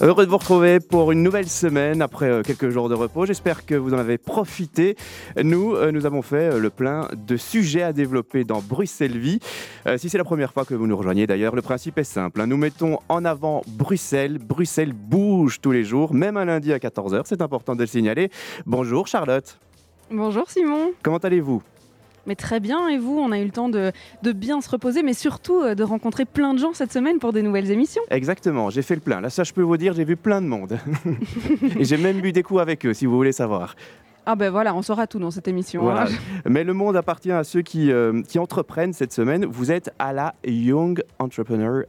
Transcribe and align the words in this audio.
Heureux 0.00 0.26
de 0.26 0.30
vous 0.30 0.38
retrouver 0.38 0.78
pour 0.78 1.10
une 1.10 1.24
nouvelle 1.24 1.48
semaine 1.48 2.02
après 2.02 2.30
euh, 2.30 2.42
quelques 2.42 2.68
jours 2.68 2.88
de 2.88 2.94
repos. 2.94 3.26
J'espère 3.26 3.66
que 3.66 3.74
vous 3.74 3.94
en 3.94 3.98
avez 3.98 4.16
profité. 4.16 4.96
Nous, 5.42 5.74
euh, 5.74 5.90
nous 5.90 6.06
avons 6.06 6.22
fait 6.22 6.52
euh, 6.52 6.60
le 6.60 6.70
plein 6.70 7.08
de 7.16 7.36
sujets 7.36 7.82
à 7.82 7.92
développer 7.92 8.44
dans 8.44 8.60
Bruxelles 8.60 9.18
Vie. 9.18 9.40
si 9.96 10.08
c'est 10.08 10.18
la 10.18 10.22
première 10.22 10.52
fois 10.52 10.64
que 10.64 10.74
vous 10.74 10.86
nous 10.86 10.96
rejoignez 10.96 11.26
d'ailleurs, 11.26 11.56
le 11.56 11.62
principe 11.62 11.98
est 11.98 12.04
simple. 12.04 12.40
Hein. 12.40 12.46
Nous 12.46 12.56
mettons 12.56 12.98
en 13.08 13.24
avant 13.24 13.62
Bruxelles. 13.66 14.38
Bruxelles 14.38 14.92
bouge 14.92 15.60
tous 15.60 15.72
les 15.72 15.82
jours, 15.82 16.14
même 16.14 16.36
un 16.36 16.44
lundi 16.44 16.72
à 16.72 16.78
14h. 16.78 17.22
C'est 17.24 17.42
important 17.42 17.74
de 17.74 17.80
le 17.80 17.88
signaler. 17.88 18.30
Bonjour 18.66 19.08
Charlotte. 19.08 19.58
Bonjour 20.12 20.48
Simon. 20.48 20.92
Comment 21.02 21.18
allez-vous? 21.18 21.60
Mais 22.28 22.36
très 22.36 22.60
bien, 22.60 22.88
et 22.88 22.98
vous 22.98 23.18
On 23.18 23.32
a 23.32 23.38
eu 23.38 23.44
le 23.44 23.50
temps 23.50 23.68
de, 23.68 23.92
bien 24.32 24.60
se 24.60 24.70
reposer, 24.70 25.02
mais 25.02 25.14
surtout 25.14 25.60
euh, 25.60 25.74
de 25.74 25.82
rencontrer 25.82 26.26
plein 26.26 26.54
de 26.54 26.58
gens 26.58 26.74
cette 26.74 26.92
semaine 26.92 27.18
pour 27.18 27.32
des 27.32 27.42
nouvelles 27.42 27.70
émissions. 27.70 28.02
Exactement, 28.10 28.70
j'ai 28.70 28.82
fait 28.82 28.94
le 28.94 29.00
plein. 29.00 29.20
Là, 29.20 29.30
ça, 29.30 29.44
je 29.44 29.52
peux 29.52 29.62
vous 29.62 29.76
dire, 29.76 29.94
j'ai 29.94 30.04
vu 30.04 30.16
plein 30.16 30.42
de 30.42 30.46
monde. 30.46 30.78
et 31.78 31.84
j'ai 31.84 31.96
même 31.96 32.20
bu 32.20 32.32
des 32.32 32.42
coups 32.42 32.60
avec 32.60 32.84
eux, 32.86 32.92
si 32.92 33.06
vous 33.06 33.16
voulez 33.16 33.32
savoir. 33.32 33.74
Ah 34.26 34.36
ben 34.36 34.50
voilà, 34.50 34.74
on 34.74 34.82
saura 34.82 35.06
tout 35.06 35.18
dans 35.18 35.30
cette 35.30 35.48
émission. 35.48 35.90
Hein. 35.90 36.04
Mais 36.44 36.62
le 36.62 36.74
monde 36.74 36.96
appartient 36.96 37.32
à 37.32 37.44
ceux 37.44 37.62
qui, 37.62 37.90
euh, 37.90 38.20
qui 38.22 38.38
entreprennent 38.38 38.92
cette 38.92 39.14
semaine. 39.14 39.46
Vous 39.46 39.72
êtes 39.72 39.90
à 39.98 40.12
la 40.12 40.34
Young 40.44 41.02
Entrepreneur 41.18 41.84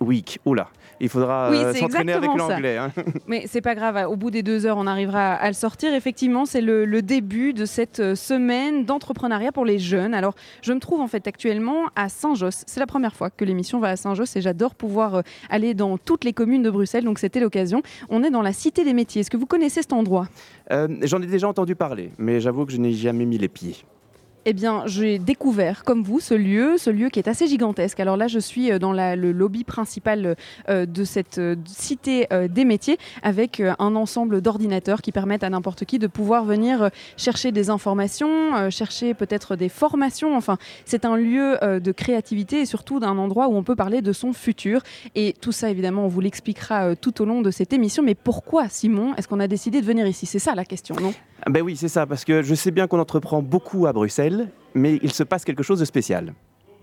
Week. 0.00 0.38
Oula, 0.44 0.68
il 1.00 1.08
faudra 1.08 1.50
euh, 1.50 1.74
s'entraîner 1.74 2.12
avec 2.12 2.30
l'anglais. 2.36 2.76
Hein. 2.76 2.92
Mais 3.26 3.44
c'est 3.46 3.60
pas 3.60 3.74
grave, 3.74 4.06
au 4.08 4.16
bout 4.16 4.30
des 4.30 4.42
deux 4.42 4.66
heures, 4.66 4.76
on 4.76 4.86
arrivera 4.86 5.32
à 5.34 5.48
le 5.48 5.54
sortir. 5.54 5.94
Effectivement, 5.94 6.44
c'est 6.44 6.60
le, 6.60 7.00
début 7.00 7.54
de 7.54 7.64
cette 7.64 8.00
euh, 8.00 8.14
semaine 8.14 8.84
d'entrepreneuriat 8.84 9.52
pour 9.52 9.64
les 9.64 9.78
jeunes. 9.78 10.12
Alors, 10.12 10.34
je 10.62 10.72
me 10.72 10.78
trouve 10.78 11.00
en 11.00 11.06
fait 11.06 11.26
actuellement 11.26 11.86
à 11.96 12.08
Saint-Josse. 12.08 12.64
C'est 12.66 12.80
la 12.80 12.86
première 12.86 13.14
fois 13.14 13.30
que 13.30 13.44
l'émission 13.44 13.80
va 13.80 13.88
à 13.88 13.96
Saint-Josse 13.96 14.36
et 14.36 14.42
j'adore 14.42 14.74
pouvoir 14.74 15.16
euh, 15.16 15.22
aller 15.48 15.72
dans 15.72 15.96
toutes 15.96 16.24
les 16.24 16.34
communes 16.34 16.62
de 16.62 16.70
Bruxelles, 16.70 17.04
donc 17.04 17.18
c'était 17.18 17.40
l'occasion. 17.40 17.82
On 18.10 18.22
est 18.22 18.30
dans 18.30 18.42
la 18.42 18.52
Cité 18.52 18.84
des 18.84 18.92
métiers. 18.92 19.22
Est-ce 19.22 19.30
que 19.30 19.38
vous 19.38 19.46
connaissez 19.46 19.80
cet 19.80 19.92
endroit? 19.92 20.28
J'en 20.70 21.20
ai 21.20 21.26
déjà 21.26 21.48
entendu 21.48 21.74
parler, 21.74 22.10
mais 22.18 22.40
j'avoue 22.40 22.64
que 22.64 22.72
je 22.72 22.76
n'ai 22.76 22.92
jamais 22.92 23.24
mis 23.24 23.38
les 23.38 23.48
pieds 23.48 23.76
eh 24.46 24.52
bien, 24.52 24.82
j'ai 24.86 25.18
découvert, 25.18 25.84
comme 25.84 26.02
vous, 26.02 26.20
ce 26.20 26.34
lieu, 26.34 26.78
ce 26.78 26.90
lieu 26.90 27.10
qui 27.10 27.18
est 27.18 27.28
assez 27.28 27.46
gigantesque. 27.46 28.00
Alors 28.00 28.16
là, 28.16 28.26
je 28.26 28.38
suis 28.38 28.72
euh, 28.72 28.78
dans 28.78 28.92
le 28.92 29.32
lobby 29.32 29.64
principal 29.64 30.36
euh, 30.68 30.86
de 30.86 31.04
cette 31.04 31.38
euh, 31.38 31.56
cité 31.66 32.26
des 32.48 32.64
métiers, 32.64 32.98
avec 33.22 33.60
un 33.60 33.96
ensemble 33.96 34.40
d'ordinateurs 34.40 35.02
qui 35.02 35.12
permettent 35.12 35.44
à 35.44 35.50
n'importe 35.50 35.84
qui 35.84 35.98
de 35.98 36.06
pouvoir 36.06 36.44
venir 36.44 36.90
chercher 37.16 37.52
des 37.52 37.70
informations, 37.70 38.70
chercher 38.70 39.14
peut-être 39.14 39.56
des 39.56 39.68
formations. 39.68 40.36
Enfin, 40.36 40.58
c'est 40.84 41.04
un 41.04 41.16
lieu 41.16 41.58
de 41.62 41.92
créativité 41.92 42.60
et 42.60 42.66
surtout 42.66 43.00
d'un 43.00 43.18
endroit 43.18 43.48
où 43.48 43.56
on 43.56 43.62
peut 43.62 43.76
parler 43.76 44.02
de 44.02 44.12
son 44.12 44.32
futur. 44.32 44.82
Et 45.14 45.34
tout 45.40 45.52
ça, 45.52 45.70
évidemment, 45.70 46.04
on 46.04 46.08
vous 46.08 46.20
l'expliquera 46.20 46.94
tout 46.96 47.20
au 47.22 47.24
long 47.24 47.42
de 47.42 47.50
cette 47.50 47.72
émission. 47.72 48.02
Mais 48.02 48.14
pourquoi, 48.14 48.68
Simon, 48.68 49.14
est-ce 49.16 49.28
qu'on 49.28 49.40
a 49.40 49.48
décidé 49.48 49.80
de 49.80 49.86
venir 49.86 50.06
ici? 50.06 50.26
C'est 50.26 50.38
ça 50.38 50.54
la 50.54 50.64
question, 50.64 50.94
non? 51.00 51.12
Ben 51.48 51.62
oui, 51.62 51.76
c'est 51.76 51.88
ça, 51.88 52.06
parce 52.06 52.24
que 52.24 52.42
je 52.42 52.54
sais 52.54 52.70
bien 52.70 52.86
qu'on 52.86 53.00
entreprend 53.00 53.42
beaucoup 53.42 53.86
à 53.86 53.92
Bruxelles, 53.92 54.48
mais 54.74 54.98
il 55.02 55.12
se 55.12 55.22
passe 55.22 55.44
quelque 55.44 55.62
chose 55.62 55.80
de 55.80 55.84
spécial. 55.84 56.34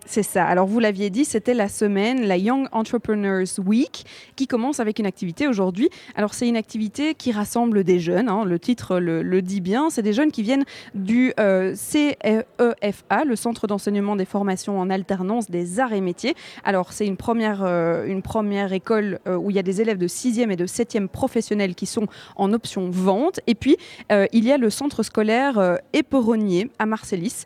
C'est 0.10 0.24
ça. 0.24 0.46
Alors, 0.46 0.68
vous 0.68 0.80
l'aviez 0.80 1.10
dit, 1.10 1.26
c'était 1.26 1.54
la 1.54 1.68
semaine, 1.68 2.26
la 2.26 2.38
Young 2.38 2.70
Entrepreneurs 2.72 3.46
Week, 3.66 4.06
qui 4.38 4.48
commence 4.48 4.80
avec 4.80 5.00
une 5.00 5.06
activité 5.06 5.50
aujourd'hui. 5.50 5.90
Alors, 6.16 6.34
c'est 6.34 6.48
une 6.48 6.56
activité 6.56 7.14
qui 7.14 7.34
rassemble 7.34 7.84
des 7.84 8.00
jeunes. 8.00 8.30
Hein. 8.30 8.46
le 8.46 8.58
titre 8.58 9.00
le, 9.00 9.42
dit 9.42 9.60
bien. 9.60 9.90
C'est 9.90 10.04
des 10.04 10.14
jeunes 10.14 10.32
qui 10.32 10.44
viennent 10.44 10.64
du 10.96 11.34
euh, 11.42 11.76
CEFA, 11.76 13.26
le 13.26 13.36
Centre 13.36 13.68
d'enseignement 13.68 14.16
des 14.16 14.24
formations 14.24 14.80
en 14.80 14.90
alternance 14.90 15.52
des 15.52 15.82
arts 15.82 15.92
et 15.92 16.00
métiers. 16.00 16.36
Alors, 16.64 16.94
c'est 16.94 17.06
une 17.06 17.18
première, 17.18 17.64
euh, 17.66 18.06
une 18.06 18.22
première 18.22 18.72
école 18.72 19.20
euh, 19.28 19.36
où 19.36 19.50
il 19.50 19.58
y 19.58 19.60
a 19.60 19.64
des 19.64 19.82
élèves 19.82 19.98
de 19.98 20.08
6e 20.08 20.50
et 20.50 20.56
de 20.56 20.68
7e 20.68 21.10
professionnels 21.10 21.76
qui 21.76 21.86
sont 21.86 22.08
en 22.38 22.54
option 22.54 22.90
vente. 22.90 23.42
Et 23.46 23.56
puis, 23.56 23.76
il 24.10 24.46
y 24.46 24.54
a 24.54 24.58
le 24.58 24.70
centre 24.70 25.04
scolaire 25.04 25.80
Éperonnier 25.92 26.72
à 26.80 26.86
Marcellis, 26.86 27.44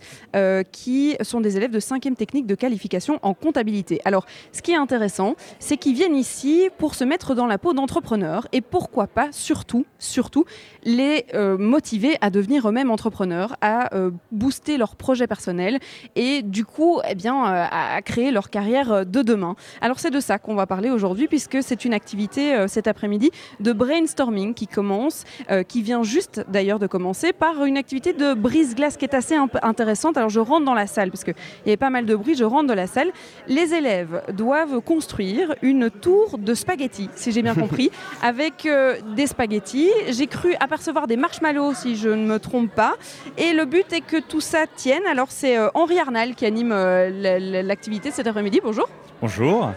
qui 0.71 1.15
sont 1.21 1.41
des 1.41 1.57
élèves 1.57 1.71
de 1.71 1.79
5e 1.79 2.15
technique 2.15 2.45
qualification 2.55 3.19
en 3.21 3.33
comptabilité. 3.33 4.01
Alors, 4.05 4.25
ce 4.51 4.61
qui 4.61 4.71
est 4.71 4.77
intéressant, 4.77 5.35
c'est 5.59 5.77
qu'ils 5.77 5.95
viennent 5.95 6.15
ici 6.15 6.69
pour 6.77 6.95
se 6.95 7.03
mettre 7.03 7.35
dans 7.35 7.47
la 7.47 7.57
peau 7.57 7.73
d'entrepreneurs 7.73 8.47
et 8.51 8.61
pourquoi 8.61 9.07
pas, 9.07 9.29
surtout, 9.31 9.85
surtout, 9.99 10.45
les 10.83 11.25
euh, 11.33 11.57
motiver 11.57 12.17
à 12.21 12.29
devenir 12.29 12.67
eux-mêmes 12.67 12.91
entrepreneurs, 12.91 13.55
à 13.61 13.95
euh, 13.95 14.11
booster 14.31 14.77
leur 14.77 14.95
projet 14.95 15.27
personnel 15.27 15.79
et 16.15 16.41
du 16.41 16.65
coup, 16.65 16.99
eh 17.07 17.15
bien, 17.15 17.45
euh, 17.45 17.65
à 17.69 18.01
créer 18.01 18.31
leur 18.31 18.49
carrière 18.49 19.05
de 19.05 19.21
demain. 19.21 19.55
Alors, 19.81 19.99
c'est 19.99 20.11
de 20.11 20.19
ça 20.19 20.39
qu'on 20.39 20.55
va 20.55 20.65
parler 20.65 20.89
aujourd'hui 20.89 21.27
puisque 21.27 21.61
c'est 21.61 21.85
une 21.85 21.93
activité 21.93 22.65
cet 22.67 22.87
après-midi 22.87 23.31
de 23.59 23.73
brainstorming 23.73 24.53
qui 24.53 24.67
commence, 24.67 25.23
qui 25.67 25.81
vient 25.81 26.03
juste 26.03 26.43
d'ailleurs 26.47 26.79
de 26.79 26.87
commencer 26.87 27.33
par 27.33 27.63
une 27.65 27.77
activité 27.77 28.13
de 28.13 28.33
brise-glace 28.33 28.97
qui 28.97 29.05
est 29.05 29.13
assez 29.13 29.35
intéressante. 29.61 30.17
Alors, 30.17 30.29
je 30.29 30.39
rentre 30.39 30.65
dans 30.65 30.73
la 30.73 30.87
salle 30.87 31.11
parce 31.11 31.23
qu'il 31.23 31.35
y 31.65 31.69
avait 31.69 31.77
pas 31.77 31.89
mal 31.89 32.05
de 32.05 32.15
bruit 32.15 32.35
je 32.41 32.45
rentre 32.45 32.67
de 32.67 32.73
la 32.73 32.87
salle. 32.87 33.11
Les 33.47 33.75
élèves 33.75 34.23
doivent 34.33 34.81
construire 34.81 35.53
une 35.61 35.91
tour 35.91 36.39
de 36.39 36.55
spaghettis, 36.55 37.09
si 37.15 37.31
j'ai 37.31 37.43
bien 37.43 37.53
compris, 37.63 37.91
avec 38.23 38.65
euh, 38.65 38.95
des 39.15 39.27
spaghettis. 39.27 39.91
J'ai 40.09 40.25
cru 40.25 40.55
apercevoir 40.59 41.05
des 41.05 41.17
marshmallows, 41.17 41.75
si 41.75 41.95
je 41.95 42.09
ne 42.09 42.25
me 42.25 42.39
trompe 42.39 42.71
pas. 42.73 42.93
Et 43.37 43.53
le 43.53 43.65
but 43.65 43.93
est 43.93 44.01
que 44.01 44.19
tout 44.19 44.41
ça 44.41 44.65
tienne. 44.75 45.03
Alors, 45.05 45.27
c'est 45.29 45.55
euh, 45.55 45.69
Henri 45.75 45.99
Arnal 45.99 46.33
qui 46.33 46.47
anime 46.47 46.71
euh, 46.71 47.61
l'activité 47.63 48.09
cet 48.09 48.25
après-midi. 48.25 48.59
Bonjour. 48.63 48.89
Bonjour. 49.21 49.69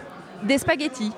Des 0.43 0.57
spaghettis 0.57 1.11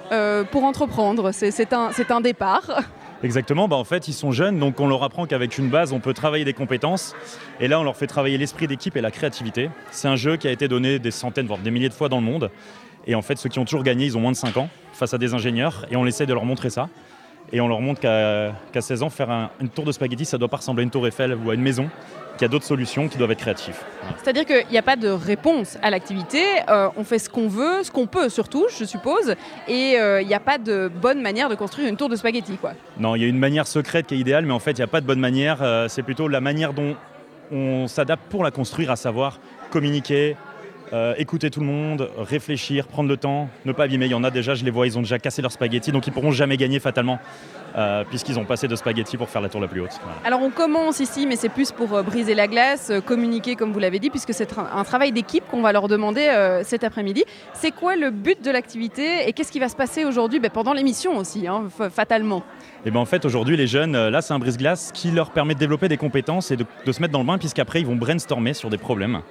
pour 0.51 0.63
entreprendre, 0.63 1.31
c'est 1.31 1.73
un, 1.73 1.89
un 2.09 2.21
départ. 2.21 2.83
Exactement, 3.23 3.67
bah 3.67 3.75
en 3.77 3.83
fait 3.83 4.07
ils 4.07 4.13
sont 4.13 4.31
jeunes, 4.31 4.59
donc 4.59 4.79
on 4.79 4.87
leur 4.87 5.03
apprend 5.03 5.25
qu'avec 5.25 5.57
une 5.57 5.69
base 5.69 5.91
on 5.91 5.99
peut 5.99 6.13
travailler 6.13 6.45
des 6.45 6.53
compétences. 6.53 7.15
Et 7.59 7.67
là 7.67 7.79
on 7.79 7.83
leur 7.83 7.95
fait 7.95 8.05
travailler 8.05 8.37
l'esprit 8.37 8.67
d'équipe 8.67 8.95
et 8.95 9.01
la 9.01 9.09
créativité. 9.09 9.71
C'est 9.89 10.07
un 10.07 10.15
jeu 10.15 10.37
qui 10.37 10.47
a 10.47 10.51
été 10.51 10.67
donné 10.67 10.99
des 10.99 11.11
centaines, 11.11 11.47
voire 11.47 11.59
des 11.59 11.71
milliers 11.71 11.89
de 11.89 11.95
fois 11.95 12.09
dans 12.09 12.19
le 12.19 12.25
monde. 12.25 12.51
Et 13.07 13.15
en 13.15 13.23
fait 13.23 13.37
ceux 13.37 13.49
qui 13.49 13.57
ont 13.57 13.65
toujours 13.65 13.83
gagné, 13.83 14.05
ils 14.05 14.17
ont 14.17 14.21
moins 14.21 14.33
de 14.33 14.37
5 14.37 14.57
ans 14.57 14.69
face 14.93 15.13
à 15.15 15.17
des 15.17 15.33
ingénieurs 15.33 15.85
et 15.89 15.95
on 15.95 16.05
essaie 16.05 16.27
de 16.27 16.33
leur 16.33 16.45
montrer 16.45 16.69
ça. 16.69 16.89
Et 17.51 17.61
on 17.61 17.67
leur 17.67 17.79
montre 17.79 18.01
qu'à 18.01 18.81
16 18.81 19.03
ans, 19.03 19.09
faire 19.09 19.49
une 19.61 19.69
tour 19.69 19.85
de 19.85 19.91
spaghetti, 19.91 20.25
ça 20.25 20.37
doit 20.37 20.49
pas 20.49 20.57
ressembler 20.57 20.81
à 20.81 20.83
une 20.83 20.91
tour 20.91 21.07
Eiffel 21.07 21.33
ou 21.33 21.49
à 21.49 21.55
une 21.55 21.61
maison, 21.61 21.89
qu'il 22.37 22.45
y 22.45 22.49
a 22.49 22.51
d'autres 22.51 22.65
solutions 22.65 23.07
qui 23.07 23.17
doivent 23.17 23.31
être 23.31 23.39
créatives. 23.39 23.75
C'est-à-dire 24.23 24.45
qu'il 24.45 24.67
n'y 24.71 24.77
a 24.77 24.83
pas 24.83 24.95
de 24.95 25.09
réponse 25.09 25.77
à 25.81 25.89
l'activité, 25.89 26.43
euh, 26.69 26.89
on 26.95 27.03
fait 27.03 27.19
ce 27.19 27.29
qu'on 27.29 27.47
veut, 27.47 27.83
ce 27.83 27.91
qu'on 27.91 28.07
peut 28.07 28.29
surtout, 28.29 28.67
je 28.77 28.85
suppose, 28.85 29.35
et 29.67 29.99
euh, 29.99 30.21
il 30.21 30.27
n'y 30.27 30.33
a 30.33 30.39
pas 30.39 30.57
de 30.57 30.89
bonne 30.93 31.21
manière 31.21 31.49
de 31.49 31.55
construire 31.55 31.87
une 31.89 31.97
tour 31.97 32.09
de 32.09 32.15
spaghetti. 32.15 32.57
Quoi. 32.57 32.73
Non, 32.97 33.15
il 33.15 33.21
y 33.21 33.25
a 33.25 33.27
une 33.27 33.39
manière 33.39 33.67
secrète 33.67 34.07
qui 34.07 34.15
est 34.15 34.19
idéale, 34.19 34.45
mais 34.45 34.53
en 34.53 34.59
fait, 34.59 34.71
il 34.71 34.77
n'y 34.77 34.83
a 34.83 34.87
pas 34.87 35.01
de 35.01 35.05
bonne 35.05 35.19
manière, 35.19 35.61
euh, 35.61 35.87
c'est 35.87 36.03
plutôt 36.03 36.27
la 36.27 36.41
manière 36.41 36.73
dont 36.73 36.95
on 37.51 37.87
s'adapte 37.87 38.23
pour 38.29 38.43
la 38.43 38.51
construire, 38.51 38.91
à 38.91 38.95
savoir 38.95 39.39
communiquer, 39.69 40.35
euh, 40.93 41.13
écouter 41.17 41.49
tout 41.49 41.59
le 41.59 41.65
monde, 41.65 42.09
réfléchir, 42.17 42.87
prendre 42.87 43.09
le 43.09 43.17
temps, 43.17 43.49
ne 43.65 43.73
pas 43.73 43.83
abîmer. 43.83 44.05
Il 44.05 44.11
y 44.11 44.15
en 44.15 44.23
a 44.23 44.31
déjà, 44.31 44.55
je 44.55 44.63
les 44.63 44.71
vois, 44.71 44.87
ils 44.87 44.97
ont 44.97 45.01
déjà 45.01 45.19
cassé 45.19 45.41
leur 45.41 45.51
spaghetti, 45.51 45.91
donc 45.91 46.07
ils 46.07 46.13
pourront 46.13 46.31
jamais 46.31 46.55
gagner 46.55 46.79
fatalement, 46.79 47.19
euh, 47.75 48.05
puisqu'ils 48.05 48.39
ont 48.39 48.45
passé 48.45 48.69
de 48.69 48.75
spaghetti 48.75 49.17
pour 49.17 49.27
faire 49.27 49.41
la 49.41 49.49
tour 49.49 49.59
la 49.59 49.67
plus 49.67 49.81
haute. 49.81 49.99
Alors 50.23 50.41
on 50.41 50.49
commence 50.49 51.01
ici, 51.01 51.27
mais 51.27 51.35
c'est 51.35 51.49
plus 51.49 51.73
pour 51.73 51.93
euh, 51.93 52.03
briser 52.03 52.35
la 52.35 52.47
glace, 52.47 52.91
communiquer 53.05 53.55
comme 53.55 53.73
vous 53.73 53.79
l'avez 53.79 53.99
dit, 53.99 54.09
puisque 54.09 54.33
c'est 54.33 54.57
un, 54.57 54.83
travail 54.85 55.11
d'équipe 55.11 55.43
qu'on 55.51 55.61
va 55.61 55.73
leur 55.73 55.89
demander 55.89 56.61
cet 56.63 56.85
après-midi. 56.85 57.25
C'est 57.53 57.71
quoi 57.71 57.97
le 57.97 58.09
but 58.09 58.41
de 58.41 58.49
l'activité 58.49 59.27
et 59.27 59.33
qu'est-ce 59.33 59.51
qui 59.51 59.59
va 59.59 59.67
se 59.67 59.75
passer 59.75 60.05
aujourd'hui? 60.05 60.39
Ben, 60.39 60.49
pendant 60.49 60.73
l'émission 60.73 61.17
aussi, 61.17 61.47
hein, 61.47 61.65
fatalement 61.91 62.43
et 62.85 62.89
eh 62.89 62.91
ben 62.91 62.99
en 62.99 63.05
fait 63.05 63.25
aujourd'hui 63.25 63.57
les 63.57 63.67
jeunes, 63.67 63.97
là 64.07 64.21
c'est 64.21 64.33
un 64.33 64.39
brise-glace 64.39 64.91
qui 64.93 65.09
leur 65.11 65.31
permet 65.31 65.55
de 65.55 65.59
développer 65.59 65.89
des 65.89 65.97
compétences 65.97 66.51
et 66.51 66.57
de, 66.57 66.65
de 66.85 66.91
se 66.91 67.01
mettre 67.01 67.11
dans 67.11 67.19
le 67.19 67.25
bain 67.25 67.37
puisqu'après 67.37 67.81
ils 67.81 67.87
vont 67.87 67.95
brainstormer 67.95 68.53
sur 68.53 68.69
des 68.69 68.77
problèmes. 68.77 69.21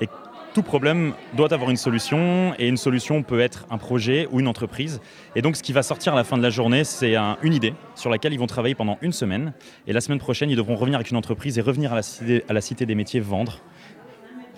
Et 0.00 0.08
tout 0.56 0.62
problème 0.62 1.12
doit 1.34 1.52
avoir 1.52 1.68
une 1.68 1.76
solution 1.76 2.54
et 2.58 2.66
une 2.66 2.78
solution 2.78 3.22
peut 3.22 3.40
être 3.40 3.66
un 3.68 3.76
projet 3.76 4.26
ou 4.32 4.40
une 4.40 4.48
entreprise. 4.48 5.02
Et 5.34 5.42
donc 5.42 5.54
ce 5.54 5.62
qui 5.62 5.74
va 5.74 5.82
sortir 5.82 6.14
à 6.14 6.16
la 6.16 6.24
fin 6.24 6.38
de 6.38 6.42
la 6.42 6.48
journée, 6.48 6.82
c'est 6.82 7.14
une 7.42 7.52
idée 7.52 7.74
sur 7.94 8.08
laquelle 8.08 8.32
ils 8.32 8.38
vont 8.38 8.46
travailler 8.46 8.74
pendant 8.74 8.96
une 9.02 9.12
semaine. 9.12 9.52
Et 9.86 9.92
la 9.92 10.00
semaine 10.00 10.18
prochaine, 10.18 10.48
ils 10.48 10.56
devront 10.56 10.74
revenir 10.76 10.96
avec 10.96 11.10
une 11.10 11.18
entreprise 11.18 11.58
et 11.58 11.60
revenir 11.60 11.92
à 11.92 11.96
la 11.96 12.02
cité, 12.02 12.42
à 12.48 12.54
la 12.54 12.62
cité 12.62 12.86
des 12.86 12.94
métiers 12.94 13.20
vendre 13.20 13.60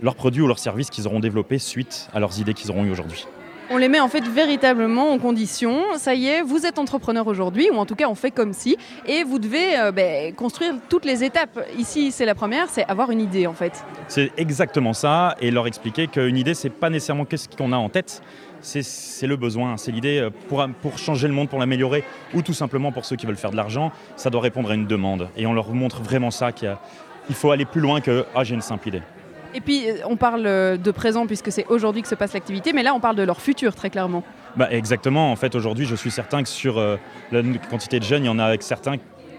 leurs 0.00 0.14
produits 0.14 0.40
ou 0.40 0.46
leurs 0.46 0.60
services 0.60 0.88
qu'ils 0.88 1.08
auront 1.08 1.18
développés 1.18 1.58
suite 1.58 2.08
à 2.14 2.20
leurs 2.20 2.38
idées 2.38 2.54
qu'ils 2.54 2.70
auront 2.70 2.84
eues 2.84 2.92
aujourd'hui. 2.92 3.26
On 3.70 3.76
les 3.76 3.88
met 3.88 4.00
en 4.00 4.08
fait 4.08 4.26
véritablement 4.26 5.12
en 5.12 5.18
condition. 5.18 5.82
Ça 5.98 6.14
y 6.14 6.26
est, 6.26 6.40
vous 6.40 6.64
êtes 6.64 6.78
entrepreneur 6.78 7.26
aujourd'hui, 7.26 7.68
ou 7.70 7.76
en 7.76 7.84
tout 7.84 7.96
cas 7.96 8.08
on 8.08 8.14
fait 8.14 8.30
comme 8.30 8.54
si, 8.54 8.78
et 9.06 9.24
vous 9.24 9.38
devez 9.38 9.78
euh, 9.78 9.92
ben, 9.92 10.34
construire 10.34 10.72
toutes 10.88 11.04
les 11.04 11.22
étapes. 11.22 11.60
Ici, 11.76 12.10
c'est 12.10 12.24
la 12.24 12.34
première, 12.34 12.70
c'est 12.70 12.84
avoir 12.86 13.10
une 13.10 13.20
idée 13.20 13.46
en 13.46 13.52
fait. 13.52 13.84
C'est 14.08 14.32
exactement 14.38 14.94
ça, 14.94 15.36
et 15.42 15.50
leur 15.50 15.66
expliquer 15.66 16.06
qu'une 16.06 16.38
idée, 16.38 16.54
c'est 16.54 16.70
pas 16.70 16.88
nécessairement 16.88 17.26
qu'est-ce 17.26 17.46
qu'on 17.46 17.72
a 17.72 17.76
en 17.76 17.90
tête, 17.90 18.22
c'est 18.62 19.26
le 19.26 19.36
besoin, 19.36 19.76
c'est 19.76 19.92
l'idée 19.92 20.18
euh, 20.18 20.30
pour, 20.48 20.66
pour 20.80 20.96
changer 20.96 21.28
le 21.28 21.34
monde, 21.34 21.50
pour 21.50 21.58
l'améliorer, 21.58 22.04
ou 22.32 22.40
tout 22.40 22.54
simplement 22.54 22.90
pour 22.90 23.04
ceux 23.04 23.16
qui 23.16 23.26
veulent 23.26 23.36
faire 23.36 23.50
de 23.50 23.56
l'argent, 23.56 23.92
ça 24.16 24.30
doit 24.30 24.40
répondre 24.40 24.70
à 24.70 24.74
une 24.74 24.86
demande. 24.86 25.28
Et 25.36 25.46
on 25.46 25.52
leur 25.52 25.74
montre 25.74 26.00
vraiment 26.00 26.30
ça, 26.30 26.52
qu'il 26.52 26.74
faut 27.34 27.50
aller 27.50 27.66
plus 27.66 27.82
loin 27.82 28.00
que 28.00 28.24
ah, 28.34 28.44
j'ai 28.44 28.54
une 28.54 28.62
simple 28.62 28.88
idée. 28.88 29.02
Et 29.54 29.60
puis, 29.60 29.86
on 30.06 30.16
parle 30.16 30.42
de 30.42 30.90
présent 30.90 31.26
puisque 31.26 31.50
c'est 31.50 31.66
aujourd'hui 31.68 32.02
que 32.02 32.08
se 32.08 32.14
passe 32.14 32.34
l'activité, 32.34 32.72
mais 32.72 32.82
là, 32.82 32.94
on 32.94 33.00
parle 33.00 33.16
de 33.16 33.22
leur 33.22 33.40
futur 33.40 33.74
très 33.74 33.90
clairement. 33.90 34.22
bah, 34.56 34.68
Exactement. 34.70 35.32
En 35.32 35.36
fait, 35.36 35.54
aujourd'hui, 35.54 35.86
je 35.86 35.94
suis 35.94 36.10
certain 36.10 36.42
que 36.42 36.48
sur 36.48 36.78
euh, 36.78 36.96
la 37.32 37.42
quantité 37.70 37.98
de 37.98 38.04
jeunes, 38.04 38.24
il 38.24 38.26
y 38.26 38.30
en 38.30 38.38
a 38.38 38.44
avec 38.44 38.62
certains 38.62 38.96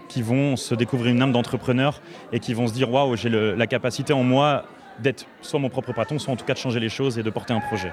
qui 0.08 0.22
vont 0.22 0.56
se 0.56 0.74
découvrir 0.74 1.12
une 1.12 1.22
âme 1.22 1.32
d'entrepreneur 1.32 2.00
et 2.32 2.40
qui 2.40 2.52
vont 2.52 2.66
se 2.66 2.72
dire 2.72 2.90
waouh, 2.90 3.14
j'ai 3.16 3.28
la 3.28 3.66
capacité 3.68 4.12
en 4.12 4.24
moi 4.24 4.64
d'être 4.98 5.24
soit 5.40 5.60
mon 5.60 5.68
propre 5.68 5.92
patron, 5.92 6.18
soit 6.18 6.32
en 6.32 6.36
tout 6.36 6.44
cas 6.44 6.54
de 6.54 6.58
changer 6.58 6.80
les 6.80 6.88
choses 6.88 7.16
et 7.18 7.22
de 7.22 7.30
porter 7.30 7.54
un 7.54 7.60
projet 7.60 7.92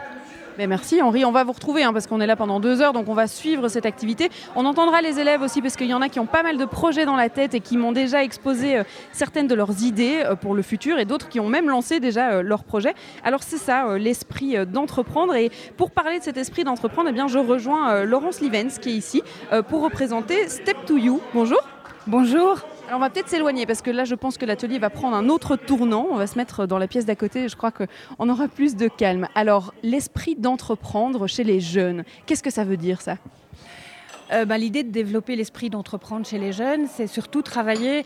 merci 0.66 1.02
Henri, 1.04 1.24
on 1.26 1.32
va 1.32 1.44
vous 1.44 1.52
retrouver 1.52 1.84
hein, 1.84 1.94
parce 1.94 2.08
qu'on 2.08 2.20
est 2.20 2.26
là 2.26 2.36
pendant 2.36 2.60
deux 2.60 2.82
heures, 2.82 2.94
donc 2.94 3.08
on 3.10 3.14
va 3.14 3.28
suivre 3.28 3.68
cette 3.68 3.86
activité. 3.86 4.30
On 4.56 4.66
entendra 4.66 5.02
les 5.02 5.20
élèves 5.20 5.44
aussi 5.44 5.62
parce 5.62 5.76
qu'il 5.76 5.88
y 5.88 5.94
en 5.94 6.02
a 6.02 6.10
qui 6.10 6.20
ont 6.20 6.26
pas 6.26 6.42
mal 6.42 6.58
de 6.58 6.66
projets 6.66 7.06
dans 7.06 7.16
la 7.16 7.30
tête 7.30 7.54
et 7.54 7.60
qui 7.60 7.78
m'ont 7.78 7.92
déjà 7.92 8.24
exposé 8.24 8.78
euh, 8.78 8.84
certaines 9.12 9.48
de 9.48 9.54
leurs 9.54 9.84
idées 9.84 10.24
euh, 10.26 10.36
pour 10.36 10.56
le 10.56 10.64
futur 10.64 10.98
et 10.98 11.06
d'autres 11.06 11.30
qui 11.30 11.40
ont 11.40 11.50
même 11.50 11.70
lancé 11.70 12.00
déjà 12.00 12.32
euh, 12.32 12.42
leurs 12.42 12.64
projets. 12.64 12.96
Alors 13.24 13.44
c'est 13.44 13.58
ça, 13.58 13.98
l'esprit 13.98 14.56
d'entreprendre. 14.66 15.36
Et 15.36 15.52
pour 15.76 15.92
parler 15.92 16.20
de 16.20 16.24
cet 16.24 16.38
esprit 16.38 16.64
d'entreprendre, 16.64 17.12
eh 17.14 17.28
je 17.28 17.40
rejoins 17.40 18.04
Laurence 18.04 18.40
Livens 18.40 18.80
qui 18.82 18.90
est 18.90 18.94
ici 18.94 19.22
pour 19.68 19.82
représenter 19.82 20.48
Step 20.48 20.78
to 20.86 20.98
You. 20.98 21.22
Bonjour. 21.34 21.60
Bonjour. 22.08 22.64
Alors 22.88 23.00
on 23.00 23.02
va 23.02 23.10
peut-être 23.10 23.28
s'éloigner 23.28 23.66
parce 23.66 23.82
que 23.82 23.92
là 23.92 24.06
je 24.06 24.16
pense 24.16 24.38
que 24.38 24.46
l'atelier 24.46 24.80
va 24.80 24.90
prendre 24.90 25.18
un 25.18 25.28
autre 25.28 25.58
tournant. 25.58 26.08
On 26.10 26.16
va 26.16 26.26
se 26.26 26.38
mettre 26.38 26.66
dans 26.66 26.78
la 26.78 26.88
pièce 26.88 27.06
d'à 27.06 27.18
côté 27.18 27.44
et 27.44 27.50
je 27.50 27.58
crois 27.58 27.72
qu'on 27.72 28.30
aura 28.30 28.48
plus 28.48 28.78
de 28.78 28.88
calme. 28.88 29.28
Alors 29.36 29.74
l'esprit 29.84 30.36
d'entreprendre 30.36 31.28
chez 31.28 31.44
les 31.44 31.60
jeunes, 31.60 32.06
qu'est-ce 32.26 32.42
que 32.42 32.50
ça 32.50 32.64
veut 32.64 32.78
dire 32.78 33.02
ça? 33.02 33.18
Euh, 34.32 34.46
bah, 34.46 34.58
L'idée 34.58 34.84
de 34.84 34.92
développer 34.92 35.36
l'esprit 35.36 35.70
d'entreprendre 35.70 36.26
chez 36.26 36.38
les 36.40 36.54
jeunes, 36.54 36.88
c'est 36.88 37.08
surtout 37.08 37.42
travailler 37.42 38.06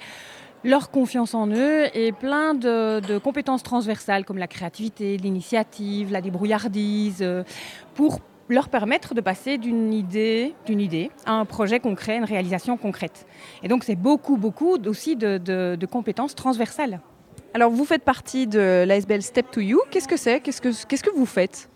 leur 0.63 0.89
confiance 0.89 1.35
en 1.35 1.47
eux 1.47 1.85
et 1.95 2.11
plein 2.11 2.55
de, 2.55 3.19
compétences 3.19 3.61
transversales 3.61 4.25
comme 4.25 4.39
la 4.39 4.47
créativité, 4.47 5.17
l'initiative, 5.17 6.11
la 6.11 6.21
débrouillardise, 6.21 7.19
euh, 7.21 7.43
pour 7.93 8.19
leur 8.51 8.69
permettre 8.69 9.15
de 9.15 9.21
passer 9.21 9.57
d'une 9.57 9.93
idée, 9.93 10.53
d'une 10.65 10.81
idée 10.81 11.09
à 11.25 11.33
un 11.33 11.45
projet 11.45 11.79
concret, 11.79 12.17
une 12.17 12.25
réalisation 12.25 12.77
concrète. 12.77 13.25
Et 13.63 13.67
donc 13.67 13.83
c'est 13.83 13.95
beaucoup, 13.95 14.37
beaucoup 14.37 14.77
aussi 14.85 15.15
de, 15.15 15.85
compétences 15.89 16.35
transversales. 16.35 16.99
Alors 17.53 17.71
vous 17.71 17.85
faites 17.85 18.03
partie 18.03 18.47
de 18.47 18.83
l'ASBL 18.85 19.21
Step 19.21 19.51
to 19.51 19.61
You. 19.61 19.81
Qu'est-ce 19.89 20.07
que 20.07 20.17
c'est? 20.17 20.39
Qu'est-ce 20.41 20.61
que, 20.61 20.85
qu'est-ce 20.85 21.03
que 21.03 21.15
vous 21.15 21.25
faites? 21.25 21.69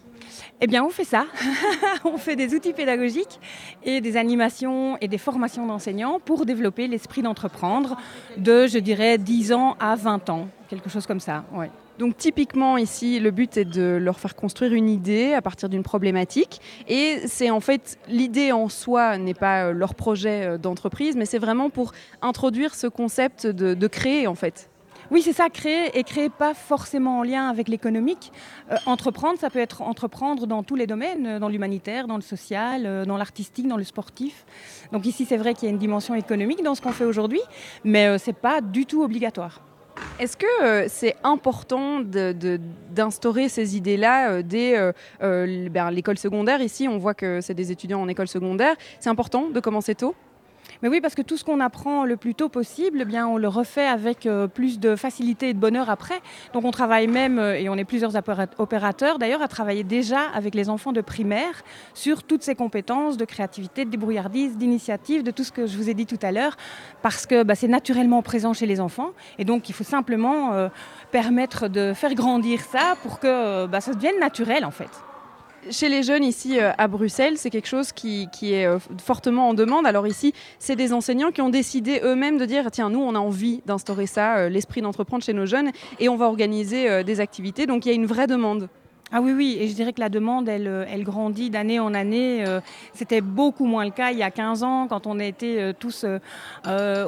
Eh 0.61 0.67
bien, 0.67 0.83
on 0.83 0.89
fait 0.89 1.03
ça. 1.03 1.25
on 2.05 2.17
fait 2.17 2.35
des 2.35 2.53
outils 2.53 2.73
pédagogiques 2.73 3.39
et 3.83 4.01
des 4.01 4.17
animations 4.17 4.97
et 4.99 5.07
des 5.07 5.17
formations 5.17 5.65
d'enseignants 5.65 6.19
pour 6.19 6.45
développer 6.45 6.87
l'esprit 6.87 7.21
d'entreprendre 7.21 7.97
de, 8.37 8.67
je 8.67 8.79
dirais, 8.79 9.17
10 9.17 9.53
ans 9.53 9.75
à 9.79 9.95
20 9.95 10.29
ans, 10.29 10.47
quelque 10.69 10.89
chose 10.89 11.05
comme 11.05 11.19
ça. 11.19 11.43
Ouais. 11.53 11.69
Donc 11.97 12.17
typiquement 12.17 12.77
ici, 12.77 13.19
le 13.21 13.31
but 13.31 13.55
est 13.55 13.65
de 13.65 13.97
leur 14.01 14.19
faire 14.19 14.35
construire 14.35 14.73
une 14.73 14.89
idée 14.89 15.33
à 15.33 15.41
partir 15.41 15.69
d'une 15.69 15.83
problématique. 15.83 16.59
Et 16.89 17.21
c'est 17.25 17.49
en 17.49 17.61
fait, 17.61 17.97
l'idée 18.09 18.51
en 18.51 18.67
soi 18.67 19.17
n'est 19.17 19.33
pas 19.33 19.67
euh, 19.67 19.71
leur 19.71 19.95
projet 19.95 20.45
euh, 20.45 20.57
d'entreprise, 20.57 21.15
mais 21.15 21.25
c'est 21.25 21.39
vraiment 21.39 21.69
pour 21.69 21.93
introduire 22.21 22.75
ce 22.75 22.87
concept 22.87 23.47
de, 23.47 23.87
créer 23.87 24.27
en 24.27 24.35
fait. 24.35 24.69
Oui, 25.11 25.21
c'est 25.21 25.31
ça, 25.31 25.49
créer 25.49 25.97
et 25.97 26.03
créer 26.03 26.29
pas 26.29 26.53
forcément 26.53 27.19
en 27.19 27.23
lien 27.23 27.47
avec 27.47 27.69
l'économique. 27.69 28.33
Euh, 28.71 28.75
entreprendre, 28.87 29.39
ça 29.39 29.49
peut 29.49 29.59
être 29.59 29.81
entreprendre 29.81 30.47
dans 30.47 30.63
tous 30.63 30.75
les 30.75 30.87
domaines, 30.87 31.39
dans 31.39 31.47
l'humanitaire, 31.47 32.07
dans 32.07 32.15
le 32.17 32.23
social, 32.23 33.05
dans 33.05 33.15
l'artistique, 33.15 33.67
dans 33.67 33.77
le 33.77 33.83
sportif. 33.85 34.45
Donc 34.91 35.05
ici, 35.05 35.25
c'est 35.25 35.37
vrai 35.37 35.53
qu'il 35.53 35.65
y 35.65 35.67
a 35.67 35.71
une 35.71 35.79
dimension 35.79 36.15
économique 36.15 36.61
dans 36.61 36.75
ce 36.75 36.81
qu'on 36.81 36.91
fait 36.91 37.05
aujourd'hui, 37.05 37.41
mais 37.85 38.17
ce 38.17 38.31
n'est 38.31 38.33
pas 38.33 38.59
du 38.59 38.85
tout 38.85 39.03
obligatoire. 39.03 39.61
Est-ce 40.19 40.37
que 40.37 40.63
euh, 40.63 40.85
c'est 40.87 41.15
important 41.23 41.99
d'instaurer 41.99 43.49
ces 43.49 43.75
idées-là 43.75 44.29
euh, 44.29 44.41
dès 44.41 44.77
euh, 44.77 45.69
ben, 45.69 45.91
l'école 45.91 46.17
secondaire? 46.17 46.61
Ici, 46.61 46.87
on 46.87 46.97
voit 46.97 47.13
que 47.13 47.41
c'est 47.41 47.53
des 47.53 47.71
étudiants 47.71 48.01
en 48.01 48.07
école 48.07 48.27
secondaire. 48.27 48.75
C'est 48.99 49.09
important 49.09 49.49
de 49.49 49.59
commencer 49.59 49.95
tôt? 49.95 50.15
Mais 50.81 50.89
oui, 50.89 51.01
parce 51.01 51.15
que 51.15 51.21
tout 51.21 51.37
ce 51.37 51.43
qu'on 51.43 51.59
apprend 51.59 52.05
le 52.05 52.17
plus 52.17 52.35
tôt 52.35 52.49
possible, 52.49 52.99
eh 53.01 53.05
bien, 53.05 53.27
on 53.27 53.37
le 53.37 53.47
refait 53.47 53.87
avec 53.87 54.25
euh, 54.25 54.47
plus 54.47 54.79
de 54.79 54.95
facilité 54.95 55.49
et 55.49 55.53
de 55.53 55.59
bonheur 55.59 55.89
après. 55.89 56.21
Donc 56.53 56.65
on 56.65 56.71
travaille 56.71 57.07
même, 57.07 57.39
euh, 57.39 57.55
et 57.55 57.69
on 57.69 57.75
est 57.75 57.85
plusieurs 57.85 58.13
opérateurs 58.57 59.19
d'ailleurs, 59.19 59.41
à 59.41 59.47
travailler 59.47 59.83
déjà 59.83 60.21
avec 60.33 60.55
les 60.55 60.69
enfants 60.69 60.91
de 60.91 61.01
primaire 61.01 61.63
sur 61.93 62.23
toutes 62.23 62.43
ces 62.43 62.55
compétences 62.55 63.17
de 63.17 63.25
créativité, 63.25 63.85
de 63.85 63.89
débrouillardise, 63.89 64.57
d'initiative, 64.57 65.23
de 65.23 65.31
tout 65.31 65.43
ce 65.43 65.51
que 65.51 65.67
je 65.67 65.77
vous 65.77 65.89
ai 65.89 65.93
dit 65.93 66.05
tout 66.05 66.19
à 66.21 66.31
l'heure, 66.31 66.57
parce 67.01 67.25
que 67.25 67.43
bah, 67.43 67.55
c'est 67.55 67.67
naturellement 67.67 68.21
présent 68.21 68.53
chez 68.53 68.65
les 68.65 68.79
enfants. 68.79 69.11
Et 69.39 69.45
donc 69.45 69.69
il 69.69 69.73
faut 69.73 69.83
simplement 69.83 70.53
euh, 70.53 70.69
permettre 71.11 71.67
de 71.67 71.93
faire 71.93 72.13
grandir 72.13 72.61
ça 72.61 72.95
pour 73.03 73.19
que 73.19 73.65
bah, 73.67 73.81
ça 73.81 73.93
devienne 73.93 74.19
naturel 74.19 74.65
en 74.65 74.71
fait 74.71 74.89
chez 75.69 75.89
les 75.89 76.03
jeunes 76.03 76.23
ici 76.23 76.59
euh, 76.59 76.71
à 76.77 76.87
Bruxelles, 76.87 77.37
c'est 77.37 77.49
quelque 77.49 77.67
chose 77.67 77.91
qui, 77.91 78.27
est 78.41 78.65
euh, 78.65 78.79
fortement 79.03 79.49
en 79.49 79.53
demande. 79.53 79.85
Alors 79.85 80.07
ici, 80.07 80.33
c'est 80.59 80.75
des 80.75 80.93
enseignants 80.93 81.31
qui 81.31 81.41
ont 81.41 81.49
décidé 81.49 82.01
eux-mêmes 82.03 82.37
de 82.37 82.45
dire, 82.45 82.69
tiens, 82.71 82.89
nous, 82.89 83.01
on 83.01 83.15
a 83.15 83.19
envie 83.19 83.61
d'instaurer 83.65 84.07
ça, 84.07 84.37
euh, 84.37 84.49
l'esprit 84.49 84.81
d'entreprendre 84.81 85.23
chez 85.23 85.33
nos 85.33 85.45
jeunes, 85.45 85.71
et 85.99 86.09
on 86.09 86.15
va 86.15 86.25
organiser 86.25 87.03
des 87.03 87.19
activités. 87.19 87.65
Donc 87.65 87.85
il 87.85 87.89
y 87.89 87.91
a 87.91 87.95
une 87.95 88.05
vraie 88.05 88.27
demande. 88.27 88.69
Ah 89.11 89.21
oui, 89.21 89.33
oui, 89.33 89.57
et 89.59 89.67
je 89.67 89.75
dirais 89.75 89.93
que 89.93 89.99
la 89.99 90.09
demande, 90.09 90.49
elle, 90.49 90.67
euh, 90.67 90.83
elle 90.89 91.03
grandit 91.03 91.51
d'année 91.51 91.79
en 91.79 91.93
année. 91.93 92.43
Euh, 92.43 92.59
c'était 92.95 93.21
beaucoup 93.21 93.65
moins 93.65 93.85
le 93.85 93.91
cas 93.91 94.09
il 94.09 94.17
y 94.17 94.23
a 94.23 94.31
15 94.31 94.63
ans, 94.63 94.87
quand 94.87 95.05
on 95.05 95.19
était 95.19 95.57
euh, 95.59 95.73
tous 95.77 96.05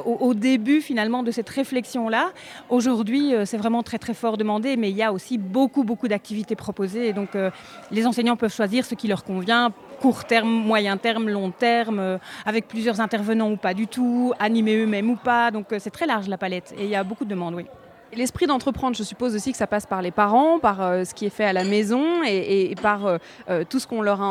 au, 0.06 0.34
début 0.34 0.80
finalement 0.80 1.24
de 1.24 1.32
cette 1.32 1.48
réflexion-là. 1.48 2.30
Aujourd'hui, 2.68 3.34
c'est 3.44 3.56
vraiment 3.56 3.82
très 3.82 3.98
très 3.98 4.14
fort 4.14 4.36
demandé, 4.36 4.76
mais 4.76 4.90
il 4.90 4.96
y 4.96 5.02
a 5.02 5.12
aussi 5.12 5.38
beaucoup 5.38 5.82
beaucoup 5.82 6.06
d'activités 6.06 6.54
proposées, 6.54 7.08
et 7.08 7.12
donc 7.12 7.30
les 7.90 8.06
enseignants 8.06 8.36
peuvent 8.36 8.54
choisir 8.54 8.84
ce 8.84 8.94
qui 8.94 9.08
leur 9.08 9.24
convient, 9.24 9.72
court 10.00 10.24
terme, 10.24 10.48
moyen 10.48 10.96
terme, 10.96 11.28
long 11.28 11.50
terme, 11.50 12.18
avec 12.46 12.68
plusieurs 12.68 13.00
intervenants 13.00 13.50
ou 13.50 13.56
pas 13.56 13.74
du 13.74 13.86
tout, 13.88 14.32
animés 14.38 14.76
eux-mêmes 14.76 15.10
ou 15.10 15.16
pas, 15.16 15.50
donc 15.50 15.66
c'est 15.78 15.90
très 15.90 16.06
large 16.06 16.28
la 16.28 16.38
palette, 16.38 16.74
et 16.78 16.84
il 16.84 16.90
y 16.90 16.96
a 16.96 17.02
beaucoup 17.02 17.24
de 17.24 17.30
demandes, 17.30 17.54
oui. 17.54 17.64
L'esprit 18.14 18.46
d'entreprendre, 18.46 18.96
je 18.96 19.02
suppose 19.02 19.34
aussi 19.34 19.52
que 19.52 19.58
ça 19.58 19.66
passe 19.66 19.84
par 19.84 20.00
les 20.00 20.10
parents, 20.10 20.58
par 20.58 20.80
euh, 20.80 21.04
ce 21.04 21.12
qui 21.12 21.26
est 21.26 21.30
fait 21.30 21.44
à 21.44 21.52
la 21.52 21.64
maison 21.64 22.22
et, 22.26 22.74
par 22.80 23.06
euh, 23.06 23.18
euh, 23.50 23.64
tout 23.68 23.78
ce 23.78 23.86
qu'on 23.86 24.00
leur 24.00 24.22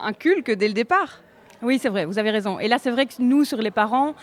inculque 0.00 0.50
dès 0.50 0.68
le 0.68 0.74
départ. 0.74 1.20
Oui, 1.62 1.78
c'est 1.80 1.88
vrai, 1.88 2.04
vous 2.04 2.18
avez 2.18 2.30
raison. 2.30 2.58
Et 2.58 2.68
là, 2.68 2.78
c'est 2.78 2.90
vrai 2.90 3.06
que 3.06 3.14
nous, 3.18 3.44
sur 3.44 3.58
les 3.58 3.70
parents, 3.70 4.14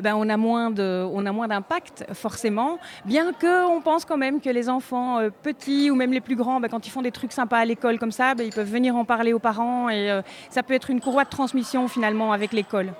ben, 0.00 0.14
on 0.14 0.28
a 0.28 0.36
moins 0.36 0.70
d'impact, 0.70 2.04
forcément, 2.14 2.78
bien 3.04 3.32
qu'on 3.32 3.80
pense 3.80 4.04
quand 4.04 4.16
même 4.16 4.40
que 4.40 4.50
les 4.50 4.68
enfants 4.68 5.20
petits 5.42 5.88
ou 5.90 5.94
même 5.94 6.12
les 6.12 6.20
plus 6.20 6.34
grands, 6.34 6.60
ben, 6.60 6.68
quand 6.68 6.86
ils 6.86 6.90
font 6.90 7.02
des 7.02 7.12
trucs 7.12 7.32
sympas 7.32 7.58
à 7.58 7.64
l'école 7.64 7.98
comme 7.98 8.10
ça, 8.10 8.34
ben, 8.34 8.44
ils 8.44 8.52
peuvent 8.52 8.70
venir 8.70 8.96
en 8.96 9.04
parler 9.04 9.32
aux 9.32 9.38
parents 9.38 9.88
et 9.88 10.20
ça 10.48 10.64
peut 10.64 10.74
être 10.74 10.90
une 10.90 11.00
courroie 11.00 11.24
de 11.24 11.30
transmission 11.30 11.86
finalement 11.86 12.32
avec 12.32 12.52
l'école 12.52 12.92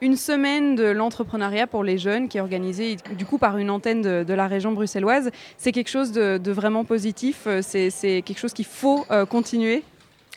une 0.00 0.16
semaine 0.16 0.74
de 0.74 0.84
l'entrepreneuriat 0.84 1.66
pour 1.66 1.84
les 1.84 1.98
jeunes 1.98 2.28
qui 2.28 2.38
est 2.38 2.40
organisée 2.40 2.96
du 3.16 3.26
coup 3.26 3.38
par 3.38 3.58
une 3.58 3.70
antenne 3.70 4.02
de, 4.02 4.34
la 4.34 4.46
région 4.46 4.72
bruxelloise. 4.72 5.30
C'est 5.58 5.72
quelque 5.72 5.90
chose 5.90 6.12
de, 6.12 6.50
vraiment 6.50 6.84
positif, 6.84 7.44
euh, 7.46 7.60
c'est 7.62 8.22
quelque 8.22 8.38
chose 8.38 8.52
qu'il 8.52 8.64
faut 8.64 9.04
euh, 9.10 9.26
continuer? 9.26 9.82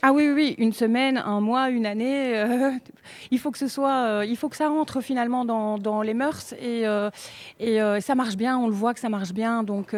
Ah 0.05 0.11
oui, 0.11 0.29
oui, 0.35 0.53
une 0.57 0.73
semaine, 0.73 1.17
un 1.17 1.39
mois, 1.39 1.69
une 1.69 1.85
année, 1.85 2.37
euh, 2.37 2.71
il 3.31 3.39
faut 3.39 3.51
que 3.51 3.57
ce 3.57 3.69
soit, 3.69 4.23
il 4.27 4.35
faut 4.35 4.49
que 4.49 4.57
ça 4.57 4.67
rentre 4.67 4.99
finalement 4.99 5.45
dans, 5.45 6.01
les 6.01 6.13
mœurs 6.13 6.53
et, 6.61 6.83
et 7.59 8.01
ça 8.01 8.15
marche 8.15 8.35
bien, 8.35 8.57
on 8.57 8.67
le 8.67 8.73
voit 8.73 8.93
que 8.93 8.99
ça 8.99 9.07
marche 9.07 9.31
bien. 9.31 9.63
Donc 9.63 9.95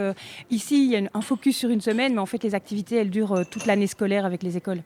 ici, 0.51 0.86
il 0.86 0.91
y 0.91 0.95
a 0.95 1.10
un 1.12 1.22
focus 1.22 1.57
sur 1.57 1.72
une 1.72 1.81
semaine, 1.81 2.13
mais 2.13 2.22
en 2.22 2.27
fait 2.27 2.43
les 2.43 2.53
activités, 2.53 2.98
elles 2.98 3.10
durent 3.10 3.45
toute 3.50 3.65
l'année 3.65 3.88
scolaire 3.88 4.25
avec 4.25 4.43
les 4.43 4.57
écoles. 4.57 4.84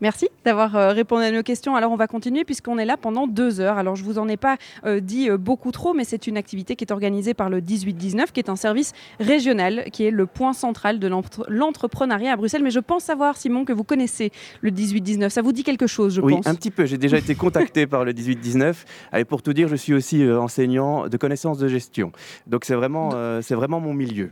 Merci 0.00 0.28
d'avoir 0.44 0.76
euh, 0.76 0.92
répondu 0.92 1.24
à 1.24 1.30
nos 1.30 1.42
questions. 1.42 1.74
Alors 1.74 1.90
on 1.90 1.96
va 1.96 2.06
continuer 2.06 2.44
puisqu'on 2.44 2.78
est 2.78 2.84
là 2.84 2.96
pendant 2.96 3.26
deux 3.26 3.60
heures. 3.60 3.78
Alors 3.78 3.96
je 3.96 4.04
vous 4.04 4.18
en 4.18 4.28
ai 4.28 4.36
pas 4.36 4.56
euh, 4.84 5.00
dit 5.00 5.30
euh, 5.30 5.38
beaucoup 5.38 5.72
trop, 5.72 5.94
mais 5.94 6.04
c'est 6.04 6.26
une 6.26 6.36
activité 6.36 6.76
qui 6.76 6.84
est 6.84 6.92
organisée 6.92 7.32
par 7.32 7.48
le 7.48 7.60
18-19, 7.60 8.32
qui 8.32 8.40
est 8.40 8.50
un 8.50 8.56
service 8.56 8.92
régional, 9.20 9.84
qui 9.92 10.04
est 10.04 10.10
le 10.10 10.26
point 10.26 10.52
central 10.52 10.98
de 10.98 11.08
l'entrepreneuriat 11.48 12.32
à 12.32 12.36
Bruxelles. 12.36 12.62
Mais 12.62 12.70
je 12.70 12.80
pense 12.80 13.04
savoir, 13.04 13.36
Simon, 13.36 13.64
que 13.64 13.72
vous 13.72 13.84
connaissez 13.84 14.32
le 14.60 14.70
18-19. 14.70 15.30
Ça 15.30 15.40
vous 15.40 15.52
dit 15.52 15.64
quelque 15.64 15.86
chose, 15.86 16.14
je 16.14 16.20
pense 16.20 16.30
Oui, 16.30 16.40
un 16.44 16.54
petit 16.54 16.70
peu. 16.70 16.84
J'ai 16.84 16.98
déjà 16.98 17.16
été 17.16 17.34
contacté 17.34 17.86
par 17.86 18.04
le 18.04 18.12
18-19. 18.12 18.74
Et 19.16 19.24
pour 19.24 19.42
tout 19.42 19.54
dire, 19.54 19.68
je 19.68 19.76
suis 19.76 19.94
aussi 19.94 20.28
enseignant 20.30 21.08
de 21.08 21.16
connaissances 21.16 21.58
de 21.58 21.68
gestion. 21.68 22.12
Donc 22.46 22.64
c'est 22.64 22.74
vraiment, 22.74 23.12
c'est 23.40 23.54
vraiment 23.54 23.80
mon 23.80 23.94
milieu. 23.94 24.30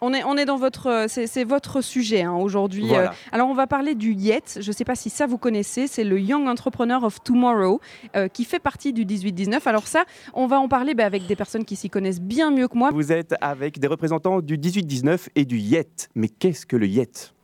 On 0.00 0.12
est, 0.12 0.24
on 0.24 0.36
est 0.36 0.44
dans 0.44 0.56
votre, 0.56 0.88
euh, 0.88 1.06
c'est 1.08 1.44
votre 1.44 1.80
sujet 1.80 2.22
hein, 2.22 2.34
aujourd'hui. 2.34 2.94
Euh. 2.94 3.08
alors 3.32 3.48
on 3.48 3.54
va 3.54 3.66
parler 3.66 3.94
du 3.94 4.12
YET. 4.12 4.58
Je 4.60 4.68
ne 4.68 4.72
sais 4.72 4.84
pas 4.84 4.94
si 4.94 5.08
ça 5.08 5.26
vous 5.26 5.38
connaissez. 5.38 5.86
C'est 5.86 6.04
le 6.04 6.20
Young 6.20 6.48
Entrepreneur 6.48 7.02
of 7.02 7.22
Tomorrow 7.22 7.80
euh, 8.14 8.28
qui 8.28 8.44
fait 8.44 8.58
partie 8.58 8.92
du 8.92 9.06
18-19. 9.06 9.60
Alors 9.66 9.86
ça, 9.86 10.04
on 10.34 10.46
va 10.46 10.60
en 10.60 10.68
parler 10.68 10.94
bah, 10.94 11.06
avec 11.06 11.26
des 11.26 11.36
personnes 11.36 11.64
qui 11.64 11.76
s'y 11.76 11.88
connaissent 11.88 12.20
bien 12.20 12.50
mieux 12.50 12.68
que 12.68 12.76
moi. 12.76 12.90
Vous 12.92 13.12
êtes 13.12 13.34
avec 13.40 13.78
des 13.78 13.86
représentants 13.86 14.40
du 14.40 14.58
18-19 14.58 15.28
et 15.34 15.44
du 15.44 15.58
YET. 15.58 16.08
Mais 16.14 16.28
qu'est-ce 16.28 16.66
que 16.66 16.76
le 16.76 16.86
YET? 16.86 17.35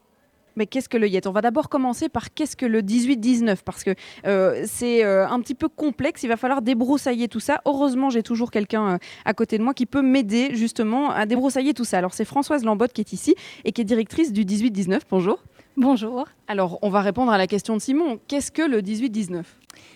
Mais 0.56 0.66
qu'est-ce 0.66 0.88
que 0.88 0.96
le 0.96 1.08
YET 1.08 1.26
On 1.26 1.32
va 1.32 1.40
d'abord 1.40 1.68
commencer 1.68 2.08
par 2.08 2.32
qu'est-ce 2.34 2.56
que 2.56 2.66
le 2.66 2.82
18-19 2.82 3.58
parce 3.64 3.84
que 3.84 3.94
euh, 4.26 4.64
c'est 4.66 5.04
euh, 5.04 5.26
un 5.28 5.40
petit 5.40 5.54
peu 5.54 5.68
complexe. 5.68 6.22
Il 6.22 6.28
va 6.28 6.36
falloir 6.36 6.62
débroussailler 6.62 7.28
tout 7.28 7.40
ça. 7.40 7.60
Heureusement, 7.64 8.10
j'ai 8.10 8.22
toujours 8.22 8.50
quelqu'un 8.50 8.94
euh, 8.94 8.98
à 9.24 9.34
côté 9.34 9.58
de 9.58 9.62
moi 9.62 9.74
qui 9.74 9.86
peut 9.86 10.02
m'aider 10.02 10.54
justement 10.54 11.10
à 11.10 11.26
débroussailler 11.26 11.74
tout 11.74 11.84
ça. 11.84 11.98
Alors 11.98 12.14
c'est 12.14 12.24
Françoise 12.24 12.64
Lambotte 12.64 12.92
qui 12.92 13.00
est 13.00 13.12
ici 13.12 13.34
et 13.64 13.72
qui 13.72 13.80
est 13.80 13.84
directrice 13.84 14.32
du 14.32 14.44
18-19. 14.44 15.00
Bonjour. 15.10 15.42
Bonjour. 15.78 16.26
Alors, 16.48 16.78
on 16.82 16.90
va 16.90 17.00
répondre 17.00 17.32
à 17.32 17.38
la 17.38 17.46
question 17.46 17.74
de 17.74 17.80
Simon. 17.80 18.18
Qu'est-ce 18.28 18.52
que 18.52 18.60
le 18.60 18.82
18-19 18.82 19.42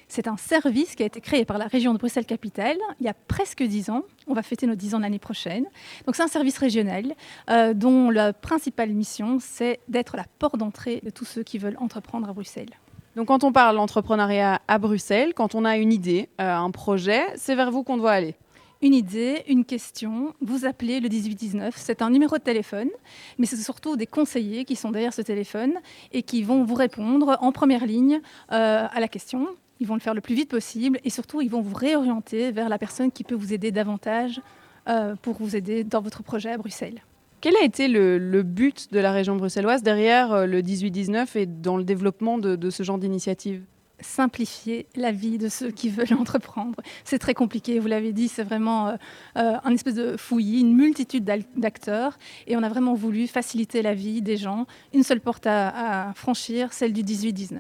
c'est 0.09 0.29
un 0.29 0.37
service 0.37 0.95
qui 0.95 1.03
a 1.03 1.07
été 1.07 1.21
créé 1.21 1.45
par 1.45 1.59
la 1.59 1.67
région 1.67 1.93
de 1.93 1.99
Bruxelles-Capitale 1.99 2.77
il 3.01 3.07
y 3.07 3.09
a 3.09 3.15
presque 3.15 3.63
dix 3.63 3.91
ans. 3.91 4.03
On 4.27 4.35
va 4.35 4.43
fêter 4.43 4.67
nos 4.67 4.75
dix 4.75 4.95
ans 4.95 5.01
l'année 5.01 5.19
prochaine. 5.19 5.65
Donc 6.07 6.17
c'est 6.17 6.23
un 6.23 6.29
service 6.29 6.59
régional 6.59 7.15
euh, 7.51 7.75
dont 7.75 8.11
la 8.11 8.33
principale 8.33 8.91
mission, 8.91 9.39
c'est 9.41 9.81
d'être 9.89 10.17
la 10.17 10.25
porte 10.39 10.57
d'entrée 10.57 11.01
de 11.05 11.11
tous 11.11 11.25
ceux 11.25 11.43
qui 11.43 11.59
veulent 11.59 11.77
entreprendre 11.81 12.29
à 12.29 12.33
Bruxelles. 12.33 12.71
Donc 13.17 13.29
quand 13.29 13.45
on 13.45 13.53
parle 13.53 13.77
d'entrepreneuriat 13.77 14.61
à 14.69 14.79
Bruxelles, 14.79 15.33
quand 15.35 15.55
on 15.55 15.65
a 15.65 15.77
une 15.77 15.93
idée, 15.93 16.29
euh, 16.41 16.55
un 16.55 16.71
projet, 16.71 17.23
c'est 17.37 17.55
vers 17.55 17.71
vous 17.71 17.83
qu'on 17.83 17.97
doit 17.97 18.13
aller 18.13 18.37
une 18.83 18.95
idée, 18.95 19.43
une 19.49 19.65
question, 19.65 20.35
vous 20.41 20.65
appelez 20.65 21.01
le 21.01 21.09
1819. 21.09 21.75
C'est 21.77 22.03
un 22.03 22.11
numéro 22.11 22.37
de 22.37 22.43
téléphone, 22.43 22.91
mais 23.39 23.47
c'est 23.47 23.57
surtout 23.57 23.97
des 23.97 24.07
conseillers 24.07 24.65
qui 24.65 24.77
sont 24.77 24.91
derrière 24.91 25.15
ce 25.15 25.23
téléphone 25.23 25.75
et 26.13 26.23
qui 26.23 26.43
vont 26.43 26.65
vous 26.65 26.75
répondre 26.75 27.39
en 27.41 27.53
première 27.53 27.87
ligne 27.87 28.21
euh, 28.53 28.87
à 28.91 29.01
la 29.01 29.09
question. 29.09 29.49
Ils 29.81 29.87
vont 29.87 29.95
le 29.95 30.01
faire 30.01 30.15
le 30.15 30.21
plus 30.21 30.35
vite 30.35 30.51
possible 30.51 30.99
et 31.05 31.11
surtout, 31.11 31.41
ils 31.41 31.51
vont 31.51 31.61
vous 31.61 31.75
réorienter 31.75 32.51
vers 32.53 32.69
la 32.69 32.79
personne 32.79 33.11
qui 33.11 33.25
peut 33.25 33.35
vous 33.35 33.53
aider 33.53 33.71
davantage 33.71 34.41
euh, 34.89 35.17
pour 35.21 35.35
vous 35.35 35.57
aider 35.57 35.85
dans 35.85 36.01
votre 36.01 36.23
projet 36.23 36.51
à 36.51 36.59
Bruxelles. 36.59 37.03
Quel 37.41 37.57
a 37.57 37.65
été 37.65 37.87
le, 37.89 38.43
but 38.43 38.91
de 38.93 38.99
la 38.99 39.13
région 39.13 39.37
bruxelloise 39.37 39.83
derrière 39.83 40.33
euh, 40.33 40.47
le 40.47 40.63
18-19 40.63 41.37
et 41.37 41.47
dans 41.47 41.77
le 41.77 41.85
développement 41.85 42.39
de, 42.39 42.71
ce 42.71 42.83
genre 42.83 42.99
d'initiative? 42.99 43.63
Simplifier 44.01 44.87
la 44.95 45.11
vie 45.11 45.39
de 45.39 45.49
ceux 45.49 45.71
qui 45.71 45.91
veulent 45.91 46.15
entreprendre. 46.19 46.81
C'est 47.05 47.19
très 47.19 47.35
compliqué, 47.35 47.79
vous 47.79 47.89
l'avez 47.89 48.13
dit, 48.13 48.29
c'est 48.29 48.45
vraiment 48.45 48.89
euh, 48.89 48.97
un 49.35 49.73
espèce 49.73 49.95
de 49.95 50.17
fouillis, 50.17 50.61
une 50.61 50.75
multitude 50.75 51.25
d'acteurs, 51.57 52.19
et 52.47 52.57
on 52.57 52.63
a 52.63 52.69
vraiment 52.69 52.95
voulu 52.95 53.27
faciliter 53.27 53.83
la 53.83 53.95
vie 53.95 54.23
des 54.23 54.37
gens. 54.37 54.67
Une 54.95 55.03
seule 55.03 55.21
porte 55.21 55.47
à, 55.47 56.09
à 56.09 56.15
franchir, 56.15 56.73
celle 56.73 56.93
du 56.93 57.03
18-19. 57.03 57.59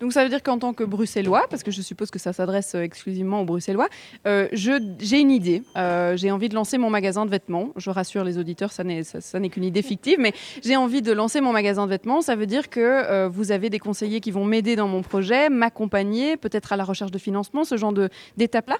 Donc 0.00 0.12
ça 0.12 0.22
veut 0.22 0.28
dire 0.28 0.42
qu'en 0.42 0.58
tant 0.58 0.74
que 0.74 0.84
bruxellois, 0.84 1.46
parce 1.48 1.62
que 1.62 1.70
je 1.70 1.80
suppose 1.80 2.10
que 2.10 2.18
ça 2.18 2.32
s'adresse 2.32 2.74
euh, 2.74 2.82
exclusivement 2.82 3.40
aux 3.40 3.44
bruxellois, 3.44 3.88
euh, 4.26 4.48
j'ai 4.52 5.20
une 5.20 5.30
idée. 5.30 5.62
Euh, 5.76 6.16
j'ai 6.16 6.30
envie 6.30 6.48
de 6.48 6.54
lancer 6.54 6.76
mon 6.76 6.90
magasin 6.90 7.24
de 7.24 7.30
vêtements. 7.30 7.70
Je 7.76 7.90
rassure 7.90 8.22
les 8.22 8.36
auditeurs, 8.36 8.72
ça 8.72 8.84
n'est 8.84 9.48
qu'une 9.48 9.64
idée 9.64 9.82
fictive, 9.82 10.18
mais 10.18 10.34
j'ai 10.62 10.76
envie 10.76 11.00
de 11.00 11.12
lancer 11.12 11.40
mon 11.40 11.52
magasin 11.52 11.86
de 11.86 11.90
vêtements. 11.90 12.20
Ça 12.20 12.36
veut 12.36 12.46
dire 12.46 12.68
que 12.68 13.26
vous 13.28 13.52
avez 13.52 13.70
des 13.70 13.78
conseillers 13.78 14.20
qui 14.20 14.30
vont 14.30 14.44
m'aider 14.44 14.76
dans 14.76 14.88
mon 14.88 15.02
projet, 15.02 15.48
m'accompagner, 15.48 16.36
peut-être 16.36 16.72
à 16.72 16.76
la 16.76 16.84
recherche 16.84 17.10
de 17.10 17.18
financement, 17.18 17.64
ce 17.64 17.76
genre 17.76 17.94
d'étapes-là? 18.36 18.76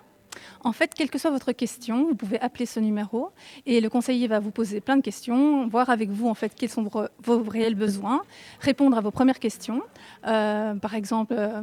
En 0.65 0.73
fait, 0.73 0.95
quelle 0.95 1.11
que 1.11 1.19
soit 1.19 1.31
votre 1.31 1.53
question, 1.53 2.05
vous 2.05 2.15
pouvez 2.15 2.41
appeler 2.41 2.67
ce 2.67 2.81
numéro 2.81 3.31
et 3.67 3.81
le 3.81 3.89
conseiller 3.89 4.29
va 4.29 4.41
vous 4.41 4.51
poser 4.51 4.81
plein 4.81 4.97
de 4.97 5.03
questions, 5.03 5.67
voir 5.69 5.91
avec 5.91 6.11
vous 6.11 6.29
en 6.29 6.35
fait 6.35 6.53
quels 6.55 6.71
sont 6.71 6.83
vos, 6.83 7.43
réels 7.43 7.75
besoins, 7.75 8.23
répondre 8.61 8.97
à 8.97 9.01
vos 9.01 9.11
premières 9.11 9.39
questions. 9.39 9.83
Euh, 10.27 10.75
par 10.75 10.95
exemple, 10.95 11.35
euh, 11.37 11.63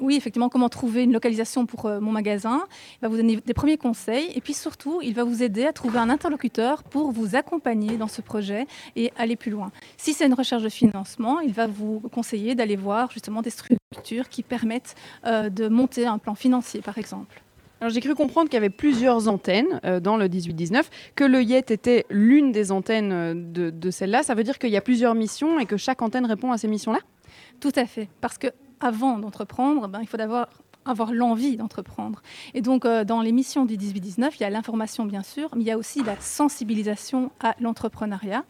oui, 0.00 0.16
effectivement, 0.16 0.48
comment 0.48 0.68
trouver 0.68 1.02
une 1.02 1.12
localisation 1.12 1.66
pour 1.66 1.86
euh, 1.86 2.00
mon 2.00 2.10
magasin. 2.10 2.62
Il 2.94 3.02
va 3.02 3.08
vous 3.08 3.16
donner 3.16 3.36
des 3.36 3.54
premiers 3.54 3.76
conseils 3.76 4.32
et 4.34 4.40
puis 4.40 4.54
surtout, 4.54 5.00
il 5.02 5.14
va 5.14 5.24
vous 5.24 5.42
aider 5.42 5.66
à 5.66 5.72
trouver 5.72 5.98
un 5.98 6.08
interlocuteur 6.08 6.82
pour 6.82 7.12
vous 7.12 7.36
accompagner 7.36 7.96
dans 7.96 8.08
ce 8.08 8.22
projet 8.22 8.66
et 8.96 9.12
aller 9.16 9.36
plus 9.36 9.50
loin. 9.50 9.70
Si 9.98 10.14
c'est 10.14 10.26
une 10.26 10.34
recherche 10.34 10.62
de 10.62 10.68
financement, 10.68 11.40
il 11.40 11.52
va 11.52 11.66
vous 11.66 12.00
conseiller 12.12 12.54
d'aller 12.54 12.76
voir 12.76 13.10
justement 13.10 13.42
des 13.42 13.50
structures 13.50 14.28
qui 14.28 14.42
permettent 14.42 14.94
de 15.24 15.68
monter 15.68 16.06
un 16.06 16.18
plan 16.18 16.34
financier, 16.34 16.80
par 16.80 16.98
exemple. 16.98 17.42
Alors 17.80 17.92
j'ai 17.92 18.00
cru 18.00 18.14
comprendre 18.14 18.48
qu'il 18.48 18.54
y 18.54 18.58
avait 18.58 18.70
plusieurs 18.70 19.28
antennes 19.28 19.80
euh, 19.84 20.00
dans 20.00 20.16
le 20.16 20.28
18-19, 20.28 20.84
que 21.14 21.24
le 21.24 21.42
YET 21.42 21.70
était 21.70 22.06
l'une 22.08 22.50
des 22.50 22.72
antennes 22.72 23.12
euh, 23.12 23.34
de, 23.34 23.90
celle-là. 23.90 24.22
Ça 24.22 24.34
veut 24.34 24.44
dire 24.44 24.58
qu'il 24.58 24.70
y 24.70 24.78
a 24.78 24.80
plusieurs 24.80 25.14
missions 25.14 25.58
et 25.58 25.66
que 25.66 25.76
chaque 25.76 26.00
antenne 26.00 26.24
répond 26.24 26.52
à 26.52 26.58
ces 26.58 26.68
missions-là? 26.68 27.00
Tout 27.60 27.72
à 27.76 27.84
fait. 27.84 28.08
Parce 28.22 28.38
que 28.38 28.46
avant 28.80 29.18
d'entreprendre, 29.18 29.88
ben, 29.88 30.00
il 30.00 30.08
faut 30.08 30.16
d'abord 30.16 30.46
avoir 30.86 31.12
l'envie 31.12 31.56
d'entreprendre. 31.56 32.22
Et 32.54 32.62
donc, 32.62 32.86
euh, 32.86 33.04
dans 33.04 33.20
les 33.20 33.32
missions 33.32 33.66
du 33.66 33.76
18-19, 33.76 34.30
il 34.36 34.40
y 34.40 34.44
a 34.44 34.50
l'information, 34.50 35.04
bien 35.04 35.22
sûr, 35.22 35.50
mais 35.54 35.62
il 35.62 35.66
y 35.66 35.70
a 35.70 35.76
aussi 35.76 36.02
la 36.02 36.18
sensibilisation 36.18 37.30
à 37.40 37.56
l'entrepreneuriat. 37.60 38.44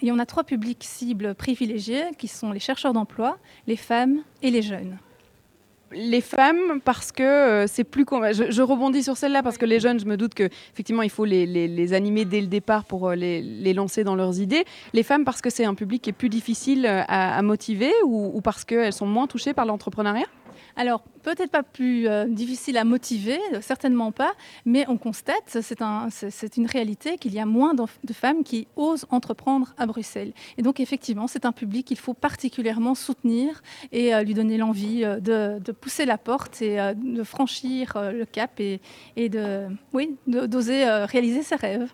et 0.00 0.10
on 0.10 0.18
a 0.18 0.26
trois 0.26 0.42
publics 0.42 0.82
cibles 0.82 1.34
privilégiés, 1.36 2.04
qui 2.18 2.26
sont 2.26 2.50
les 2.50 2.60
chercheurs 2.60 2.94
d'emploi, 2.94 3.38
les 3.68 3.76
femmes 3.76 4.22
et 4.42 4.50
les 4.50 4.62
jeunes 4.62 4.98
les 5.92 6.20
femmes 6.20 6.80
parce 6.84 7.12
que 7.12 7.22
euh, 7.22 7.66
c'est 7.66 7.84
plus 7.84 8.04
je, 8.10 8.62
rebondis 8.62 9.02
sur 9.02 9.16
celle-là 9.16 9.42
parce 9.42 9.58
que 9.58 9.64
les 9.64 9.80
jeunes 9.80 9.98
je 9.98 10.06
me 10.06 10.16
doute 10.16 10.34
que 10.34 10.44
effectivement 10.72 11.02
il 11.02 11.10
faut 11.10 11.24
les, 11.24 11.92
animer 11.92 12.24
dès 12.24 12.40
le 12.40 12.46
départ 12.46 12.84
pour 12.84 13.08
euh, 13.08 13.14
les, 13.14 13.74
lancer 13.74 14.04
dans 14.04 14.14
leurs 14.14 14.40
idées. 14.40 14.64
Les 14.92 15.02
femmes 15.02 15.24
parce 15.24 15.40
que 15.40 15.50
c'est 15.50 15.64
un 15.64 15.74
public 15.74 16.02
qui 16.02 16.10
est 16.10 16.14
plus 16.14 16.28
difficile 16.28 16.86
euh, 16.86 17.02
à, 17.08 17.40
motiver 17.42 17.92
ou, 18.04 18.30
ou 18.34 18.40
parce 18.40 18.64
qu'elles 18.64 18.92
sont 18.92 19.06
moins 19.06 19.26
touchées 19.26 19.54
par 19.54 19.66
l'entrepreneuriat? 19.66 20.26
Alors, 20.80 21.02
peut-être 21.22 21.50
pas 21.50 21.62
plus 21.62 22.08
euh, 22.08 22.24
difficile 22.24 22.78
à 22.78 22.84
motiver, 22.84 23.38
certainement 23.60 24.12
pas, 24.12 24.32
mais 24.64 24.86
on 24.88 24.96
constate, 24.96 25.58
c'est 25.60 26.56
une 26.56 26.66
réalité, 26.66 27.18
qu'il 27.18 27.34
y 27.34 27.38
a 27.38 27.44
moins 27.44 27.74
de 27.74 28.12
femmes 28.14 28.42
qui 28.42 28.66
osent 28.76 29.04
entreprendre 29.10 29.74
à 29.76 29.84
Bruxelles. 29.84 30.32
Et 30.56 30.62
donc, 30.62 30.80
effectivement, 30.80 31.26
c'est 31.26 31.44
un 31.44 31.52
public 31.52 31.86
qu'il 31.86 31.98
faut 31.98 32.14
particulièrement 32.14 32.94
soutenir 32.94 33.62
et 33.92 34.14
euh, 34.14 34.22
lui 34.22 34.32
donner 34.32 34.56
l'envie 34.56 35.04
euh, 35.04 35.20
de, 35.58 35.72
pousser 35.72 36.06
la 36.06 36.16
porte 36.16 36.62
et 36.62 36.78
de 36.96 37.22
franchir 37.24 37.98
le 38.12 38.24
cap 38.24 38.58
et, 38.58 38.80
d'oser 39.28 40.84
réaliser 41.04 41.42
ses 41.42 41.56
rêves. 41.56 41.92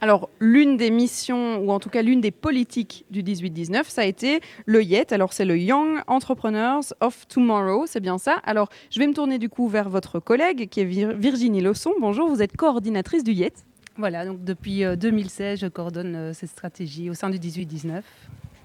Alors, 0.00 0.30
l'une 0.38 0.76
des 0.76 0.90
missions, 0.90 1.58
ou 1.58 1.72
en 1.72 1.80
tout 1.80 1.90
cas 1.90 2.02
l'une 2.02 2.20
des 2.20 2.30
politiques 2.30 3.04
du 3.10 3.24
18-19, 3.24 3.82
ça 3.88 4.02
a 4.02 4.04
été 4.04 4.40
le 4.64 4.82
YET. 4.82 5.12
Alors, 5.12 5.32
c'est 5.32 5.44
le 5.44 5.58
Young 5.58 5.98
Entrepreneurs 6.06 6.82
of 7.00 7.26
Tomorrow, 7.26 7.86
c'est 7.86 7.98
bien 7.98 8.16
ça. 8.16 8.34
Alors, 8.44 8.68
je 8.90 9.00
vais 9.00 9.08
me 9.08 9.12
tourner 9.12 9.38
du 9.38 9.48
coup 9.48 9.66
vers 9.66 9.88
votre 9.88 10.20
collègue 10.20 10.68
qui 10.68 10.80
est 10.80 10.84
Virginie 10.84 11.60
Losson. 11.60 11.92
Bonjour, 12.00 12.28
vous 12.28 12.42
êtes 12.42 12.56
coordinatrice 12.56 13.24
du 13.24 13.32
YET. 13.32 13.54
Voilà, 13.96 14.24
donc 14.24 14.44
depuis 14.44 14.84
2016, 14.84 15.58
euh, 15.58 15.66
je 15.66 15.68
coordonne 15.68 16.14
euh, 16.14 16.32
cette 16.32 16.50
stratégie 16.50 17.10
au 17.10 17.14
sein 17.14 17.30
du 17.30 17.38
18-19. 17.40 18.02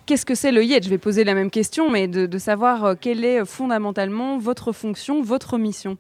Qu'est-ce 0.05 0.27
que 0.27 0.35
c'est 0.35 0.51
le 0.51 0.63
YET? 0.63 0.83
Je 0.83 0.89
vais 0.89 0.99
poser 0.99 1.23
la 1.23 1.33
même 1.33 1.49
question, 1.49 1.89
mais 1.89 2.07
de 2.07 2.37
savoir 2.37 2.85
euh, 2.85 2.93
quelle 2.99 3.25
est 3.25 3.43
fondamentalement 3.43 4.37
votre 4.37 4.71
fonction, 4.71 5.23
votre 5.23 5.57
mission. 5.57 5.97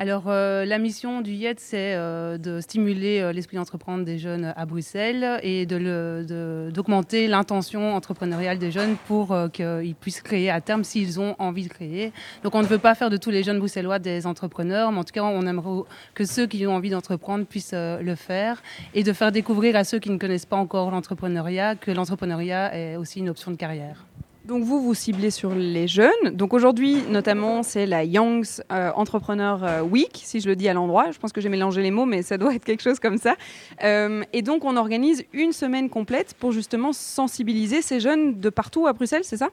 Alors, 0.00 0.26
euh, 0.28 0.64
la 0.64 0.78
mission 0.78 1.22
du 1.22 1.32
YET, 1.32 1.58
c'est 1.58 1.96
euh, 1.96 2.38
de 2.38 2.60
stimuler 2.60 3.18
euh, 3.18 3.32
l'esprit 3.32 3.56
d'entreprendre 3.56 4.04
des 4.04 4.16
jeunes 4.16 4.54
à 4.56 4.64
Bruxelles 4.64 5.40
et 5.42 5.66
d'augmenter 5.66 7.26
l'intention 7.26 7.96
entrepreneuriale 7.96 8.58
des 8.58 8.70
jeunes 8.70 8.94
pour 9.08 9.36
qu'ils 9.52 9.96
puissent 9.96 10.20
créer 10.20 10.50
à 10.50 10.60
terme 10.60 10.84
s'ils 10.84 11.18
ont 11.18 11.34
envie 11.40 11.64
de 11.64 11.68
créer. 11.68 12.12
Donc, 12.44 12.54
on 12.54 12.62
ne 12.62 12.66
veut 12.68 12.78
pas 12.78 12.94
faire 12.94 13.10
de 13.10 13.16
tous 13.16 13.30
les 13.30 13.42
jeunes 13.42 13.58
bruxellois 13.58 13.98
des 13.98 14.24
entrepreneurs, 14.24 14.92
mais 14.92 14.98
en 14.98 15.04
tout 15.04 15.12
cas, 15.12 15.24
on 15.24 15.44
aimerait 15.48 15.82
que 16.14 16.24
ceux 16.24 16.46
qui 16.46 16.64
ont 16.68 16.76
envie 16.76 16.90
d'entreprendre 16.90 17.44
puissent 17.44 17.74
le 17.74 18.14
faire 18.14 18.62
et 18.94 19.02
de 19.02 19.12
faire 19.12 19.32
découvrir 19.32 19.74
à 19.74 19.82
ceux 19.82 19.98
qui 19.98 20.10
ne 20.10 20.18
connaissent 20.18 20.46
pas 20.46 20.56
encore 20.56 20.92
l'entrepreneuriat 20.92 21.74
que 21.74 21.90
l'entrepreneuriat 21.90 22.72
est 22.76 22.94
aussi 22.94 23.18
une 23.18 23.30
option 23.30 23.50
de 23.50 23.56
carrière. 23.56 24.04
Donc 24.48 24.64
vous, 24.64 24.80
vous 24.80 24.94
ciblez 24.94 25.30
sur 25.30 25.54
les 25.54 25.86
jeunes. 25.86 26.30
Donc 26.32 26.54
aujourd'hui, 26.54 27.02
notamment, 27.10 27.62
c'est 27.62 27.84
la 27.84 28.02
Young's 28.02 28.62
euh, 28.72 28.90
Entrepreneur 28.94 29.62
euh, 29.62 29.82
Week, 29.82 30.22
si 30.24 30.40
je 30.40 30.48
le 30.48 30.56
dis 30.56 30.70
à 30.70 30.72
l'endroit. 30.72 31.10
Je 31.10 31.18
pense 31.18 31.34
que 31.34 31.42
j'ai 31.42 31.50
mélangé 31.50 31.82
les 31.82 31.90
mots, 31.90 32.06
mais 32.06 32.22
ça 32.22 32.38
doit 32.38 32.54
être 32.54 32.64
quelque 32.64 32.82
chose 32.82 32.98
comme 32.98 33.18
ça. 33.18 33.36
Euh, 33.84 34.22
et 34.32 34.40
donc 34.40 34.64
on 34.64 34.78
organise 34.78 35.22
une 35.34 35.52
semaine 35.52 35.90
complète 35.90 36.32
pour 36.32 36.52
justement 36.52 36.94
sensibiliser 36.94 37.82
ces 37.82 38.00
jeunes 38.00 38.40
de 38.40 38.48
partout 38.48 38.86
à 38.86 38.94
Bruxelles, 38.94 39.24
c'est 39.24 39.36
ça? 39.36 39.50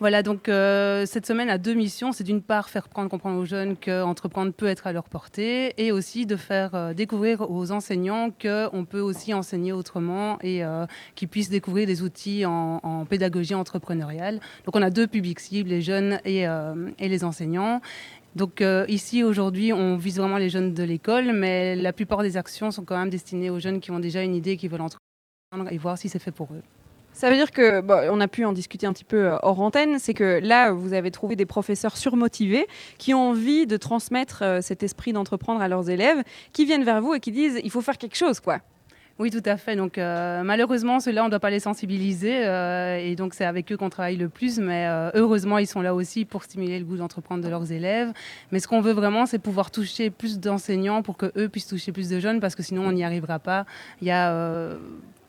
Voilà, 0.00 0.22
donc 0.22 0.48
euh, 0.48 1.06
cette 1.06 1.26
semaine 1.26 1.50
a 1.50 1.58
deux 1.58 1.74
missions. 1.74 2.12
C'est 2.12 2.22
d'une 2.22 2.42
part 2.42 2.68
faire 2.68 2.88
prendre, 2.88 3.10
comprendre 3.10 3.38
aux 3.38 3.44
jeunes 3.44 3.76
qu'entreprendre 3.76 4.52
peut 4.52 4.66
être 4.66 4.86
à 4.86 4.92
leur 4.92 5.08
portée 5.08 5.74
et 5.76 5.90
aussi 5.90 6.24
de 6.24 6.36
faire 6.36 6.74
euh, 6.76 6.94
découvrir 6.94 7.50
aux 7.50 7.72
enseignants 7.72 8.30
qu'on 8.30 8.84
peut 8.84 9.00
aussi 9.00 9.34
enseigner 9.34 9.72
autrement 9.72 10.38
et 10.40 10.64
euh, 10.64 10.86
qu'ils 11.16 11.28
puissent 11.28 11.50
découvrir 11.50 11.88
des 11.88 12.02
outils 12.02 12.46
en, 12.46 12.78
pédagogie 13.08 13.54
entrepreneuriale. 13.54 14.40
Donc 14.64 14.76
on 14.76 14.82
a 14.82 14.90
deux 14.90 15.08
publics 15.08 15.40
cibles, 15.40 15.70
les 15.70 15.82
jeunes 15.82 16.20
et, 16.24 16.42
et 16.42 17.08
les 17.08 17.24
enseignants. 17.24 17.80
Donc 18.36 18.62
ici 18.88 19.24
aujourd'hui, 19.24 19.72
on 19.72 19.96
vise 19.96 20.18
vraiment 20.18 20.36
les 20.36 20.48
jeunes 20.48 20.74
de 20.74 20.82
l'école, 20.82 21.32
mais 21.32 21.76
la 21.76 21.92
plupart 21.92 22.22
des 22.22 22.36
actions 22.36 22.70
sont 22.70 22.84
quand 22.84 22.98
même 22.98 23.10
destinées 23.10 23.50
aux 23.50 23.58
jeunes 23.58 23.80
qui 23.80 23.90
ont 23.90 24.00
déjà 24.00 24.22
une 24.22 24.34
idée, 24.34 24.56
qui 24.56 24.68
veulent 24.68 24.82
entreprendre 24.82 25.70
et 25.70 25.78
voir 25.78 25.96
si 25.96 26.08
c'est 26.08 26.18
fait 26.18 26.32
pour 26.32 26.48
eux. 26.52 26.62
Ça 27.18 27.30
veut 27.30 27.34
dire 27.34 27.50
que, 27.50 27.82
on 28.12 28.20
a 28.20 28.28
pu 28.28 28.44
en 28.44 28.52
discuter 28.52 28.86
un 28.86 28.92
petit 28.92 29.02
peu 29.02 29.24
euh, 29.24 29.38
hors 29.42 29.58
antenne, 29.58 29.98
c'est 29.98 30.14
que 30.14 30.38
là, 30.40 30.70
vous 30.70 30.92
avez 30.92 31.10
trouvé 31.10 31.34
des 31.34 31.46
professeurs 31.46 31.96
surmotivés 31.96 32.68
qui 32.96 33.12
ont 33.12 33.30
envie 33.30 33.66
de 33.66 33.76
transmettre 33.76 34.42
euh, 34.42 34.60
cet 34.60 34.84
esprit 34.84 35.12
d'entreprendre 35.12 35.60
à 35.60 35.66
leurs 35.66 35.90
élèves, 35.90 36.22
qui 36.52 36.64
viennent 36.64 36.84
vers 36.84 37.02
vous 37.02 37.14
et 37.14 37.18
qui 37.18 37.32
disent 37.32 37.60
il 37.64 37.72
faut 37.72 37.80
faire 37.80 37.98
quelque 37.98 38.14
chose, 38.14 38.38
quoi. 38.38 38.60
Oui, 39.18 39.32
tout 39.32 39.42
à 39.46 39.56
fait. 39.56 39.74
Donc, 39.74 39.98
euh, 39.98 40.44
malheureusement, 40.44 41.00
ceux-là, 41.00 41.22
on 41.22 41.24
ne 41.24 41.30
doit 41.30 41.40
pas 41.40 41.50
les 41.50 41.58
sensibiliser. 41.58 42.36
et 43.02 43.16
donc, 43.16 43.34
c'est 43.34 43.44
avec 43.44 43.72
eux 43.72 43.76
qu'on 43.76 43.90
travaille 43.90 44.16
le 44.16 44.28
plus. 44.28 44.60
Mais 44.60 44.86
heureusement, 45.14 45.58
ils 45.58 45.66
sont 45.66 45.80
là 45.80 45.96
aussi 45.96 46.24
pour 46.24 46.44
stimuler 46.44 46.78
le 46.78 46.84
goût 46.84 46.98
d'entreprendre 46.98 47.42
de 47.42 47.48
leurs 47.48 47.72
élèves. 47.72 48.12
Mais 48.52 48.60
ce 48.60 48.68
qu'on 48.68 48.80
veut 48.80 48.92
vraiment, 48.92 49.26
c'est 49.26 49.40
pouvoir 49.40 49.72
toucher 49.72 50.10
plus 50.10 50.38
d'enseignants 50.38 51.02
pour 51.02 51.16
qu'eux 51.16 51.48
puissent 51.48 51.66
toucher 51.66 51.90
plus 51.90 52.08
de 52.08 52.20
jeunes, 52.20 52.38
parce 52.38 52.54
que 52.54 52.62
sinon, 52.62 52.86
on 52.86 52.92
n'y 52.92 53.02
arrivera 53.02 53.40
pas. 53.40 53.66
Il 54.00 54.06
y 54.06 54.12
a 54.12 54.70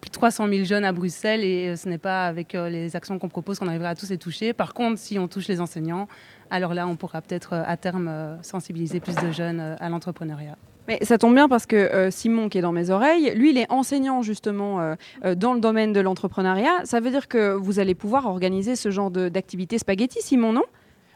plus 0.02 0.10
de 0.10 0.14
300 0.14 0.48
000 0.48 0.64
jeunes 0.64 0.86
à 0.86 0.92
Bruxelles 0.92 1.44
et 1.44 1.76
ce 1.76 1.90
n'est 1.90 1.98
pas 1.98 2.26
avec 2.26 2.54
les 2.54 2.96
actions 2.96 3.20
qu'on 3.20 3.30
propose 3.30 3.60
qu'on 3.60 3.68
arrivera 3.68 3.90
à 3.90 3.96
tous 3.96 4.10
les 4.10 4.18
toucher. 4.18 4.54
Par 4.54 4.74
contre, 4.74 5.00
si 5.00 5.20
on 5.20 5.28
touche 5.28 5.48
les 5.48 5.62
enseignants, 5.62 6.08
alors 6.50 6.74
là, 6.74 6.88
on 6.88 6.96
pourra 6.96 7.22
peut-être 7.22 7.54
à 7.54 7.78
terme 7.78 8.38
sensibiliser 8.42 9.00
plus 9.00 9.16
de 9.16 9.32
jeunes 9.32 9.76
à 9.80 9.90
l'entrepreneuriat. 9.90 10.58
Mais 10.90 10.98
ça 11.04 11.20
tombe 11.20 11.36
bien 11.36 11.48
parce 11.48 11.68
que 11.68 11.76
euh, 11.76 12.10
Simon, 12.10 12.50
qui 12.50 12.58
est 12.58 12.62
dans 12.62 12.72
mes 12.72 12.90
oreilles, 12.90 13.32
lui, 13.36 13.52
il 13.52 13.60
est 13.60 13.72
enseignant 13.72 14.24
justement 14.24 14.82
euh, 14.82 14.96
euh, 15.24 15.36
dans 15.36 15.54
le 15.54 15.60
domaine 15.60 15.94
de 15.94 16.00
l'entrepreneuriat. 16.00 16.84
Ça 16.84 17.00
veut 17.00 17.12
dire 17.12 17.28
que 17.28 17.54
vous 17.54 17.78
allez 17.78 17.94
pouvoir 17.94 18.26
organiser 18.26 18.76
ce 18.76 18.90
genre 18.90 19.12
d'activité 19.12 19.78
spaghetti, 19.78 20.20
Simon, 20.20 20.52
non? 20.52 20.64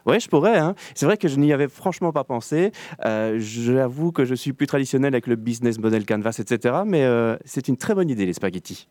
Oui, 0.06 0.20
je 0.20 0.28
pourrais. 0.28 0.58
Hein. 0.58 0.74
C'est 0.94 1.06
vrai 1.06 1.16
que 1.16 1.28
je 1.28 1.36
n'y 1.38 1.52
avais 1.52 1.68
franchement 1.68 2.12
pas 2.12 2.24
pensé. 2.24 2.72
J'avoue 3.02 4.12
que 4.12 4.24
je 4.24 4.34
suis 4.34 4.52
plus 4.52 4.66
traditionnel 4.66 5.14
avec 5.14 5.26
le 5.26 5.36
business 5.36 5.78
model 5.78 6.06
Canvas, 6.06 6.36
etc. 6.38 6.76
Mais 6.86 7.06
c'est 7.44 7.68
une 7.68 7.76
très 7.76 7.94
bonne 7.94 8.10
idée, 8.10 8.26
les 8.26 8.32
spaghettis. 8.32 8.88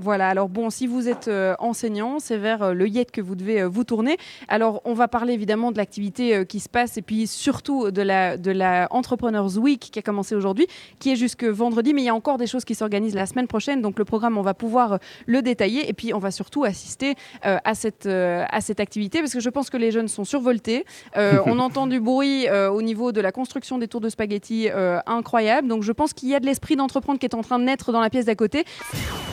Voilà, 0.00 0.28
alors 0.28 0.48
bon, 0.48 0.70
si 0.70 0.86
vous 0.86 1.08
êtes 1.08 1.26
euh, 1.26 1.56
enseignant, 1.58 2.20
c'est 2.20 2.36
vers 2.36 2.62
euh, 2.62 2.72
le 2.72 2.88
YET 2.88 3.10
que 3.10 3.20
vous 3.20 3.34
devez 3.34 3.62
euh, 3.62 3.68
vous 3.68 3.82
tourner. 3.82 4.16
Alors, 4.46 4.80
on 4.84 4.94
va 4.94 5.08
parler 5.08 5.32
évidemment 5.32 5.72
de 5.72 5.76
l'activité 5.76 6.46
qui 6.46 6.60
se 6.60 6.68
passe 6.68 6.96
et 6.96 7.02
puis 7.02 7.26
surtout 7.26 7.90
de 7.90 8.02
la, 8.02 8.36
de 8.36 8.52
la 8.52 8.86
Entrepreneurs 8.90 9.56
Week 9.58 9.80
qui 9.80 9.98
a 9.98 10.02
commencé 10.02 10.36
aujourd'hui, 10.36 10.68
qui 11.00 11.10
est 11.10 11.16
jusque 11.16 11.42
vendredi, 11.42 11.94
mais 11.94 12.02
il 12.02 12.04
y 12.04 12.10
a 12.10 12.14
encore 12.14 12.38
des 12.38 12.46
choses 12.46 12.64
qui 12.64 12.76
s'organisent 12.76 13.16
la 13.16 13.26
semaine 13.26 13.48
prochaine. 13.48 13.82
Donc, 13.82 13.98
le 13.98 14.04
programme, 14.04 14.38
on 14.38 14.42
va 14.42 14.54
pouvoir 14.54 14.98
le 15.26 15.42
détailler 15.42 15.88
et 15.88 15.92
puis 15.92 16.14
on 16.14 16.18
va 16.18 16.30
surtout 16.30 16.64
assister 16.64 17.14
à, 17.42 17.74
cette, 17.74 18.06
à 18.06 18.60
cette 18.60 18.80
activité 18.80 19.20
parce 19.20 19.32
que 19.32 19.40
je 19.40 19.50
pense 19.50 19.70
que 19.70 19.76
les 19.76 19.90
jeunes 19.90 20.08
sont 20.08 20.24
survoltés. 20.24 20.84
on 21.16 21.58
entend 21.58 21.86
du 21.86 22.00
bruit 22.00 22.48
au 22.50 22.82
niveau 22.82 23.12
de 23.12 23.20
la 23.20 23.32
construction 23.32 23.78
des 23.78 23.88
tours 23.88 24.00
de 24.00 24.08
spaghettis 24.08 24.68
incroyable. 25.06 25.68
Donc, 25.68 25.82
je 25.82 25.92
pense 25.92 26.12
qu'il 26.12 26.28
y 26.28 26.34
a 26.34 26.40
de 26.40 26.46
l'esprit 26.46 26.76
d'entreprendre 26.76 27.18
qui 27.18 27.26
est 27.26 27.34
en 27.34 27.42
train 27.42 27.58
de 27.58 27.64
naître 27.64 27.92
dans 27.92 28.00
la 28.00 28.10
pièce 28.10 28.26
d'à 28.26 28.34
côté. 28.34 28.64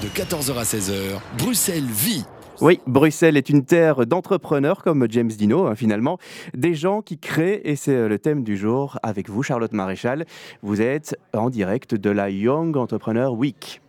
De 0.01 0.07
14h 0.09 0.54
à 0.57 0.63
16h, 0.63 1.19
Bruxelles 1.37 1.83
vit. 1.83 2.23
Oui, 2.61 2.79
Bruxelles 2.87 3.35
est 3.35 3.49
une 3.49 3.65
terre 3.65 4.05
d'entrepreneurs 4.05 4.83
comme 4.83 5.05
James 5.09 5.27
Dino, 5.27 5.65
hein, 5.67 5.75
finalement. 5.75 6.17
Des 6.53 6.73
gens 6.73 7.01
qui 7.01 7.17
créent, 7.17 7.61
et 7.65 7.75
c'est 7.75 7.95
euh, 7.95 8.07
le 8.07 8.19
thème 8.19 8.43
du 8.43 8.55
jour 8.55 8.97
avec 9.03 9.29
vous, 9.29 9.43
Charlotte 9.43 9.73
Maréchal. 9.73 10.25
Vous 10.61 10.81
êtes 10.81 11.17
en 11.33 11.49
direct 11.49 11.95
de 11.95 12.09
la 12.09 12.29
Young 12.29 12.77
Entrepreneur 12.77 13.33
Week. 13.33 13.81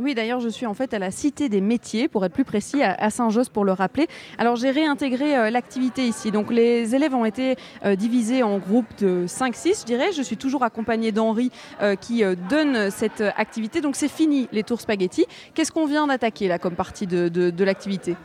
Oui, 0.00 0.14
d'ailleurs, 0.14 0.40
je 0.40 0.48
suis 0.48 0.66
en 0.66 0.74
fait 0.74 0.92
à 0.92 0.98
la 0.98 1.12
Cité 1.12 1.48
des 1.48 1.60
métiers, 1.60 2.08
pour 2.08 2.24
être 2.24 2.32
plus 2.32 2.44
précis, 2.44 2.82
à 2.82 3.10
Saint-Josse, 3.10 3.48
pour 3.48 3.64
le 3.64 3.70
rappeler. 3.70 4.08
Alors, 4.38 4.56
j'ai 4.56 4.72
réintégré 4.72 5.36
euh, 5.36 5.50
l'activité 5.50 6.04
ici. 6.04 6.32
Donc, 6.32 6.50
les 6.50 6.96
élèves 6.96 7.14
ont 7.14 7.24
été 7.24 7.54
euh, 7.84 7.94
divisés 7.94 8.42
en 8.42 8.58
groupes 8.58 8.92
de 8.98 9.24
5-6, 9.28 9.82
je 9.82 9.84
dirais. 9.84 10.10
Je 10.12 10.22
suis 10.22 10.36
toujours 10.36 10.64
accompagnée 10.64 11.12
d'Henri 11.12 11.52
euh, 11.80 11.94
qui 11.94 12.24
donne 12.50 12.90
cette 12.90 13.22
activité. 13.36 13.80
Donc, 13.80 13.94
c'est 13.94 14.10
fini, 14.10 14.48
les 14.50 14.64
tours 14.64 14.80
spaghetti. 14.80 15.26
Qu'est-ce 15.54 15.70
qu'on 15.70 15.86
vient 15.86 16.08
d'attaquer, 16.08 16.48
là, 16.48 16.58
comme 16.58 16.74
partie 16.74 17.06
de, 17.06 17.28
de 17.28 17.64
l'activité? 17.64 18.16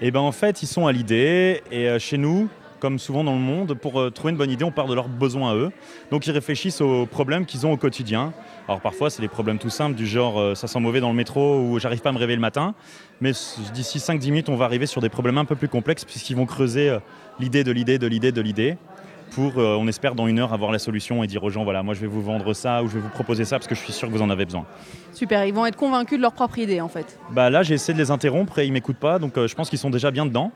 Eh 0.00 0.10
bien, 0.10 0.22
en 0.22 0.32
fait, 0.32 0.62
ils 0.62 0.66
sont 0.66 0.86
à 0.86 0.92
l'idée. 0.92 1.62
Et 1.70 1.98
chez 1.98 2.16
nous, 2.16 2.48
comme 2.78 2.98
souvent 2.98 3.24
dans 3.24 3.34
le 3.34 3.40
monde, 3.40 3.74
pour 3.74 4.00
euh, 4.00 4.10
trouver 4.10 4.32
une 4.32 4.36
bonne 4.36 4.50
idée, 4.50 4.64
on 4.64 4.70
part 4.70 4.86
de 4.86 4.94
leurs 4.94 5.08
besoins 5.08 5.52
à 5.52 5.54
eux. 5.54 5.70
Donc 6.10 6.26
ils 6.26 6.30
réfléchissent 6.30 6.80
aux 6.80 7.06
problèmes 7.06 7.46
qu'ils 7.46 7.66
ont 7.66 7.72
au 7.72 7.76
quotidien. 7.76 8.32
Alors 8.66 8.80
parfois, 8.80 9.10
c'est 9.10 9.22
des 9.22 9.28
problèmes 9.28 9.58
tout 9.58 9.70
simples, 9.70 9.94
du 9.94 10.06
genre 10.06 10.38
euh, 10.38 10.54
ça 10.54 10.66
sent 10.66 10.80
mauvais 10.80 11.00
dans 11.00 11.10
le 11.10 11.16
métro 11.16 11.60
ou 11.60 11.78
j'arrive 11.78 12.00
pas 12.00 12.10
à 12.10 12.12
me 12.12 12.18
réveiller 12.18 12.36
le 12.36 12.42
matin. 12.42 12.74
Mais 13.20 13.32
d'ici 13.74 13.98
5-10 13.98 14.24
minutes, 14.26 14.48
on 14.48 14.56
va 14.56 14.64
arriver 14.64 14.86
sur 14.86 15.00
des 15.00 15.08
problèmes 15.08 15.38
un 15.38 15.44
peu 15.44 15.56
plus 15.56 15.68
complexes 15.68 16.04
puisqu'ils 16.04 16.36
vont 16.36 16.46
creuser 16.46 16.90
euh, 16.90 16.98
l'idée 17.40 17.64
de 17.64 17.72
l'idée 17.72 17.98
de 17.98 18.06
l'idée 18.06 18.32
de 18.32 18.40
l'idée 18.40 18.76
pour, 19.32 19.58
on 19.58 19.86
espère, 19.88 20.14
dans 20.14 20.26
une 20.26 20.38
heure 20.38 20.54
avoir 20.54 20.72
la 20.72 20.78
solution 20.78 21.22
et 21.22 21.26
dire 21.26 21.44
aux 21.44 21.50
gens 21.50 21.62
voilà, 21.62 21.82
moi 21.82 21.92
je 21.92 22.00
vais 22.00 22.06
vous 22.06 22.22
vendre 22.22 22.54
ça 22.54 22.82
ou 22.82 22.88
je 22.88 22.94
vais 22.94 23.00
vous 23.00 23.10
proposer 23.10 23.44
ça 23.44 23.58
parce 23.58 23.68
que 23.68 23.74
je 23.74 23.80
suis 23.80 23.92
sûr 23.92 24.08
que 24.08 24.12
vous 24.14 24.22
en 24.22 24.30
avez 24.30 24.46
besoin. 24.46 24.64
Super, 25.18 25.44
ils 25.46 25.52
vont 25.52 25.66
être 25.66 25.74
convaincus 25.74 26.16
de 26.16 26.22
leur 26.22 26.32
propre 26.32 26.60
idée 26.60 26.80
en 26.80 26.86
fait. 26.86 27.18
Bah 27.32 27.50
là 27.50 27.64
j'ai 27.64 27.74
essayé 27.74 27.92
de 27.92 27.98
les 27.98 28.12
interrompre 28.12 28.60
et 28.60 28.66
ils 28.66 28.72
m'écoutent 28.72 28.98
pas, 28.98 29.18
donc 29.18 29.36
euh, 29.36 29.48
je 29.48 29.54
pense 29.56 29.68
qu'ils 29.68 29.80
sont 29.80 29.90
déjà 29.90 30.12
bien 30.12 30.24
dedans. 30.24 30.52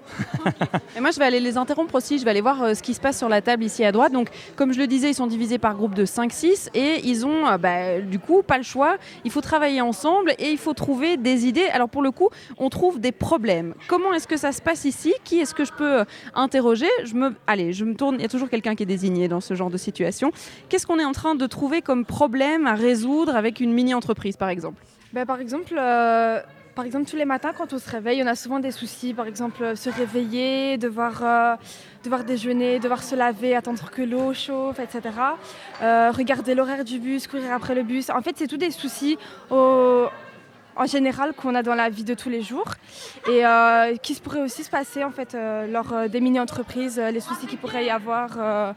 et 0.97 1.01
moi 1.01 1.11
je 1.11 1.19
vais 1.19 1.25
aller 1.25 1.41
les 1.41 1.57
interrompre 1.57 1.97
aussi, 1.97 2.21
je 2.21 2.25
vais 2.25 2.31
aller 2.31 2.41
voir 2.41 2.63
euh, 2.63 2.75
ce 2.75 2.81
qui 2.81 2.95
se 2.95 3.01
passe 3.01 3.19
sur 3.19 3.29
la 3.29 3.43
table 3.43 3.65
ici 3.65 3.85
à 3.85 3.91
droite. 3.91 4.13
Donc 4.13 4.29
comme 4.55 4.73
je 4.73 4.79
le 4.79 4.87
disais, 4.87 5.11
ils 5.11 5.15
sont 5.15 5.27
divisés 5.27 5.59
par 5.59 5.75
groupe 5.75 5.97
de 5.97 6.07
5-6 6.07 6.69
et 6.75 7.01
ils 7.03 7.27
ont 7.27 7.45
euh, 7.45 7.59
bah, 7.59 7.99
du 7.99 8.21
coup 8.21 8.45
pas 8.45 8.57
le 8.57 8.63
choix. 8.63 8.99
Il 9.25 9.33
faut 9.33 9.41
travailler 9.41 9.81
ensemble 9.81 10.33
et 10.39 10.53
il 10.53 10.59
faut 10.59 10.75
trouver 10.75 11.17
des 11.17 11.47
idées. 11.49 11.67
Alors 11.73 11.89
pour 11.89 12.03
le 12.03 12.13
coup, 12.13 12.29
on 12.57 12.69
trouve 12.69 13.01
des 13.01 13.11
problèmes. 13.11 13.75
Comment 13.89 14.15
est-ce 14.15 14.29
que 14.29 14.37
ça 14.37 14.53
se 14.53 14.63
passe 14.63 14.85
ici? 14.85 15.13
Qui 15.25 15.41
est-ce 15.41 15.57
que 15.57 15.65
je 15.65 15.73
peux 15.73 16.05
interroger? 16.37 16.87
Je 17.03 17.15
me... 17.15 17.35
Allez, 17.49 17.73
je 17.73 17.85
me 17.85 17.97
tourne, 17.97 18.15
il 18.15 18.23
y 18.23 18.27
a 18.27 18.29
toujours 18.29 18.49
quelqu'un 18.49 18.77
qui 18.77 18.85
est 18.85 18.87
désigné 18.87 19.27
dans 19.27 19.41
ce 19.41 19.55
genre 19.55 19.71
de 19.71 19.77
situation. 19.77 20.31
Qu'est-ce 20.69 20.87
qu'on 20.87 21.01
est 21.01 21.05
en 21.05 21.11
train 21.11 21.35
de 21.35 21.47
trouver 21.49 21.83
comme 21.83 22.05
problème 22.05 22.69
à 22.69 22.75
résoudre 22.75 23.35
avec 23.35 23.59
une 23.59 23.73
mini-entreprise 23.73 24.37
par 24.37 24.51
exemple 24.51 24.52
ben, 25.13 25.27
Par 25.27 25.41
exemple, 25.41 25.75
euh, 25.77 26.41
par 26.75 26.85
exemple, 26.85 27.07
tous 27.07 27.17
les 27.17 27.25
matins, 27.25 27.53
quand 27.57 27.73
on 27.73 27.79
se 27.79 27.91
réveille, 27.91 28.23
on 28.23 28.27
a 28.27 28.35
souvent 28.35 28.59
des 28.59 28.71
soucis. 28.71 29.13
Par 29.15 29.27
exemple, 29.27 29.63
euh, 29.63 29.77
se 29.77 29.91
réveiller, 29.91 30.79
devoir, 30.79 31.23
euh, 31.23 31.57
devoir 32.05 32.25
déjeuner, 32.25 32.79
devoir 32.79 33.03
se 33.03 33.15
laver, 33.15 33.55
attendre 33.55 33.91
que 33.91 34.03
l'eau 34.03 34.33
chauffe, 34.33 34.79
etc. 34.79 35.15
regarder 35.81 36.55
l'horaire 36.55 36.85
du 36.85 36.99
bus, 36.99 37.27
courir 37.27 37.53
après 37.53 37.75
le 37.75 37.83
bus. 37.83 38.11
En 38.11 38.23
fait, 38.23 38.37
c'est 38.37 38.47
tous 38.47 38.57
des 38.57 38.71
soucis 38.71 39.19
en 40.75 40.87
général 40.87 41.35
qu'on 41.35 41.55
a 41.55 41.63
dans 41.63 41.75
la 41.75 41.91
vie 41.91 42.05
de 42.05 42.15
tous 42.15 42.31
les 42.31 42.41
jours 42.41 42.71
et 43.29 43.43
qui 44.03 44.15
se 44.15 44.23
pourrait 44.23 44.41
aussi 44.41 44.65
se 44.65 44.71
passer 44.71 45.05
en 45.05 45.11
fait 45.11 45.37
lors 45.69 46.09
des 46.09 46.21
mini-entreprises, 46.21 46.99
les 46.99 47.21
soucis 47.21 47.47
qu'il 47.47 47.59
pourrait 47.59 47.85
y 47.85 47.91
avoir 47.91 48.75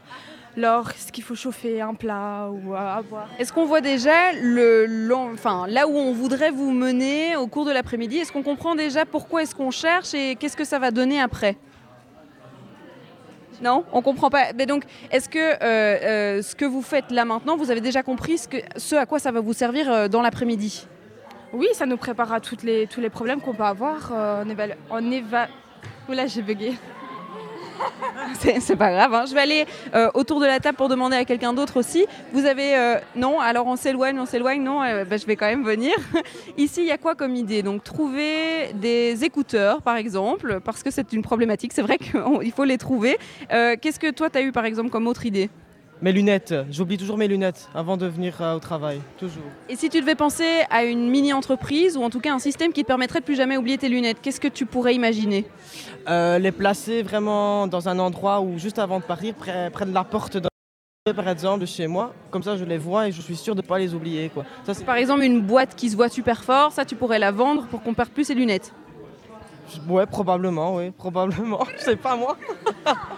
lorsqu'il 0.56 1.22
faut 1.22 1.34
chauffer 1.34 1.80
un 1.80 1.94
plat 1.94 2.48
ou 2.50 2.74
à 2.74 3.02
boire. 3.02 3.28
Est-ce 3.38 3.52
qu'on 3.52 3.66
voit 3.66 3.80
déjà 3.80 4.32
le, 4.32 5.08
enfin, 5.32 5.66
là 5.68 5.86
où 5.86 5.96
on 5.96 6.12
voudrait 6.12 6.50
vous 6.50 6.72
mener 6.72 7.36
au 7.36 7.46
cours 7.46 7.64
de 7.64 7.72
l'après-midi 7.72 8.18
Est-ce 8.18 8.32
qu'on 8.32 8.42
comprend 8.42 8.74
déjà 8.74 9.04
pourquoi 9.04 9.42
est-ce 9.42 9.54
qu'on 9.54 9.70
cherche 9.70 10.14
et 10.14 10.36
qu'est-ce 10.36 10.56
que 10.56 10.64
ça 10.64 10.78
va 10.78 10.90
donner 10.90 11.20
après? 11.20 11.56
Non, 13.62 13.84
on 13.92 14.02
comprend 14.02 14.30
pas. 14.30 14.52
Mais 14.54 14.66
donc, 14.66 14.84
est-ce 15.10 15.28
que 15.28 15.38
euh, 15.38 15.58
euh, 15.62 16.42
ce 16.42 16.54
que 16.54 16.64
vous 16.64 16.82
faites 16.82 17.10
là 17.10 17.24
maintenant, 17.24 17.56
vous 17.56 17.70
avez 17.70 17.80
déjà 17.80 18.02
compris 18.02 18.38
ce, 18.38 18.48
que, 18.48 18.58
ce 18.76 18.96
à 18.96 19.06
quoi 19.06 19.18
ça 19.18 19.32
va 19.32 19.40
vous 19.40 19.54
servir 19.54 19.90
euh, 19.90 20.08
dans 20.08 20.22
l'après-midi? 20.22 20.86
Oui, 21.52 21.68
ça 21.72 21.86
nous 21.86 21.96
prépare 21.96 22.32
à 22.32 22.40
toutes 22.40 22.62
les, 22.62 22.86
tous 22.86 23.00
les 23.00 23.08
problèmes 23.08 23.40
qu'on 23.40 23.54
peut 23.54 23.62
avoir. 23.62 24.12
on 24.12 24.48
éva... 24.48 24.64
On 24.90 25.10
éva... 25.10 25.48
Oula, 26.08 26.26
j'ai 26.26 26.42
bugué. 26.42 26.74
c'est 28.60 28.76
pas 28.76 28.90
grave. 28.90 29.14
Hein. 29.14 29.24
Je 29.28 29.34
vais 29.34 29.40
aller 29.40 29.66
euh, 29.94 30.10
autour 30.14 30.40
de 30.40 30.46
la 30.46 30.60
table 30.60 30.76
pour 30.76 30.88
demander 30.88 31.16
à 31.16 31.24
quelqu'un 31.24 31.52
d'autre 31.52 31.78
aussi. 31.78 32.06
Vous 32.32 32.44
avez. 32.44 32.76
Euh, 32.76 32.96
non, 33.14 33.40
alors 33.40 33.66
on 33.66 33.76
s'éloigne, 33.76 34.18
on 34.18 34.26
s'éloigne. 34.26 34.62
Non, 34.62 34.82
euh, 34.82 35.04
bah, 35.04 35.16
je 35.16 35.26
vais 35.26 35.36
quand 35.36 35.46
même 35.46 35.64
venir. 35.64 35.94
Ici, 36.56 36.82
il 36.82 36.86
y 36.86 36.92
a 36.92 36.98
quoi 36.98 37.14
comme 37.14 37.34
idée? 37.34 37.62
Donc, 37.62 37.84
trouver 37.84 38.72
des 38.74 39.24
écouteurs, 39.24 39.82
par 39.82 39.96
exemple, 39.96 40.60
parce 40.64 40.82
que 40.82 40.90
c'est 40.90 41.12
une 41.12 41.22
problématique. 41.22 41.72
C'est 41.72 41.82
vrai 41.82 41.98
qu'il 41.98 42.52
faut 42.56 42.64
les 42.64 42.78
trouver. 42.78 43.18
Qu'est-ce 43.48 43.98
que 43.98 44.10
toi, 44.10 44.30
tu 44.30 44.38
as 44.38 44.42
eu, 44.42 44.52
par 44.52 44.64
exemple, 44.64 44.90
comme 44.90 45.06
autre 45.06 45.26
idée? 45.26 45.50
Mes 46.02 46.12
lunettes, 46.12 46.54
j'oublie 46.70 46.98
toujours 46.98 47.16
mes 47.16 47.28
lunettes 47.28 47.68
avant 47.74 47.96
de 47.96 48.06
venir 48.06 48.34
au 48.54 48.58
travail, 48.58 49.00
toujours. 49.18 49.44
Et 49.68 49.76
si 49.76 49.88
tu 49.88 50.00
devais 50.00 50.14
penser 50.14 50.44
à 50.70 50.84
une 50.84 51.08
mini-entreprise 51.08 51.96
ou 51.96 52.02
en 52.02 52.10
tout 52.10 52.20
cas 52.20 52.34
un 52.34 52.38
système 52.38 52.72
qui 52.72 52.82
te 52.82 52.86
permettrait 52.86 53.20
de 53.20 53.24
plus 53.24 53.36
jamais 53.36 53.56
oublier 53.56 53.78
tes 53.78 53.88
lunettes, 53.88 54.18
qu'est-ce 54.20 54.40
que 54.40 54.48
tu 54.48 54.66
pourrais 54.66 54.94
imaginer? 54.94 55.46
Euh, 56.08 56.38
les 56.38 56.52
placer 56.52 57.02
vraiment 57.02 57.66
dans 57.66 57.88
un 57.88 57.98
endroit 57.98 58.40
où 58.40 58.58
juste 58.58 58.78
avant 58.78 59.00
de 59.00 59.04
partir, 59.04 59.34
près, 59.34 59.70
de 59.70 59.94
la 59.94 60.04
porte 60.04 60.36
de 60.36 60.48
par 61.14 61.28
exemple 61.28 61.60
de 61.60 61.66
chez 61.66 61.86
moi, 61.86 62.12
comme 62.32 62.42
ça 62.42 62.56
je 62.56 62.64
les 62.64 62.78
vois 62.78 63.06
et 63.06 63.12
je 63.12 63.22
suis 63.22 63.36
sûr 63.36 63.54
de 63.54 63.62
ne 63.62 63.66
pas 63.66 63.78
les 63.78 63.94
oublier. 63.94 64.28
Quoi. 64.28 64.44
Ça, 64.64 64.74
par 64.84 64.96
exemple 64.96 65.22
une 65.22 65.40
boîte 65.40 65.76
qui 65.76 65.88
se 65.88 65.94
voit 65.94 66.08
super 66.08 66.42
fort, 66.42 66.72
ça 66.72 66.84
tu 66.84 66.96
pourrais 66.96 67.20
la 67.20 67.30
vendre 67.30 67.66
pour 67.68 67.80
qu'on 67.80 67.94
perde 67.94 68.10
plus 68.10 68.24
ses 68.24 68.34
lunettes 68.34 68.72
Ouais, 69.88 70.06
probablement, 70.06 70.76
oui, 70.76 70.90
probablement. 70.90 71.64
Je 71.78 71.82
sais 71.82 71.96
pas 71.96 72.16
moi. 72.16 72.36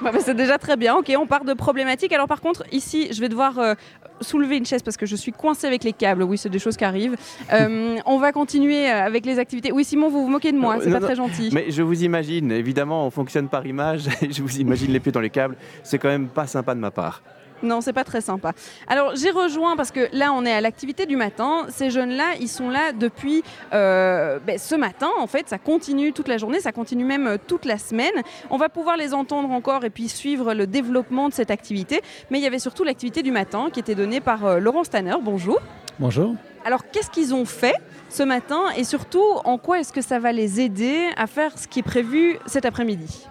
Bah, 0.00 0.12
bah, 0.12 0.18
c'est 0.20 0.34
déjà 0.34 0.56
très 0.56 0.76
bien. 0.76 0.94
Ok, 0.96 1.12
on 1.18 1.26
part 1.26 1.44
de 1.44 1.52
problématiques. 1.52 2.12
Alors 2.12 2.26
par 2.28 2.40
contre, 2.40 2.64
ici, 2.72 3.08
je 3.12 3.20
vais 3.20 3.28
devoir 3.28 3.58
euh, 3.58 3.74
soulever 4.20 4.56
une 4.56 4.64
chaise 4.64 4.82
parce 4.82 4.96
que 4.96 5.04
je 5.04 5.16
suis 5.16 5.32
coincée 5.32 5.66
avec 5.66 5.84
les 5.84 5.92
câbles. 5.92 6.22
Oui, 6.22 6.38
c'est 6.38 6.48
des 6.48 6.58
choses 6.58 6.76
qui 6.76 6.84
arrivent. 6.84 7.16
Euh, 7.52 7.96
on 8.04 8.18
va 8.18 8.32
continuer 8.32 8.90
euh, 8.90 9.06
avec 9.06 9.24
les 9.24 9.38
activités. 9.38 9.72
Oui, 9.72 9.82
Simon, 9.82 10.10
vous 10.10 10.22
vous 10.22 10.28
moquez 10.28 10.52
de 10.52 10.58
moi. 10.58 10.76
C'est 10.82 10.90
pas 10.90 11.00
très 11.00 11.16
gentil. 11.16 11.50
Mais 11.52 11.70
je 11.70 11.82
vous 11.82 12.04
imagine. 12.04 12.52
Évidemment, 12.52 13.06
on 13.06 13.10
fonctionne 13.10 13.48
par 13.48 13.66
image. 13.66 14.08
je 14.30 14.42
vous 14.42 14.58
imagine 14.60 14.92
les 14.92 15.00
pieds 15.00 15.12
dans 15.12 15.20
les 15.20 15.30
câbles. 15.30 15.56
C'est 15.82 15.98
quand 15.98 16.08
même 16.08 16.28
pas 16.28 16.46
sympa 16.46 16.74
de 16.74 16.80
ma 16.80 16.90
part. 16.90 17.22
Non, 17.62 17.80
c'est 17.80 17.92
pas 17.92 18.04
très 18.04 18.20
sympa. 18.20 18.52
Alors 18.86 19.16
j'ai 19.16 19.30
rejoint 19.30 19.76
parce 19.76 19.90
que 19.90 20.08
là 20.12 20.32
on 20.32 20.44
est 20.44 20.52
à 20.52 20.60
l'activité 20.60 21.06
du 21.06 21.16
matin. 21.16 21.66
Ces 21.70 21.90
jeunes-là, 21.90 22.34
ils 22.40 22.48
sont 22.48 22.70
là 22.70 22.92
depuis 22.92 23.42
euh, 23.72 24.38
ben, 24.46 24.58
ce 24.58 24.74
matin. 24.74 25.08
En 25.18 25.26
fait, 25.26 25.48
ça 25.48 25.58
continue 25.58 26.12
toute 26.12 26.28
la 26.28 26.38
journée, 26.38 26.60
ça 26.60 26.72
continue 26.72 27.04
même 27.04 27.26
euh, 27.26 27.36
toute 27.44 27.64
la 27.64 27.78
semaine. 27.78 28.12
On 28.50 28.56
va 28.56 28.68
pouvoir 28.68 28.96
les 28.96 29.14
entendre 29.14 29.50
encore 29.50 29.84
et 29.84 29.90
puis 29.90 30.08
suivre 30.08 30.54
le 30.54 30.66
développement 30.66 31.28
de 31.28 31.34
cette 31.34 31.50
activité. 31.50 32.00
Mais 32.30 32.38
il 32.38 32.42
y 32.42 32.46
avait 32.46 32.58
surtout 32.58 32.84
l'activité 32.84 33.22
du 33.22 33.32
matin 33.32 33.68
qui 33.72 33.80
était 33.80 33.94
donnée 33.94 34.20
par 34.20 34.44
euh, 34.44 34.58
Laurent 34.58 34.84
Stanner. 34.84 35.16
Bonjour. 35.22 35.60
Bonjour. 35.98 36.34
Alors 36.64 36.84
qu'est-ce 36.90 37.10
qu'ils 37.10 37.34
ont 37.34 37.44
fait 37.44 37.74
ce 38.08 38.22
matin 38.22 38.62
et 38.76 38.84
surtout 38.84 39.24
en 39.44 39.58
quoi 39.58 39.80
est-ce 39.80 39.92
que 39.92 40.00
ça 40.00 40.18
va 40.18 40.32
les 40.32 40.60
aider 40.60 41.08
à 41.16 41.26
faire 41.26 41.58
ce 41.58 41.66
qui 41.66 41.80
est 41.80 41.82
prévu 41.82 42.38
cet 42.46 42.66
après-midi? 42.66 43.26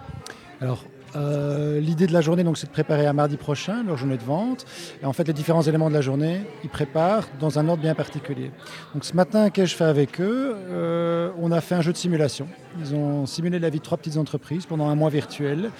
Alors 0.60 0.84
Euh, 1.16 1.80
L'idée 1.80 2.06
de 2.06 2.12
la 2.12 2.20
journée, 2.20 2.44
donc, 2.44 2.58
c'est 2.58 2.66
de 2.66 2.72
préparer 2.72 3.06
à 3.06 3.12
mardi 3.12 3.36
prochain 3.36 3.82
leur 3.84 3.96
journée 3.96 4.16
de 4.16 4.22
vente. 4.22 4.66
Et 5.02 5.06
en 5.06 5.12
fait, 5.12 5.26
les 5.26 5.32
différents 5.32 5.62
éléments 5.62 5.88
de 5.88 5.94
la 5.94 6.00
journée, 6.00 6.42
ils 6.64 6.70
préparent 6.70 7.26
dans 7.40 7.58
un 7.58 7.68
ordre 7.68 7.82
bien 7.82 7.94
particulier. 7.94 8.50
Donc, 8.94 9.04
ce 9.04 9.14
matin, 9.14 9.50
qu'ai-je 9.50 9.74
fait 9.74 9.84
avec 9.84 10.20
eux? 10.20 10.56
Euh, 10.70 11.30
On 11.40 11.52
a 11.52 11.60
fait 11.60 11.74
un 11.74 11.80
jeu 11.82 11.92
de 11.92 11.96
simulation. 11.96 12.48
Ils 12.80 12.94
ont 12.94 13.26
simulé 13.26 13.58
la 13.58 13.70
vie 13.70 13.78
de 13.78 13.84
trois 13.84 13.98
petites 13.98 14.16
entreprises 14.16 14.66
pendant 14.66 14.88
un 14.88 14.94
mois 14.94 15.10
virtuel. 15.10 15.70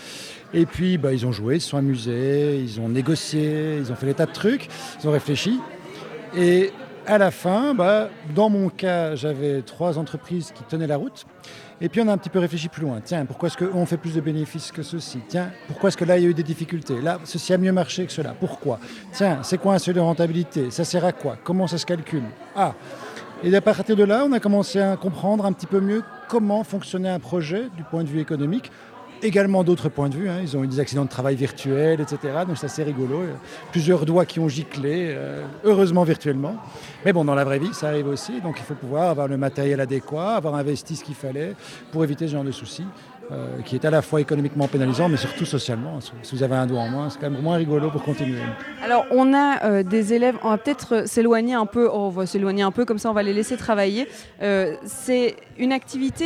Et 0.55 0.67
puis, 0.67 0.99
bah, 0.99 1.13
ils 1.13 1.27
ont 1.27 1.33
joué, 1.33 1.57
ils 1.57 1.61
se 1.61 1.71
sont 1.71 1.77
amusés, 1.77 2.59
ils 2.59 2.81
ont 2.81 2.89
négocié, 2.89 3.77
ils 3.79 3.93
ont 3.93 3.97
fait 3.97 4.07
des 4.07 4.15
tas 4.15 4.27
de 4.27 4.33
trucs, 4.33 4.69
ils 5.01 5.09
ont 5.09 5.13
réfléchi. 5.13 5.61
Et 6.37 6.73
à 7.07 7.19
la 7.19 7.31
fin, 7.31 7.75
bah, 7.75 8.11
dans 8.35 8.51
mon 8.51 8.69
cas, 8.69 9.15
j'avais 9.15 9.63
trois 9.63 9.99
entreprises 9.99 10.53
qui 10.55 10.63
tenaient 10.65 10.87
la 10.87 10.97
route. 10.97 11.27
Et 11.81 11.89
puis 11.89 12.01
on 12.01 12.09
a 12.09 12.13
un 12.13 12.19
petit 12.19 12.29
peu 12.29 12.41
réfléchi 12.41 12.69
plus 12.69 12.83
loin. 12.83 13.01
Tiens, 13.05 13.25
pourquoi 13.25 13.49
est-ce 13.49 13.57
qu'on 13.57 13.87
fait 13.87 13.97
plus 13.97 14.15
de 14.15 14.21
bénéfices 14.21 14.73
que 14.73 14.83
ceci 14.83 15.21
Tiens, 15.29 15.51
pourquoi 15.69 15.89
est-ce 15.89 15.97
que 15.97 16.05
là 16.05 16.19
il 16.19 16.25
y 16.25 16.27
a 16.27 16.31
eu 16.31 16.35
des 16.35 16.43
difficultés 16.43 17.01
Là, 17.01 17.19
ceci 17.25 17.53
a 17.53 17.59
mieux 17.59 17.73
marché 17.73 18.05
que 18.05 18.13
cela. 18.13 18.35
Pourquoi 18.39 18.81
Tiens, 19.13 19.39
c'est 19.43 19.59
quoi 19.59 19.75
un 19.75 19.79
seuil 19.79 19.95
de 19.95 20.01
rentabilité 20.01 20.71
Ça 20.71 20.85
sert 20.85 21.05
à 21.05 21.13
quoi 21.13 21.37
Comment 21.43 21.69
ça 21.69 21.79
se 21.79 21.87
calcule 21.87 22.25
Ah 22.57 22.75
Et 23.45 23.55
à 23.55 23.61
partir 23.61 23.95
de 23.95 24.03
là, 24.05 24.25
on 24.29 24.33
a 24.33 24.41
commencé 24.41 24.81
à 24.81 24.97
comprendre 24.97 25.47
un 25.47 25.53
petit 25.53 25.67
peu 25.67 25.81
mieux 25.81 26.03
comment 26.29 26.65
fonctionnait 26.65 27.11
un 27.11 27.21
projet 27.21 27.69
du 27.77 27.85
point 27.85 28.03
de 28.03 28.09
vue 28.09 28.21
économique. 28.21 28.73
Également 29.23 29.65
d'autres 29.65 29.89
points 29.89 30.09
de 30.09 30.15
vue. 30.17 30.29
hein. 30.29 30.39
Ils 30.43 30.57
ont 30.57 30.63
eu 30.63 30.69
des 30.69 30.79
accidents 30.81 31.05
de 31.05 31.09
travail 31.09 31.35
virtuels, 31.35 32.01
etc. 32.01 32.19
Donc 32.47 32.57
c'est 32.57 32.67
assez 32.67 32.85
rigolo. 32.85 33.23
Euh, 33.23 33.35
Plusieurs 33.73 34.05
doigts 34.07 34.25
qui 34.25 34.39
ont 34.39 34.49
giclé, 34.49 35.09
euh, 35.17 35.45
heureusement 35.65 36.05
virtuellement. 36.05 36.55
Mais 37.05 37.13
bon, 37.13 37.25
dans 37.25 37.35
la 37.35 37.45
vraie 37.45 37.59
vie, 37.59 37.75
ça 37.75 37.89
arrive 37.89 38.07
aussi. 38.09 38.41
Donc 38.41 38.57
il 38.59 38.63
faut 38.65 38.75
pouvoir 38.75 39.11
avoir 39.11 39.27
le 39.27 39.37
matériel 39.37 39.81
adéquat, 39.81 40.37
avoir 40.37 40.55
investi 40.55 40.95
ce 40.97 41.03
qu'il 41.05 41.15
fallait 41.17 41.55
pour 41.91 42.05
éviter 42.05 42.27
ce 42.29 42.33
genre 42.33 42.45
de 42.45 42.53
soucis. 42.53 42.87
euh, 43.31 43.61
qui 43.63 43.75
est 43.75 43.85
à 43.85 43.91
la 43.91 44.01
fois 44.01 44.23
économiquement 44.23 44.69
pénalisant, 44.69 45.07
mais 45.11 45.19
surtout 45.19 45.45
socialement. 45.45 45.99
Si 46.23 46.35
vous 46.35 46.43
avez 46.43 46.55
un 46.57 46.67
doigt 46.67 46.81
en 46.81 46.89
moins, 46.89 47.11
c'est 47.11 47.19
quand 47.21 47.29
même 47.29 47.43
moins 47.43 47.57
rigolo 47.59 47.91
pour 47.91 48.03
continuer. 48.03 48.39
Alors, 48.83 49.05
on 49.11 49.35
a 49.35 49.83
des 49.83 50.15
élèves, 50.15 50.37
on 50.43 50.49
va 50.49 50.57
peut-être 50.57 51.07
s'éloigner 51.07 51.53
un 51.53 51.67
peu, 51.67 51.91
oh, 51.93 52.07
on 52.07 52.09
va 52.09 52.25
s'éloigner 52.25 52.63
un 52.63 52.71
peu, 52.71 52.87
comme 52.87 52.97
ça 52.97 53.11
on 53.11 53.13
va 53.13 53.23
les 53.23 53.35
laisser 53.35 53.59
travailler. 53.59 54.09
C'est 54.87 55.37
une 55.59 55.73
activité 55.73 56.25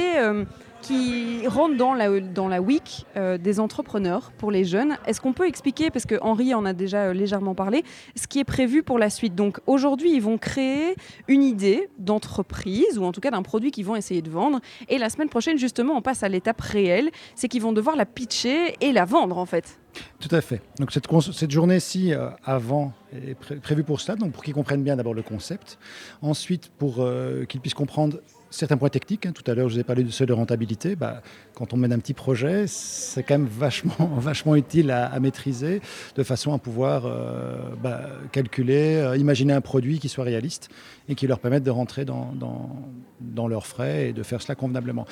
qui 0.83 1.47
rentre 1.47 1.77
dans 1.77 1.95
la, 1.95 2.21
dans 2.21 2.49
week 2.61 3.07
euh, 3.16 3.38
des 3.38 3.61
entrepreneurs 3.61 4.33
pour 4.37 4.51
les 4.51 4.64
jeunes. 4.64 4.99
Est-ce 5.07 5.21
qu'on 5.21 5.33
peut 5.33 5.47
expliquer, 5.47 5.90
parce 5.90 6.05
que 6.05 6.16
Henri 6.21 6.55
en 6.55 6.66
a 6.66 6.73
déjà 6.75 7.05
euh, 7.05 7.12
légèrement 7.14 7.55
parlé, 7.55 7.85
ce 8.16 8.27
qui 8.27 8.40
est 8.40 8.45
prévu 8.45 8.83
pour 8.83 8.99
la 8.99 9.09
suite? 9.09 9.35
Donc 9.35 9.61
aujourd'hui, 9.66 10.12
ils 10.12 10.21
vont 10.21 10.37
créer 10.37 10.97
une 11.29 11.42
idée 11.42 11.88
d'entreprise, 11.99 12.99
ou 12.99 13.05
en 13.05 13.12
tout 13.12 13.21
cas 13.21 13.31
d'un 13.31 13.42
produit 13.42 13.71
qu'ils 13.71 13.87
vont 13.87 13.97
essayer 13.97 14.21
de 14.21 14.29
vendre. 14.29 14.61
Et 14.88 14.99
la 14.99 15.09
semaine 15.09 15.29
prochaine, 15.31 15.57
justement, 15.57 15.95
on 15.95 16.03
passe 16.03 16.23
à 16.23 16.29
l'étape 16.29 16.61
réelle, 16.61 17.11
c'est 17.37 17.49
qu'ils 17.49 17.62
vont 17.62 17.73
devoir 17.73 17.97
la 17.97 18.05
pitcher 18.05 18.75
et 18.81 18.92
la 18.92 19.05
vendre 19.05 19.38
en 19.38 19.47
fait. 19.47 19.79
Tout 20.21 20.35
à 20.35 20.40
fait. 20.40 20.61
Donc 20.79 20.90
cette, 20.90 21.51
journée-ci, 21.51 22.12
euh, 22.12 22.29
avant, 22.45 22.92
est 23.14 23.35
pré- 23.35 23.57
prévue 23.57 23.85
pour 23.85 24.01
cela, 24.01 24.16
donc 24.16 24.33
pour 24.33 24.42
qu'ils 24.42 24.55
comprennent 24.55 24.83
bien 24.83 24.97
d'abord 24.97 25.14
le 25.14 25.23
concept. 25.23 25.79
Ensuite, 26.23 26.71
pour 26.79 27.07
qu'ils 27.49 27.61
puissent 27.61 27.75
comprendre 27.75 28.18
certains 28.52 28.76
points 28.76 28.88
techniques. 28.88 29.26
hein. 29.26 29.32
Tout 29.32 29.48
à 29.50 29.54
l'heure, 29.54 29.68
je 29.68 29.74
vous 29.74 29.80
ai 29.80 29.84
parlé 29.84 30.04
du 30.04 30.12
seuil 30.12 30.26
de 30.26 30.32
rentabilité. 30.32 30.94
Bah, 30.94 31.22
quand 31.54 31.72
on 31.72 31.76
mène 31.76 31.92
un 31.92 31.98
petit 31.98 32.14
projet, 32.14 32.66
c'est 32.66 33.22
quand 33.22 33.34
même 33.34 33.48
vachement, 33.48 34.06
vachement 34.18 34.54
utile 34.54 34.90
à, 34.90 35.18
maîtriser, 35.20 35.80
de 36.14 36.22
façon 36.22 36.52
à 36.52 36.58
pouvoir 36.58 37.06
euh, 37.06 37.56
bah, 37.82 38.08
calculer, 38.30 38.96
euh, 38.96 39.16
imaginer 39.16 39.52
un 39.52 39.60
produit 39.60 39.98
qui 39.98 40.08
soit 40.08 40.24
réaliste 40.24 40.68
et 41.08 41.14
qui 41.14 41.26
leur 41.26 41.40
permette 41.40 41.64
de 41.64 41.70
rentrer 41.70 42.04
dans, 42.04 43.48
leurs 43.48 43.66
frais 43.66 44.10
et 44.10 44.12
de 44.12 44.22
faire 44.22 44.40
cela 44.40 44.54
convenablement. 44.54 45.06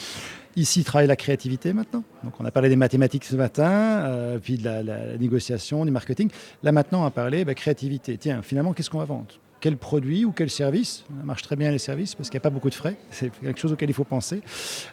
Ici, 0.56 0.84
travaille 0.84 1.08
la 1.08 1.16
créativité 1.16 1.72
maintenant. 1.72 2.02
Donc, 2.24 2.34
on 2.38 2.44
a 2.44 2.50
parlé 2.50 2.68
des 2.68 2.76
mathématiques 2.76 3.24
ce 3.24 3.36
matin, 3.36 3.70
euh, 3.70 4.38
puis 4.38 4.58
de 4.58 4.64
la, 4.64 5.16
négociation, 5.16 5.84
du 5.84 5.90
marketing. 5.90 6.30
Là, 6.62 6.72
maintenant, 6.72 7.00
on 7.00 7.04
va 7.04 7.10
parler 7.10 7.44
bah, 7.44 7.54
créativité. 7.54 8.18
Tiens, 8.18 8.42
finalement, 8.42 8.72
qu'est-ce 8.72 8.90
qu'on 8.90 8.98
va 8.98 9.04
vendre? 9.04 9.26
Quel 9.60 9.76
produit 9.76 10.24
ou 10.24 10.32
quel 10.32 10.50
service 10.50 11.04
Ça 11.06 11.24
marche 11.24 11.42
très 11.42 11.56
bien 11.56 11.70
les 11.70 11.78
services 11.78 12.14
parce 12.14 12.30
qu'il 12.30 12.38
n'y 12.38 12.42
a 12.42 12.44
pas 12.44 12.50
beaucoup 12.50 12.70
de 12.70 12.74
frais. 12.74 12.96
C'est 13.10 13.30
quelque 13.40 13.60
chose 13.60 13.72
auquel 13.72 13.90
il 13.90 13.94
faut 13.94 14.04
penser. 14.04 14.40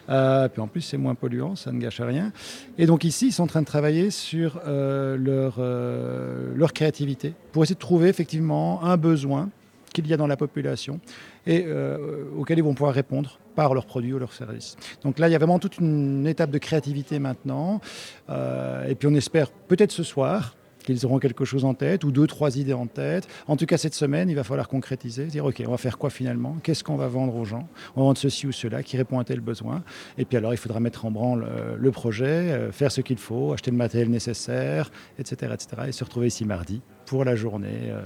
Euh, 0.08 0.48
puis 0.48 0.60
en 0.60 0.68
plus, 0.68 0.82
c'est 0.82 0.98
moins 0.98 1.14
polluant, 1.14 1.56
ça 1.56 1.72
ne 1.72 1.80
gâche 1.80 2.00
rien. 2.00 2.32
Et 2.76 2.86
donc 2.86 3.04
ici, 3.04 3.28
ils 3.28 3.32
sont 3.32 3.44
en 3.44 3.48
train 3.48 3.62
de 3.62 3.66
travailler 3.66 4.10
sur 4.10 4.60
euh, 4.66 5.16
leur, 5.16 5.56
euh, 5.58 6.52
leur 6.54 6.72
créativité 6.72 7.34
pour 7.52 7.62
essayer 7.62 7.74
de 7.74 7.80
trouver 7.80 8.08
effectivement 8.08 8.84
un 8.84 8.96
besoin 8.96 9.48
qu'il 9.92 10.06
y 10.06 10.12
a 10.12 10.16
dans 10.18 10.26
la 10.26 10.36
population 10.36 11.00
et 11.46 11.64
euh, 11.66 12.24
auquel 12.36 12.58
ils 12.58 12.64
vont 12.64 12.74
pouvoir 12.74 12.94
répondre 12.94 13.38
par 13.54 13.72
leurs 13.72 13.86
produits 13.86 14.12
ou 14.12 14.18
leurs 14.18 14.34
services. 14.34 14.76
Donc 15.02 15.18
là, 15.18 15.28
il 15.28 15.32
y 15.32 15.34
a 15.34 15.38
vraiment 15.38 15.58
toute 15.58 15.78
une 15.78 16.26
étape 16.26 16.50
de 16.50 16.58
créativité 16.58 17.18
maintenant. 17.18 17.80
Et 18.28 18.94
puis 18.94 19.08
on 19.08 19.14
espère 19.14 19.50
peut-être 19.50 19.90
ce 19.90 20.04
soir 20.04 20.54
qu'ils 20.88 21.04
auront 21.04 21.18
quelque 21.18 21.44
chose 21.44 21.64
en 21.66 21.74
tête 21.74 22.02
ou 22.04 22.10
deux, 22.10 22.26
trois 22.26 22.56
idées 22.56 22.72
en 22.72 22.86
tête. 22.86 23.28
En 23.46 23.56
tout 23.56 23.66
cas, 23.66 23.76
cette 23.76 23.94
semaine, 23.94 24.30
il 24.30 24.34
va 24.34 24.42
falloir 24.42 24.68
concrétiser, 24.68 25.26
dire 25.26 25.44
OK, 25.44 25.62
on 25.66 25.70
va 25.70 25.76
faire 25.76 25.98
quoi 25.98 26.08
finalement? 26.08 26.56
Qu'est-ce 26.62 26.82
qu'on 26.82 26.96
va 26.96 27.08
vendre 27.08 27.36
aux 27.36 27.44
gens? 27.44 27.68
On 27.94 28.00
va 28.00 28.06
vendre 28.06 28.18
ceci 28.18 28.46
ou 28.46 28.52
cela 28.52 28.82
qui 28.82 28.96
répond 28.96 29.18
à 29.18 29.24
tel 29.24 29.40
besoin. 29.40 29.82
Et 30.16 30.24
puis 30.24 30.38
alors, 30.38 30.54
il 30.54 30.56
faudra 30.56 30.80
mettre 30.80 31.04
en 31.04 31.10
branle 31.10 31.46
euh, 31.46 31.76
le 31.78 31.90
projet, 31.90 32.24
euh, 32.24 32.72
faire 32.72 32.90
ce 32.90 33.02
qu'il 33.02 33.18
faut, 33.18 33.52
acheter 33.52 33.70
le 33.70 33.76
matériel 33.76 34.08
nécessaire, 34.10 34.90
etc., 35.18 35.52
etc. 35.52 35.82
Et 35.88 35.92
se 35.92 36.04
retrouver 36.04 36.28
ici 36.28 36.46
mardi 36.46 36.80
pour 37.04 37.24
la 37.24 37.36
journée 37.36 37.90
euh, 37.90 38.02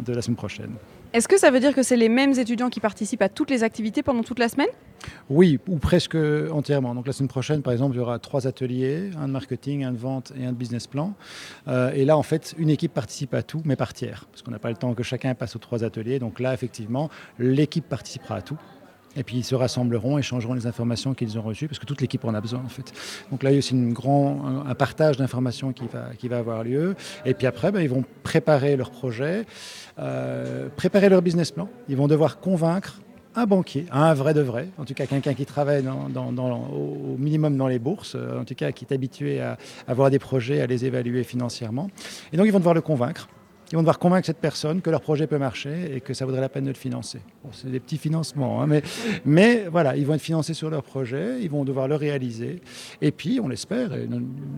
de 0.00 0.12
la 0.12 0.22
semaine 0.22 0.36
prochaine. 0.36 0.74
Est-ce 1.12 1.26
que 1.26 1.38
ça 1.38 1.50
veut 1.50 1.58
dire 1.58 1.74
que 1.74 1.82
c'est 1.82 1.96
les 1.96 2.08
mêmes 2.08 2.38
étudiants 2.38 2.70
qui 2.70 2.78
participent 2.78 3.22
à 3.22 3.28
toutes 3.28 3.50
les 3.50 3.64
activités 3.64 4.04
pendant 4.04 4.22
toute 4.22 4.38
la 4.38 4.48
semaine? 4.48 4.68
Oui, 5.28 5.58
ou 5.66 5.78
presque 5.78 6.14
entièrement. 6.14 6.94
Donc 6.94 7.08
la 7.08 7.12
semaine 7.12 7.28
prochaine, 7.28 7.62
par 7.62 7.72
exemple, 7.72 7.96
il 7.96 7.98
y 7.98 8.00
aura 8.00 8.20
trois 8.20 8.46
ateliers, 8.46 9.10
un 9.18 9.26
de 9.26 9.32
marketing, 9.32 9.82
un 9.82 9.90
de 9.90 9.96
vente 9.96 10.32
et 10.38 10.46
un 10.46 10.52
de 10.52 10.56
business 10.56 10.86
plan. 10.86 11.14
Euh, 11.66 11.90
et 11.94 12.04
là, 12.04 12.16
en 12.16 12.22
fait, 12.22 12.54
une 12.58 12.70
équipe 12.70 12.94
participe 12.94 13.34
à 13.34 13.42
tout, 13.42 13.60
mais 13.64 13.74
par 13.74 13.92
tiers, 13.92 14.26
parce 14.30 14.42
qu'on 14.42 14.52
n'a 14.52 14.60
pas 14.60 14.70
le 14.70 14.76
temps 14.76 14.94
que 14.94 15.02
chacun 15.02 15.34
passe 15.34 15.56
aux 15.56 15.58
trois 15.58 15.82
ateliers. 15.82 16.20
Donc 16.20 16.38
là, 16.38 16.54
effectivement, 16.54 17.10
l'équipe 17.40 17.88
participera 17.88 18.36
à 18.36 18.42
tout. 18.42 18.58
Et 19.16 19.24
puis 19.24 19.38
ils 19.38 19.44
se 19.44 19.54
rassembleront, 19.54 20.18
échangeront 20.18 20.54
les 20.54 20.66
informations 20.66 21.14
qu'ils 21.14 21.38
ont 21.38 21.42
reçues, 21.42 21.66
parce 21.66 21.78
que 21.78 21.86
toute 21.86 22.00
l'équipe 22.00 22.24
en 22.24 22.34
a 22.34 22.40
besoin 22.40 22.60
en 22.64 22.68
fait. 22.68 22.92
Donc 23.30 23.42
là, 23.42 23.50
il 23.50 23.54
y 23.54 23.56
a 23.56 23.58
aussi 23.58 23.74
un, 23.74 24.74
partage 24.74 25.16
d'informations 25.16 25.72
qui 25.72 25.86
va, 25.86 26.10
qui 26.16 26.28
va 26.28 26.38
avoir 26.38 26.62
lieu. 26.62 26.94
Et 27.24 27.34
puis 27.34 27.46
après, 27.46 27.72
ben, 27.72 27.80
ils 27.80 27.88
vont 27.88 28.04
préparer 28.22 28.76
leur 28.76 28.90
projet, 28.90 29.44
euh, 29.98 30.68
préparer 30.76 31.08
leur 31.08 31.22
business 31.22 31.50
plan. 31.50 31.68
Ils 31.88 31.96
vont 31.96 32.08
devoir 32.08 32.40
convaincre 32.40 33.00
un 33.34 33.46
banquier, 33.46 33.86
un 33.92 34.12
vrai 34.14 34.34
de 34.34 34.40
vrai, 34.40 34.68
en 34.76 34.84
tout 34.84 34.94
cas 34.94 35.06
quelqu'un 35.06 35.34
qui 35.34 35.46
travaille 35.46 35.84
au 35.86 37.16
minimum 37.16 37.56
dans 37.56 37.68
les 37.68 37.78
bourses, 37.78 38.16
euh, 38.16 38.40
en 38.40 38.44
tout 38.44 38.54
cas 38.54 38.72
qui 38.72 38.84
est 38.84 38.92
habitué 38.92 39.40
à 39.40 39.56
avoir 39.86 40.10
des 40.10 40.18
projets, 40.18 40.60
à 40.60 40.66
les 40.66 40.84
évaluer 40.84 41.22
financièrement. 41.22 41.90
Et 42.32 42.36
donc 42.36 42.46
ils 42.46 42.52
vont 42.52 42.58
devoir 42.58 42.74
le 42.74 42.80
convaincre. 42.80 43.28
Ils 43.72 43.76
vont 43.76 43.82
devoir 43.82 43.98
convaincre 44.00 44.26
cette 44.26 44.40
personne 44.40 44.80
que 44.80 44.90
leur 44.90 45.00
projet 45.00 45.28
peut 45.28 45.38
marcher 45.38 45.94
et 45.94 46.00
que 46.00 46.12
ça 46.12 46.24
vaudrait 46.24 46.40
la 46.40 46.48
peine 46.48 46.64
de 46.64 46.70
le 46.70 46.76
financer. 46.76 47.20
C'est 47.52 47.70
des 47.70 47.78
petits 47.78 47.98
financements, 47.98 48.62
hein, 48.62 48.80
mais, 49.24 49.68
voilà, 49.70 49.96
ils 49.96 50.04
vont 50.04 50.14
être 50.14 50.20
financés 50.20 50.54
sur 50.54 50.70
leur 50.70 50.82
projet, 50.82 51.38
ils 51.40 51.50
vont 51.50 51.64
devoir 51.64 51.86
le 51.86 51.94
réaliser. 51.94 52.62
Et 53.00 53.12
puis, 53.12 53.38
on 53.40 53.48
l'espère, 53.48 53.94
et 53.94 54.08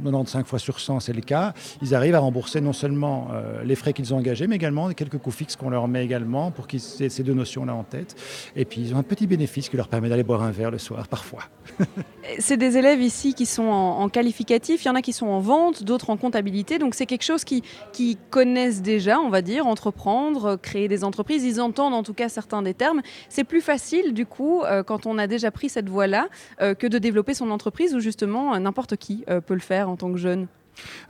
95 0.05 0.47
fois 0.47 0.59
sur 0.59 0.81
100 0.81 1.01
c'est 1.01 1.13
le 1.13 1.21
cas, 1.21 1.53
ils 1.83 1.95
arrivent 1.95 2.15
à 2.15 2.21
rembourser 2.21 2.61
non 2.61 2.73
seulement 2.73 3.29
euh, 3.33 3.63
les 3.65 3.75
frais 3.75 3.93
qu'ils 3.93 4.15
ont 4.15 4.19
engagés, 4.19 4.47
mais 4.47 4.57
également 4.57 4.91
quelques 4.93 5.19
coûts 5.19 5.31
fixes 5.31 5.57
qu'on 5.57 5.71
leur 5.71 5.89
met 5.89 6.05
également 6.05 6.51
pour 6.51 6.67
qu'ils 6.67 6.81
aient 7.01 7.11
ces 7.11 7.23
deux 7.23 7.35
notions-là 7.35 7.75
en 7.75 7.85
tête. 7.85 8.17
Et 8.57 8.65
puis, 8.65 8.81
ils 8.81 8.95
ont 8.95 8.99
un 8.99 9.03
petit 9.03 9.27
bénéfice 9.27 9.69
qui 9.69 9.77
leur 9.77 9.89
permet 9.89 10.09
d'aller 10.09 10.25
boire 10.25 10.43
un 10.43 10.53
verre 10.53 10.71
le 10.71 10.79
soir, 10.79 11.07
parfois. 11.09 11.43
C'est 12.39 12.57
des 12.57 12.79
élèves 12.79 13.03
ici 13.03 13.35
qui 13.35 13.45
sont 13.45 13.65
en, 13.65 14.01
en 14.01 14.09
qualificatif, 14.09 14.85
il 14.85 14.89
y 14.89 14.91
en 14.91 14.95
a 14.95 15.03
qui 15.03 15.13
sont 15.13 15.27
en 15.27 15.41
vente, 15.41 15.83
d'autres 15.83 16.09
en 16.09 16.17
comptabilité, 16.17 16.79
donc 16.79 16.95
c'est 16.95 17.05
quelque 17.05 17.25
chose 17.25 17.45
qui, 17.45 17.63
qui 17.93 18.17
connaissent 18.31 18.81
déjà, 18.81 19.02
on 19.11 19.29
va 19.29 19.43
dire, 19.43 19.67
entreprendre, 19.67 20.57
créer 20.57 20.89
des 20.89 21.05
entreprises, 21.05 21.45
ils 21.45 21.61
entendent 21.61 21.95
en 21.95 22.03
tout 22.03 22.15
cas 22.15 22.29
certains 22.29 22.63
des 22.63 22.75
termes. 22.75 23.03
C'est 23.29 23.45
plus 23.45 23.61
facile 23.61 24.15
du 24.15 24.27
coup, 24.27 24.63
euh, 24.63 24.83
quand 24.83 25.07
on 25.07 25.19
a 25.19 25.27
déjà 25.27 25.51
pris 25.51 25.69
cette 25.69 25.89
voie-là, 25.89 26.29
euh, 26.61 26.75
que 26.75 26.87
de 26.87 26.99
développer 26.99 27.35
son 27.35 27.51
entreprise 27.51 27.95
où 27.95 28.01
justement 28.01 28.55
euh, 28.55 28.59
n'importe 28.59 28.97
qui 28.97 29.25
peut 29.47 29.55
le 29.55 29.61
faire 29.61 29.89
en 29.89 29.97
tant 29.97 30.11
que 30.11 30.19
jeune. 30.19 30.47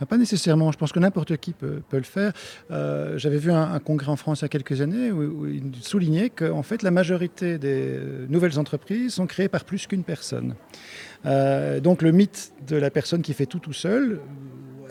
Ah, 0.01 0.07
Pas 0.07 0.17
nécessairement, 0.17 0.73
je 0.73 0.79
pense 0.79 0.93
que 0.93 0.99
n'importe 0.99 1.37
qui 1.37 1.53
peut, 1.53 1.83
le 1.93 2.03
faire. 2.03 2.33
J'avais 3.17 3.39
vu 3.39 3.53
un, 3.53 3.79
congrès 3.79 4.09
en 4.09 4.17
France 4.17 4.41
il 4.41 4.45
y 4.45 4.47
a 4.47 4.49
quelques 4.49 4.81
années 4.81 5.13
où, 5.13 5.43
où 5.43 5.47
il 5.47 5.73
soulignait 5.81 6.31
qu'en 6.31 6.63
fait 6.63 6.83
la 6.83 6.91
majorité 6.91 7.59
des 7.59 7.99
nouvelles 8.29 8.59
entreprises 8.59 9.15
sont 9.15 9.27
créées 9.27 9.49
par 9.49 9.65
plus 9.65 9.87
qu'une 9.87 10.05
personne. 10.05 10.55
Donc 11.25 12.03
le 12.03 12.11
mythe 12.11 12.53
de 12.67 12.77
la 12.77 12.91
personne 12.91 13.23
qui 13.23 13.35
fait 13.35 13.47
tout 13.47 13.61
tout 13.61 13.73
seul, 13.73 14.21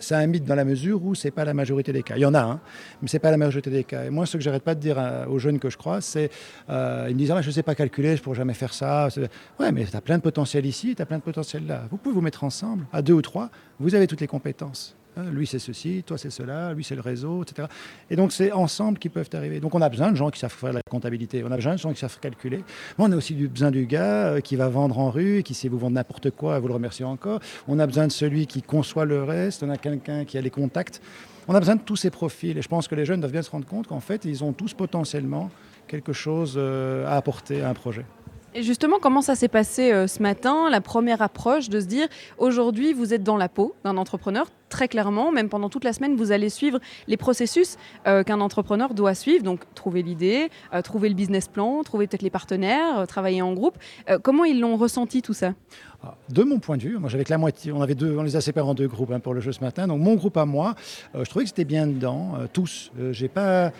c'est 0.01 0.15
un 0.15 0.27
mythe 0.27 0.43
dans 0.45 0.55
la 0.55 0.65
mesure 0.65 1.03
où 1.03 1.15
c'est 1.15 1.31
pas 1.31 1.45
la 1.45 1.53
majorité 1.53 1.93
des 1.93 2.03
cas. 2.03 2.15
Il 2.17 2.21
y 2.21 2.25
en 2.25 2.33
a, 2.33 2.41
hein, 2.41 2.59
mais 3.01 3.07
c'est 3.07 3.19
pas 3.19 3.31
la 3.31 3.37
majorité 3.37 3.69
des 3.69 3.83
cas. 3.83 4.05
Et 4.05 4.09
moi, 4.09 4.25
ce 4.25 4.37
que 4.37 4.43
j'arrête 4.43 4.63
pas 4.63 4.75
de 4.75 4.79
dire 4.79 4.99
à- 4.99 5.27
aux 5.29 5.39
jeunes 5.39 5.59
que 5.59 5.69
je 5.69 5.77
crois, 5.77 6.01
c'est 6.01 6.29
euh, 6.69 7.05
ils 7.09 7.13
me 7.13 7.19
disent 7.19 7.31
ah, 7.31 7.41
je 7.41 7.51
sais 7.51 7.63
pas 7.63 7.75
calculer, 7.75 8.17
je 8.17 8.21
pourrais 8.21 8.35
jamais 8.37 8.53
faire 8.53 8.73
ça. 8.73 9.07
Ouais, 9.59 9.71
mais 9.71 9.85
tu 9.85 9.95
as 9.95 10.01
plein 10.01 10.17
de 10.17 10.23
potentiel 10.23 10.65
ici, 10.65 10.95
tu 10.95 11.01
as 11.01 11.05
plein 11.05 11.17
de 11.17 11.23
potentiel 11.23 11.65
là. 11.67 11.83
Vous 11.89 11.97
pouvez 11.97 12.13
vous 12.15 12.21
mettre 12.21 12.43
ensemble, 12.43 12.85
à 12.91 13.01
deux 13.01 13.13
ou 13.13 13.21
trois, 13.21 13.49
vous 13.79 13.95
avez 13.95 14.07
toutes 14.07 14.21
les 14.21 14.27
compétences. 14.27 14.95
Hein, 15.17 15.23
lui, 15.31 15.45
c'est 15.45 15.59
ceci, 15.59 16.03
toi, 16.05 16.17
c'est 16.17 16.29
cela, 16.29 16.73
lui, 16.73 16.85
c'est 16.85 16.95
le 16.95 17.01
réseau, 17.01 17.43
etc. 17.43 17.67
Et 18.09 18.15
donc, 18.15 18.31
c'est 18.31 18.51
ensemble 18.53 18.97
qu'ils 18.97 19.11
peuvent 19.11 19.29
arriver. 19.33 19.59
Donc, 19.59 19.75
on 19.75 19.81
a 19.81 19.89
besoin 19.89 20.11
de 20.11 20.15
gens 20.15 20.29
qui 20.29 20.39
savent 20.39 20.53
faire 20.53 20.71
la 20.71 20.81
comptabilité, 20.89 21.43
on 21.43 21.51
a 21.51 21.57
besoin 21.57 21.73
de 21.73 21.79
gens 21.79 21.91
qui 21.91 21.99
savent 21.99 22.17
calculer. 22.19 22.63
On 22.97 23.11
a 23.11 23.15
aussi 23.17 23.33
besoin 23.33 23.71
du 23.71 23.85
gars 23.85 24.27
euh, 24.27 24.39
qui 24.39 24.55
va 24.55 24.69
vendre 24.69 24.97
en 24.99 25.09
rue, 25.09 25.43
qui 25.43 25.53
sait 25.53 25.67
vous 25.67 25.77
vendre 25.77 25.95
n'importe 25.95 26.31
quoi, 26.31 26.59
vous 26.59 26.67
le 26.67 26.73
remerciez 26.73 27.03
encore. 27.03 27.41
On 27.67 27.77
a 27.79 27.87
besoin 27.87 28.07
de 28.07 28.11
celui 28.11 28.47
qui 28.47 28.61
conçoit 28.61 29.05
le 29.05 29.23
reste, 29.23 29.63
on 29.63 29.69
a 29.69 29.77
quelqu'un 29.77 30.23
qui 30.23 30.37
a 30.37 30.41
les 30.41 30.49
contacts. 30.49 31.01
On 31.47 31.55
a 31.55 31.59
besoin 31.59 31.75
de 31.75 31.81
tous 31.81 31.97
ces 31.97 32.09
profils. 32.09 32.57
Et 32.57 32.61
je 32.61 32.69
pense 32.69 32.87
que 32.87 32.95
les 32.95 33.03
jeunes 33.03 33.19
doivent 33.19 33.33
bien 33.33 33.41
se 33.41 33.51
rendre 33.51 33.65
compte 33.65 33.87
qu'en 33.87 33.99
fait, 33.99 34.23
ils 34.25 34.43
ont 34.43 34.53
tous 34.53 34.73
potentiellement 34.73 35.49
quelque 35.87 36.13
chose 36.13 36.53
euh, 36.55 37.05
à 37.07 37.17
apporter 37.17 37.61
à 37.61 37.69
un 37.69 37.73
projet. 37.73 38.05
Justement, 38.59 38.97
comment 39.01 39.21
ça 39.21 39.35
s'est 39.35 39.47
passé 39.47 39.93
euh, 39.93 40.07
ce 40.07 40.21
matin, 40.21 40.69
la 40.69 40.81
première 40.81 41.21
approche 41.21 41.69
de 41.69 41.79
se 41.79 41.85
dire, 41.85 42.07
aujourd'hui, 42.37 42.91
vous 42.91 43.13
êtes 43.13 43.23
dans 43.23 43.37
la 43.37 43.47
peau 43.47 43.75
d'un 43.85 43.95
entrepreneur, 43.95 44.45
très 44.67 44.89
clairement, 44.89 45.31
même 45.31 45.47
pendant 45.47 45.69
toute 45.69 45.85
la 45.85 45.93
semaine, 45.93 46.17
vous 46.17 46.33
allez 46.33 46.49
suivre 46.49 46.79
les 47.07 47.15
processus 47.15 47.77
euh, 48.07 48.23
qu'un 48.23 48.41
entrepreneur 48.41 48.93
doit 48.93 49.15
suivre, 49.15 49.43
donc 49.45 49.61
trouver 49.73 50.01
l'idée, 50.01 50.49
euh, 50.73 50.81
trouver 50.81 51.07
le 51.07 51.15
business 51.15 51.47
plan, 51.47 51.81
trouver 51.83 52.07
peut-être 52.07 52.23
les 52.23 52.29
partenaires, 52.29 53.07
travailler 53.07 53.41
en 53.41 53.53
groupe. 53.53 53.77
comment 54.21 54.43
ils 54.43 54.59
l'ont 54.59 54.75
ressenti 54.75 55.21
tout 55.21 55.33
ça? 55.33 55.53
Ah, 56.03 56.15
de 56.29 56.43
mon 56.43 56.59
point 56.59 56.77
de 56.77 56.81
vue, 56.81 56.97
moi 56.97 57.09
j'avais 57.09 57.23
la 57.29 57.37
moitié, 57.37 57.71
on 57.71 57.81
avait 57.81 57.95
les 57.95 58.35
a 58.35 58.41
séparés 58.41 58.67
en 58.67 58.73
deux 58.73 58.87
groupes 58.87 59.11
hein, 59.11 59.19
pour 59.19 59.33
le 59.33 59.39
jeu 59.39 59.53
ce 59.53 59.61
matin. 59.61 59.87
Donc 59.87 60.01
mon 60.01 60.15
groupe 60.15 60.35
à 60.35 60.45
moi, 60.45 60.75
je 61.13 61.29
trouvais 61.29 61.45
que 61.45 61.49
c'était 61.49 61.63
bien 61.63 61.87
dedans, 61.87 62.33
tous. 62.51 62.91
j'ai 63.11 63.27
pas, 63.27 63.71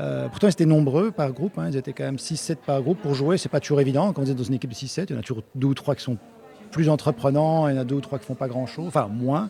euh, 0.00 0.28
pourtant, 0.28 0.46
ils 0.48 0.52
étaient 0.52 0.66
nombreux 0.66 1.10
par 1.10 1.32
groupe. 1.32 1.58
Hein. 1.58 1.68
ils 1.68 1.76
étaient 1.76 1.92
quand 1.92 2.04
même 2.04 2.16
6-7 2.16 2.56
par 2.56 2.80
groupe. 2.82 3.00
Pour 3.00 3.14
jouer, 3.14 3.38
c'est 3.38 3.48
pas 3.48 3.60
toujours 3.60 3.80
évident. 3.80 4.12
Quand 4.12 4.22
vous 4.22 4.30
êtes 4.30 4.36
dans 4.36 4.44
une 4.44 4.54
équipe 4.54 4.70
de 4.70 4.74
6-7, 4.74 5.06
il 5.08 5.12
y 5.12 5.16
en 5.16 5.20
a 5.20 5.22
toujours 5.22 5.42
deux 5.54 5.68
ou 5.68 5.74
trois 5.74 5.94
qui 5.94 6.02
sont 6.02 6.16
plus 6.70 6.88
entreprenants, 6.88 7.68
il 7.68 7.74
y 7.74 7.78
en 7.78 7.80
a 7.80 7.84
deux 7.84 7.96
ou 7.96 8.00
trois 8.00 8.18
qui 8.18 8.26
font 8.26 8.34
pas 8.34 8.48
grand-chose, 8.48 8.86
enfin 8.88 9.08
moins. 9.08 9.48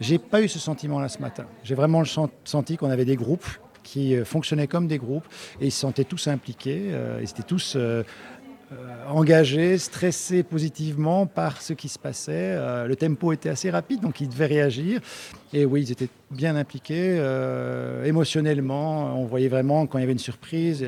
J'ai 0.00 0.18
pas 0.18 0.42
eu 0.42 0.48
ce 0.48 0.58
sentiment-là 0.58 1.08
ce 1.08 1.18
matin. 1.18 1.46
J'ai 1.64 1.74
vraiment 1.74 2.02
senti 2.44 2.76
qu'on 2.76 2.90
avait 2.90 3.04
des 3.04 3.16
groupes 3.16 3.46
qui 3.82 4.14
euh, 4.14 4.24
fonctionnaient 4.24 4.66
comme 4.66 4.86
des 4.86 4.98
groupes 4.98 5.26
et 5.60 5.66
ils 5.66 5.72
se 5.72 5.80
sentaient 5.80 6.04
tous 6.04 6.28
impliqués. 6.28 6.90
Euh, 6.90 7.20
ils 7.20 7.30
étaient 7.30 7.42
tous 7.42 7.74
euh, 7.76 8.04
engagés, 9.08 9.78
stressés 9.78 10.42
positivement 10.42 11.26
par 11.26 11.62
ce 11.62 11.72
qui 11.72 11.88
se 11.88 11.98
passait. 11.98 12.32
Euh, 12.56 12.86
le 12.86 12.96
tempo 12.96 13.32
était 13.32 13.48
assez 13.48 13.70
rapide, 13.70 14.00
donc 14.00 14.20
ils 14.20 14.28
devaient 14.28 14.46
réagir. 14.46 15.00
Et 15.52 15.64
oui, 15.64 15.82
ils 15.82 15.92
étaient 15.92 16.08
bien 16.30 16.56
impliqués 16.56 17.16
euh, 17.18 18.04
émotionnellement. 18.04 19.18
On 19.18 19.24
voyait 19.24 19.48
vraiment 19.48 19.86
quand 19.86 19.98
il 19.98 20.02
y 20.02 20.04
avait 20.04 20.12
une 20.12 20.18
surprise. 20.18 20.84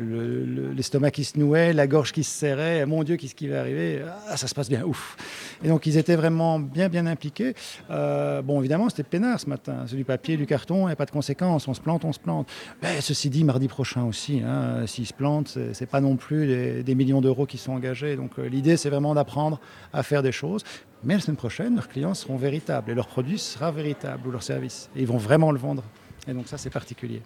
L'estomac 0.00 1.10
qui 1.10 1.24
se 1.24 1.38
nouait, 1.38 1.72
la 1.72 1.86
gorge 1.86 2.12
qui 2.12 2.24
se 2.24 2.30
serrait. 2.30 2.86
Mon 2.86 3.02
Dieu, 3.02 3.16
qu'est-ce 3.16 3.34
qui 3.34 3.48
va 3.48 3.60
arriver? 3.60 4.02
Ah, 4.28 4.36
Ça 4.36 4.46
se 4.46 4.54
passe 4.54 4.68
bien, 4.68 4.84
ouf. 4.84 5.16
Et 5.62 5.68
donc, 5.68 5.86
ils 5.86 5.96
étaient 5.96 6.16
vraiment 6.16 6.58
bien, 6.58 6.88
bien 6.88 7.06
impliqués. 7.06 7.54
Euh, 7.90 8.42
bon, 8.42 8.60
évidemment, 8.60 8.88
c'était 8.88 9.02
peinard 9.02 9.38
ce 9.40 9.48
matin. 9.48 9.84
C'est 9.86 9.96
du 9.96 10.04
papier, 10.04 10.36
du 10.36 10.46
carton, 10.46 10.82
il 10.82 10.86
n'y 10.86 10.92
a 10.92 10.96
pas 10.96 11.06
de 11.06 11.10
conséquences. 11.10 11.68
On 11.68 11.74
se 11.74 11.80
plante, 11.80 12.04
on 12.04 12.12
se 12.12 12.20
plante. 12.20 12.48
Mais 12.82 13.00
ceci 13.00 13.30
dit, 13.30 13.44
mardi 13.44 13.68
prochain 13.68 14.04
aussi, 14.04 14.40
hein, 14.44 14.86
s'ils 14.86 15.06
se 15.06 15.14
plantent, 15.14 15.48
ce 15.48 15.78
n'est 15.78 15.86
pas 15.86 16.00
non 16.00 16.16
plus 16.16 16.82
des, 16.82 16.94
millions 16.94 17.20
d'euros 17.20 17.46
qui 17.46 17.58
sont 17.58 17.72
engagés. 17.72 18.16
Donc, 18.16 18.32
euh, 18.38 18.48
l'idée, 18.48 18.76
c'est 18.76 18.90
vraiment 18.90 19.14
d'apprendre 19.14 19.60
à 19.92 20.02
faire 20.02 20.22
des 20.22 20.32
choses. 20.32 20.64
Mais 21.02 21.14
la 21.14 21.20
semaine 21.20 21.36
prochaine, 21.36 21.76
leurs 21.76 21.88
clients 21.88 22.14
seront 22.14 22.36
véritables 22.36 22.90
et 22.90 22.94
leur 22.94 23.06
produit 23.06 23.38
sera 23.38 23.70
véritable 23.70 24.28
ou 24.28 24.30
leur 24.30 24.42
service. 24.42 24.90
Et 24.94 25.00
ils 25.00 25.06
vont 25.06 25.16
vraiment 25.16 25.50
le 25.50 25.58
vendre. 25.58 25.82
Et 26.28 26.32
donc, 26.32 26.48
ça, 26.48 26.58
c'est 26.58 26.70
particulier. 26.70 27.22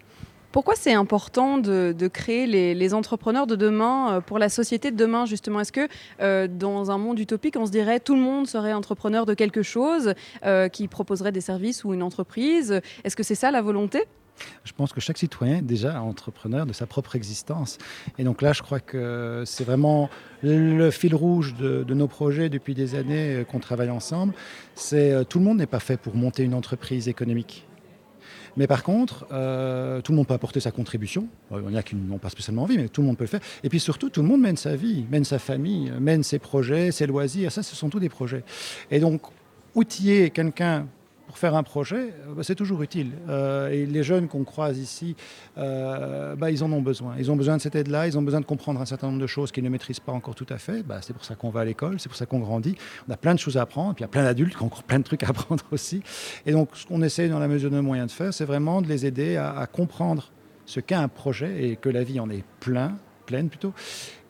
Pourquoi 0.55 0.77
c'est 0.77 0.93
important 0.93 1.59
de, 1.59 2.07
créer 2.07 2.47
les, 2.47 2.95
entrepreneurs 2.95 3.49
de 3.49 3.57
demain 3.57 4.13
euh, 4.13 4.21
pour 4.21 4.39
la 4.39 4.49
société 4.49 4.93
de 4.93 4.97
demain 4.97 5.27
justement? 5.27 5.59
Est-ce 5.59 5.73
que 5.73 5.89
euh, 6.21 6.47
dans 6.47 6.93
un 6.93 6.97
monde 6.97 7.19
utopique, 7.19 7.57
on 7.57 7.67
se 7.67 7.73
dirait 7.73 7.99
tout 7.99 8.15
le 8.15 8.21
monde 8.21 8.47
serait 8.47 8.73
entrepreneur 8.73 9.27
de 9.27 9.35
quelque 9.35 9.65
chose, 9.65 10.15
euh, 10.45 10.69
qui 10.69 10.87
proposerait 10.87 11.33
des 11.33 11.41
services 11.41 11.83
ou 11.83 11.93
une 11.93 12.05
entreprise? 12.05 12.81
Est-ce 13.03 13.17
que 13.17 13.25
c'est 13.25 13.35
ça 13.35 13.51
la 13.51 13.63
volonté? 13.63 14.05
Je 14.63 14.73
pense 14.73 14.93
que 14.93 15.01
chaque 15.01 15.19
citoyen 15.19 15.57
est 15.57 15.63
déjà 15.63 16.01
entrepreneur 16.01 16.67
de 16.67 16.73
sa 16.73 16.87
propre 16.87 17.17
existence. 17.17 17.79
Et 18.19 18.23
donc 18.23 18.41
là, 18.41 18.53
je 18.53 18.63
crois 18.63 18.79
que 18.79 19.43
c'est 19.47 19.65
vraiment 19.65 20.09
le 20.45 20.89
fil 20.93 21.17
rouge 21.17 21.55
de, 21.55 21.83
de, 21.83 21.95
nos 21.95 22.07
projets 22.07 22.49
depuis 22.49 22.75
des 22.75 22.95
années 22.95 23.45
qu'on 23.51 23.59
travaille 23.59 23.91
ensemble. 23.91 24.35
C'est 24.77 25.29
tout 25.29 25.41
le 25.41 25.45
monde 25.47 25.59
n'est 25.59 25.67
pas 25.67 25.81
fait 25.81 25.97
pour 25.97 26.15
monter 26.15 26.45
une 26.45 26.55
entreprise 26.55 27.09
économique. 27.09 27.67
Mais 28.57 28.67
par 28.67 28.83
contre, 28.83 29.27
euh, 29.33 30.01
tout 30.01 30.13
le 30.13 30.17
monde 30.17 30.27
peut 30.27 30.35
apporter 30.35 30.61
sa 30.61 30.71
contribution. 30.71 31.27
Euh, 31.53 31.61
il 31.67 31.73
y 31.73 31.77
en 31.77 31.79
a 31.79 31.83
qui 31.83 31.97
n'ont 31.97 32.19
pas 32.19 32.31
spécialement 32.31 32.63
envie, 32.63 32.77
mais 32.77 32.89
tout 32.89 33.01
le 33.01 33.07
monde 33.07 33.17
peut 33.17 33.25
le 33.25 33.29
faire. 33.29 33.41
Et 33.63 33.69
puis 33.69 33.81
surtout, 33.81 34.11
tout 34.11 34.23
le 34.23 34.29
monde 34.29 34.41
mène 34.41 34.57
sa 34.57 34.77
vie, 34.77 35.05
mène 35.11 35.25
sa 35.25 35.39
famille, 35.39 35.93
mène 36.01 36.23
ses 36.23 36.39
projets, 36.39 36.93
ses 36.93 37.07
loisirs. 37.07 37.51
Ça, 37.53 37.63
ce 37.63 37.75
sont 37.75 37.89
tous 37.89 38.01
des 38.01 38.09
projets. 38.09 38.45
Et 38.91 39.01
donc, 39.01 39.23
outiller 39.75 40.31
quelqu'un 40.31 40.87
pour 41.27 41.39
faire 41.39 41.55
un 41.55 41.63
projet, 41.63 41.97
euh, 42.27 42.35
bah, 42.37 42.43
c'est 42.43 42.55
toujours 42.55 42.83
utile. 42.83 43.13
Euh, 43.29 43.71
et 43.71 43.87
les 43.87 44.03
jeunes 44.03 44.29
qu'on 44.29 44.45
croise 44.45 44.79
ici, 44.79 45.17
euh, 45.59 46.37
bah, 46.37 46.51
ils 46.51 46.63
en 46.63 46.73
ont 46.73 46.83
besoin. 46.83 47.15
Ils 47.19 47.31
ont 47.31 47.37
besoin 47.37 47.57
de 47.57 47.63
cette 47.63 47.75
aide-là, 47.75 48.07
ils 48.07 48.19
ont 48.19 48.23
besoin 48.23 48.41
de 48.41 48.45
comprendre 48.45 48.81
un 48.81 48.87
certain 48.87 49.09
nombre 49.09 49.21
de 49.21 49.27
choses 49.27 49.53
qu'ils 49.53 49.65
ne 49.65 49.69
maîtrisent 49.69 50.01
pas 50.01 50.13
encore 50.13 50.35
tout 50.35 50.47
à 50.51 50.59
fait. 50.59 50.83
Bah, 50.83 50.99
c'est 51.01 51.13
pour 51.13 51.25
ça 51.25 51.35
qu'on 51.35 51.51
va 51.51 51.61
à 51.61 51.65
l'école, 51.65 51.99
c'est 51.99 52.09
pour 52.09 52.17
ça 52.17 52.27
qu'on 52.27 52.41
grandit. 52.41 52.77
On 53.09 53.13
a 53.13 53.17
plein 53.17 53.35
de 53.35 53.39
choses 53.39 53.57
à 53.57 53.63
apprendre, 53.63 53.93
et 53.93 53.95
puis 53.95 54.03
il 54.03 54.07
y 54.07 54.11
a 54.11 54.13
plein 54.13 54.25
d'adultes 54.25 54.57
qui 54.57 54.63
ont 54.63 54.67
encore 54.67 54.85
plein 54.85 54.99
de 54.99 55.05
trucs 55.05 55.23
à 55.23 55.29
apprendre 55.31 55.65
aussi. 55.73 56.03
Et 56.47 56.53
donc, 56.53 56.71
ce 56.75 56.87
qu'on 56.87 57.03
essaie 57.03 57.29
dans 57.29 57.39
la 57.39 57.49
mesure 57.49 57.71
de 57.71 57.77
nos 57.77 57.83
moyens 57.83 58.09
de 58.09 58.13
faire, 58.13 58.33
c'est 58.35 58.45
vraiment 58.45 58.83
de 58.83 58.89
les 58.89 59.07
aider 59.07 59.37
à, 59.37 59.59
à 59.59 59.67
comprendre 59.67 60.31
ce 60.67 60.81
qu'est 60.81 60.95
un 60.95 61.09
projet 61.09 61.65
et 61.65 61.77
que 61.77 61.89
la 61.89 62.05
vie 62.05 62.21
en 62.21 62.31
est 62.31 62.45
plein, 62.61 62.97
pleine 63.27 63.49
plutôt, 63.49 63.73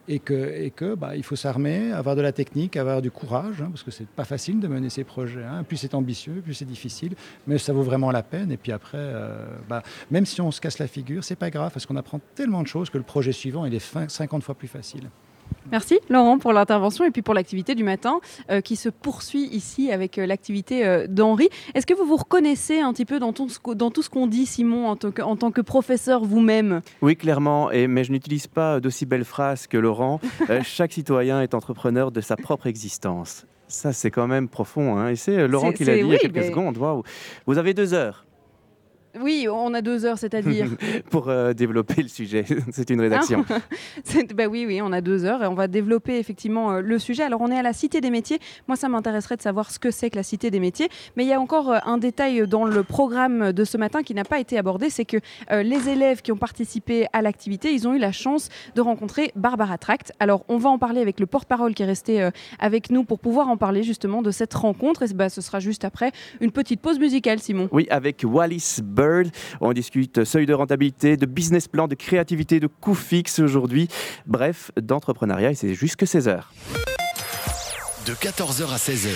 et 0.09 0.19
que, 0.19 0.53
et 0.55 0.71
que 0.71 0.95
bah, 0.95 1.17
il 1.17 1.23
faut 1.23 1.37
s'armer, 1.37 1.93
avoir 1.93 2.17
de 2.17 2.21
la 2.21 2.33
technique, 2.33 2.77
avoir 2.77 3.03
du 3.03 3.11
courage, 3.11 3.63
hein, 3.63 3.69
parce 3.71 3.83
que 3.83 3.91
c'est 3.91 4.07
pas 4.07 4.25
facile 4.25 4.61
de 4.61 4.69
mener 4.69 4.91
ces 4.91 5.05
projets. 5.05 5.45
Hein. 5.45 5.65
Plus 5.65 5.77
c'est 5.77 5.95
ambitieux, 5.95 6.43
plus 6.45 6.55
c'est 6.55 6.65
difficile, 6.65 7.15
mais 7.47 7.59
ça 7.59 7.73
vaut 7.73 7.83
vraiment 7.83 8.11
la 8.11 8.23
peine. 8.23 8.51
Et 8.53 8.57
puis 8.57 8.73
après, 8.73 8.99
euh, 8.99 9.47
bah, 9.69 9.83
même 10.11 10.27
si 10.27 10.41
on 10.41 10.51
se 10.51 10.61
casse 10.61 10.79
la 10.79 10.89
figure, 10.89 11.25
c'est 11.25 11.37
pas 11.37 11.51
grave, 11.51 11.73
parce 11.73 11.87
qu'on 11.87 11.97
apprend 11.97 12.21
tellement 12.35 12.63
de 12.63 12.69
choses 12.69 12.91
que 12.91 12.99
le 12.99 13.05
projet 13.05 13.33
suivant 13.33 13.65
il 13.65 13.75
est 13.75 14.09
50 14.09 14.43
fois 14.43 14.55
plus 14.55 14.69
facile. 14.69 15.09
Merci 15.73 15.99
Laurent 16.09 16.39
pour 16.39 16.53
l'intervention 16.53 17.05
et 17.05 17.11
puis 17.11 17.23
pour 17.23 17.35
l'activité 17.35 17.75
du 17.75 17.85
matin 17.85 18.21
euh, 18.51 18.61
qui 18.61 18.77
se 18.77 18.89
poursuit 18.89 19.49
ici 19.51 19.91
avec 19.91 20.19
euh, 20.19 20.27
l'activité 20.27 20.87
euh, 20.87 21.07
d'Henri. 21.09 21.49
Est-ce 21.75 21.87
que 21.87 21.95
vous 21.95 22.05
vous 22.05 22.17
reconnaissez 22.17 22.81
un 22.81 22.93
petit 22.93 23.05
peu 23.05 23.19
dans 23.19 23.33
tout 23.33 23.49
ce, 23.49 23.59
dans 23.75 23.91
tout 23.91 24.03
ce 24.03 24.11
qu'on 24.11 24.27
dit 24.27 24.47
Simon 24.47 24.89
en, 24.89 24.97
en, 25.23 25.37
tant 25.37 25.51
que 25.51 25.61
professeur 25.61 26.25
vous-même? 26.25 26.83
Oui 27.03 27.17
clairement, 27.17 27.71
et, 27.71 27.87
mais 27.87 28.05
je 28.05 28.13
n'utilise 28.13 28.47
pas 28.47 28.79
d'aussi 28.79 29.07
belles 29.07 29.25
phrases 29.25 29.67
que 29.67 29.79
Laurent. 29.79 30.21
chaque 30.63 30.93
citoyen 30.93 31.41
est 31.41 31.55
entrepreneur 31.55 32.13
de 32.13 32.21
sa 32.21 32.37
propre 32.37 32.67
existence. 32.67 33.47
Ça 33.67 33.93
c'est 33.93 34.11
quand 34.11 34.27
même 34.27 34.49
profond. 34.49 34.97
Hein. 34.99 35.09
Et 35.09 35.17
c'est 35.17 35.49
Laurent 35.49 35.73
qui 35.73 35.85
l'a 35.85 35.95
dit 35.95 36.01
il 36.01 36.09
y 36.09 36.15
a 36.15 36.19
quelques 36.19 36.45
secondes. 36.45 36.79
Vous 37.47 37.59
avez 37.59 37.75
deux 37.75 37.95
heures 37.95 38.27
oui, 39.21 39.47
on 39.51 39.75
a 39.75 39.83
deux 39.83 40.05
heures, 40.05 40.19
c'est-à-dire 40.19 40.67
Pour 41.11 41.29
euh, 41.29 41.53
développer 41.53 42.03
le 42.03 42.09
sujet. 42.09 42.45
C'est 42.73 42.91
une 42.91 43.01
rédaction. 43.01 43.45
Ah, 44.17 44.21
bah 44.35 44.47
oui, 44.47 44.65
oui, 44.67 44.81
on 44.83 44.93
a 44.93 45.01
deux 45.01 45.25
heures 45.25 45.43
et 45.43 45.47
on 45.47 45.55
va 45.55 45.67
développer 45.67 46.19
effectivement 46.19 46.73
euh, 46.73 46.81
le 46.81 46.99
sujet. 46.99 47.23
Alors, 47.23 47.41
on 47.41 47.51
est 47.51 47.59
à 47.59 47.63
la 47.63 47.73
Cité 47.73 48.01
des 48.01 48.11
métiers. 48.11 48.39
Moi, 48.69 48.77
ça 48.77 48.89
m'intéresserait 48.89 49.37
de 49.37 49.43
savoir 49.43 49.71
ce 49.71 49.79
que 49.79 49.91
c'est 49.91 50.11
que 50.11 50.17
la 50.17 50.23
Cité 50.23 50.51
des 50.51 50.61
métiers. 50.61 50.89
Mais 51.17 51.25
il 51.25 51.29
y 51.29 51.33
a 51.33 51.41
encore 51.41 51.73
euh, 51.73 51.79
un 51.85 51.99
détail 51.99 52.47
dans 52.47 52.65
le 52.65 52.83
programme 52.83 53.53
de 53.53 53.65
ce 53.65 53.77
matin 53.77 54.03
qui 54.03 54.15
n'a 54.15 54.25
pas 54.25 54.39
été 54.39 54.59
abordé 54.59 54.91
c'est 54.91 55.05
que 55.05 55.19
les 55.51 55.89
élèves 55.89 56.23
qui 56.23 56.33
ont 56.33 56.37
participé 56.37 57.07
à 57.13 57.23
l'activité, 57.23 57.73
ils 57.73 57.87
ont 57.89 57.95
eu 57.95 57.99
la 57.99 58.13
chance 58.13 58.49
de 58.75 58.81
rencontrer 58.81 59.33
Barbara 59.37 59.79
Tract. 59.79 60.13
Alors, 60.21 60.45
on 60.49 60.59
va 60.59 60.71
en 60.71 60.79
parler 60.79 61.01
avec 61.01 61.21
le 61.21 61.27
porte-parole 61.27 61.75
qui 61.75 61.83
est 61.83 61.87
resté 61.87 62.29
avec 62.59 62.91
nous 62.91 63.05
pour 63.05 63.19
pouvoir 63.19 63.49
en 63.49 63.57
parler 63.57 63.83
justement 63.83 64.23
de 64.23 64.31
cette 64.31 64.55
rencontre. 64.55 65.03
Et 65.03 65.15
bah, 65.15 65.29
ce 65.29 65.41
sera 65.41 65.61
juste 65.61 65.85
après 65.85 66.13
une 66.41 66.51
petite 66.51 66.81
pause 66.81 66.99
musicale, 66.99 67.39
Simon. 67.39 67.69
Oui, 67.73 67.87
avec 67.91 68.25
Wallis 68.25 68.81
Bird 69.05 69.31
on 69.61 69.73
discute 69.73 70.25
seuil 70.25 70.47
de 70.47 70.55
rentabilité, 70.55 71.17
de 71.17 71.27
business 71.27 71.69
plan, 71.69 71.89
de 71.89 71.95
créativité, 71.95 72.61
de 72.61 72.67
coûts 72.67 72.95
fixes 72.95 73.39
aujourd'hui. 73.39 73.89
Bref, 74.27 74.71
d'entrepreneuriat 74.81 75.51
et 75.51 75.55
c'est 75.55 75.75
jusque 75.75 76.03
16h. 76.03 76.43
De 78.07 78.13
14h 78.13 78.71
à 78.71 78.77
16h, 78.77 79.15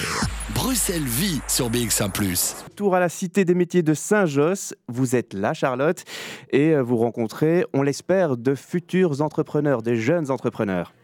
Bruxelles 0.55 1.05
vit 1.05 1.43
sur 1.47 1.71
BX1⁇ 1.71 2.11
Tour 2.75 2.95
à 2.95 3.01
la 3.01 3.11
Cité 3.11 3.45
des 3.45 3.55
métiers 3.55 3.83
de 3.83 3.93
Saint-Josse. 3.93 4.75
Vous 4.89 5.15
êtes 5.15 5.35
là, 5.35 5.53
Charlotte, 5.53 6.05
et 6.51 6.75
vous 6.77 6.97
rencontrez, 6.97 7.67
on 7.75 7.83
l'espère, 7.83 8.39
de 8.39 8.55
futurs 8.55 9.21
entrepreneurs, 9.21 9.83
des 9.83 9.97
jeunes 9.97 10.31
entrepreneurs. 10.31 10.95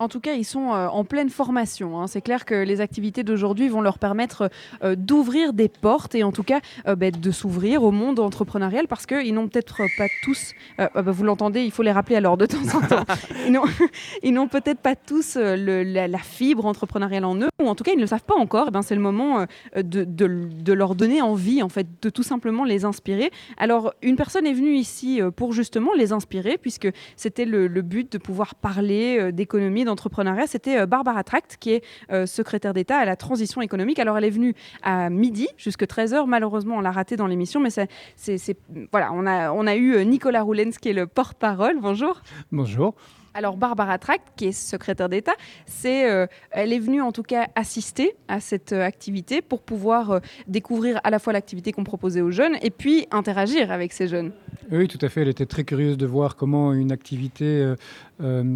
En 0.00 0.08
tout 0.08 0.18
cas, 0.18 0.32
ils 0.32 0.46
sont 0.46 0.72
euh, 0.72 0.88
en 0.88 1.04
pleine 1.04 1.28
formation. 1.28 2.00
Hein. 2.00 2.06
C'est 2.06 2.22
clair 2.22 2.46
que 2.46 2.54
les 2.54 2.80
activités 2.80 3.22
d'aujourd'hui 3.22 3.68
vont 3.68 3.82
leur 3.82 3.98
permettre 3.98 4.50
euh, 4.82 4.96
d'ouvrir 4.96 5.52
des 5.52 5.68
portes 5.68 6.14
et 6.14 6.22
en 6.22 6.32
tout 6.32 6.42
cas 6.42 6.60
euh, 6.88 6.96
bah, 6.96 7.10
de 7.10 7.30
s'ouvrir 7.30 7.82
au 7.82 7.90
monde 7.90 8.18
entrepreneurial 8.18 8.88
parce 8.88 9.04
qu'ils 9.04 9.34
n'ont 9.34 9.46
peut-être 9.48 9.82
pas 9.98 10.06
tous, 10.22 10.54
ah 10.78 10.88
bah, 10.94 11.10
vous 11.10 11.22
l'entendez, 11.22 11.64
il 11.64 11.70
faut 11.70 11.82
les 11.82 11.92
rappeler 11.92 12.16
alors 12.16 12.38
de 12.38 12.46
temps 12.46 12.56
en 12.74 12.80
temps, 12.80 13.04
ils 14.22 14.32
n'ont 14.32 14.48
peut-être 14.48 14.80
pas 14.80 14.96
tous 14.96 15.36
la, 15.36 16.18
fibre 16.18 16.64
entrepreneuriale 16.64 17.26
en 17.26 17.36
eux 17.36 17.48
ou 17.62 17.68
en 17.68 17.74
tout 17.74 17.84
cas 17.84 17.92
ils 17.92 17.96
ne 17.96 18.00
le 18.00 18.06
savent 18.06 18.24
pas 18.24 18.36
encore. 18.36 18.66
Eh 18.68 18.70
ben, 18.70 18.80
C'est 18.80 18.94
le 18.94 19.02
moment 19.02 19.44
de, 19.76 20.04
de, 20.04 20.72
leur 20.72 20.94
donner 20.94 21.20
envie, 21.20 21.62
en 21.62 21.68
fait, 21.68 21.86
de 22.00 22.08
tout 22.08 22.22
simplement 22.22 22.64
les 22.64 22.84
inspirer. 22.84 23.30
Alors, 23.58 23.92
une 24.00 24.16
personne 24.16 24.46
est 24.46 24.52
venue 24.54 24.76
ici 24.76 25.20
pour 25.36 25.52
justement 25.52 25.92
les 25.92 26.12
inspirer 26.12 26.56
puisque 26.56 26.88
c'était 27.16 27.44
le, 27.44 27.66
le 27.66 27.82
but 27.82 28.10
de 28.12 28.18
pouvoir 28.18 28.54
parler 28.54 29.32
d'économie 29.32 29.84
d'entrepreneuriat, 29.90 30.46
c'était 30.46 30.86
Barbara 30.86 31.22
Tract, 31.24 31.56
qui 31.60 31.72
est 31.72 32.26
secrétaire 32.26 32.72
d'État 32.74 32.98
à 32.98 33.04
la 33.04 33.16
transition 33.16 33.60
économique. 33.60 33.98
Alors, 33.98 34.16
elle 34.16 34.24
est 34.24 34.30
venue 34.30 34.54
à 34.82 35.10
midi, 35.10 35.48
jusque 35.56 35.84
13h. 35.84 36.26
Malheureusement, 36.26 36.76
on 36.76 36.80
l'a 36.80 36.90
raté 36.92 37.16
dans 37.16 37.26
l'émission, 37.26 37.60
mais 37.60 37.70
c'est, 37.70 38.56
voilà, 38.92 39.10
on 39.12 39.26
a, 39.26 39.52
on 39.52 39.66
a 39.66 39.76
eu 39.76 40.04
Nicolas 40.04 40.42
Roulens, 40.42 40.70
qui 40.80 40.90
est 40.90 40.94
le 40.94 41.06
porte-parole. 41.06 41.78
Bonjour. 41.80 42.22
Bonjour. 42.52 42.94
Alors 43.32 43.56
Barbara 43.56 43.96
Tract, 43.98 44.32
qui 44.36 44.46
est 44.46 44.52
secrétaire 44.52 45.08
d'État, 45.08 45.34
c'est, 45.64 46.10
euh, 46.10 46.26
elle 46.50 46.72
est 46.72 46.80
venue 46.80 47.00
en 47.00 47.12
tout 47.12 47.22
cas 47.22 47.46
assister 47.54 48.16
à 48.26 48.40
cette 48.40 48.72
euh, 48.72 48.84
activité 48.84 49.40
pour 49.40 49.62
pouvoir 49.62 50.10
euh, 50.10 50.18
découvrir 50.48 51.00
à 51.04 51.10
la 51.10 51.20
fois 51.20 51.32
l'activité 51.32 51.70
qu'on 51.70 51.84
proposait 51.84 52.22
aux 52.22 52.32
jeunes 52.32 52.56
et 52.60 52.70
puis 52.70 53.06
interagir 53.12 53.70
avec 53.70 53.92
ces 53.92 54.08
jeunes. 54.08 54.32
Oui, 54.72 54.88
tout 54.88 54.98
à 55.00 55.08
fait. 55.08 55.22
Elle 55.22 55.28
était 55.28 55.46
très 55.46 55.62
curieuse 55.62 55.96
de 55.96 56.06
voir 56.06 56.34
comment 56.34 56.72
une 56.72 56.90
activité, 56.90 57.74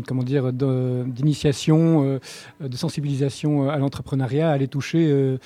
comment 0.06 0.22
dire, 0.22 0.52
d'initiation, 0.52 2.18
de 2.60 2.76
sensibilisation 2.76 3.68
à 3.68 3.78
l'entrepreneuriat 3.78 4.50
allait 4.50 4.66
toucher 4.66 5.38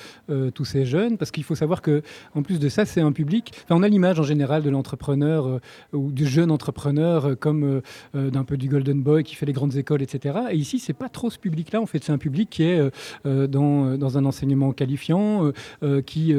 tous 0.53 0.65
ces 0.65 0.85
jeunes, 0.85 1.17
parce 1.17 1.31
qu'il 1.31 1.43
faut 1.43 1.55
savoir 1.55 1.81
que, 1.81 2.01
en 2.35 2.43
plus 2.43 2.59
de 2.59 2.69
ça, 2.69 2.85
c'est 2.85 3.01
un 3.01 3.11
public. 3.11 3.53
on 3.69 3.83
a 3.83 3.87
l'image 3.87 4.19
en 4.19 4.23
général 4.23 4.63
de 4.63 4.69
l'entrepreneur 4.69 5.59
ou 5.93 6.11
du 6.11 6.27
jeune 6.27 6.51
entrepreneur 6.51 7.37
comme 7.39 7.81
d'un 8.13 8.43
peu 8.43 8.57
du 8.57 8.67
golden 8.67 9.01
boy 9.01 9.23
qui 9.23 9.35
fait 9.35 9.45
les 9.45 9.53
grandes 9.53 9.75
écoles, 9.75 10.01
etc. 10.01 10.39
Et 10.51 10.57
ici, 10.57 10.79
c'est 10.79 10.93
pas 10.93 11.09
trop 11.09 11.29
ce 11.29 11.39
public-là. 11.39 11.81
En 11.81 11.85
fait, 11.85 12.03
c'est 12.03 12.11
un 12.11 12.17
public 12.17 12.49
qui 12.49 12.63
est 12.63 12.79
euh, 12.79 12.89
euh, 13.25 13.47
dans, 13.47 13.97
dans, 13.97 14.17
un 14.17 14.25
enseignement 14.25 14.71
qualifiant, 14.73 15.51
euh, 15.83 16.01
qui, 16.01 16.33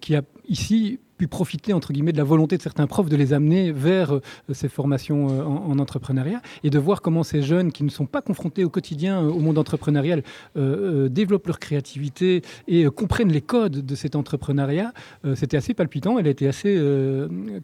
qui 0.00 0.14
a 0.14 0.22
ici 0.48 0.98
profiter 1.28 1.72
entre 1.72 1.92
guillemets 1.92 2.12
de 2.12 2.18
la 2.18 2.24
volonté 2.24 2.56
de 2.56 2.62
certains 2.62 2.86
profs 2.86 3.08
de 3.08 3.16
les 3.16 3.32
amener 3.32 3.72
vers 3.72 4.14
euh, 4.14 4.20
ces 4.52 4.68
formations 4.68 5.28
euh, 5.30 5.42
en, 5.42 5.78
entrepreneuriat 5.78 6.40
et 6.64 6.70
de 6.70 6.78
voir 6.78 7.02
comment 7.02 7.22
ces 7.22 7.42
jeunes 7.42 7.72
qui 7.72 7.84
ne 7.84 7.90
sont 7.90 8.06
pas 8.06 8.22
confrontés 8.22 8.64
au 8.64 8.68
quotidien 8.68 9.22
euh, 9.22 9.30
au 9.30 9.38
monde 9.38 9.58
entrepreneurial 9.58 10.22
développent 10.54 11.46
leur 11.46 11.58
créativité 11.58 12.42
et 12.68 12.84
comprennent 12.86 13.32
les 13.32 13.40
codes 13.40 13.84
de 13.84 13.94
cet 13.94 14.16
entrepreneuriat. 14.16 14.92
C'était 15.34 15.56
assez 15.56 15.74
palpitant. 15.74 16.18
Elle 16.18 16.26
a 16.26 16.30
été 16.30 16.46
assez 16.46 16.80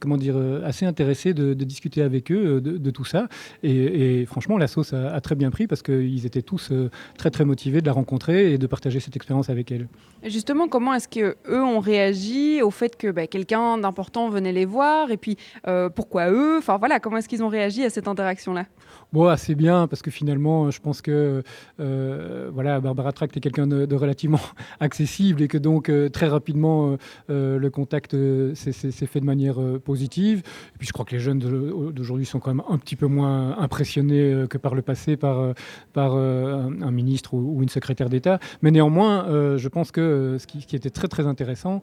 comment 0.01 0.17
dire 0.17 0.37
assez 0.65 0.87
intéressée 0.87 1.35
de, 1.35 1.55
discuter 1.55 2.03
avec 2.03 2.31
eux 2.33 2.61
de, 2.61 2.91
tout 2.91 3.05
ça 3.05 3.29
et, 3.63 4.25
franchement 4.27 4.59
la 4.59 4.67
sauce 4.67 4.93
a, 4.93 5.21
très 5.21 5.35
bien 5.35 5.51
pris 5.51 5.67
parce 5.67 5.83
qu'ils 5.83 6.27
étaient 6.27 6.43
tous 6.43 6.73
très 7.17 7.31
très 7.31 7.45
motivés 7.45 7.81
de 7.81 7.87
la 7.87 7.93
rencontrer 7.93 8.53
et 8.53 8.59
de 8.59 8.67
partager 8.67 9.01
cette 9.01 9.17
expérience 9.17 9.51
avec 9.51 9.71
elle. 9.73 9.89
Justement, 10.25 10.67
comment 10.69 10.95
est-ce 10.95 11.09
que 11.09 11.37
eux 11.49 11.63
ont 11.63 11.79
réagi 11.79 12.61
au 12.63 12.71
fait 12.71 12.97
que 12.97 13.11
bah, 13.11 13.27
quelqu'un 13.27 13.48
d'important 13.79 14.29
venait 14.29 14.53
les 14.53 14.65
voir 14.65 15.11
Et 15.11 15.17
puis, 15.17 15.37
euh, 15.67 15.89
pourquoi 15.89 16.31
eux? 16.31 16.59
Enfin, 16.59 16.77
voilà, 16.79 17.01
comment 17.01 17.17
est-ce 17.17 17.29
qu'ils 17.29 17.43
ont 17.43 17.49
réagi 17.49 17.85
à 17.85 17.91
cette 17.91 18.09
interaction-là? 18.09 18.67
Bon, 19.13 19.27
assez 19.27 19.55
bien, 19.55 19.87
parce 19.87 20.03
que 20.03 20.11
finalement, 20.11 20.71
je 20.71 20.81
pense 20.81 21.01
que 21.01 21.43
euh, 21.81 22.51
voilà, 22.53 22.81
Barbara 22.81 23.13
Tract 23.13 23.37
est 23.37 23.41
quelqu'un 23.41 23.67
de, 23.67 23.95
relativement 23.95 24.41
accessible 24.81 25.43
et 25.43 25.49
que 25.49 25.59
donc 25.59 25.89
euh, 25.89 26.09
très 26.09 26.29
rapidement 26.29 26.97
le 27.29 27.69
contact 27.69 28.17
s'est 28.55 29.07
fait 29.07 29.21
de 29.21 29.25
manière 29.25 29.57
positive. 29.85 30.43
Et 30.75 30.79
puis 30.79 30.87
je 30.87 30.93
crois 30.93 31.05
que 31.05 31.13
les 31.13 31.21
jeunes 31.21 31.39
d'aujourd'hui 31.39 32.27
sont 32.27 32.39
quand 32.39 32.55
même 32.55 32.65
un 32.69 32.79
petit 32.79 32.97
peu 32.97 33.07
moins 33.07 33.59
impressionnés 33.59 34.45
que 34.49 34.59
par 34.59 34.75
le 34.75 34.83
passé 34.83 35.17
par, 35.17 35.55
par 35.93 36.15
un, 36.15 36.91
ministre 36.91 37.35
ou, 37.35 37.63
une 37.63 37.69
secrétaire 37.69 38.09
d'État. 38.09 38.39
Mais 38.63 38.71
néanmoins, 38.71 39.57
je 39.57 39.69
pense 39.69 39.91
que 39.91 40.37
ce 40.39 40.47
qui, 40.47 40.61
ce 40.63 40.67
qui, 40.67 40.77
était 40.77 40.91
très 40.91 41.09
très 41.09 41.27
intéressant, 41.27 41.83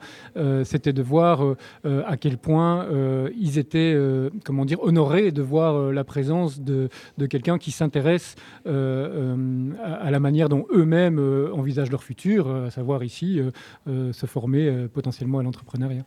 c'était 0.63 0.93
de 0.93 1.01
voir 1.01 1.55
euh, 1.85 2.03
à 2.05 2.17
quel 2.17 2.38
point 2.38 2.85
euh, 2.85 3.29
ils 3.38 3.57
étaient, 3.57 3.93
euh, 3.95 4.29
comment 4.43 4.65
dire, 4.65 4.81
honorés 4.81 5.31
de 5.31 5.41
voir 5.41 5.91
la 5.91 6.03
présence 6.03 6.59
de, 6.59 6.89
quelqu'un 7.30 7.58
qui 7.58 7.71
s'intéresse 7.71 8.36
à, 8.65 10.12
la 10.12 10.19
manière 10.19 10.49
dont 10.49 10.65
eux-mêmes 10.71 11.19
envisagent 11.54 11.91
leur 11.91 12.04
futur, 12.04 12.49
à 12.49 12.71
savoir 12.71 13.04
ici 13.04 13.41
se 13.88 14.25
former 14.25 14.88
potentiellement 14.93 15.39
à 15.39 15.43
l'entrepreneuriat. 15.43 16.04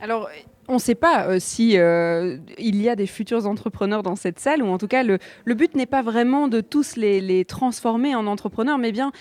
Alors, 0.00 0.28
on 0.66 0.74
ne 0.74 0.78
sait 0.78 0.96
pas 0.96 1.38
si 1.38 1.74
il 1.74 2.82
y 2.82 2.88
a 2.88 2.96
des 2.96 3.06
futurs 3.06 3.46
entrepreneurs 3.46 4.02
dans 4.02 4.16
cette 4.16 4.40
salle, 4.40 4.62
ou 4.62 4.66
en 4.66 4.78
tout 4.78 4.88
cas, 4.88 5.04
le, 5.04 5.18
but 5.54 5.76
n'est 5.76 5.86
pas 5.86 6.02
vraiment 6.02 6.48
de 6.48 6.60
tous 6.60 6.96
les, 6.96 7.44
transformer 7.44 8.14
en 8.14 8.26
entrepreneurs, 8.26 8.78
mais 8.78 8.92
bien 8.92 9.12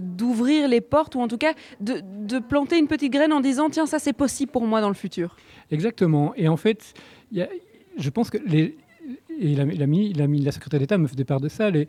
d'ouvrir 0.00 0.68
les 0.68 0.80
portes, 0.80 1.14
ou 1.14 1.20
en 1.20 1.28
tout 1.28 1.38
cas 1.38 1.52
de, 1.80 2.38
planter 2.38 2.78
une 2.78 2.88
petite 2.88 3.12
graine 3.12 3.32
en 3.32 3.40
disant, 3.40 3.68
tiens, 3.70 3.86
ça 3.86 3.98
c'est 3.98 4.14
possible 4.14 4.50
pour 4.50 4.66
moi 4.66 4.80
dans 4.80 4.88
le 4.88 4.94
futur. 4.94 5.36
Exactement. 5.70 6.32
Et 6.36 6.48
en 6.48 6.56
fait, 6.56 6.94
je 7.32 8.10
pense 8.10 8.30
que 8.30 8.38
les, 8.46 8.76
et 9.40 9.54
la 9.54 10.52
secrétaire 10.52 10.80
d'État 10.80 10.98
me 10.98 11.06
fait 11.06 11.24
part 11.24 11.40
de 11.40 11.48
ça. 11.48 11.70
Les, 11.70 11.88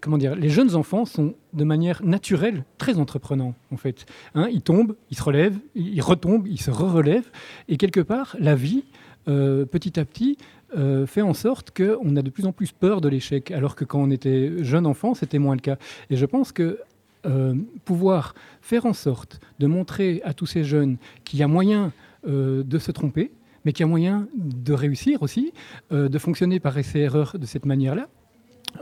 comment 0.00 0.18
dire, 0.18 0.34
les 0.34 0.48
jeunes 0.48 0.74
enfants 0.74 1.04
sont 1.04 1.34
de 1.52 1.64
manière 1.64 2.02
naturelle 2.02 2.64
très 2.78 2.98
entreprenants, 2.98 3.54
en 3.70 3.76
fait. 3.76 4.06
Hein, 4.34 4.48
ils 4.50 4.62
tombent, 4.62 4.96
ils 5.10 5.16
se 5.16 5.22
relèvent, 5.22 5.58
ils 5.74 6.00
retombent, 6.00 6.46
ils 6.46 6.60
se 6.60 6.70
re-relèvent. 6.70 7.30
Et 7.68 7.76
quelque 7.76 8.00
part, 8.00 8.36
la 8.40 8.54
vie, 8.54 8.84
euh, 9.28 9.66
petit 9.66 10.00
à 10.00 10.04
petit, 10.04 10.38
euh, 10.76 11.06
fait 11.06 11.22
en 11.22 11.34
sorte 11.34 11.70
qu'on 11.76 12.16
a 12.16 12.22
de 12.22 12.30
plus 12.30 12.46
en 12.46 12.52
plus 12.52 12.72
peur 12.72 13.00
de 13.00 13.08
l'échec, 13.08 13.50
alors 13.50 13.76
que 13.76 13.84
quand 13.84 14.00
on 14.00 14.10
était 14.10 14.64
jeune 14.64 14.86
enfant, 14.86 15.14
c'était 15.14 15.38
moins 15.38 15.54
le 15.54 15.60
cas. 15.60 15.76
Et 16.08 16.16
je 16.16 16.26
pense 16.26 16.50
que 16.50 16.78
euh, 17.26 17.54
pouvoir 17.84 18.34
faire 18.60 18.86
en 18.86 18.92
sorte 18.92 19.40
de 19.58 19.66
montrer 19.66 20.20
à 20.24 20.34
tous 20.34 20.46
ces 20.46 20.64
jeunes 20.64 20.96
qu'il 21.24 21.38
y 21.38 21.42
a 21.42 21.48
moyen 21.48 21.92
de 22.26 22.78
se 22.78 22.90
tromper, 22.90 23.30
mais 23.64 23.72
qu'il 23.72 23.84
y 23.84 23.88
a 23.88 23.90
moyen 23.90 24.28
de 24.36 24.72
réussir 24.72 25.22
aussi, 25.22 25.52
euh, 25.92 26.08
de 26.08 26.18
fonctionner 26.18 26.60
par 26.60 26.76
essai-erreur 26.76 27.36
de 27.38 27.46
cette 27.46 27.66
manière-là. 27.66 28.08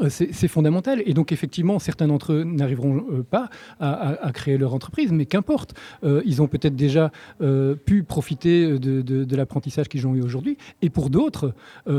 Euh, 0.00 0.09
c'est 0.09 0.48
fondamental. 0.48 1.02
Et 1.07 1.14
donc, 1.14 1.33
effectivement, 1.33 1.78
certains 1.78 2.09
d'entre 2.09 2.33
eux 2.33 2.44
n'arriveront 2.44 3.05
euh, 3.11 3.22
pas 3.22 3.50
à, 3.81 4.31
créer 4.33 4.59
leur 4.59 4.74
entreprise, 4.74 5.12
mais 5.12 5.26
qu'importe. 5.26 5.74
Euh, 6.05 6.22
ils 6.24 6.40
ont 6.40 6.46
peut-être 6.46 6.76
déjà 6.76 7.11
pu 7.85 8.02
profiter 8.02 8.78
de, 8.78 9.37
l'apprentissage 9.37 9.88
qu'ils 9.88 10.07
ont 10.07 10.14
eu 10.14 10.22
aujourd'hui. 10.22 10.57
Et 10.83 10.90
pour 10.90 11.11
d'autres, 11.11 11.55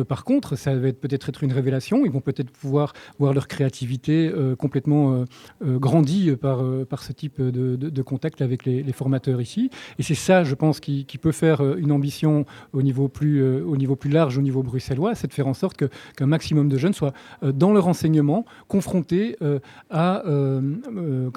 par 0.08 0.23
contre, 0.23 0.56
ça 0.56 0.75
va 0.75 0.91
peut-être 0.93 1.29
être 1.29 1.43
une 1.43 1.51
révélation. 1.51 2.06
Ils 2.06 2.12
vont 2.12 2.21
peut-être 2.21 2.51
pouvoir 2.51 2.93
voir 3.19 3.34
leur 3.34 3.47
créativité 3.47 4.32
complètement 4.58 5.25
grandie 5.62 6.32
par, 6.36 6.63
par 6.89 7.03
ce 7.03 7.12
type 7.12 7.41
de, 7.41 8.01
contact 8.01 8.41
avec 8.41 8.65
les, 8.65 8.93
formateurs 8.93 9.41
ici. 9.41 9.69
Et 9.99 10.03
c'est 10.03 10.15
ça, 10.15 10.43
je 10.43 10.56
pense, 10.56 10.79
qui, 10.79 11.06
peut 11.21 11.32
faire 11.32 11.62
une 11.77 11.91
ambition 11.91 12.45
au 12.73 12.82
niveau 12.82 13.08
plus, 13.08 13.43
au 13.43 13.77
niveau 13.77 13.95
plus 13.95 14.10
large, 14.10 14.38
au 14.38 14.41
niveau 14.41 14.63
bruxellois, 14.63 15.15
c'est 15.15 15.27
de 15.27 15.34
faire 15.34 15.47
en 15.47 15.53
sorte 15.53 15.77
qu'un 16.15 16.25
maximum 16.25 16.69
de 16.69 16.77
jeunes 16.77 16.93
soient 16.93 17.13
dans 17.41 17.73
leur 17.73 17.83
enseignement 17.88 18.46
confrontés 18.67 19.38
euh, 19.41 19.60
euh, 19.93 20.62
euh, 20.96 21.30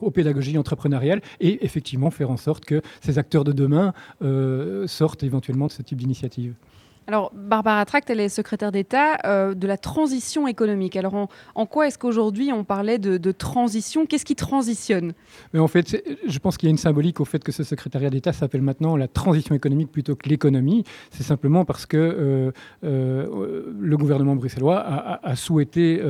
aux 0.00 0.10
pédagogies 0.10 0.58
entrepreneuriales 0.58 1.22
et 1.40 1.64
effectivement 1.64 2.10
faire 2.10 2.30
en 2.30 2.36
sorte 2.36 2.64
que 2.64 2.82
ces 3.00 3.18
acteurs 3.18 3.44
de 3.44 3.52
demain 3.52 3.92
sortent 4.86 5.22
éventuellement 5.22 5.68
de 5.68 5.72
ce 5.72 5.82
type 5.82 5.98
d'initiative. 5.98 6.54
Alors, 7.08 7.32
Barbara 7.34 7.84
Tract, 7.84 8.10
elle 8.10 8.20
est 8.20 8.28
secrétaire 8.28 8.70
d'État 8.70 9.18
euh, 9.24 9.54
de 9.54 9.66
la 9.66 9.76
transition 9.76 10.46
économique. 10.46 10.96
Alors, 10.96 11.28
en, 11.54 11.66
quoi 11.66 11.88
est-ce 11.88 11.98
qu'aujourd'hui 11.98 12.52
on 12.52 12.62
parlait 12.64 12.98
de, 12.98 13.32
transition? 13.32 14.06
Qu'est-ce 14.06 14.24
qui 14.24 14.36
transitionne? 14.36 15.12
En 15.56 15.66
fait, 15.66 16.02
je 16.26 16.38
pense 16.38 16.56
qu'il 16.56 16.68
y 16.68 16.70
a 16.70 16.72
une 16.72 16.78
symbolique 16.78 17.20
au 17.20 17.24
fait 17.24 17.42
que 17.42 17.50
ce 17.50 17.64
secrétariat 17.64 18.10
d'État 18.10 18.32
s'appelle 18.32 18.62
maintenant 18.62 18.96
la 18.96 19.08
transition 19.08 19.54
économique 19.54 19.90
plutôt 19.90 20.14
que 20.14 20.28
l'économie. 20.28 20.84
C'est 21.10 21.22
simplement 21.22 21.64
parce 21.64 21.86
que 21.86 21.96
euh, 21.96 22.52
euh, 22.84 23.72
le 23.78 23.96
gouvernement 23.96 24.36
bruxellois 24.36 24.78
a, 24.78 25.36
souhaité 25.36 26.00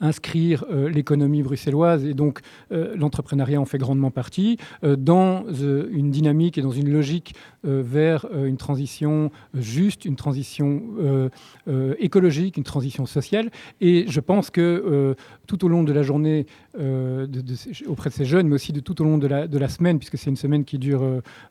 inscrire 0.00 0.64
l'économie 0.70 1.42
bruxelloise 1.42 2.04
et 2.04 2.14
donc 2.14 2.40
l'entrepreneuriat 2.70 3.60
en 3.60 3.64
fait 3.64 3.78
grandement 3.78 4.10
partie 4.10 4.58
dans 4.82 5.44
une 5.52 6.10
dynamique 6.10 6.58
et 6.58 6.62
dans 6.62 6.72
une 6.72 6.90
logique 6.90 7.34
vers 7.62 8.26
une 8.32 8.56
transition 8.56 9.30
juste, 9.54 10.04
une 10.04 10.16
transition 10.16 10.41
euh, 10.60 11.28
euh, 11.68 11.94
écologique, 11.98 12.56
une 12.56 12.64
transition 12.64 13.06
sociale. 13.06 13.50
Et 13.80 14.04
je 14.08 14.20
pense 14.20 14.50
que 14.50 14.60
euh, 14.60 15.14
tout 15.46 15.64
au 15.64 15.68
long 15.68 15.82
de 15.82 15.92
la 15.92 16.02
journée, 16.02 16.46
auprès 17.86 18.08
de 18.08 18.14
ces 18.14 18.24
jeunes, 18.24 18.48
mais 18.48 18.54
aussi 18.54 18.72
de 18.72 18.80
tout 18.80 19.00
au 19.02 19.04
long 19.04 19.18
de 19.18 19.26
la, 19.26 19.46
de 19.46 19.58
la 19.58 19.68
semaine, 19.68 19.98
puisque 19.98 20.16
c'est 20.16 20.30
une 20.30 20.36
semaine 20.36 20.64
qui 20.64 20.78
dure, 20.78 21.02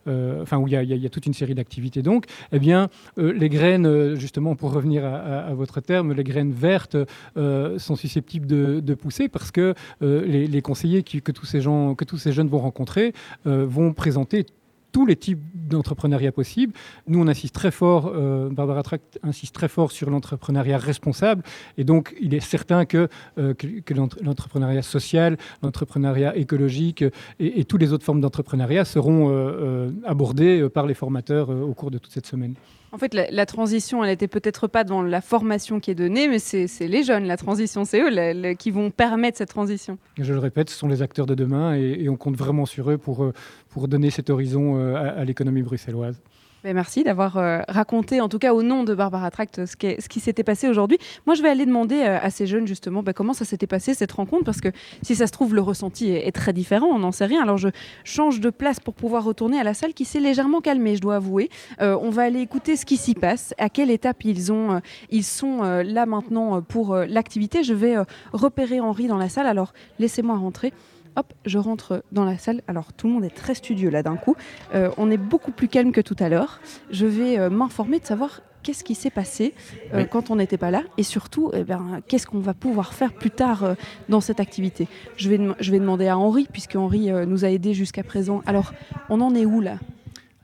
enfin 0.06 0.58
où 0.58 0.66
il 0.66 0.72
y, 0.72 1.06
a 1.06 1.08
toute 1.08 1.26
une 1.26 1.32
série 1.32 1.54
d'activités, 1.54 2.02
donc, 2.02 2.26
eh 2.50 2.58
bien, 2.58 2.88
les 3.16 3.48
graines, 3.48 4.16
justement, 4.16 4.56
pour 4.56 4.72
revenir 4.72 5.04
à, 5.04 5.54
votre 5.54 5.80
terme, 5.80 6.12
les 6.12 6.24
graines 6.24 6.50
vertes 6.50 6.96
sont 7.36 7.94
susceptibles 7.94 8.48
de, 8.48 8.94
pousser 8.94 9.28
parce 9.28 9.52
que 9.52 9.74
les, 10.00 10.62
conseillers 10.62 11.04
que 11.04 11.30
tous 11.30 11.46
ces 11.46 11.60
gens, 11.60 11.94
que 11.94 12.04
tous 12.04 12.18
ces 12.18 12.32
jeunes 12.32 12.48
vont 12.48 12.58
rencontrer, 12.58 13.12
vont 13.44 13.92
présenter 13.92 14.46
tous 14.92 15.06
les 15.06 15.16
types 15.16 15.40
d'entrepreneuriat 15.54 16.32
possibles. 16.32 16.74
Nous, 17.06 17.20
on 17.20 17.26
insiste 17.26 17.54
très 17.54 17.70
fort, 17.70 18.12
euh, 18.14 18.50
Barbara 18.50 18.82
Tract 18.82 19.18
insiste 19.22 19.54
très 19.54 19.68
fort 19.68 19.90
sur 19.90 20.10
l'entrepreneuriat 20.10 20.78
responsable. 20.78 21.42
Et 21.78 21.84
donc, 21.84 22.14
il 22.20 22.34
est 22.34 22.40
certain 22.40 22.84
que, 22.84 23.08
euh, 23.38 23.54
que, 23.54 23.66
que 23.80 23.94
l'entre- 23.94 24.18
l'entrepreneuriat 24.22 24.82
social, 24.82 25.38
l'entrepreneuriat 25.62 26.36
écologique 26.36 27.02
euh, 27.02 27.10
et, 27.40 27.60
et 27.60 27.64
toutes 27.64 27.80
les 27.80 27.92
autres 27.92 28.04
formes 28.04 28.20
d'entrepreneuriat 28.20 28.84
seront 28.84 29.30
euh, 29.30 29.90
abordées 30.04 30.68
par 30.68 30.86
les 30.86 30.94
formateurs 30.94 31.48
au 31.48 31.72
cours 31.74 31.90
de 31.90 31.98
toute 31.98 32.12
cette 32.12 32.26
semaine. 32.26 32.54
En 32.94 32.98
fait, 32.98 33.14
la, 33.14 33.30
la 33.30 33.46
transition, 33.46 34.04
elle 34.04 34.10
n'était 34.10 34.28
peut-être 34.28 34.66
pas 34.68 34.84
dans 34.84 35.00
la 35.00 35.22
formation 35.22 35.80
qui 35.80 35.90
est 35.90 35.94
donnée, 35.94 36.28
mais 36.28 36.38
c'est 36.38 36.66
les 36.86 37.02
jeunes, 37.02 37.24
la 37.24 37.38
transition, 37.38 37.86
c'est 37.86 38.02
eux 38.02 38.10
la- 38.10 38.34
la- 38.34 38.54
qui 38.54 38.70
vont 38.70 38.90
permettre 38.90 39.38
cette 39.38 39.48
transition. 39.48 39.96
Je 40.20 40.30
le 40.34 40.38
répète, 40.38 40.68
ce 40.68 40.76
sont 40.76 40.88
les 40.88 41.00
acteurs 41.00 41.24
de 41.24 41.34
demain 41.34 41.74
et, 41.74 42.02
et 42.02 42.08
on 42.10 42.16
compte 42.16 42.36
vraiment 42.36 42.66
sur 42.66 42.90
eux 42.90 42.98
pour, 42.98 43.32
pour 43.72 43.88
donner 43.88 44.10
cet 44.10 44.30
horizon 44.30 44.76
euh, 44.76 45.20
à, 45.20 45.24
l'économie 45.24 45.62
bruxelloise. 45.62 46.20
Ben, 46.62 46.74
merci 46.74 47.02
d'avoir 47.02 47.38
euh, 47.38 47.58
raconté, 47.66 48.20
en 48.20 48.28
tout 48.28 48.38
cas 48.38 48.54
au 48.54 48.62
nom 48.62 48.84
de 48.84 48.94
Barbara 48.94 49.32
Tract, 49.32 49.66
ce 49.66 49.74
qui, 49.74 50.20
s'était 50.20 50.44
passé 50.44 50.68
aujourd'hui. 50.68 50.98
Moi, 51.26 51.34
je 51.34 51.42
vais 51.42 51.48
aller 51.48 51.66
demander 51.66 51.96
euh, 51.96 52.20
à 52.22 52.30
ces 52.30 52.46
jeunes, 52.46 52.68
justement, 52.68 53.02
ben, 53.02 53.12
comment 53.12 53.32
ça 53.32 53.44
s'était 53.44 53.66
passé, 53.66 53.94
cette 53.94 54.12
rencontre, 54.12 54.44
parce 54.44 54.60
que 54.60 54.68
si 55.02 55.16
ça 55.16 55.26
se 55.26 55.32
trouve, 55.32 55.56
le 55.56 55.60
ressenti 55.60 56.12
est, 56.12 56.30
très 56.30 56.52
différent, 56.52 56.86
on 56.86 57.00
n'en 57.00 57.10
sait 57.10 57.24
rien. 57.24 57.42
Alors, 57.42 57.58
je 57.58 57.68
change 58.04 58.38
de 58.38 58.50
place 58.50 58.78
pour 58.78 58.94
pouvoir 58.94 59.24
retourner 59.24 59.58
à 59.58 59.64
la 59.64 59.74
salle 59.74 59.92
qui 59.92 60.04
s'est 60.04 60.20
légèrement 60.20 60.60
calmée, 60.60 60.94
je 60.94 61.00
dois 61.00 61.16
avouer. 61.16 61.50
On 61.80 62.10
va 62.10 62.22
aller 62.22 62.40
écouter 62.40 62.76
ce 62.76 62.86
qui 62.86 62.96
s'y 62.96 63.14
passe, 63.14 63.54
à 63.58 63.68
quelle 63.68 63.90
étape 63.90 64.24
ils, 64.24 64.52
ont, 64.52 64.80
ils 65.10 65.24
sont 65.24 65.62
là 65.62 66.06
maintenant 66.06 66.62
pour 66.62 66.94
l'activité. 66.96 67.64
Je 67.64 67.74
vais 67.74 67.96
repérer 68.32 68.80
Henri 68.80 69.08
dans 69.08 69.18
la 69.18 69.28
salle, 69.28 69.46
alors 69.46 69.72
laissez-moi 69.98 70.36
rentrer. 70.36 70.72
Hop, 71.16 71.32
je 71.44 71.58
rentre 71.58 72.02
dans 72.12 72.24
la 72.24 72.38
salle. 72.38 72.62
Alors 72.68 72.92
tout 72.92 73.06
le 73.06 73.12
monde 73.12 73.24
est 73.24 73.34
très 73.34 73.54
studieux 73.54 73.90
là 73.90 74.02
d'un 74.02 74.16
coup. 74.16 74.34
Euh, 74.74 74.90
on 74.96 75.10
est 75.10 75.16
beaucoup 75.18 75.52
plus 75.52 75.68
calme 75.68 75.92
que 75.92 76.00
tout 76.00 76.16
à 76.18 76.28
l'heure. 76.28 76.60
Je 76.90 77.06
vais 77.06 77.38
euh, 77.38 77.50
m'informer 77.50 78.00
de 78.00 78.06
savoir 78.06 78.40
qu'est-ce 78.62 78.84
qui 78.84 78.94
s'est 78.94 79.10
passé 79.10 79.54
euh, 79.92 80.02
Oui. 80.02 80.08
quand 80.10 80.30
on 80.30 80.36
n'était 80.36 80.56
pas 80.56 80.70
là 80.70 80.82
et 80.96 81.02
surtout 81.02 81.50
eh 81.52 81.64
ben, 81.64 82.00
qu'est-ce 82.08 82.26
qu'on 82.26 82.40
va 82.40 82.54
pouvoir 82.54 82.94
faire 82.94 83.12
plus 83.12 83.30
tard 83.30 83.64
euh, 83.64 83.74
dans 84.08 84.20
cette 84.20 84.40
activité. 84.40 84.88
Je 85.16 85.28
vais, 85.28 85.40
je 85.60 85.70
vais 85.70 85.78
demander 85.78 86.08
à 86.08 86.16
Henri 86.16 86.46
puisque 86.50 86.76
Henri 86.76 87.10
euh, 87.10 87.26
nous 87.26 87.44
a 87.44 87.50
aidés 87.50 87.74
jusqu'à 87.74 88.02
présent. 88.02 88.42
Alors 88.46 88.72
on 89.08 89.20
en 89.20 89.34
est 89.34 89.44
où 89.44 89.60
là? 89.60 89.78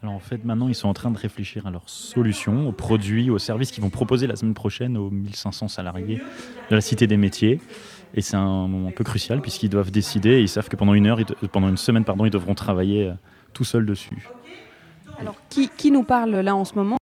Alors 0.01 0.14
en 0.14 0.21
fait, 0.21 0.45
maintenant, 0.45 0.69
ils 0.69 0.77
sont 0.77 0.89
en 0.89 0.95
train 0.95 1.11
de 1.11 1.19
réfléchir 1.19 1.66
à 1.66 1.73
leurs 1.73 1.89
solutions, 1.89 2.69
aux 2.69 2.73
produits, 2.73 3.31
aux 3.31 3.39
services 3.39 3.73
qu'ils 3.73 3.83
vont 3.83 3.91
proposer 3.91 4.29
la 4.29 4.37
semaine 4.37 4.55
prochaine 4.55 4.97
aux 4.97 5.11
1500 5.11 5.66
salariés 5.66 6.21
de 6.71 6.75
la 6.77 6.81
Cité 6.81 7.09
des 7.09 7.16
métiers. 7.16 7.61
Et 8.15 8.21
c'est 8.21 8.37
un 8.37 8.67
moment 8.67 8.89
un 8.89 8.93
peu 8.93 9.05
crucial 9.05 9.41
puisqu'ils 9.41 9.71
doivent 9.71 9.91
décider 9.91 10.31
et 10.31 10.41
ils 10.41 10.49
savent 10.49 10.69
que 10.69 10.77
pendant 10.77 10.95
une 10.95 11.07
heure, 11.07 11.19
pendant 11.53 11.69
une 11.69 11.77
semaine, 11.77 12.05
pardon, 12.05 12.25
ils 12.25 12.31
devront 12.31 12.55
travailler 12.55 13.09
euh, 13.09 13.15
tout 13.53 13.65
seuls 13.65 13.87
dessus. 13.87 14.29
Alors 15.21 15.37
qui, 15.49 15.69
qui 15.77 15.91
nous 15.91 16.05
parle 16.05 16.31
là 16.31 16.55
en 16.55 16.65
ce 16.65 16.75
moment 16.75 16.97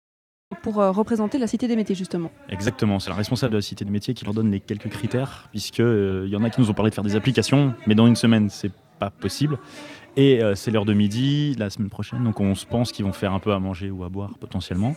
pour 0.62 0.80
euh, 0.80 0.90
représenter 0.90 1.38
la 1.38 1.46
Cité 1.46 1.68
des 1.68 1.76
métiers 1.76 1.94
justement? 1.94 2.30
Exactement, 2.48 2.98
c'est 3.00 3.10
la 3.10 3.16
responsable 3.16 3.52
de 3.52 3.58
la 3.58 3.62
Cité 3.62 3.84
des 3.84 3.90
métiers 3.90 4.14
qui 4.14 4.24
leur 4.24 4.34
donne 4.34 4.50
les 4.50 4.60
quelques 4.60 4.88
critères, 4.88 5.48
puisque 5.50 5.80
euh, 5.80 6.26
y 6.28 6.36
en 6.36 6.44
a 6.44 6.50
qui 6.50 6.60
nous 6.60 6.70
ont 6.70 6.74
parlé 6.74 6.90
de 6.90 6.94
faire 6.94 7.04
des 7.04 7.16
applications, 7.16 7.74
mais 7.86 7.94
dans 7.94 8.06
une 8.06 8.16
semaine, 8.16 8.48
c'est 8.48 8.72
pas 8.98 9.10
possible. 9.10 9.58
Et 10.16 10.42
euh, 10.42 10.54
c'est 10.54 10.70
l'heure 10.70 10.84
de 10.84 10.94
midi 10.94 11.54
la 11.58 11.70
semaine 11.70 11.90
prochaine, 11.90 12.24
donc 12.24 12.40
on 12.40 12.54
se 12.54 12.66
pense 12.66 12.92
qu'ils 12.92 13.04
vont 13.04 13.12
faire 13.12 13.32
un 13.32 13.40
peu 13.40 13.52
à 13.52 13.58
manger 13.58 13.90
ou 13.90 14.04
à 14.04 14.08
boire 14.08 14.38
potentiellement, 14.38 14.94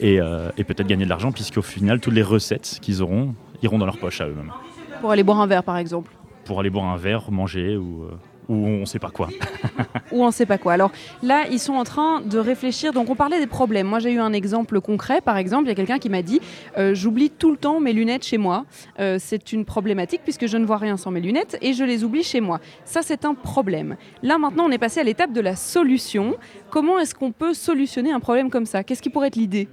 et, 0.00 0.16
et 0.56 0.64
peut-être 0.64 0.86
gagner 0.86 1.04
de 1.04 1.08
l'argent, 1.08 1.32
puisqu'au 1.32 1.62
final, 1.62 2.00
toutes 2.00 2.14
les 2.14 2.22
recettes 2.22 2.78
qu'ils 2.80 3.02
auront 3.02 3.34
iront 3.62 3.78
dans 3.78 3.86
leur 3.86 3.98
poche 3.98 4.20
à 4.20 4.28
eux-mêmes, 4.28 4.52
Pour 5.00 5.10
aller 5.10 5.22
boire 5.22 5.40
un 5.40 5.46
verre 5.46 5.64
par 5.64 5.76
exemple 5.76 6.12
pour 6.48 6.60
aller 6.60 6.70
boire 6.70 6.86
un 6.86 6.96
verre, 6.96 7.30
manger 7.30 7.76
ou, 7.76 8.04
euh, 8.04 8.10
ou 8.48 8.54
on 8.66 8.86
sait 8.86 8.98
pas 8.98 9.10
quoi. 9.10 9.28
ou 10.12 10.22
on 10.22 10.28
ne 10.28 10.32
sait 10.32 10.46
pas 10.46 10.56
quoi. 10.56 10.72
Alors 10.72 10.90
là, 11.22 11.44
ils 11.50 11.58
sont 11.58 11.74
en 11.74 11.84
train 11.84 12.22
de 12.22 12.38
réfléchir. 12.38 12.94
Donc 12.94 13.10
on 13.10 13.14
parlait 13.14 13.38
des 13.38 13.46
problèmes. 13.46 13.86
Moi, 13.86 13.98
j'ai 13.98 14.12
eu 14.12 14.18
un 14.18 14.32
exemple 14.32 14.80
concret. 14.80 15.20
Par 15.20 15.36
exemple, 15.36 15.64
il 15.66 15.68
y 15.68 15.72
a 15.72 15.74
quelqu'un 15.74 15.98
qui 15.98 16.08
m'a 16.08 16.22
dit 16.22 16.40
euh, 16.78 16.94
j'oublie 16.94 17.28
tout 17.28 17.50
le 17.50 17.58
temps 17.58 17.80
mes 17.80 17.92
lunettes 17.92 18.24
chez 18.24 18.38
moi. 18.38 18.64
Euh, 18.98 19.18
c'est 19.20 19.52
une 19.52 19.66
problématique 19.66 20.22
puisque 20.24 20.46
je 20.46 20.56
ne 20.56 20.64
vois 20.64 20.78
rien 20.78 20.96
sans 20.96 21.10
mes 21.10 21.20
lunettes 21.20 21.58
et 21.60 21.74
je 21.74 21.84
les 21.84 22.02
oublie 22.02 22.22
chez 22.22 22.40
moi. 22.40 22.60
Ça, 22.86 23.02
c'est 23.02 23.26
un 23.26 23.34
problème. 23.34 23.96
Là, 24.22 24.38
maintenant, 24.38 24.64
on 24.64 24.70
est 24.70 24.78
passé 24.78 25.00
à 25.00 25.04
l'étape 25.04 25.32
de 25.32 25.42
la 25.42 25.54
solution. 25.54 26.34
Comment 26.70 26.98
est-ce 26.98 27.14
qu'on 27.14 27.30
peut 27.30 27.52
solutionner 27.52 28.10
un 28.10 28.20
problème 28.20 28.48
comme 28.48 28.64
ça? 28.64 28.82
Qu'est-ce 28.84 29.02
qui 29.02 29.10
pourrait 29.10 29.28
être 29.28 29.36
l'idée? 29.36 29.68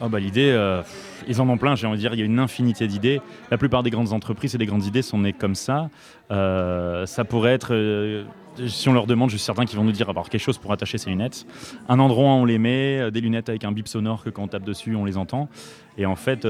Ah 0.00 0.08
bah, 0.08 0.20
L'idée, 0.20 0.50
euh, 0.50 0.82
ils 1.26 1.40
en 1.40 1.48
ont 1.48 1.56
plein, 1.56 1.74
j'ai 1.74 1.86
envie 1.86 1.96
de 1.96 2.00
dire, 2.00 2.14
il 2.14 2.20
y 2.20 2.22
a 2.22 2.26
une 2.26 2.38
infinité 2.38 2.86
d'idées. 2.86 3.20
La 3.50 3.58
plupart 3.58 3.82
des 3.82 3.90
grandes 3.90 4.12
entreprises 4.12 4.54
et 4.54 4.58
des 4.58 4.66
grandes 4.66 4.84
idées 4.84 5.02
sont 5.02 5.18
nées 5.18 5.32
comme 5.32 5.56
ça. 5.56 5.90
Euh, 6.30 7.04
ça 7.06 7.24
pourrait 7.24 7.52
être, 7.52 7.74
euh, 7.74 8.24
si 8.68 8.88
on 8.88 8.92
leur 8.92 9.06
demande, 9.06 9.30
je 9.30 9.36
suis 9.36 9.44
certain 9.44 9.64
qu'ils 9.64 9.76
vont 9.76 9.84
nous 9.84 9.92
dire 9.92 10.08
avoir 10.08 10.28
quelque 10.30 10.40
chose 10.40 10.58
pour 10.58 10.72
attacher 10.72 10.98
ses 10.98 11.10
lunettes. 11.10 11.46
Un 11.88 11.98
endroit 11.98 12.30
on 12.30 12.44
les 12.44 12.58
met, 12.58 13.10
des 13.10 13.20
lunettes 13.20 13.48
avec 13.48 13.64
un 13.64 13.72
bip 13.72 13.88
sonore 13.88 14.22
que 14.22 14.30
quand 14.30 14.42
on 14.42 14.48
tape 14.48 14.64
dessus, 14.64 14.94
on 14.94 15.04
les 15.04 15.16
entend. 15.16 15.48
Et 15.96 16.06
en 16.06 16.16
fait, 16.16 16.46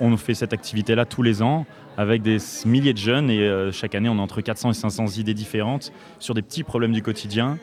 on 0.00 0.16
fait 0.16 0.34
cette 0.34 0.54
activité-là 0.54 1.04
tous 1.04 1.22
les 1.22 1.42
ans 1.42 1.66
avec 1.96 2.22
des 2.22 2.38
milliers 2.64 2.92
de 2.92 2.98
jeunes 2.98 3.30
et 3.30 3.70
chaque 3.72 3.94
année, 3.94 4.08
on 4.08 4.18
a 4.18 4.22
entre 4.22 4.40
400 4.40 4.70
et 4.70 4.74
500 4.74 5.18
idées 5.18 5.34
différentes 5.34 5.92
sur 6.18 6.34
des 6.34 6.42
petits 6.42 6.64
problèmes 6.64 6.92
du 6.92 7.02
quotidien. 7.02 7.58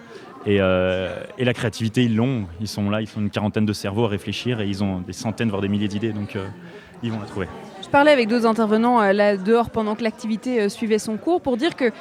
Et, 0.45 0.57
euh, 0.59 1.15
et 1.37 1.45
la 1.45 1.53
créativité, 1.53 2.03
ils 2.03 2.15
l'ont. 2.15 2.45
Ils 2.59 2.67
sont 2.67 2.89
là, 2.89 3.01
ils 3.01 3.07
sont 3.07 3.19
une 3.21 3.29
quarantaine 3.29 3.65
de 3.65 3.73
cerveaux 3.73 4.05
à 4.05 4.09
réfléchir 4.09 4.59
et 4.59 4.67
ils 4.67 4.83
ont 4.83 4.99
des 4.99 5.13
centaines, 5.13 5.49
voire 5.49 5.61
des 5.61 5.67
milliers 5.67 5.87
d'idées. 5.87 6.13
Donc, 6.13 6.35
euh, 6.35 6.47
ils 7.03 7.11
vont 7.11 7.19
la 7.19 7.25
trouver. 7.25 7.47
Je 7.83 7.89
parlais 7.89 8.11
avec 8.11 8.27
deux 8.27 8.45
intervenants 8.45 9.01
euh, 9.01 9.11
là 9.13 9.37
dehors 9.37 9.69
pendant 9.69 9.95
que 9.95 10.03
l'activité 10.03 10.69
suivait 10.69 10.99
son 10.99 11.17
cours 11.17 11.41
pour 11.41 11.57
dire 11.57 11.75
que 11.75 11.91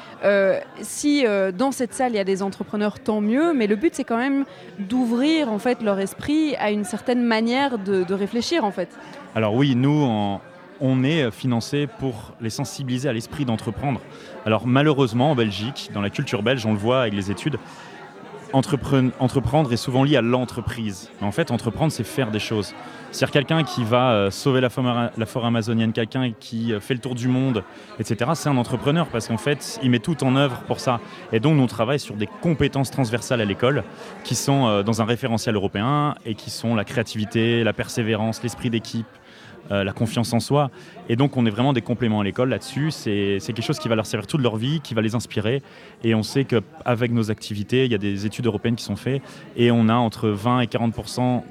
si 0.83 1.25
dans 1.57 1.73
cette 1.73 1.95
salle 1.95 2.13
il 2.13 2.17
y 2.17 2.21
a 2.21 2.25
des 2.25 2.43
entrepreneurs, 2.43 3.01
tant 3.01 3.21
mieux. 3.21 3.53
Mais 3.55 3.67
le 3.67 3.77
but 3.77 3.95
c'est 3.95 4.05
quand 4.05 4.19
même 4.19 4.45
d'ouvrir 4.79 5.51
en 5.51 5.59
fait 5.59 5.83
leur 5.83 5.99
esprit 6.01 6.55
à 6.57 6.71
une 6.71 6.85
certaine 6.85 7.23
manière 7.23 7.79
de, 7.79 8.05
de 8.05 8.15
réfléchir 8.15 8.65
en 8.65 8.71
fait. 8.71 8.89
Alors 9.35 9.55
oui, 9.55 9.75
nous, 9.75 10.03
en- 10.05 10.41
on 10.81 11.03
est 11.05 11.31
financé 11.31 11.87
pour 11.99 12.33
les 12.41 12.51
sensibiliser 12.51 13.09
à 13.09 13.13
l'esprit 13.13 13.45
d'entreprendre. 13.45 14.01
Alors 14.47 14.67
malheureusement, 14.67 15.31
en 15.33 15.35
Belgique, 15.35 15.91
dans 15.93 16.01
la 16.01 16.11
culture 16.11 16.43
belge, 16.43 16.65
on 16.67 16.73
le 16.73 16.79
voit 16.79 17.03
avec 17.03 17.15
les 17.15 17.31
études, 17.31 17.57
entrepren- 18.53 19.11
entreprendre 19.19 19.73
est 19.73 19.77
souvent 19.77 20.05
lié 20.05 20.17
à 20.17 20.23
l'entreprise. 20.23 21.11
En 21.21 21.33
fait, 21.33 21.51
entreprendre, 21.51 21.93
c'est 21.93 22.05
faire 22.05 22.31
des 22.31 22.39
choses. 22.39 22.75
C'est-à-dire 23.13 23.33
quelqu'un 23.33 23.65
qui 23.65 23.83
va 23.83 24.13
euh, 24.13 24.31
sauver 24.31 24.61
la 24.61 24.71
forêt, 24.71 25.11
la 25.17 25.27
forêt 25.27 25.49
amazonienne, 25.49 25.93
quelqu'un 25.93 26.33
qui 26.39 26.73
euh, 26.73 26.81
fait 26.81 26.95
le 26.95 27.01
tour 27.01 27.15
du 27.15 27.27
monde, 27.27 27.65
etc. 27.99 28.31
C'est 28.35 28.49
un 28.49 28.57
entrepreneur 28.57 29.07
parce 29.09 29.27
qu'en 29.29 29.37
fait, 29.37 29.81
il 29.83 29.91
met 29.91 29.99
tout 29.99 30.23
en 30.23 30.37
œuvre 30.37 30.61
pour 30.69 30.79
ça. 30.79 31.01
Et 31.33 31.41
donc, 31.41 31.57
nous, 31.57 31.63
on 31.63 31.67
travaille 31.67 31.99
sur 31.99 32.15
des 32.15 32.29
compétences 32.41 32.91
transversales 32.91 33.41
à 33.41 33.45
l'école 33.45 33.83
qui 34.23 34.35
sont 34.37 34.67
euh, 34.67 34.83
dans 34.83 35.03
un 35.03 35.05
référentiel 35.05 35.57
européen 35.57 36.15
et 36.25 36.35
qui 36.35 36.51
sont 36.51 36.75
la 36.77 36.85
créativité, 36.85 37.65
la 37.65 37.73
persévérance, 37.73 38.43
l'esprit 38.43 38.71
d'équipe, 38.71 39.07
euh, 39.71 39.85
la 39.85 39.93
confiance 39.93 40.33
en 40.33 40.41
soi. 40.41 40.71
Et 41.09 41.17
donc, 41.17 41.37
on 41.37 41.47
est 41.47 41.51
vraiment 41.51 41.73
des 41.73 41.81
compléments 41.83 42.21
à 42.21 42.25
l'école 42.25 42.49
là-dessus. 42.51 42.91
C'est 42.91 43.39
quelque 43.47 43.63
chose 43.63 43.79
qui 43.79 43.89
va 43.89 43.95
leur 43.95 44.07
servir 44.07 44.27
toute 44.27 44.41
leur 44.41 44.57
vie, 44.57 44.81
qui 44.81 44.95
va 44.95 45.03
les 45.03 45.15
inspirer. 45.15 45.63
Et 46.05 46.15
on 46.15 46.23
sait 46.23 46.45
qu'avec 46.45 47.13
nos 47.13 47.31
activités, 47.31 47.85
il 47.85 47.93
y 47.93 47.95
a 47.95 47.99
des 47.99 48.27
études 48.27 48.47
européennes 48.47 48.77
qui 48.77 48.85
sont 48.85 48.97
faites 48.97 49.23
et 49.57 49.71
on 49.71 49.89
a 49.89 49.95
entre 49.95 50.29
20 50.29 50.61
et 50.61 50.67
40 50.67 50.95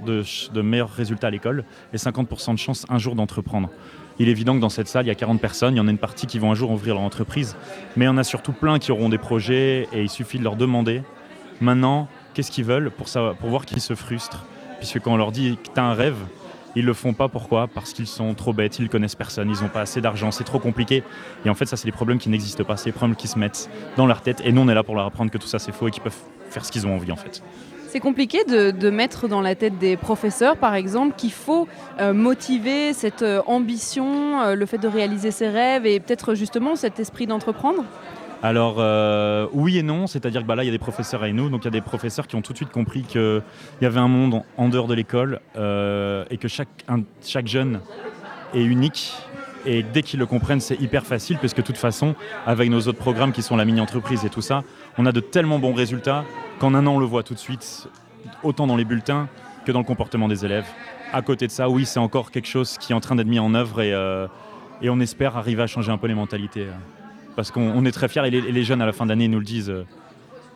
de, 0.05 0.24
de 0.53 0.62
meilleurs 0.62 0.91
résultats 0.91 1.28
à 1.28 1.32
l'école 1.32 1.64
et 1.93 1.97
50 1.97 2.51
de 2.53 2.57
chances 2.57 2.86
un 2.89 2.97
jour 2.97 3.16
d'entreprendre. 3.16 3.70
Il 4.22 4.28
est 4.28 4.32
évident 4.32 4.53
que 4.55 4.60
dans 4.60 4.70
cette 4.70 4.89
salle, 4.89 5.05
il 5.05 5.07
y 5.07 5.12
a 5.12 5.16
40 5.16 5.39
personnes, 5.39 5.76
il 5.76 5.78
y 5.78 5.82
en 5.82 5.88
a 5.88 5.91
une 5.91 5.97
partie 5.97 6.28
qui 6.28 6.39
vont 6.39 6.51
un 6.51 6.55
jour 6.55 6.72
ouvrir 6.72 6.95
leur 6.95 7.03
entreprise, 7.03 7.55
mais 7.95 8.03
il 8.05 8.07
y 8.07 8.12
en 8.12 8.18
a 8.18 8.26
surtout 8.26 8.51
plein 8.51 8.78
qui 8.78 8.91
auront 8.91 9.07
des 9.07 9.18
projets 9.18 9.88
et 9.93 10.01
il 10.01 10.10
suffit 10.10 10.38
de 10.39 10.43
leur 10.43 10.57
demander 10.57 11.03
maintenant 11.62 12.07
qu'est-ce 12.34 12.51
qu'ils 12.51 12.66
veulent 12.66 12.91
pour, 12.91 13.07
savoir- 13.07 13.36
pour 13.36 13.49
voir 13.49 13.66
qu'ils 13.66 13.82
se 13.82 13.95
frustrent? 13.95 14.45
Puisque 14.80 14.99
quand 14.99 15.14
on 15.14 15.18
leur 15.18 15.32
dit 15.32 15.57
que 15.64 15.70
tu 15.74 15.80
as 15.80 15.84
un 15.84 15.93
rêve, 15.93 16.16
ils 16.76 16.86
le 16.86 16.93
font 16.93 17.13
pas. 17.13 17.28
Pourquoi? 17.28 17.67
Parce 17.67 17.93
qu'ils 17.93 18.07
sont 18.07 18.34
trop 18.34 18.53
bêtes, 18.53 18.80
ils 18.80 18.89
connaissent 18.89 19.15
personne, 19.15 19.49
ils 19.49 19.61
n'ont 19.61 19.70
pas 19.70 19.82
assez 19.82 20.01
d'argent, 20.01 20.32
c'est 20.32 20.43
trop 20.43 20.59
compliqué. 20.59 21.03
Et 21.45 21.49
en 21.49 21.55
fait, 21.55 21.65
ça, 21.65 21.78
c'est 21.78 21.86
des 21.86 21.91
problèmes 21.91 22.20
qui 22.20 22.30
n'existent 22.30 22.63
pas, 22.63 22.78
c'est 22.78 22.89
des 22.89 22.95
problèmes 22.95 23.15
qui 23.15 23.28
se 23.28 23.39
mettent 23.39 23.70
dans 23.97 24.05
leur 24.05 24.22
tête. 24.22 24.41
Et 24.43 24.51
nous, 24.51 24.61
on 24.61 24.67
est 24.70 24.76
là 24.76 24.84
pour 24.84 24.95
leur 24.95 25.05
apprendre 25.05 25.32
que 25.32 25.38
tout 25.38 25.47
ça, 25.47 25.59
c'est 25.59 25.72
faux 25.72 25.88
et 25.88 25.91
qu'ils 25.91 26.03
peuvent 26.03 26.17
faire 26.49 26.65
ce 26.65 26.72
qu'ils 26.72 26.88
ont 26.88 26.95
envie, 26.95 27.11
en 27.11 27.15
fait. 27.15 27.41
C'est 27.89 27.99
compliqué 27.99 28.43
de, 28.43 28.89
mettre 28.91 29.28
dans 29.28 29.41
la 29.41 29.55
tête 29.55 29.80
des 29.80 29.97
professeurs, 29.97 30.57
par 30.57 30.76
exemple, 30.76 31.15
qu'il 31.17 31.32
faut 31.32 31.67
euh, 31.99 32.13
motiver 32.13 32.93
cette 32.93 33.24
euh, 33.24 33.41
ambition, 33.47 34.41
euh, 34.41 34.53
le 34.53 34.65
fait 34.67 34.78
de 34.78 34.88
réaliser 34.88 35.32
ses 35.32 35.49
rêves 35.49 35.88
et 35.88 35.99
peut-être 35.99 36.36
justement 36.36 36.76
cet 36.76 36.99
esprit 36.99 37.26
d'entreprendre? 37.26 37.84
Alors 38.41 38.75
euh, 38.79 39.47
oui 39.51 39.77
et 39.77 39.83
non, 39.83 40.07
c'est-à-dire 40.07 40.41
que 40.41 40.47
bah, 40.47 40.55
là 40.55 40.63
il 40.63 40.67
y 40.67 40.69
a 40.69 40.71
des 40.71 40.77
professeurs 40.79 41.25
et 41.25 41.33
nous, 41.33 41.49
donc 41.49 41.61
il 41.63 41.65
y 41.65 41.67
a 41.67 41.71
des 41.71 41.81
professeurs 41.81 42.25
qui 42.25 42.35
ont 42.37 42.41
tout 42.41 42.53
de 42.53 42.57
suite 42.57 42.71
compris 42.71 43.01
qu'il 43.01 43.41
y 43.81 43.85
avait 43.85 43.99
un 43.99 44.07
monde 44.07 44.43
en, 44.57 44.69
dehors 44.69 44.87
de 44.87 44.93
l'école 44.93 45.41
euh, 45.57 46.23
et 46.29 46.37
que 46.37 46.47
chaque, 46.47 46.69
un- 46.87 47.03
chaque 47.25 47.47
jeune 47.47 47.81
est 48.53 48.63
unique. 48.63 49.13
Et 49.65 49.83
dès 49.83 50.03
qu'ils 50.03 50.19
le 50.19 50.25
comprennent, 50.25 50.61
c'est 50.61 50.79
hyper 50.79 51.05
facile, 51.05 51.37
parce 51.37 51.53
que 51.53 51.59
de 51.59 51.65
toute 51.67 51.77
façon, 51.77 52.15
avec 52.45 52.69
nos 52.69 52.79
autres 52.79 52.97
programmes 52.97 53.33
qui 53.33 53.41
sont 53.41 53.57
la 53.57 53.65
mini-entreprise 53.65 54.23
et 54.23 54.29
tout 54.29 54.41
ça, 54.41 54.63
on 54.97 55.05
a 55.05 55.11
de 55.11 55.19
tellement 55.19 55.59
bons 55.59 55.73
résultats 55.73 56.23
qu'en 56.59 56.73
un 56.73 56.87
an, 56.87 56.95
on 56.95 56.99
le 56.99 57.05
voit 57.05 57.23
tout 57.23 57.33
de 57.33 57.39
suite, 57.39 57.89
autant 58.41 58.67
dans 58.67 58.77
les 58.77 58.85
bulletins 58.85 59.27
que 59.65 59.73
dans 59.73 59.79
le 59.79 59.85
comportement 59.85 60.29
des 60.29 60.45
élèves. 60.45 60.65
À 61.11 61.21
côté 61.21 61.45
de 61.45 61.51
ça, 61.51 61.69
oui, 61.69 61.85
c'est 61.85 61.99
encore 61.99 62.31
quelque 62.31 62.47
chose 62.47 62.77
qui 62.77 62.93
est 62.93 62.95
en 62.95 63.01
train 63.01 63.15
d'être 63.15 63.27
mis 63.27 63.39
en 63.39 63.53
œuvre 63.53 63.81
et, 63.81 63.93
euh, 63.93 64.27
et 64.81 64.89
on 64.89 65.01
espère 65.01 65.35
arriver 65.35 65.61
à 65.61 65.67
changer 65.67 65.91
un 65.91 65.97
peu 65.97 66.07
les 66.07 66.15
mentalités. 66.15 66.67
Parce 67.39 67.51
qu'on 67.51 67.71
on 67.73 67.85
est 67.85 67.91
très 67.93 68.09
fiers 68.09 68.25
et 68.27 68.29
les, 68.29 68.39
et 68.39 68.51
les 68.51 68.63
jeunes 68.63 68.81
à 68.81 68.85
la 68.85 68.91
fin 68.91 69.05
d'année 69.05 69.29
nous 69.29 69.39
le 69.39 69.45
disent. 69.45 69.69
euh, 69.69 69.85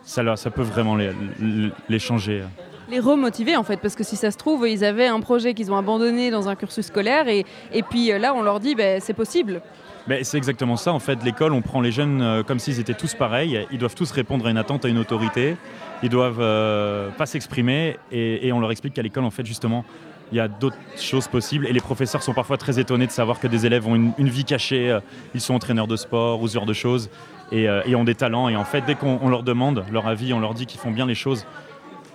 ça, 0.03 0.21
leur- 0.21 0.37
ça 0.37 0.49
peut 0.51 0.63
vraiment 0.63 0.97
les, 0.97 1.99
changer. 1.99 2.43
Les 2.89 2.99
remotiver 2.99 3.55
en 3.55 3.63
fait, 3.63 3.77
parce 3.77 3.95
que 3.95 4.03
si 4.03 4.17
ça 4.17 4.31
se 4.31 4.37
trouve, 4.37 4.67
ils 4.67 4.83
avaient 4.83 5.07
un 5.07 5.21
projet 5.21 5.53
qu'ils 5.53 5.71
ont 5.71 5.77
abandonné 5.77 6.29
dans 6.29 6.49
un 6.49 6.55
cursus 6.55 6.87
scolaire 6.87 7.29
et, 7.29 7.45
et 7.71 7.83
puis 7.83 8.11
euh, 8.11 8.19
là 8.19 8.33
on 8.35 8.41
leur 8.41 8.59
dit 8.59 8.75
ben, 8.75 8.99
c'est 9.01 9.13
possible. 9.13 9.61
Ben, 10.05 10.21
c'est 10.25 10.35
exactement 10.35 10.75
ça. 10.75 10.91
En 10.91 10.99
fait, 10.99 11.23
l'école, 11.23 11.53
on 11.53 11.61
prend 11.61 11.79
les 11.79 11.93
jeunes 11.93 12.21
euh, 12.21 12.43
comme 12.43 12.59
s'ils 12.59 12.81
étaient 12.81 12.93
tous 12.93 13.13
pareils. 13.13 13.65
Ils 13.71 13.77
doivent 13.77 13.95
tous 13.95 14.11
répondre 14.11 14.45
à 14.45 14.49
une 14.51 14.57
attente, 14.57 14.83
à 14.83 14.89
une 14.89 14.97
autorité. 14.97 15.55
Ils 16.03 16.09
doivent 16.09 16.41
euh, 16.41 17.09
pas 17.17 17.25
s'exprimer. 17.25 17.95
Et, 18.11 18.45
et 18.45 18.51
on 18.51 18.59
leur 18.59 18.71
explique 18.71 18.93
qu'à 18.95 19.01
l'école, 19.01 19.23
en 19.23 19.29
fait, 19.31 19.45
justement, 19.45 19.85
il 20.31 20.37
y 20.37 20.39
a 20.41 20.47
d'autres 20.47 20.77
choses 20.97 21.27
possibles. 21.27 21.67
Et 21.67 21.73
les 21.73 21.79
professeurs 21.81 22.23
sont 22.23 22.33
parfois 22.33 22.57
très 22.57 22.79
étonnés 22.79 23.05
de 23.07 23.11
savoir 23.11 23.39
que 23.39 23.47
des 23.47 23.65
élèves 23.65 23.87
ont 23.87 23.95
une, 23.95 24.13
une 24.17 24.29
vie 24.29 24.45
cachée. 24.45 24.89
euh, 24.91 24.99
Ils 25.35 25.41
sont 25.41 25.53
entraîneurs 25.53 25.87
de 25.87 25.95
sport 25.95 26.41
ou 26.41 26.47
ce 26.47 26.53
genre 26.55 26.65
de 26.65 26.73
choses. 26.73 27.09
Et, 27.51 27.69
euh, 27.69 27.81
et 27.85 27.95
ont 27.95 28.03
des 28.03 28.15
talents. 28.15 28.49
Et 28.49 28.55
en 28.55 28.63
fait, 28.65 28.81
dès 28.81 28.95
qu'on 28.95 29.19
on 29.21 29.29
leur 29.29 29.43
demande 29.43 29.83
leur 29.91 30.07
avis, 30.07 30.33
on 30.33 30.39
leur 30.39 30.53
dit 30.55 30.65
qu'ils 30.65 30.79
font 30.79 30.89
bien 30.91 31.05
les 31.05 31.13
choses, 31.13 31.45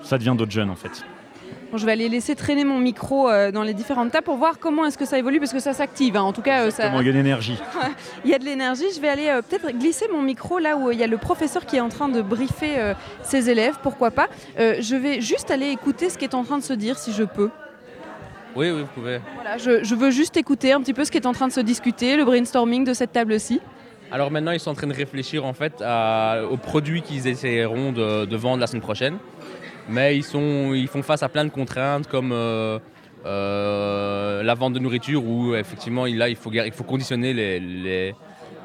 ça 0.02 0.18
devient 0.18 0.34
d'autres 0.36 0.50
jeunes, 0.50 0.70
en 0.70 0.74
fait. 0.74 1.04
Bon, 1.70 1.76
je 1.76 1.84
vais 1.86 1.92
aller 1.92 2.09
laisser 2.09 2.34
traîner 2.34 2.64
mon 2.64 2.78
micro 2.78 3.28
euh, 3.28 3.52
dans 3.52 3.62
les 3.62 3.74
différentes 3.74 4.11
tables 4.11 4.24
pour 4.24 4.36
voir 4.36 4.59
comment 4.59 4.86
est-ce 4.86 4.96
que 4.98 5.04
ça 5.04 5.18
évolue, 5.18 5.38
parce 5.38 5.52
que 5.52 5.61
ça 5.61 5.74
s'active. 5.74 6.16
hein. 6.16 6.22
En 6.22 6.32
tout 6.32 6.40
cas, 6.42 6.62
euh, 6.64 6.70
ça... 6.70 6.88
Il 6.88 7.04
y 7.04 7.09
a 7.09 7.11
une 7.12 7.16
énergie. 7.18 7.59
il 8.24 8.30
y 8.30 8.34
a 8.34 8.38
de 8.38 8.44
l'énergie. 8.44 8.86
Je 8.96 9.00
vais 9.00 9.09
aller 9.11 9.28
euh, 9.28 9.42
peut-être 9.42 9.70
glisser 9.78 10.06
mon 10.12 10.22
micro 10.22 10.59
là 10.59 10.76
où 10.76 10.90
il 10.90 10.98
y 10.98 11.04
a 11.04 11.06
le 11.06 11.18
professeur 11.18 11.66
qui 11.66 11.76
est 11.76 11.80
en 11.80 11.90
train 11.90 12.09
de 12.09 12.20
briefer 12.22 12.94
ses 13.22 13.50
élèves, 13.50 13.76
pourquoi 13.82 14.11
pas. 14.11 14.28
Je 14.56 14.96
vais 14.96 15.20
juste 15.20 15.50
aller 15.50 15.68
écouter 15.68 16.09
ce 16.11 16.16
qui 16.18 16.24
est 16.24 16.34
en 16.34 16.42
train 16.42 16.59
de 16.59 16.64
se 16.64 16.72
dire, 16.72 16.98
si 16.98 17.12
je 17.12 17.22
peux. 17.24 17.50
Oui, 18.57 18.70
oui, 18.70 18.80
vous 18.80 18.86
pouvez. 18.94 19.20
Voilà, 19.34 19.57
je, 19.59 19.84
je 19.84 19.94
veux 19.94 20.11
juste 20.11 20.36
écouter 20.36 20.72
un 20.72 20.80
petit 20.80 20.94
peu 20.94 21.05
ce 21.05 21.11
qui 21.11 21.18
est 21.18 21.26
en 21.26 21.32
train 21.32 21.46
de 21.49 21.53
se 21.53 21.61
discuter, 21.61 22.16
le 22.16 22.24
brainstorming 22.24 22.84
de 22.84 22.92
cette 22.94 23.12
table-ci. 23.12 23.61
Alors 24.11 24.30
maintenant, 24.30 24.53
ils 24.53 24.61
sont 24.61 24.70
en 24.70 24.74
train 24.74 24.86
de 24.86 24.94
réfléchir 24.94 25.44
en 25.44 25.53
fait 25.53 25.74
à- 25.84 26.42
aux 26.51 26.57
produits 26.57 27.03
qu'ils 27.03 27.26
essaieront 27.28 27.92
de, 27.92 28.24
de 28.24 28.36
vendre 28.36 28.59
la 28.61 28.66
semaine 28.66 28.82
prochaine. 28.82 29.18
Mais 29.88 30.16
ils, 30.16 30.24
sont, 30.24 30.72
ils 30.74 30.88
font 30.88 31.03
face 31.03 31.22
à 31.22 31.28
plein 31.28 31.44
de 31.44 31.51
contraintes 31.51 32.09
comme 32.09 32.30
euh, 32.32 32.78
euh, 33.26 34.42
la 34.42 34.55
vente 34.55 34.72
de 34.74 34.78
nourriture 34.78 35.24
où 35.24 35.55
effectivement 35.55 36.07
il- 36.07 36.16
là, 36.18 36.28
il 36.28 36.36
faut, 36.36 36.51
gar- 36.51 36.66
il 36.66 36.72
faut 36.72 36.84
conditionner 36.84 37.32
les, 37.34 37.61
les, 37.61 38.14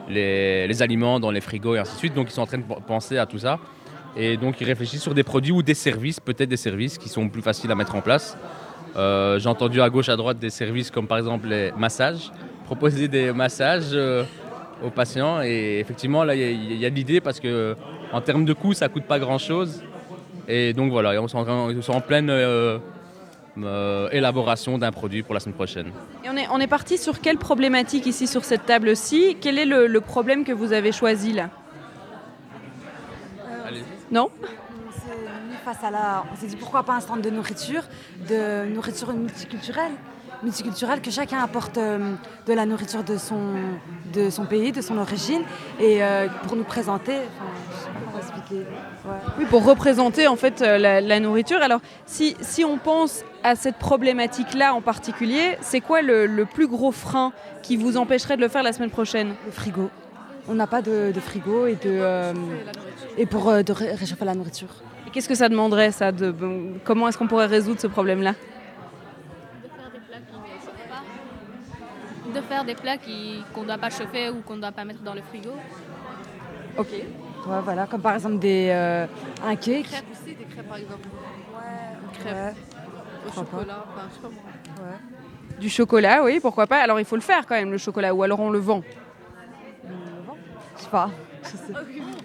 les- 0.10 0.68
les 0.68 0.82
aliments 0.82 1.20
dans 1.20 1.32
les 1.32 1.42
frigos 1.42 1.76
et 1.76 1.80
ainsi 1.80 1.94
de 1.94 1.98
suite. 2.00 2.14
Donc 2.14 2.30
ils 2.30 2.34
sont 2.34 2.42
en 2.42 2.46
train 2.48 2.58
de 2.58 2.64
penser 2.88 3.18
à 3.18 3.26
tout 3.26 3.40
ça. 3.40 3.60
Et 4.16 4.38
donc 4.38 4.62
ils 4.62 4.66
réfléchissent 4.68 5.02
sur 5.02 5.14
des 5.14 5.24
produits 5.24 5.52
ou 5.52 5.62
des 5.64 5.74
services, 5.74 6.20
peut-être 6.20 6.50
des 6.50 6.58
services 6.58 6.98
qui 6.98 7.10
sont 7.10 7.28
plus 7.30 7.42
faciles 7.42 7.72
à 7.72 7.76
mettre 7.76 7.96
en 7.96 8.02
place. 8.02 8.38
Euh, 8.96 9.40
J'ai 9.40 9.50
entendu 9.50 9.82
à 9.82 9.90
gauche, 9.90 10.10
à 10.10 10.16
droite 10.16 10.38
des 10.40 10.50
services 10.50 10.92
comme 10.92 11.08
par 11.08 11.18
exemple 11.18 11.48
les 11.48 11.72
massages, 11.72 12.32
proposer 12.66 13.08
des 13.08 13.32
massages 13.34 13.90
euh, 13.94 14.24
aux 14.84 14.90
patients. 14.92 15.42
Et 15.42 15.80
effectivement, 15.80 16.24
là, 16.24 16.36
il 16.36 16.80
y 16.80 16.86
a- 16.86 16.90
l'idée 16.90 17.22
parce 17.22 17.40
que 17.40 17.76
en 18.12 18.22
termes 18.22 18.46
de 18.46 18.54
coût, 18.54 18.74
ça 18.74 18.90
coûte 18.90 19.06
pas 19.06 19.20
grand-chose. 19.20 19.84
Et 20.48 20.74
donc 20.74 20.92
voilà, 20.92 21.20
on 21.22 21.28
sont 21.28 21.40
en, 21.40 22.02
pleine 22.02 22.30
euh, 22.30 22.78
élaboration 24.12 24.78
d'un 24.78 24.92
produit 24.92 25.24
pour 25.24 25.34
la 25.34 25.40
semaine 25.40 25.56
prochaine. 25.56 25.88
Et 26.24 26.30
on 26.30 26.36
est, 26.36 26.48
on 26.52 26.60
est 26.60 26.68
parti 26.68 26.98
sur 26.98 27.22
quelle 27.22 27.38
problématique 27.38 28.06
ici 28.06 28.28
sur 28.28 28.44
cette 28.44 28.66
table-ci? 28.66 29.38
Quel 29.40 29.58
est 29.58 29.66
le, 29.66 29.88
le 29.88 30.02
problème 30.02 30.44
que 30.44 30.52
vous 30.52 30.74
avez 30.74 30.92
choisi 30.92 31.34
là? 31.34 31.50
Non? 34.12 34.30
Face 35.64 35.84
à 35.84 35.92
la. 35.92 36.26
On 36.32 36.36
s'est 36.40 36.48
dit 36.48 36.56
pourquoi 36.56 36.84
pas 36.84 36.94
un 36.94 37.00
stand 37.00 37.22
de 37.22 37.30
nourriture, 37.30 37.84
de 38.30 38.66
nourriture 38.74 39.14
multiculturelle. 39.14 39.94
Multiculturelle, 40.42 41.00
que 41.00 41.10
chacun 41.10 41.40
apporte 41.40 41.78
euh, 41.78 42.16
de 42.48 42.54
la 42.54 42.66
nourriture 42.66 43.02
de 43.04 43.18
son, 43.18 43.54
de 44.14 44.30
son 44.30 44.46
pays, 44.46 44.74
de 44.74 44.82
son 44.82 44.98
origine, 44.98 45.42
et 45.80 46.04
euh, 46.04 46.28
pour 46.44 46.58
nous 46.58 46.66
présenter. 46.66 47.16
Enfin, 47.16 48.20
expliquer. 48.20 48.64
Ouais. 49.06 49.12
Oui, 49.40 49.46
pour 49.46 49.64
représenter 49.64 50.28
en 50.28 50.36
fait 50.36 50.62
euh, 50.62 50.78
la, 50.78 51.00
la 51.00 51.20
nourriture. 51.22 51.62
Alors, 51.62 51.80
si, 52.06 52.36
si 52.42 52.66
on 52.66 52.78
pense 52.78 53.24
à 53.42 53.56
cette 53.56 53.78
problématique-là 53.78 54.74
en 54.74 54.82
particulier, 54.82 55.58
c'est 55.62 55.80
quoi 55.80 56.02
le, 56.02 56.26
le 56.26 56.46
plus 56.46 56.68
gros 56.68 56.92
frein 56.92 57.32
qui 57.62 57.78
vous 57.78 57.96
empêcherait 57.96 58.36
de 58.36 58.42
le 58.42 58.50
faire 58.50 58.64
la 58.64 58.74
semaine 58.74 58.92
prochaine? 58.92 59.36
Le 59.46 59.52
frigo. 59.52 59.90
On 60.50 60.56
n'a 60.56 60.68
pas 60.68 60.82
de, 60.82 61.14
de 61.14 61.20
frigo 61.22 61.68
et, 61.68 61.76
de, 61.76 62.34
et 63.18 63.26
pour 63.26 63.46
de 63.64 63.72
ré- 63.72 63.94
réchauffer 63.94 64.26
la 64.26 64.36
nourriture. 64.36 64.68
Qu'est-ce 65.14 65.30
que 65.30 65.36
ça 65.36 65.48
demanderait 65.48 65.92
ça 65.92 66.12
de, 66.12 66.32
bon, 66.32 66.74
Comment 66.84 67.08
est-ce 67.08 67.18
qu'on 67.18 67.28
pourrait 67.28 67.46
résoudre 67.46 67.80
ce 67.80 67.88
problème-là? 67.88 68.34
De 72.34 72.42
faire 72.42 72.64
des 72.66 72.74
plats 72.74 72.98
qui- 72.98 73.44
qu'on 73.54 73.62
ne 73.62 73.68
doit 73.68 73.78
pas 73.78 73.92
chauffer 73.92 74.30
ou 74.32 74.42
qu'on 74.42 74.56
ne 74.56 74.62
doit 74.62 74.72
pas 74.72 74.84
mettre 74.86 75.02
dans 75.04 75.14
le 75.14 75.22
frigo. 75.22 75.52
Ok. 76.78 76.88
Ouais, 76.92 77.60
voilà, 77.64 77.86
comme 77.86 78.02
par 78.02 78.16
exemple 78.16 78.40
des, 78.40 78.70
euh, 78.72 79.06
un 79.46 79.56
cake. 79.56 79.84
Crêpes 79.84 80.06
aussi, 80.12 80.34
des 80.34 80.46
crêpes 80.46 80.68
par 80.68 80.78
exemple. 80.78 81.08
Ouais. 81.54 82.20
Crêpes 82.20 82.56
au 83.28 83.30
pas. 83.30 83.36
chocolat, 83.36 83.86
enfin, 83.88 84.08
je 84.10 84.16
sais 84.16 84.22
pas 84.22 84.30
moi. 84.30 84.90
Ouais. 84.90 85.60
Du 85.60 85.70
chocolat, 85.70 86.24
oui, 86.24 86.40
pourquoi 86.42 86.66
pas. 86.66 86.78
Alors, 86.82 87.00
il 87.00 87.06
faut 87.06 87.16
le 87.16 87.22
faire 87.22 87.46
quand 87.46 87.54
même, 87.56 87.72
le 87.72 87.78
chocolat, 87.78 88.16
ou 88.16 88.24
alors 88.24 88.40
on 88.40 88.50
le 88.50 88.58
vend. 88.60 88.82
Je 90.78 90.82
sais 90.84 90.90
pas. 90.90 91.10
Je 91.10 91.12
sais. 91.12 91.33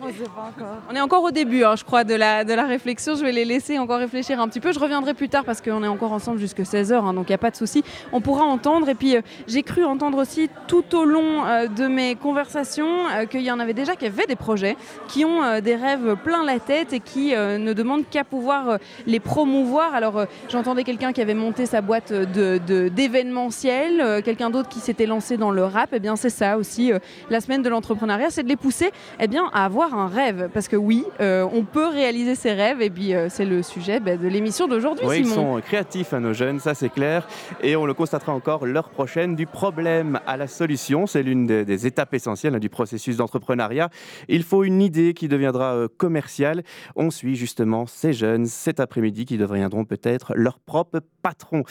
On 0.01 0.09
sait 0.09 0.25
pas 0.25 0.51
encore. 0.57 0.77
On 0.91 0.95
est 0.95 1.01
encore 1.01 1.23
au 1.25 1.31
début, 1.31 1.65
hein, 1.65 1.75
je 1.77 1.85
crois, 1.85 2.05
de 2.05 2.15
la, 2.15 2.45
de 2.45 2.53
la 2.55 2.65
réflexion. 2.65 3.17
Je 3.17 3.25
vais 3.25 3.33
les 3.33 3.45
laisser 3.45 3.79
encore 3.79 3.99
réfléchir 3.99 4.41
un 4.41 4.49
petit 4.49 4.61
peu. 4.61 4.73
Je 4.73 4.79
reviendrai 4.79 5.15
plus 5.15 5.29
tard 5.29 5.45
parce 5.45 5.61
qu'on 5.61 5.83
est 5.83 5.89
encore 5.89 6.13
ensemble 6.13 6.39
jusque 6.39 6.61
16h, 6.61 7.15
donc 7.15 7.29
il 7.29 7.33
n'y 7.33 7.35
a 7.35 7.39
pas 7.39 7.51
de 7.51 7.57
souci. 7.57 7.83
On 8.13 8.21
pourra 8.21 8.45
entendre. 8.45 8.89
Et 8.89 8.95
puis, 8.95 9.17
euh, 9.17 9.21
j'ai 9.47 9.63
cru 9.63 9.85
entendre 9.85 10.19
aussi 10.19 10.49
tout 10.67 10.95
au 10.97 11.05
long 11.05 11.45
euh, 11.47 11.67
de 11.67 11.87
mes 11.87 12.15
conversations 12.15 13.09
euh, 13.09 13.27
qu'il 13.27 13.43
y 13.43 13.51
en 13.51 13.59
avait 13.59 13.75
déjà 13.75 13.97
qui 13.97 14.07
avaient 14.07 14.27
des 14.27 14.37
projets, 14.37 14.77
qui 15.09 15.25
ont 15.25 15.61
des 15.61 15.75
rêves 15.77 16.17
plein 16.23 16.45
la 16.45 16.59
tête 16.61 16.93
et 16.93 17.01
qui 17.01 17.33
ne 17.35 17.73
demandent 17.73 18.09
qu'à 18.09 18.25
pouvoir 18.25 18.79
les 19.07 19.21
promouvoir. 19.21 19.95
Alors, 19.95 20.25
j'entendais 20.49 20.85
quelqu'un 20.85 21.13
qui 21.13 21.21
avait 21.21 21.35
monté 21.35 21.67
sa 21.67 21.81
boîte 21.81 22.13
de, 22.13 22.59
de- 22.67 22.89
d'événementiel, 22.89 24.23
quelqu'un 24.23 24.51
d'autre 24.51 24.69
qui 24.69 24.81
s'était 24.81 25.07
lancé 25.07 25.37
dans 25.37 25.51
le 25.51 25.65
rap. 25.65 25.93
Et 25.93 26.01
bien, 26.01 26.17
c'est 26.17 26.31
ça 26.31 26.57
aussi. 26.59 26.93
la 27.31 27.41
semaine 27.41 27.63
de 27.63 27.69
l'entrepreneuriat, 27.69 28.31
c'est 28.31 28.43
de 28.43 28.49
les 28.49 28.57
pousser 28.57 28.91
eh 29.21 29.29
bien, 29.29 29.49
à 29.53 29.65
avoir 29.65 29.95
un 29.95 30.09
rêve. 30.09 30.49
Parce 30.53 30.69
que 30.69 30.77
oui, 30.77 31.05
euh, 31.21 31.47
on 31.53 31.65
peut 31.65 31.89
réaliser 31.89 32.35
ses 32.35 32.53
rêves. 32.53 32.81
Et 32.83 32.91
puis, 32.91 33.15
euh, 33.15 33.29
c'est 33.29 33.45
le 33.45 33.63
sujet 33.63 34.01
ben, 34.01 34.19
de 34.19 34.29
l'émission 34.29 34.69
d'aujourd'hui, 34.69 35.07
Oui, 35.07 35.21
ils 35.21 35.27
sont 35.27 35.61
créatifs 35.61 36.13
à 36.13 36.21
nos 36.21 36.33
jeunes, 36.33 36.61
ça 36.61 36.75
c'est 36.75 36.89
clair. 36.89 37.27
Et 37.63 37.77
on 37.77 37.87
le 37.87 37.95
constatera 37.95 38.33
encore 38.33 38.67
l'heure 38.67 38.91
prochaine. 38.91 39.37
Du 39.37 39.47
problème 39.47 40.21
à 40.27 40.37
la 40.37 40.47
solution, 40.47 41.07
c'est 41.07 41.23
l'une 41.23 41.47
des, 41.47 41.65
des 41.65 41.87
étapes 41.87 42.15
essentielles 42.15 42.55
hein, 42.55 42.59
du 42.59 42.69
processus 42.69 43.17
d'entrepreneuriat. 43.17 43.91
Il 44.29 44.43
faut 44.43 44.65
une 44.65 44.83
idée 44.83 45.15
qui 45.15 45.29
deviendra 45.29 45.75
euh, 45.75 45.89
commerciale. 45.97 46.63
On 46.97 47.11
suit 47.11 47.37
justement 47.37 47.87
ces 47.87 48.13
jeunes 48.13 48.47
cet 48.47 48.81
après-midi 48.81 49.25
qui 49.25 49.39
deviendront 49.39 49.85
peut-être 49.85 50.33
leur 50.35 50.59
propre 50.59 51.01
patron. 51.23 51.65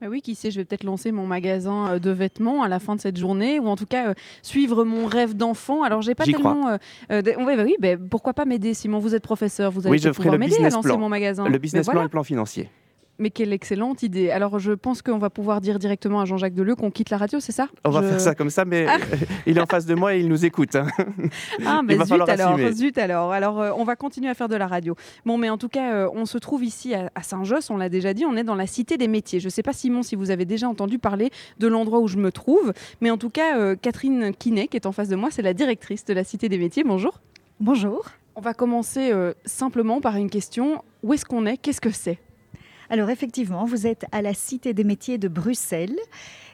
Bah 0.00 0.08
oui, 0.10 0.20
qui 0.20 0.34
sait, 0.34 0.50
je 0.50 0.60
vais 0.60 0.64
peut-être 0.66 0.84
lancer 0.84 1.10
mon 1.10 1.26
magasin 1.26 1.92
euh, 1.92 1.98
de 1.98 2.10
vêtements 2.10 2.62
à 2.62 2.68
la 2.68 2.78
fin 2.78 2.96
de 2.96 3.00
cette 3.00 3.16
journée, 3.16 3.58
ou 3.58 3.66
en 3.66 3.76
tout 3.76 3.86
cas 3.86 4.08
euh, 4.10 4.14
suivre 4.42 4.84
mon 4.84 5.06
rêve 5.06 5.34
d'enfant. 5.34 5.82
Alors 5.84 6.02
j'ai 6.02 6.14
pas 6.14 6.24
tellement. 6.24 6.68
euh, 6.68 6.76
euh, 7.10 7.22
bah 7.22 7.64
oui, 7.64 7.76
bah, 7.80 7.96
pourquoi 8.10 8.34
pas 8.34 8.44
m'aider, 8.44 8.74
Simon 8.74 8.98
Vous 8.98 9.14
êtes 9.14 9.22
professeur, 9.22 9.70
vous 9.70 9.80
allez 9.86 9.92
Oui, 9.92 9.98
je 9.98 10.10
pouvoir 10.10 10.38
m'aider 10.38 10.56
à 10.58 10.68
lancer 10.68 10.88
plan. 10.88 10.98
mon 10.98 11.08
magasin. 11.08 11.44
Le 11.44 11.50
Mais 11.50 11.58
business 11.58 11.86
plan 11.86 11.92
voilà. 11.94 12.02
et 12.02 12.08
le 12.08 12.10
plan 12.10 12.24
financier. 12.24 12.68
Mais 13.18 13.30
quelle 13.30 13.52
excellente 13.52 14.02
idée. 14.02 14.30
Alors 14.30 14.58
je 14.58 14.72
pense 14.72 15.00
qu'on 15.00 15.16
va 15.18 15.30
pouvoir 15.30 15.60
dire 15.62 15.78
directement 15.78 16.20
à 16.20 16.24
Jean-Jacques 16.26 16.52
Deleu 16.54 16.74
qu'on 16.74 16.90
quitte 16.90 17.08
la 17.10 17.16
radio, 17.16 17.40
c'est 17.40 17.52
ça? 17.52 17.68
On 17.84 17.90
va 17.90 18.02
Je- 18.02 18.08
faire 18.08 18.20
ça 18.20 18.34
comme 18.34 18.50
ça, 18.50 18.64
mais 18.66 18.86
Ah. 18.88 18.98
il 19.46 19.56
est 19.56 19.60
en 19.60 19.66
face 19.66 19.86
de 19.86 19.94
moi 19.94 20.14
et 20.14 20.20
il 20.20 20.28
nous 20.28 20.44
écoute. 20.44 20.76
hein. 20.76 20.86
Ah, 21.64 21.80
ben 21.82 21.96
va 21.98 22.04
zut 22.04 22.12
alors, 22.28 22.28
assumer. 22.54 22.72
zut 22.72 22.98
alors. 22.98 23.32
Alors, 23.32 23.60
euh, 23.60 23.70
on 23.76 23.84
va 23.84 23.96
continuer 23.96 24.28
à 24.28 24.34
faire 24.34 24.48
de 24.48 24.56
la 24.56 24.66
radio. 24.66 24.94
Bon, 25.24 25.38
mais 25.38 25.48
en 25.48 25.56
tout 25.58 25.68
cas, 25.68 25.94
euh, 25.94 26.10
on 26.14 26.26
se 26.26 26.36
trouve 26.38 26.62
ici 26.64 26.94
à, 26.94 27.10
à 27.14 27.22
Saint-Josse, 27.22 27.70
on 27.70 27.76
l'a 27.78 27.88
déjà 27.88 28.12
dit, 28.12 28.24
on 28.26 28.36
est 28.36 28.44
dans 28.44 28.54
la 28.54 28.66
Cité 28.66 28.96
des 28.98 29.08
métiers. 29.08 29.40
Je 29.40 29.46
ne 29.46 29.50
sais 29.50 29.62
pas, 29.62 29.72
Simon, 29.72 30.02
si 30.02 30.14
vous 30.16 30.30
avez 30.30 30.44
déjà 30.44 30.68
entendu 30.68 30.98
parler 30.98 31.30
de 31.58 31.68
l'endroit 31.68 32.00
où 32.00 32.08
je 32.08 32.18
me 32.18 32.30
trouve, 32.30 32.72
mais 33.00 33.10
en 33.10 33.16
tout 33.18 33.30
cas, 33.30 33.58
euh, 33.58 33.76
Catherine 33.80 34.32
Quinet, 34.38 34.66
qui 34.68 34.76
est 34.76 34.86
en 34.86 34.92
face 34.92 35.08
de 35.08 35.16
moi, 35.16 35.30
c'est 35.30 35.42
la 35.42 35.54
directrice 35.54 36.04
de 36.04 36.12
la 36.12 36.22
Cité 36.24 36.48
des 36.50 36.58
métiers. 36.58 36.84
Bonjour. 36.84 37.20
Bonjour. 37.60 38.04
On 38.34 38.40
va 38.42 38.52
commencer 38.52 39.10
euh, 39.12 39.32
simplement 39.46 40.02
par 40.02 40.16
une 40.16 40.28
question. 40.28 40.82
Où 41.02 41.14
est-ce 41.14 41.24
qu'on 41.24 41.46
est? 41.46 41.56
Qu'est-ce 41.56 41.80
que 41.80 41.90
c'est? 41.90 42.18
Alors 42.90 43.10
effectivement, 43.10 43.64
vous 43.64 43.86
êtes 43.86 44.06
à 44.12 44.22
la 44.22 44.34
Cité 44.34 44.74
des 44.74 44.84
métiers 44.84 45.18
de 45.18 45.28
Bruxelles. 45.28 45.98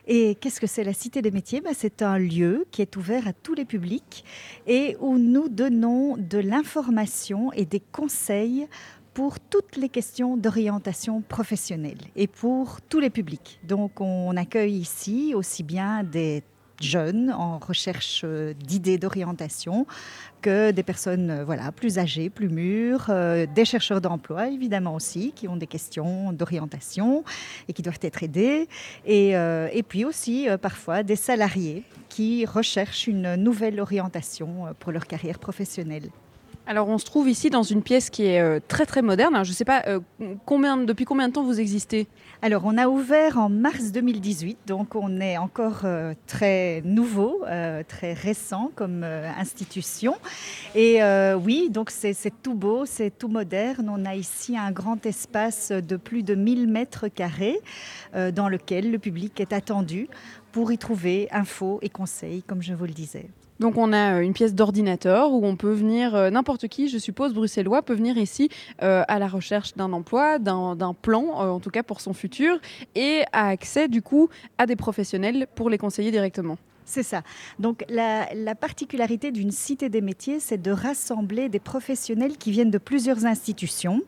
Et 0.06 0.34
qu'est-ce 0.36 0.60
que 0.60 0.66
c'est 0.66 0.84
la 0.84 0.94
Cité 0.94 1.22
des 1.22 1.30
métiers? 1.30 1.60
Ben, 1.60 1.74
C'est 1.76 2.02
un 2.02 2.18
lieu 2.18 2.66
qui 2.70 2.82
est 2.82 2.96
ouvert 2.96 3.28
à 3.28 3.32
tous 3.32 3.54
les 3.54 3.64
publics 3.64 4.24
et 4.66 4.96
où 5.00 5.18
nous 5.18 5.48
donnons 5.48 6.16
de 6.16 6.38
l'information 6.38 7.52
et 7.52 7.64
des 7.64 7.80
conseils 7.80 8.66
pour 9.14 9.38
toutes 9.38 9.76
les 9.76 9.88
questions 9.88 10.36
d'orientation 10.36 11.20
professionnelle 11.20 11.98
et 12.16 12.26
pour 12.26 12.80
tous 12.80 12.98
les 12.98 13.10
publics. 13.10 13.60
Donc 13.62 14.00
on 14.00 14.36
accueille 14.36 14.76
ici 14.76 15.34
aussi 15.34 15.62
bien 15.62 16.02
des 16.02 16.42
jeunes 16.82 17.30
en 17.30 17.58
recherche 17.58 18.22
euh, 18.24 18.52
d'idées 18.54 18.98
d'orientation 18.98 19.86
que 20.40 20.70
des 20.70 20.82
personnes 20.82 21.30
euh, 21.30 21.44
voilà, 21.44 21.72
plus 21.72 21.98
âgées, 21.98 22.30
plus 22.30 22.48
mûres, 22.48 23.06
euh, 23.08 23.46
des 23.54 23.64
chercheurs 23.64 24.00
d'emploi 24.00 24.48
évidemment 24.48 24.94
aussi, 24.94 25.32
qui 25.34 25.48
ont 25.48 25.56
des 25.56 25.66
questions 25.66 26.32
d'orientation 26.32 27.24
et 27.68 27.72
qui 27.72 27.82
doivent 27.82 27.98
être 28.02 28.22
aidés, 28.22 28.68
et, 29.06 29.30
et 29.30 29.82
puis 29.82 30.04
aussi 30.04 30.48
parfois 30.60 31.02
des 31.02 31.16
salariés 31.16 31.84
qui 32.08 32.44
recherchent 32.46 33.06
une 33.06 33.36
nouvelle 33.36 33.80
orientation 33.80 34.74
pour 34.78 34.92
leur 34.92 35.06
carrière 35.06 35.38
professionnelle. 35.38 36.10
Alors 36.64 36.88
on 36.88 36.96
se 36.98 37.04
trouve 37.04 37.28
ici 37.28 37.50
dans 37.50 37.64
une 37.64 37.82
pièce 37.82 38.08
qui 38.08 38.24
est 38.24 38.40
euh, 38.40 38.60
très 38.66 38.86
très 38.86 39.02
moderne. 39.02 39.44
Je 39.44 39.50
ne 39.50 39.54
sais 39.54 39.64
pas 39.64 39.82
euh, 39.88 39.98
depuis 40.86 41.04
combien 41.04 41.28
de 41.28 41.32
temps 41.32 41.42
vous 41.42 41.58
existez? 41.58 42.06
Alors 42.40 42.62
on 42.64 42.78
a 42.78 42.86
ouvert 42.86 43.38
en 43.38 43.48
mars 43.48 43.90
2018, 43.90 44.58
donc 44.66 44.94
on 44.94 45.20
est 45.20 45.36
encore 45.38 45.80
euh, 45.84 46.14
très 46.28 46.80
nouveau, 46.84 47.44
très 47.88 48.12
récent 48.12 48.70
comme 48.76 49.02
institution. 49.02 50.14
Et 50.74 51.00
oui, 51.34 51.68
donc 51.70 51.90
c'est 51.90 52.14
tout 52.42 52.54
beau, 52.54 52.86
c'est 52.86 53.10
tout 53.10 53.28
moderne. 53.28 53.88
On 53.88 54.04
a 54.04 54.14
ici 54.14 54.56
un 54.56 54.70
grand 54.70 55.04
espace 55.04 55.72
de 55.72 55.96
plus 55.96 56.22
de 56.22 56.34
1000 56.34 56.68
mètres 56.68 57.08
carrés 57.08 57.60
dans 58.14 58.48
lequel 58.48 58.90
le 58.90 58.98
public 58.98 59.40
est 59.40 59.52
attendu 59.52 60.08
pour 60.52 60.72
y 60.72 60.78
trouver 60.78 61.28
infos 61.32 61.78
et 61.82 61.88
conseils, 61.88 62.42
comme 62.42 62.62
je 62.62 62.74
vous 62.74 62.86
le 62.86 62.92
disais. 62.92 63.28
Donc 63.60 63.76
on 63.76 63.92
a 63.92 64.16
euh, 64.16 64.20
une 64.20 64.32
pièce 64.32 64.54
d'ordinateur 64.54 65.32
où 65.32 65.46
on 65.46 65.56
peut 65.56 65.72
venir, 65.72 66.14
euh, 66.14 66.30
n'importe 66.30 66.68
qui, 66.68 66.88
je 66.88 66.98
suppose, 66.98 67.32
bruxellois, 67.32 67.82
peut 67.82 67.94
venir 67.94 68.16
ici 68.18 68.48
euh, 68.82 69.04
à 69.08 69.18
la 69.18 69.28
recherche 69.28 69.74
d'un 69.74 69.92
emploi, 69.92 70.38
d'un 70.38 70.94
plan, 71.00 71.24
en 71.24 71.60
tout 71.60 71.70
cas 71.70 71.82
pour 71.82 72.00
son 72.00 72.12
futur, 72.12 72.58
et 72.94 73.22
a 73.32 73.48
accès 73.48 73.88
du 73.88 74.02
coup 74.02 74.28
à 74.58 74.66
des 74.66 74.76
professionnels 74.76 75.46
pour 75.54 75.70
les 75.70 75.78
conseiller 75.78 76.10
directement. 76.10 76.58
C'est 76.84 77.02
ça. 77.02 77.22
Donc 77.58 77.84
la, 77.88 78.32
la 78.34 78.54
particularité 78.54 79.30
d'une 79.30 79.50
cité 79.50 79.88
des 79.88 80.00
métiers, 80.00 80.40
c'est 80.40 80.60
de 80.60 80.70
rassembler 80.70 81.48
des 81.48 81.60
professionnels 81.60 82.36
qui 82.36 82.50
viennent 82.50 82.70
de 82.70 82.78
plusieurs 82.78 83.24
institutions. 83.24 84.02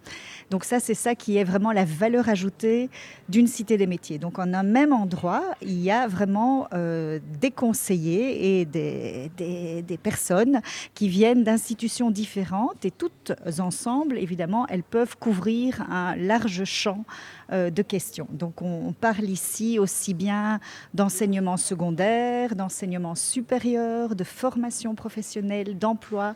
Donc 0.51 0.64
ça, 0.64 0.81
c'est 0.81 0.95
ça 0.95 1.14
qui 1.14 1.37
est 1.37 1.45
vraiment 1.45 1.72
la 1.72 1.85
valeur 1.85 2.29
ajoutée 2.29 2.91
d'une 3.29 3.47
cité 3.47 3.77
des 3.77 3.87
métiers. 3.87 4.18
Donc 4.18 4.39
en 4.39 4.53
un 4.53 4.62
même 4.62 4.93
endroit, 4.93 5.45
il 5.62 5.81
y 5.81 5.91
a 5.91 6.07
vraiment 6.07 6.68
euh, 6.75 7.18
des 7.41 7.51
conseillers 7.51 8.61
et 8.61 8.64
des, 8.64 9.99
personnes 10.03 10.61
qui 10.95 11.09
viennent 11.09 11.45
d'institutions 11.45 12.11
différentes 12.11 12.85
et 12.85 12.91
toutes 12.91 13.33
ensemble, 13.59 14.18
évidemment, 14.18 14.66
elles 14.68 14.83
peuvent 14.83 15.16
couvrir 15.16 15.83
un 15.91 16.16
large 16.16 16.64
champ 16.64 17.05
de 17.51 17.82
questions. 17.82 18.26
Donc 18.30 18.62
on, 18.62 18.92
parle 18.92 19.24
ici 19.24 19.78
aussi 19.78 20.14
bien 20.14 20.61
d'enseignement 20.95 21.57
secondaire, 21.57 22.55
d'enseignement 22.55 23.14
supérieur, 23.14 24.14
de 24.14 24.24
formation 24.24 24.95
professionnelle, 24.95 25.78
d'emploi 25.78 26.34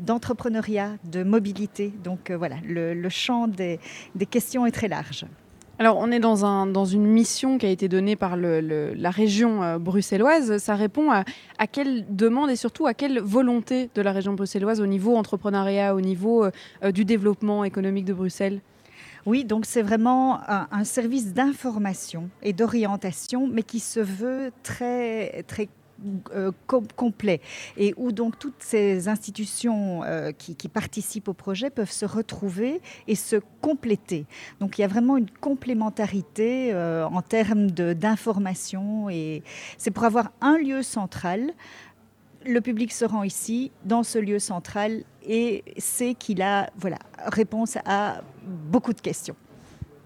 d'entrepreneuriat, 0.00 0.92
de 1.04 1.22
mobilité. 1.22 1.92
Donc 2.02 2.30
euh, 2.30 2.36
voilà, 2.36 2.56
le, 2.64 3.08
champ 3.08 3.46
des, 3.46 3.78
questions 4.30 4.66
est 4.66 4.72
très 4.72 4.88
large. 4.88 5.26
Alors, 5.78 5.96
on 5.96 6.10
est 6.12 6.20
dans, 6.20 6.44
un, 6.44 6.66
dans 6.66 6.84
une 6.84 7.06
mission 7.06 7.56
qui 7.56 7.64
a 7.64 7.70
été 7.70 7.88
donnée 7.88 8.14
par 8.14 8.36
la 8.36 9.10
région 9.10 9.62
euh, 9.62 9.78
bruxelloise. 9.78 10.58
Ça 10.58 10.74
répond 10.74 11.10
à, 11.10 11.24
quelle 11.72 12.04
demande 12.14 12.50
et 12.50 12.56
surtout 12.56 12.86
à 12.86 12.92
quelle 12.92 13.18
volonté 13.20 13.88
de 13.94 14.02
la 14.02 14.12
région 14.12 14.34
bruxelloise 14.34 14.82
au 14.82 14.86
niveau 14.86 15.16
entrepreneuriat, 15.16 15.94
au 15.94 16.02
niveau 16.02 16.44
euh, 16.44 16.50
euh, 16.84 16.92
du 16.92 17.06
développement 17.06 17.64
économique 17.64 18.04
de 18.04 18.12
Bruxelles? 18.12 18.60
Oui, 19.26 19.44
donc 19.44 19.66
c'est 19.66 19.82
vraiment 19.82 20.40
un, 20.48 20.84
service 20.84 21.32
d'information 21.34 22.30
et 22.42 22.52
d'orientation, 22.52 23.48
mais 23.48 23.62
qui 23.62 23.80
se 23.80 24.00
veut 24.00 24.50
très, 24.62 25.44
très 25.46 25.68
euh, 26.34 26.50
com- 26.66 26.86
complet 26.96 27.42
et 27.76 27.92
où 27.98 28.10
donc 28.10 28.38
toutes 28.38 28.62
ces 28.62 29.08
institutions 29.08 30.02
euh, 30.04 30.32
qui, 30.32 30.54
participent 30.68 31.28
au 31.28 31.34
projet 31.34 31.68
peuvent 31.68 31.90
se 31.90 32.06
retrouver 32.06 32.80
et 33.06 33.14
se 33.14 33.36
compléter. 33.60 34.24
Donc 34.60 34.78
il 34.78 34.80
y 34.80 34.84
a 34.84 34.88
vraiment 34.88 35.18
une 35.18 35.30
complémentarité 35.30 36.72
euh, 36.72 37.04
en 37.04 37.20
termes 37.20 37.70
d'information 37.70 39.10
et 39.10 39.42
c'est 39.76 39.90
pour 39.90 40.04
avoir 40.04 40.32
un 40.40 40.56
lieu 40.56 40.82
central 40.82 41.52
le 42.44 42.60
public 42.60 42.92
se 42.92 43.04
rend 43.04 43.22
ici, 43.22 43.70
dans 43.84 44.02
ce 44.02 44.18
lieu 44.18 44.38
central, 44.38 45.04
et 45.26 45.64
sait 45.78 46.14
qu'il 46.14 46.42
a 46.42 46.70
voilà, 46.76 46.98
réponse 47.26 47.76
à 47.84 48.22
beaucoup 48.44 48.92
de 48.92 49.00
questions. 49.00 49.36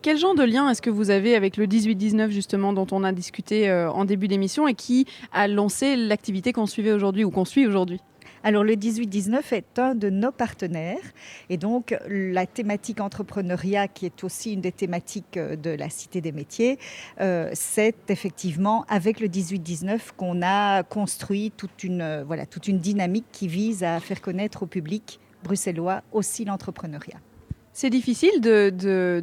Quel 0.02 0.18
genre 0.18 0.34
de 0.34 0.42
lien 0.42 0.68
est-ce 0.68 0.82
que 0.82 0.90
vous 0.90 1.08
avez 1.08 1.34
avec 1.34 1.56
le 1.56 1.66
18-19 1.66 2.28
justement 2.28 2.74
dont 2.74 2.86
on 2.92 3.04
a 3.04 3.12
discuté 3.12 3.70
euh, 3.70 3.90
en 3.90 4.04
début 4.04 4.28
d'émission 4.28 4.68
et 4.68 4.74
qui 4.74 5.06
a 5.32 5.48
lancé 5.48 5.96
l'activité 5.96 6.52
qu'on 6.52 6.66
suivait 6.66 6.92
aujourd'hui 6.92 7.24
ou 7.24 7.30
qu'on 7.30 7.46
suit 7.46 7.66
aujourd'hui? 7.66 8.00
Alors 8.46 8.62
le 8.62 8.74
18-19 8.74 9.54
est 9.54 9.78
un 9.78 9.94
de 9.94 10.10
nos 10.10 10.30
partenaires 10.30 10.98
et 11.48 11.56
donc 11.56 11.96
la 12.10 12.44
thématique 12.44 13.00
entrepreneuriat 13.00 13.88
qui 13.88 14.04
est 14.04 14.22
aussi 14.22 14.52
une 14.52 14.60
des 14.60 14.70
thématiques 14.70 15.38
euh, 15.38 15.56
de 15.56 15.70
la 15.70 15.88
Cité 15.88 16.20
des 16.20 16.30
métiers, 16.30 16.78
euh, 17.22 17.48
c'est 17.54 18.10
effectivement 18.10 18.84
avec 18.90 19.20
le 19.20 19.28
18-19 19.28 19.98
qu'on 20.18 20.42
a 20.42 20.82
construit 20.82 21.52
toute 21.56 21.84
une, 21.84 22.02
euh, 22.02 22.22
voilà, 22.22 22.44
toute 22.44 22.68
une 22.68 22.80
dynamique 22.80 23.24
qui 23.32 23.48
vise 23.48 23.82
à 23.82 23.98
faire 23.98 24.20
connaître 24.20 24.64
au 24.64 24.66
public 24.66 25.20
bruxellois 25.42 26.02
aussi 26.12 26.44
l'entrepreneuriat. 26.44 27.20
C'est 27.72 27.88
difficile 27.90 28.42
de, 28.42 28.68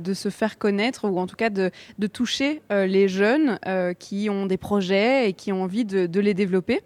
de- 0.02 0.14
se 0.16 0.30
faire 0.30 0.58
connaître 0.58 1.08
ou 1.08 1.20
en 1.20 1.28
tout 1.28 1.36
cas 1.36 1.52
de, 1.52 1.70
de 2.00 2.08
toucher 2.08 2.62
les 2.70 3.08
jeunes 3.08 3.58
qui 3.98 4.30
ont 4.30 4.46
des 4.46 4.58
projets 4.58 5.30
et 5.30 5.34
qui 5.34 5.54
ont 5.54 5.64
envie 5.64 5.86
de 5.86 6.20
les 6.20 6.34
développer. 6.34 6.82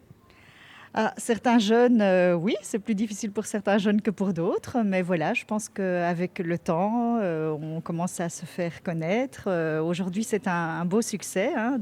Ah, 0.98 1.14
certains 1.18 1.60
jeunes, 1.60 2.02
euh, 2.02 2.36
oui, 2.36 2.56
c'est 2.62 2.80
plus 2.80 2.96
difficile 2.96 3.30
pour 3.30 3.46
certains 3.46 3.78
jeunes 3.78 4.00
que 4.00 4.12
pour 4.12 4.32
d'autres, 4.32 4.78
mais 4.86 5.02
voilà, 5.02 5.34
je 5.34 5.44
pense 5.44 5.68
qu'avec 5.68 6.40
le 6.40 6.58
temps, 6.58 7.18
euh, 7.20 7.52
on 7.52 7.82
commence 7.82 8.22
à 8.22 8.30
se 8.30 8.46
faire 8.46 8.82
connaître. 8.82 9.44
Euh, 9.48 9.82
Aujourd'hui, 9.82 10.24
c'est 10.24 10.48
un, 10.48 10.86
beau 10.86 11.02
succès 11.02 11.52
hein, 11.54 11.80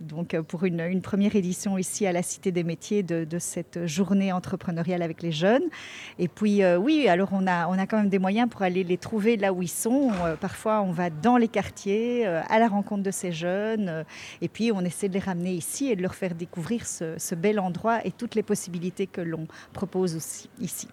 donc, 0.00 0.34
pour 0.48 0.64
une, 0.64 1.02
première 1.02 1.36
édition 1.36 1.76
ici 1.76 2.06
à 2.06 2.12
la 2.12 2.22
Cité 2.22 2.52
des 2.52 2.64
métiers 2.64 3.02
de, 3.02 3.38
cette 3.38 3.84
journée 3.84 4.32
entrepreneuriale 4.32 5.02
avec 5.02 5.20
les 5.20 5.32
jeunes. 5.32 5.64
Et 6.18 6.28
puis, 6.28 6.62
oui, 6.64 7.08
alors 7.08 7.28
on 7.32 7.46
a, 7.46 7.68
on 7.68 7.78
a 7.78 7.86
quand 7.86 7.98
même 7.98 8.08
des 8.08 8.18
moyens 8.18 8.48
pour 8.48 8.62
aller 8.62 8.82
les 8.82 8.96
trouver 8.96 9.36
là 9.36 9.52
où 9.52 9.62
ils 9.62 9.68
sont. 9.68 10.10
Parfois, 10.40 10.80
on 10.80 10.90
va 10.90 11.10
dans 11.10 11.36
les 11.36 11.48
quartiers, 11.48 12.24
à 12.26 12.58
la 12.58 12.68
rencontre 12.68 13.02
de 13.02 13.10
ces 13.10 13.32
jeunes, 13.32 14.04
et 14.40 14.48
puis 14.48 14.72
on 14.72 14.80
essaie 14.80 15.08
de 15.08 15.14
les 15.14 15.20
ramener 15.20 15.52
ici 15.52 15.90
et 15.90 15.96
de 15.96 16.02
leur 16.02 16.14
faire 16.14 16.34
découvrir 16.34 16.86
ce 16.86 17.34
bel 17.34 17.60
endroit 17.60 18.00
et 18.06 18.12
toutes 18.12 18.34
les 18.34 18.42
possibilités 18.42 19.06
que 19.06 19.20
l'on 19.20 19.46
propose 19.72 20.16
aussi 20.16 20.48
ici. 20.60 20.88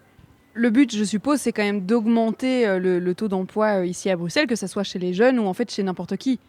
Le 0.55 0.69
but, 0.69 0.95
je 0.95 1.03
suppose, 1.03 1.39
c'est 1.39 1.51
quand 1.51 1.63
même 1.63 1.85
d'augmenter 1.85 2.67
euh, 2.67 2.77
le, 2.77 2.99
le 2.99 3.15
taux 3.15 3.27
d'emploi 3.27 3.79
euh, 3.79 3.85
ici 3.85 4.09
à 4.09 4.15
Bruxelles, 4.15 4.47
que 4.47 4.55
ce 4.55 4.67
soit 4.67 4.83
chez 4.83 4.99
les 4.99 5.13
jeunes 5.13 5.39
ou 5.39 5.45
en 5.45 5.53
fait 5.53 5.71
chez 5.71 5.81
n'importe 5.81 6.17
qui. 6.17 6.39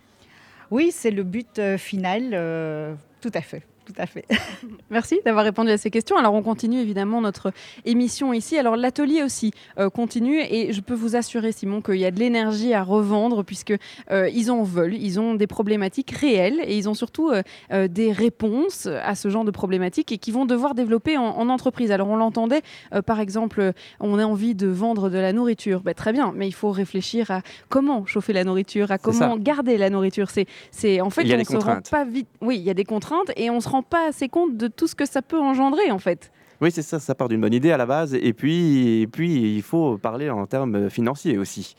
Oui, 0.70 0.90
c'est 0.92 1.10
le 1.10 1.22
but 1.22 1.58
euh, 1.58 1.78
final, 1.78 2.30
euh, 2.32 2.94
tout 3.20 3.30
à 3.32 3.40
fait. 3.40 3.62
Tout 3.86 3.92
à 3.98 4.06
fait. 4.06 4.24
Merci 4.90 5.20
d'avoir 5.24 5.44
répondu 5.44 5.70
à 5.70 5.76
ces 5.78 5.90
questions. 5.90 6.16
Alors 6.16 6.32
on 6.34 6.42
continue 6.42 6.78
évidemment 6.80 7.20
notre 7.20 7.52
émission 7.84 8.32
ici. 8.32 8.56
Alors 8.58 8.76
l'atelier 8.76 9.22
aussi 9.22 9.52
euh, 9.78 9.90
continue 9.90 10.40
et 10.40 10.72
je 10.72 10.80
peux 10.80 10.94
vous 10.94 11.16
assurer 11.16 11.52
Simon 11.52 11.82
qu'il 11.82 11.96
y 11.96 12.04
a 12.06 12.10
de 12.10 12.18
l'énergie 12.18 12.72
à 12.72 12.82
revendre 12.82 13.44
puisque 13.44 13.74
euh, 14.10 14.28
ils 14.30 14.50
en 14.50 14.62
veulent, 14.62 14.94
ils 14.94 15.20
ont 15.20 15.34
des 15.34 15.46
problématiques 15.46 16.12
réelles 16.12 16.60
et 16.64 16.78
ils 16.78 16.88
ont 16.88 16.94
surtout 16.94 17.28
euh, 17.30 17.42
euh, 17.72 17.86
des 17.88 18.10
réponses 18.10 18.86
à 18.86 19.14
ce 19.14 19.28
genre 19.28 19.44
de 19.44 19.50
problématiques 19.50 20.12
et 20.12 20.18
qui 20.18 20.30
vont 20.30 20.46
devoir 20.46 20.74
développer 20.74 21.18
en, 21.18 21.24
en 21.24 21.48
entreprise. 21.50 21.90
Alors 21.92 22.08
on 22.08 22.16
l'entendait 22.16 22.62
par 23.06 23.20
exemple, 23.20 23.72
on 24.00 24.18
a 24.18 24.24
envie 24.24 24.54
de 24.54 24.66
vendre 24.66 25.10
de 25.10 25.18
la 25.18 25.32
nourriture, 25.32 25.80
Ben, 25.82 25.94
très 25.94 26.12
bien, 26.12 26.32
mais 26.34 26.46
il 26.46 26.52
faut 26.52 26.70
réfléchir 26.70 27.30
à 27.30 27.42
comment 27.68 28.06
chauffer 28.06 28.32
la 28.32 28.44
nourriture, 28.44 28.90
à 28.90 28.98
comment 28.98 29.36
garder 29.36 29.76
la 29.76 29.90
nourriture. 29.90 30.28
C'est, 30.70 31.00
en 31.00 31.10
fait 31.10 31.22
Il 31.22 31.28
y 31.28 31.32
a 31.32 31.34
on 31.34 31.38
des 31.38 31.44
se 31.44 31.52
rend 31.52 31.58
contraintes. 31.58 31.90
pas 31.90 32.04
vite. 32.04 32.28
Oui, 32.40 32.56
il 32.56 32.62
y 32.62 32.70
a 32.70 32.74
des 32.74 32.84
contraintes 32.84 33.30
et 33.36 33.50
on 33.50 33.60
se 33.60 33.68
pas 33.82 34.08
assez 34.08 34.28
compte 34.28 34.56
de 34.56 34.68
tout 34.68 34.86
ce 34.86 34.94
que 34.94 35.06
ça 35.06 35.22
peut 35.22 35.40
engendrer 35.40 35.90
en 35.90 35.98
fait. 35.98 36.30
Oui, 36.60 36.70
c'est 36.70 36.82
ça, 36.82 37.00
ça 37.00 37.14
part 37.14 37.28
d'une 37.28 37.40
bonne 37.40 37.52
idée 37.52 37.72
à 37.72 37.76
la 37.76 37.84
base, 37.84 38.14
et 38.14 38.32
puis, 38.32 39.02
et 39.02 39.06
puis 39.06 39.56
il 39.56 39.62
faut 39.62 39.98
parler 39.98 40.30
en 40.30 40.46
termes 40.46 40.88
financiers 40.88 41.36
aussi. 41.36 41.74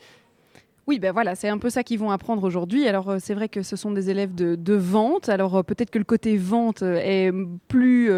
Oui, 0.88 1.00
ben 1.00 1.10
voilà, 1.10 1.34
c'est 1.34 1.48
un 1.48 1.58
peu 1.58 1.68
ça 1.68 1.82
qu'ils 1.82 1.98
vont 1.98 2.12
apprendre 2.12 2.44
aujourd'hui. 2.44 2.86
Alors 2.86 3.10
euh, 3.10 3.16
c'est 3.18 3.34
vrai 3.34 3.48
que 3.48 3.62
ce 3.62 3.74
sont 3.74 3.90
des 3.90 4.08
élèves 4.08 4.36
de, 4.36 4.54
de 4.54 4.74
vente. 4.74 5.28
Alors 5.28 5.56
euh, 5.56 5.62
peut-être 5.64 5.90
que 5.90 5.98
le 5.98 6.04
côté 6.04 6.36
vente 6.36 6.82
euh, 6.82 7.00
est 7.02 7.32
plus 7.66 8.08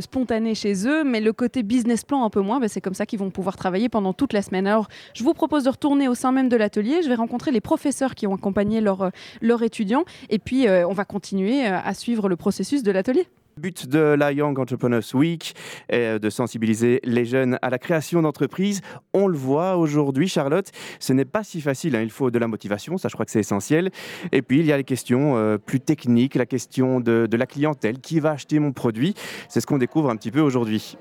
spontané 0.00 0.54
chez 0.54 0.86
eux, 0.86 1.04
mais 1.04 1.22
le 1.22 1.32
côté 1.32 1.62
business 1.62 2.04
plan 2.04 2.22
un 2.22 2.28
peu 2.28 2.42
moins. 2.42 2.60
Ben, 2.60 2.68
c'est 2.68 2.82
comme 2.82 2.92
ça 2.92 3.06
qu'ils 3.06 3.18
vont 3.18 3.30
pouvoir 3.30 3.56
travailler 3.56 3.88
pendant 3.88 4.12
toute 4.12 4.34
la 4.34 4.42
semaine. 4.42 4.66
Alors 4.66 4.88
je 5.14 5.24
vous 5.24 5.32
propose 5.32 5.64
de 5.64 5.70
retourner 5.70 6.06
au 6.06 6.14
sein 6.14 6.32
même 6.32 6.50
de 6.50 6.56
l'atelier. 6.56 7.00
Je 7.02 7.08
vais 7.08 7.14
rencontrer 7.14 7.50
les 7.50 7.62
professeurs 7.62 8.14
qui 8.14 8.26
ont 8.26 8.34
accompagné 8.34 8.82
leurs 8.82 9.62
étudiants, 9.62 10.04
et 10.28 10.38
puis 10.38 10.66
on 10.68 10.92
va 10.92 11.04
continuer 11.06 11.64
à 11.64 11.94
suivre 11.94 12.28
le 12.28 12.36
processus 12.36 12.82
de 12.82 12.90
l'atelier. 12.90 13.26
But 13.56 13.86
de 13.86 13.98
la 13.98 14.32
Young 14.32 14.58
Entrepreneurs 14.58 15.02
Week 15.14 15.54
est 15.88 16.18
de 16.18 16.30
sensibiliser 16.30 17.00
les 17.04 17.24
jeunes 17.24 17.58
à 17.62 17.70
la 17.70 17.78
création 17.78 18.22
d'entreprises. 18.22 18.80
On 19.12 19.26
le 19.26 19.36
voit 19.36 19.76
aujourd'hui, 19.76 20.28
Charlotte, 20.28 20.70
ce 21.00 21.12
n'est 21.12 21.24
pas 21.24 21.44
si 21.44 21.60
facile. 21.60 21.96
hein. 21.96 22.02
Il 22.02 22.10
faut 22.10 22.30
de 22.30 22.38
la 22.38 22.48
motivation, 22.48 22.96
ça 22.96 23.08
je 23.08 23.14
crois 23.14 23.24
que 23.24 23.30
c'est 23.30 23.40
essentiel. 23.40 23.90
Et 24.32 24.42
puis 24.42 24.60
il 24.60 24.66
y 24.66 24.72
a 24.72 24.76
les 24.76 24.84
questions 24.84 25.36
euh, 25.36 25.58
plus 25.58 25.80
techniques, 25.80 26.34
la 26.34 26.46
question 26.46 27.00
de 27.00 27.28
la 27.36 27.46
clientèle, 27.46 27.98
qui 27.98 28.20
va 28.20 28.32
acheter 28.32 28.58
mon 28.58 28.72
produit? 28.72 29.14
C'est 29.48 29.60
ce 29.60 29.66
qu'on 29.66 29.78
découvre 29.78 30.10
un 30.10 30.16
petit 30.16 30.30
peu 30.30 30.40
aujourd'hui. 30.40 30.96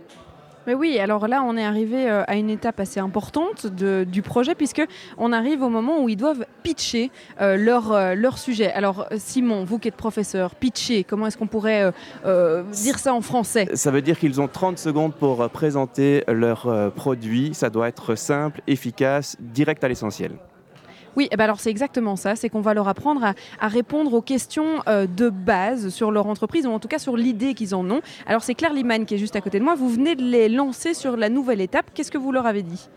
Mais 0.68 0.74
oui, 0.76 1.00
alors 1.00 1.28
là, 1.28 1.44
on 1.44 1.58
est 1.58 1.64
arrivé 1.64 2.10
euh, 2.10 2.24
à 2.28 2.36
une 2.36 2.50
étape 2.50 2.80
assez 2.80 3.00
importante 3.00 3.66
du 3.68 4.22
projet, 4.22 4.56
puisque 4.56 4.84
on 5.18 5.34
arrive 5.34 5.64
au 5.64 5.70
moment 5.70 6.04
où 6.04 6.10
ils 6.10 6.18
doivent 6.18 6.46
pitcher 6.64 7.12
euh, 7.40 7.58
leur, 7.58 7.92
euh, 7.92 8.16
leur 8.16 8.38
sujet. 8.38 8.72
Alors, 8.72 9.08
Simon, 9.18 9.64
vous 9.64 9.80
qui 9.80 9.88
êtes 9.88 9.96
professeur, 9.96 10.56
pitcher, 10.56 11.04
comment 11.04 11.28
est-ce 11.28 11.38
qu'on 11.38 11.48
pourrait 11.48 11.92
dire 12.72 13.00
ça 13.00 13.14
en 13.14 13.22
français? 13.22 13.68
Ça 13.74 13.92
veut 13.92 14.02
dire 14.02 14.20
qu'ils 14.20 14.40
ont 14.40 14.48
30 14.48 14.78
secondes 14.78 15.14
pour 15.14 15.50
présenter 15.50 16.24
leur 16.28 16.92
produit. 16.94 17.54
Ça 17.54 17.70
doit 17.70 17.88
être 17.88 18.16
simple, 18.16 18.62
efficace, 18.68 19.38
direct 19.40 19.84
à 19.84 19.88
l'essentiel. 19.88 20.32
Oui, 21.18 21.28
eh 21.32 21.36
ben 21.36 21.44
alors 21.44 21.60
c'est 21.60 21.70
exactement 21.70 22.16
ça, 22.16 22.36
c'est 22.36 22.50
qu'on 22.50 22.62
va 22.62 22.74
leur 22.74 22.88
apprendre 22.88 23.34
à, 23.60 23.68
répondre 23.68 24.14
aux 24.14 24.22
questions 24.22 24.82
euh, 24.88 25.08
de 25.08 25.30
base 25.30 25.90
sur 25.90 26.12
leur 26.12 26.28
entreprise, 26.28 26.66
ou 26.66 26.72
en 26.72 26.80
tout 26.80 26.88
cas 26.88 27.00
sur 27.00 27.18
l'idée 27.18 27.54
qu'ils 27.54 27.76
en 27.76 27.90
ont. 27.90 28.02
Alors 28.26 28.44
c'est 28.44 28.56
Claire 28.56 28.74
Liman 28.74 29.06
qui 29.06 29.16
est 29.16 29.18
juste 29.18 29.36
à 29.36 29.42
côté 29.42 29.60
de 29.60 29.64
moi, 29.64 29.76
vous 29.76 29.90
venez 29.90 30.16
de 30.16 30.24
les 30.24 30.48
lancer 30.48 30.94
sur 30.94 31.18
la 31.18 31.30
nouvelle 31.30 31.60
étape, 31.60 31.88
qu'est-ce 31.94 32.12
que 32.12 32.18
vous 32.18 32.32
leur 32.32 32.46
avez 32.46 32.64
dit? 32.64 32.88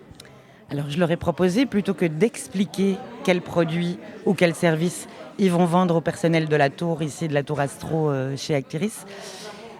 Alors 0.70 0.88
je 0.88 0.98
leur 0.98 1.10
ai 1.10 1.16
proposé, 1.16 1.66
plutôt 1.66 1.94
que 1.94 2.04
d'expliquer 2.04 2.96
quel 3.24 3.40
produit 3.40 3.98
ou 4.26 4.34
quel 4.34 4.54
service 4.54 5.08
ils 5.38 5.50
vont 5.50 5.64
vendre 5.64 5.96
au 5.96 6.00
personnel 6.00 6.48
de 6.48 6.56
la 6.56 6.70
tour, 6.70 7.02
ici 7.02 7.26
de 7.26 7.34
la 7.34 7.42
tour 7.42 7.58
Astro 7.58 8.10
euh, 8.10 8.36
chez 8.36 8.54
Actiris, 8.54 9.04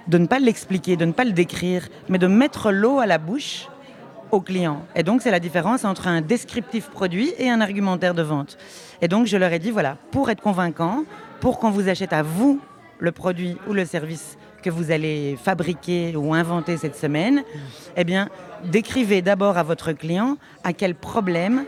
de 0.09 0.19
ne 0.19 0.27
pas 0.27 0.41
l'expliquer, 0.41 0.97
de 0.97 1.05
ne 1.05 1.13
pas 1.13 1.25
le 1.25 1.33
décrire, 1.33 1.89
mais 2.09 2.19
de 2.19 2.27
mettre 2.27 2.73
l'eau 2.73 2.99
à 2.99 3.07
la 3.07 3.19
bouche 3.19 3.69
au 4.31 4.41
client. 4.41 4.85
Et 4.95 5.03
donc 5.03 5.23
c'est 5.23 5.31
la 5.31 5.41
différence 5.41 5.85
entre 5.85 6.09
un 6.09 6.21
descriptif 6.21 6.89
produit 6.91 7.33
et 7.39 7.51
un 7.51 7.61
argumentaire 7.61 8.15
de 8.15 8.23
vente. 8.23 8.57
Et 9.03 9.09
donc 9.09 9.27
je 9.27 9.37
leur 9.37 9.53
ai 9.53 9.59
dit, 9.59 9.71
voilà, 9.71 9.97
pour 10.11 10.31
être 10.31 10.41
convaincant, 10.41 11.05
pour 11.41 11.59
qu'on 11.59 11.71
vous 11.71 11.89
achète 11.89 12.13
à 12.13 12.23
vous 12.23 12.61
le 12.99 13.13
produit 13.13 13.57
ou 13.69 13.73
le 13.73 13.85
service 13.85 14.37
que 14.63 14.71
vous 14.71 14.91
allez 14.91 15.37
fabriquer 15.43 16.17
ou 16.17 16.33
inventer 16.33 16.79
cette 16.79 16.97
semaine, 16.97 17.43
eh 17.97 18.05
bien, 18.05 18.31
décrivez 18.65 19.21
d'abord 19.21 19.59
à 19.59 19.63
votre 19.63 19.93
client 19.93 20.39
à 20.63 20.73
quel 20.73 20.95
problème 20.95 21.65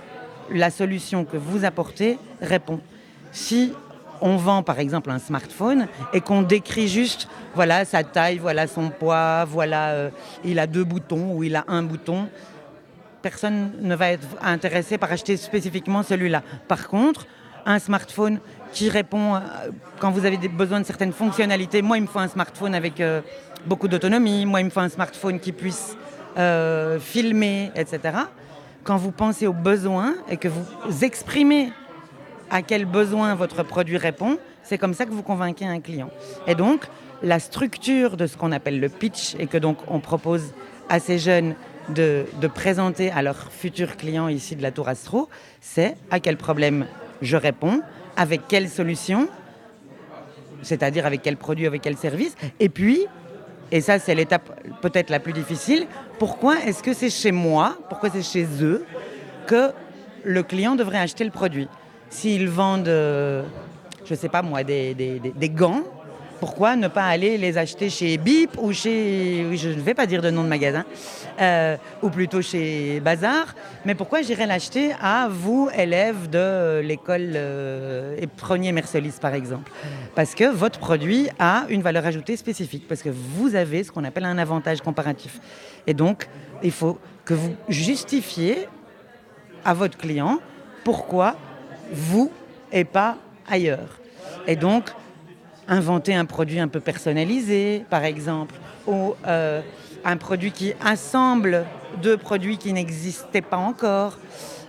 la 0.50 0.70
solution 0.70 1.24
que 1.24 1.36
vous 1.36 1.64
apportez 1.64 2.18
répond. 2.40 2.80
Si 3.32 3.72
on 4.20 4.36
vend 4.36 4.62
par 4.62 4.78
exemple 4.78 5.10
un 5.10 5.18
smartphone 5.18 5.86
et 6.12 6.20
qu'on 6.20 6.42
décrit 6.42 6.88
juste 6.88 7.28
voilà 7.54 7.84
sa 7.84 8.04
taille, 8.04 8.38
voilà 8.38 8.66
son 8.66 8.90
poids, 8.90 9.44
voilà 9.44 9.90
euh, 9.90 10.10
il 10.44 10.58
a 10.58 10.66
deux 10.66 10.84
boutons 10.84 11.32
ou 11.34 11.44
il 11.44 11.56
a 11.56 11.64
un 11.68 11.82
bouton, 11.82 12.28
personne 13.22 13.72
ne 13.80 13.94
va 13.94 14.10
être 14.10 14.26
intéressé 14.42 14.98
par 14.98 15.12
acheter 15.12 15.36
spécifiquement 15.36 16.02
celui-là. 16.02 16.42
Par 16.68 16.88
contre, 16.88 17.26
un 17.64 17.78
smartphone 17.78 18.38
qui 18.72 18.90
répond 18.90 19.34
euh, 19.34 19.40
quand 19.98 20.10
vous 20.10 20.24
avez 20.24 20.36
besoin 20.48 20.80
de 20.80 20.86
certaines 20.86 21.12
fonctionnalités. 21.12 21.82
Moi, 21.82 21.98
il 21.98 22.02
me 22.02 22.06
faut 22.06 22.18
un 22.18 22.28
smartphone 22.28 22.74
avec 22.74 23.00
euh, 23.00 23.22
beaucoup 23.64 23.88
d'autonomie. 23.88 24.46
Moi, 24.46 24.60
il 24.60 24.66
me 24.66 24.70
faut 24.70 24.80
un 24.80 24.88
smartphone 24.88 25.40
qui 25.40 25.52
puisse 25.52 25.96
filmer, 27.00 27.70
etc. 27.74 28.00
Quand 28.84 28.98
vous 28.98 29.10
pensez 29.10 29.46
aux 29.46 29.54
besoins 29.54 30.14
et 30.28 30.36
que 30.36 30.48
vous 30.48 31.02
exprimez 31.02 31.72
à 32.50 32.62
quel 32.62 32.84
besoin 32.84 33.34
votre 33.34 33.62
produit 33.62 33.96
répond, 33.96 34.38
c'est 34.62 34.78
comme 34.78 34.94
ça 34.94 35.04
que 35.04 35.10
vous 35.10 35.22
convainquez 35.22 35.66
un 35.66 35.80
client. 35.80 36.10
Et 36.46 36.54
donc, 36.54 36.84
la 37.22 37.38
structure 37.38 38.16
de 38.16 38.26
ce 38.26 38.36
qu'on 38.36 38.52
appelle 38.52 38.80
le 38.80 38.88
pitch 38.88 39.34
et 39.38 39.46
que 39.46 39.58
donc 39.58 39.78
on 39.88 40.00
propose 40.00 40.52
à 40.88 41.00
ces 41.00 41.18
jeunes 41.18 41.54
de, 41.88 42.26
de 42.40 42.46
présenter 42.46 43.10
à 43.10 43.22
leurs 43.22 43.50
futurs 43.50 43.96
clients 43.96 44.28
ici 44.28 44.56
de 44.56 44.62
la 44.62 44.70
Tour 44.70 44.88
Astro, 44.88 45.28
c'est 45.60 45.96
à 46.10 46.20
quel 46.20 46.36
problème 46.36 46.86
je 47.22 47.36
réponds, 47.36 47.80
avec 48.16 48.42
quelle 48.48 48.68
solution, 48.68 49.28
c'est-à-dire 50.62 51.06
avec 51.06 51.22
quel 51.22 51.36
produit, 51.36 51.66
avec 51.66 51.82
quel 51.82 51.96
service, 51.96 52.34
et 52.60 52.68
puis, 52.68 53.06
et 53.70 53.80
ça 53.80 53.98
c'est 53.98 54.14
l'étape 54.14 54.60
peut-être 54.82 55.10
la 55.10 55.20
plus 55.20 55.32
difficile, 55.32 55.86
pourquoi 56.18 56.58
est-ce 56.64 56.82
que 56.82 56.92
c'est 56.92 57.10
chez 57.10 57.32
moi, 57.32 57.78
pourquoi 57.88 58.10
c'est 58.10 58.22
chez 58.22 58.46
eux 58.62 58.84
que 59.46 59.70
le 60.24 60.42
client 60.42 60.74
devrait 60.74 60.98
acheter 60.98 61.24
le 61.24 61.30
produit? 61.30 61.68
S'ils 62.08 62.48
vendent, 62.48 62.88
euh, 62.88 63.42
je 64.04 64.14
ne 64.14 64.18
sais 64.18 64.28
pas 64.28 64.42
moi, 64.42 64.62
des, 64.62 65.20
gants, 65.54 65.82
pourquoi 66.40 66.76
ne 66.76 66.88
pas 66.88 67.04
aller 67.04 67.38
les 67.38 67.58
acheter 67.58 67.90
chez 67.90 68.16
Bip 68.18 68.50
ou 68.58 68.72
chez, 68.72 69.46
je 69.56 69.70
ne 69.70 69.80
vais 69.80 69.94
pas 69.94 70.06
dire 70.06 70.22
de 70.22 70.30
nom 70.30 70.44
de 70.44 70.48
magasin, 70.48 70.84
euh, 71.40 71.76
ou 72.02 72.10
plutôt 72.10 72.42
chez 72.42 73.00
Bazar, 73.00 73.54
mais 73.84 73.94
pourquoi 73.94 74.22
j'irais 74.22 74.46
l'acheter 74.46 74.92
à 75.00 75.28
vous, 75.30 75.68
élèves 75.76 76.28
de 76.30 76.80
l'école 76.80 77.32
euh, 77.34 78.16
et 78.18 78.26
premier 78.26 78.72
Mercelis 78.72 79.14
par 79.20 79.34
exemple? 79.34 79.72
Parce 80.14 80.34
que 80.34 80.44
votre 80.44 80.78
produit 80.78 81.28
a 81.38 81.64
une 81.68 81.82
valeur 81.82 82.06
ajoutée 82.06 82.36
spécifique, 82.36 82.86
parce 82.88 83.02
que 83.02 83.10
vous 83.10 83.54
avez 83.54 83.82
ce 83.82 83.90
qu'on 83.90 84.04
appelle 84.04 84.26
un 84.26 84.38
avantage 84.38 84.80
comparatif. 84.80 85.40
Et 85.86 85.94
donc, 85.94 86.28
il 86.62 86.72
faut 86.72 86.98
que 87.24 87.34
vous 87.34 87.54
justifiez 87.68 88.68
à 89.64 89.74
votre 89.74 89.98
client 89.98 90.38
pourquoi 90.84 91.36
vous 91.92 92.30
et 92.72 92.84
pas 92.84 93.16
ailleurs. 93.48 93.98
Et 94.46 94.56
donc, 94.56 94.90
inventer 95.68 96.14
un 96.14 96.24
produit 96.24 96.60
un 96.60 96.68
peu 96.68 96.80
personnalisé, 96.80 97.84
par 97.90 98.04
exemple, 98.04 98.54
ou 98.86 99.14
euh, 99.26 99.60
un 100.04 100.16
produit 100.16 100.52
qui 100.52 100.72
assemble 100.84 101.64
deux 102.02 102.16
produits 102.16 102.58
qui 102.58 102.72
n'existaient 102.72 103.40
pas 103.42 103.56
encore. 103.56 104.18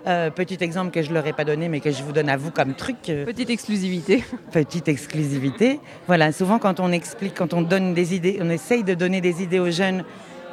Euh, 0.08 0.30
petit 0.30 0.58
exemple 0.62 0.92
que 0.92 1.02
je 1.02 1.10
ne 1.10 1.16
leur 1.16 1.28
ai 1.28 1.34
pas 1.34 1.44
donné, 1.44 1.68
mais 1.68 1.82
que 1.82 1.92
je 1.92 2.02
vous 2.02 2.14
donne 2.14 2.30
à 2.30 2.38
vous 2.38 2.50
comme 2.50 2.74
truc. 2.76 3.10
euh, 3.10 3.26
Petite 3.26 3.50
exclusivité. 3.50 4.24
petite 4.52 4.88
exclusivité. 4.88 5.82
Voilà, 6.08 6.32
souvent 6.32 6.60
quand 6.60 6.80
on 6.80 6.92
explique, 6.92 7.36
quand 7.36 7.54
on 7.54 7.62
donne 7.62 7.94
des 7.94 8.16
idées, 8.16 8.40
on 8.42 8.50
essaye 8.50 8.84
de 8.84 8.94
donner 8.94 9.20
des 9.20 9.44
idées 9.44 9.60
aux 9.60 9.70
jeunes 9.70 10.06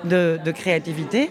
de, 0.03 0.39
de 0.45 0.51
créativité. 0.51 1.31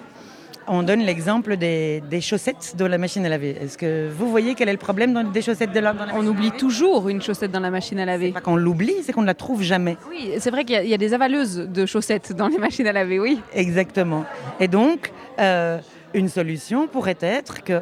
On 0.68 0.82
donne 0.84 1.02
l'exemple 1.02 1.58
des, 1.58 2.02
des 2.10 2.22
chaussettes 2.22 2.76
de 2.78 2.86
la 2.86 2.98
machine 2.98 3.26
à 3.26 3.30
laver. 3.30 3.58
Est-ce 3.62 3.78
que 3.78 4.10
vous 4.10 4.30
voyez 4.30 4.56
quel 4.56 4.70
est 4.70 4.74
le 4.74 4.78
problème 4.78 5.14
dans, 5.14 5.24
des 5.24 5.42
chaussettes 5.42 5.74
de 5.74 5.80
la, 5.80 5.92
dans 5.94 6.06
la 6.06 6.16
On 6.16 6.26
oublie 6.26 6.52
toujours 6.52 7.10
une 7.10 7.22
chaussette 7.22 7.52
dans 7.52 7.60
la 7.60 7.70
machine 7.70 8.00
à 8.00 8.06
laver. 8.06 8.32
pas 8.32 8.40
qu'on 8.40 8.56
l'oublie, 8.56 8.96
c'est 9.04 9.12
qu'on 9.12 9.22
ne 9.24 9.28
la 9.28 9.34
trouve 9.34 9.62
jamais. 9.62 9.98
Oui, 10.10 10.32
c'est 10.40 10.52
vrai 10.52 10.64
qu'il 10.64 10.76
y 10.76 10.78
a- 10.80 10.84
il 10.84 10.90
y, 10.90 10.94
a 10.94 10.98
des 10.98 11.14
avaleuses 11.14 11.58
de 11.58 11.86
chaussettes 11.86 12.32
dans 12.34 12.48
les 12.48 12.58
machines 12.58 12.88
à 12.88 12.94
laver, 12.94 13.20
oui. 13.20 13.42
Exactement. 13.54 14.24
Et 14.60 14.70
donc, 14.70 15.12
euh, 15.40 15.80
une 16.14 16.30
solution 16.30 16.88
pourrait 16.88 17.18
être 17.20 17.64
que 17.64 17.82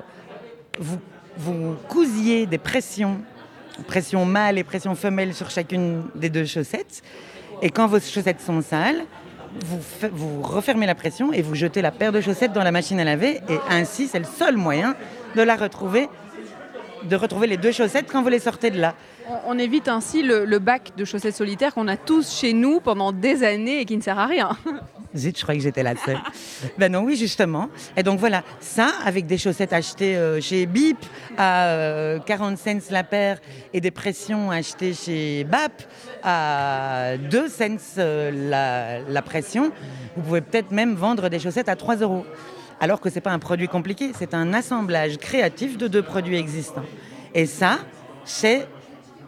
vous, 0.80 0.98
vous 1.38 1.76
cousiez 1.88 2.48
des 2.48 2.58
pressions, 2.58 3.20
pression 3.86 4.26
mâle 4.26 4.58
et 4.58 4.64
pression 4.64 4.96
femelle 4.96 5.36
sur 5.36 5.52
chacune 5.52 6.04
des 6.16 6.30
deux 6.30 6.46
chaussettes. 6.46 7.04
Et 7.62 7.70
quand 7.70 7.86
vos 7.86 8.00
chaussettes 8.00 8.42
sont 8.42 8.62
sales, 8.62 9.04
vous, 9.60 10.42
refermez 10.42 10.86
la 10.86 10.96
pression 10.96 11.34
et 11.34 11.42
vous 11.42 11.56
jetez 11.56 11.82
la 11.82 11.92
paire 11.92 12.12
de 12.12 12.22
chaussettes 12.22 12.54
dans 12.54 12.64
la 12.64 12.72
machine 12.72 13.00
à 13.00 13.04
laver. 13.04 13.42
Et 13.50 13.58
ainsi, 13.70 14.08
c'est 14.08 14.20
le 14.20 14.26
seul 14.26 14.58
moyen 14.58 14.96
de 15.36 15.42
la 15.42 15.56
retrouver, 15.56 16.08
de 17.04 17.16
retrouver 17.16 17.48
les 17.48 17.58
deux 17.58 17.72
chaussettes 17.72 18.08
quand 18.12 18.22
vous 18.22 18.30
les 18.30 18.40
sortez 18.40 18.72
de 18.72 18.80
là. 18.80 18.96
On, 19.46 19.58
évite 19.58 19.88
ainsi 19.88 20.24
le, 20.24 20.60
bac 20.60 20.92
de 20.98 21.06
chaussettes 21.06 21.36
solitaires 21.36 21.74
qu'on 21.74 21.88
a 21.88 21.98
tous 21.98 22.32
chez 22.32 22.54
nous 22.54 22.80
pendant 22.80 23.12
des 23.12 23.44
années 23.44 23.82
et 23.82 23.86
qui 23.86 23.96
ne 23.96 24.02
sert 24.02 24.20
à 24.20 24.26
rien. 24.26 24.58
Zut, 25.16 25.38
je 25.38 25.44
croyais 25.44 25.60
que 25.60 25.64
j'étais 25.64 25.84
la 25.84 25.96
seule. 25.96 26.20
ben 26.78 26.92
non, 26.92 27.02
oui, 27.02 27.16
justement. 27.16 27.70
Et 27.98 28.04
donc 28.04 28.20
voilà, 28.20 28.44
ça, 28.60 28.90
avec 29.06 29.26
des 29.26 29.38
chaussettes 29.38 29.74
achetées 29.74 30.16
euh, 30.16 30.40
chez 30.40 30.66
Bip 30.66 30.98
à 31.38 31.68
euh, 31.68 32.20
40 32.20 32.58
cents 32.58 32.80
la 32.92 33.04
paire 33.04 33.40
et 33.74 33.82
des 33.82 33.92
pressions 33.92 34.52
achetées 34.52 34.94
chez 34.94 35.44
BAP 35.44 35.84
à 36.24 37.18
2 37.18 37.50
cents 37.50 37.66
euh, 37.98 38.32
la, 38.50 39.02
la 39.02 39.22
pression, 39.22 39.72
vous 40.16 40.24
pouvez 40.24 40.42
peut-être 40.42 40.72
même 40.72 40.96
vendre 40.96 41.28
des 41.28 41.40
chaussettes 41.40 41.70
à 41.70 41.76
3 41.76 41.98
euros. 41.98 42.26
Alors 42.80 43.00
que 43.00 43.10
ce 43.10 43.16
n'est 43.16 43.22
pas 43.22 43.32
un 43.32 43.40
produit 43.40 43.68
compliqué, 43.68 44.12
c'est 44.18 44.34
un 44.34 44.54
assemblage 44.54 45.18
créatif 45.18 45.78
de 45.78 45.88
deux 45.88 46.02
produits 46.02 46.38
existants. 46.38 46.86
Et 47.34 47.46
ça, 47.46 47.80
c'est 48.24 48.68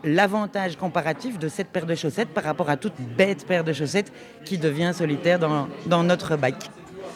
l'avantage 0.03 0.75
comparatif 0.75 1.39
de 1.39 1.47
cette 1.47 1.67
paire 1.67 1.85
de 1.85 1.95
chaussettes 1.95 2.29
par 2.29 2.43
rapport 2.43 2.69
à 2.69 2.77
toute 2.77 2.93
bête 3.17 3.45
paire 3.45 3.63
de 3.63 3.73
chaussettes 3.73 4.11
qui 4.45 4.57
devient 4.57 4.91
solitaire 4.93 5.39
dans, 5.39 5.67
dans 5.85 6.03
notre 6.03 6.35
bac. 6.35 6.55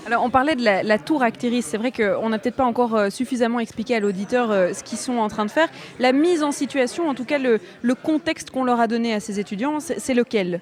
Alors, 0.06 0.24
on 0.24 0.30
parlait 0.30 0.56
de 0.56 0.64
la, 0.64 0.84
la 0.84 1.00
tour 1.00 1.22
Actiris. 1.22 1.64
C'est 1.64 1.78
vrai 1.78 1.92
qu'on 1.92 2.30
n'a 2.30 2.40
peut-être 2.40 2.56
pas 2.56 2.64
encore 2.64 2.96
euh, 2.96 3.10
suffisamment 3.10 3.60
expliqué 3.60 3.94
à 3.94 4.00
l'auditeur 4.00 4.52
euh, 4.52 4.72
ce 4.72 4.82
qu'ils 4.82 4.98
sont 4.98 5.18
en 5.18 5.28
train 5.28 5.44
de 5.46 5.52
faire. 5.52 5.68
La 6.00 6.14
mise 6.14 6.44
en 6.44 6.54
situation, 6.54 7.10
en 7.10 7.14
tout 7.14 7.26
cas 7.26 7.40
le, 7.40 7.60
le 7.82 7.96
contexte 7.96 8.52
qu'on 8.52 8.64
leur 8.64 8.80
a 8.80 8.88
donné 8.88 9.14
à 9.14 9.20
ces 9.20 9.38
étudiants, 9.38 9.82
c'est 9.82 10.00
c'est 10.00 10.14
lequel? 10.14 10.62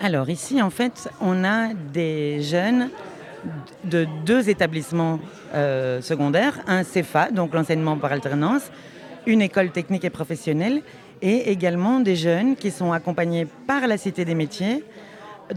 Alors 0.00 0.30
ici, 0.30 0.62
en 0.62 0.70
fait, 0.70 1.10
on 1.20 1.44
a 1.44 1.74
des 1.92 2.40
jeunes 2.40 2.88
de 3.84 4.06
deux 4.24 4.48
établissements 4.48 5.20
euh, 5.54 6.00
secondaires, 6.00 6.60
un 6.66 6.82
CEFA, 6.82 7.30
donc 7.30 7.52
l'enseignement 7.52 7.98
par 7.98 8.12
alternance, 8.12 8.70
une 9.26 9.42
école 9.42 9.70
technique 9.70 10.04
et 10.04 10.10
professionnelle, 10.10 10.82
et 11.22 11.50
également 11.50 12.00
des 12.00 12.16
jeunes 12.16 12.56
qui 12.56 12.70
sont 12.70 12.92
accompagnés 12.92 13.46
par 13.66 13.86
la 13.86 13.98
Cité 13.98 14.24
des 14.24 14.34
métiers 14.34 14.84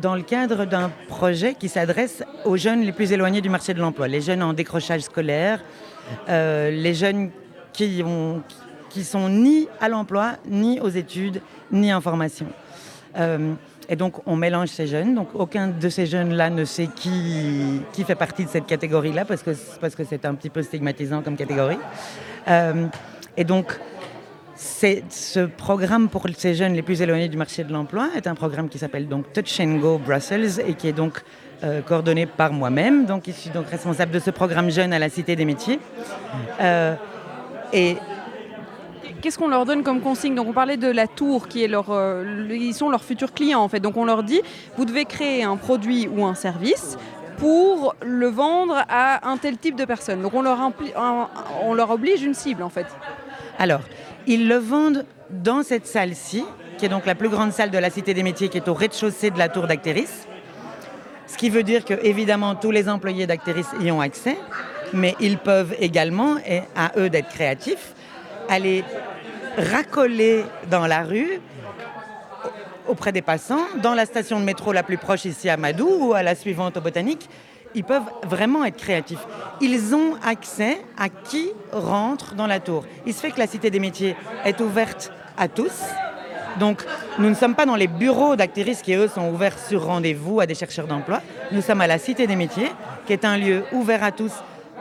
dans 0.01 0.15
le 0.15 0.23
cadre 0.23 0.65
d'un 0.65 0.91
projet 1.07 1.53
qui 1.53 1.69
s'adresse 1.69 2.23
aux 2.45 2.57
jeunes 2.57 2.81
les 2.81 2.91
plus 2.91 3.11
éloignés 3.11 3.41
du 3.41 3.49
marché 3.49 3.73
de 3.73 3.79
l'emploi, 3.79 4.07
les 4.07 4.21
jeunes 4.21 4.41
en 4.41 4.53
décrochage 4.53 5.01
scolaire, 5.01 5.63
euh, 6.29 6.71
les 6.71 6.93
jeunes 6.93 7.29
qui, 7.71 8.01
ont, 8.05 8.41
sont 9.03 9.29
ni 9.29 9.67
à 9.79 9.89
l'emploi, 9.89 10.33
ni 10.47 10.79
aux 10.79 10.89
études, 10.89 11.41
ni 11.71 11.93
en 11.93 12.01
formation. 12.01 12.47
Euh, 13.17 13.53
et 13.89 13.95
donc, 13.95 14.25
on 14.25 14.35
mélange 14.35 14.69
ces 14.69 14.87
jeunes. 14.87 15.13
Donc, 15.13 15.29
aucun 15.33 15.67
de 15.67 15.89
ces 15.89 16.05
jeunes-là 16.05 16.49
ne 16.49 16.65
sait 16.65 16.87
qui, 16.95 17.81
fait 18.05 18.15
partie 18.15 18.45
de 18.45 18.49
cette 18.49 18.65
catégorie-là, 18.65 19.25
parce 19.25 19.43
que 19.43 19.51
parce 19.79 19.93
que 19.93 20.03
c'est 20.03 20.25
un 20.25 20.33
petit 20.35 20.49
peu 20.49 20.61
stigmatisant 20.61 21.21
comme 21.21 21.35
catégorie. 21.35 21.77
Euh, 22.47 22.87
et 23.37 23.43
donc, 23.43 23.79
ce 24.55 25.45
programme 25.45 26.09
pour 26.09 26.25
ces 26.37 26.53
jeunes 26.53 26.73
les 26.73 26.81
plus 26.81 27.01
éloignés 27.01 27.27
du 27.27 27.37
marché 27.37 27.63
de 27.63 27.73
l'emploi 27.73 28.09
est 28.15 28.27
un 28.27 28.35
programme 28.35 28.69
qui 28.69 28.77
s'appelle 28.77 29.07
donc 29.07 29.33
Touch 29.33 29.59
and 29.59 29.77
Go 29.77 29.97
Brussels 29.97 30.59
et 30.65 30.73
qui 30.75 30.87
est 30.87 30.93
donc 30.93 31.21
euh, 31.63 31.81
coordonné 31.81 32.25
par 32.25 32.53
moi-même. 32.53 33.05
Donc, 33.05 33.23
je 33.25 33.31
suis 33.31 33.49
donc 33.49 33.67
responsable 33.67 34.11
de 34.11 34.19
ce 34.19 34.29
programme 34.29 34.69
jeune 34.69 34.93
à 34.93 34.99
la 34.99 35.09
Cité 35.09 35.35
des 35.35 35.45
Métiers. 35.45 35.79
Euh, 36.61 36.95
et 37.71 37.97
Qu'est-ce 39.21 39.39
qu'on 39.39 39.47
leur 39.47 39.63
donne 39.63 39.83
comme 39.83 40.01
consigne? 40.01 40.35
Donc 40.35 40.49
on 40.49 40.51
parlait 40.51 40.75
de 40.75 40.89
la 40.89 41.07
tour 41.07 41.47
qui 41.47 41.63
est 41.63 41.69
leur, 41.69 41.91
euh, 41.91 42.45
ils 42.51 42.73
sont 42.73 42.89
leurs 42.89 43.05
futurs 43.05 43.33
clients 43.33 43.61
en 43.61 43.69
fait. 43.69 43.79
Donc 43.79 43.95
on 43.95 44.03
leur 44.03 44.21
dit 44.21 44.41
vous 44.75 44.83
devez 44.83 45.05
créer 45.05 45.45
un 45.45 45.55
produit 45.55 46.09
ou 46.09 46.25
un 46.25 46.35
service 46.35 46.97
pour 47.37 47.95
le 48.05 48.27
vendre 48.27 48.83
à 48.89 49.25
un 49.29 49.37
tel 49.37 49.57
type 49.57 49.77
de 49.77 49.85
personne. 49.85 50.21
Donc 50.21 50.33
on 50.33 50.41
leur, 50.41 50.59
on 51.61 51.73
leur 51.73 51.89
oblige 51.91 52.21
une 52.21 52.33
cible 52.33 52.63
en 52.63 52.69
fait. 52.69 52.87
Alors, 53.59 53.81
ils 54.27 54.47
le 54.47 54.55
vendent 54.55 55.05
dans 55.29 55.63
cette 55.63 55.87
salle-ci, 55.87 56.43
qui 56.77 56.85
est 56.85 56.89
donc 56.89 57.05
la 57.05 57.15
plus 57.15 57.29
grande 57.29 57.51
salle 57.51 57.71
de 57.71 57.77
la 57.77 57.89
Cité 57.89 58.13
des 58.13 58.23
Métiers, 58.23 58.49
qui 58.49 58.57
est 58.57 58.67
au 58.67 58.73
rez-de-chaussée 58.73 59.31
de 59.31 59.37
la 59.37 59.49
tour 59.49 59.67
d'Actéris. 59.67 60.27
Ce 61.27 61.37
qui 61.37 61.49
veut 61.49 61.63
dire 61.63 61.85
que, 61.85 61.93
évidemment, 62.03 62.55
tous 62.55 62.71
les 62.71 62.89
employés 62.89 63.27
d'Actéris 63.27 63.65
y 63.81 63.91
ont 63.91 64.01
accès, 64.01 64.37
mais 64.93 65.15
ils 65.19 65.37
peuvent 65.37 65.75
également, 65.79 66.37
et 66.47 66.61
à 66.75 66.91
eux 66.97 67.09
d'être 67.09 67.29
créatifs, 67.29 67.93
aller 68.49 68.83
racoler 69.57 70.45
dans 70.69 70.87
la 70.87 71.03
rue 71.03 71.39
auprès 72.87 73.11
des 73.11 73.21
passants, 73.21 73.65
dans 73.81 73.93
la 73.93 74.05
station 74.05 74.39
de 74.39 74.45
métro 74.45 74.73
la 74.73 74.83
plus 74.83 74.97
proche 74.97 75.25
ici 75.25 75.49
à 75.49 75.57
Madou 75.57 75.87
ou 75.99 76.13
à 76.13 76.23
la 76.23 76.35
suivante 76.35 76.77
au 76.77 76.81
Botanique, 76.81 77.29
ils 77.75 77.83
peuvent 77.83 78.09
vraiment 78.27 78.65
être 78.65 78.77
créatifs. 78.77 79.25
Ils 79.61 79.95
ont 79.95 80.15
accès 80.23 80.79
à 80.97 81.09
qui 81.09 81.49
rentre 81.71 82.35
dans 82.35 82.47
la 82.47 82.59
tour. 82.59 82.85
Il 83.05 83.13
se 83.13 83.19
fait 83.19 83.31
que 83.31 83.39
la 83.39 83.47
Cité 83.47 83.69
des 83.69 83.79
métiers 83.79 84.15
est 84.45 84.59
ouverte 84.61 85.11
à 85.37 85.47
tous. 85.47 85.81
Donc, 86.59 86.83
nous 87.17 87.29
ne 87.29 87.33
sommes 87.33 87.55
pas 87.55 87.65
dans 87.65 87.75
les 87.75 87.87
bureaux 87.87 88.35
d'Actéris 88.35 88.77
qui, 88.83 88.93
eux, 88.93 89.07
sont 89.07 89.29
ouverts 89.29 89.57
sur 89.57 89.85
rendez-vous 89.85 90.39
à 90.39 90.45
des 90.45 90.55
chercheurs 90.55 90.87
d'emploi. 90.87 91.21
Nous 91.51 91.61
sommes 91.61 91.81
à 91.81 91.87
la 91.87 91.97
Cité 91.97 92.27
des 92.27 92.35
métiers, 92.35 92.69
qui 93.07 93.13
est 93.13 93.25
un 93.25 93.37
lieu 93.37 93.63
ouvert 93.71 94.03
à 94.03 94.11
tous 94.11 94.31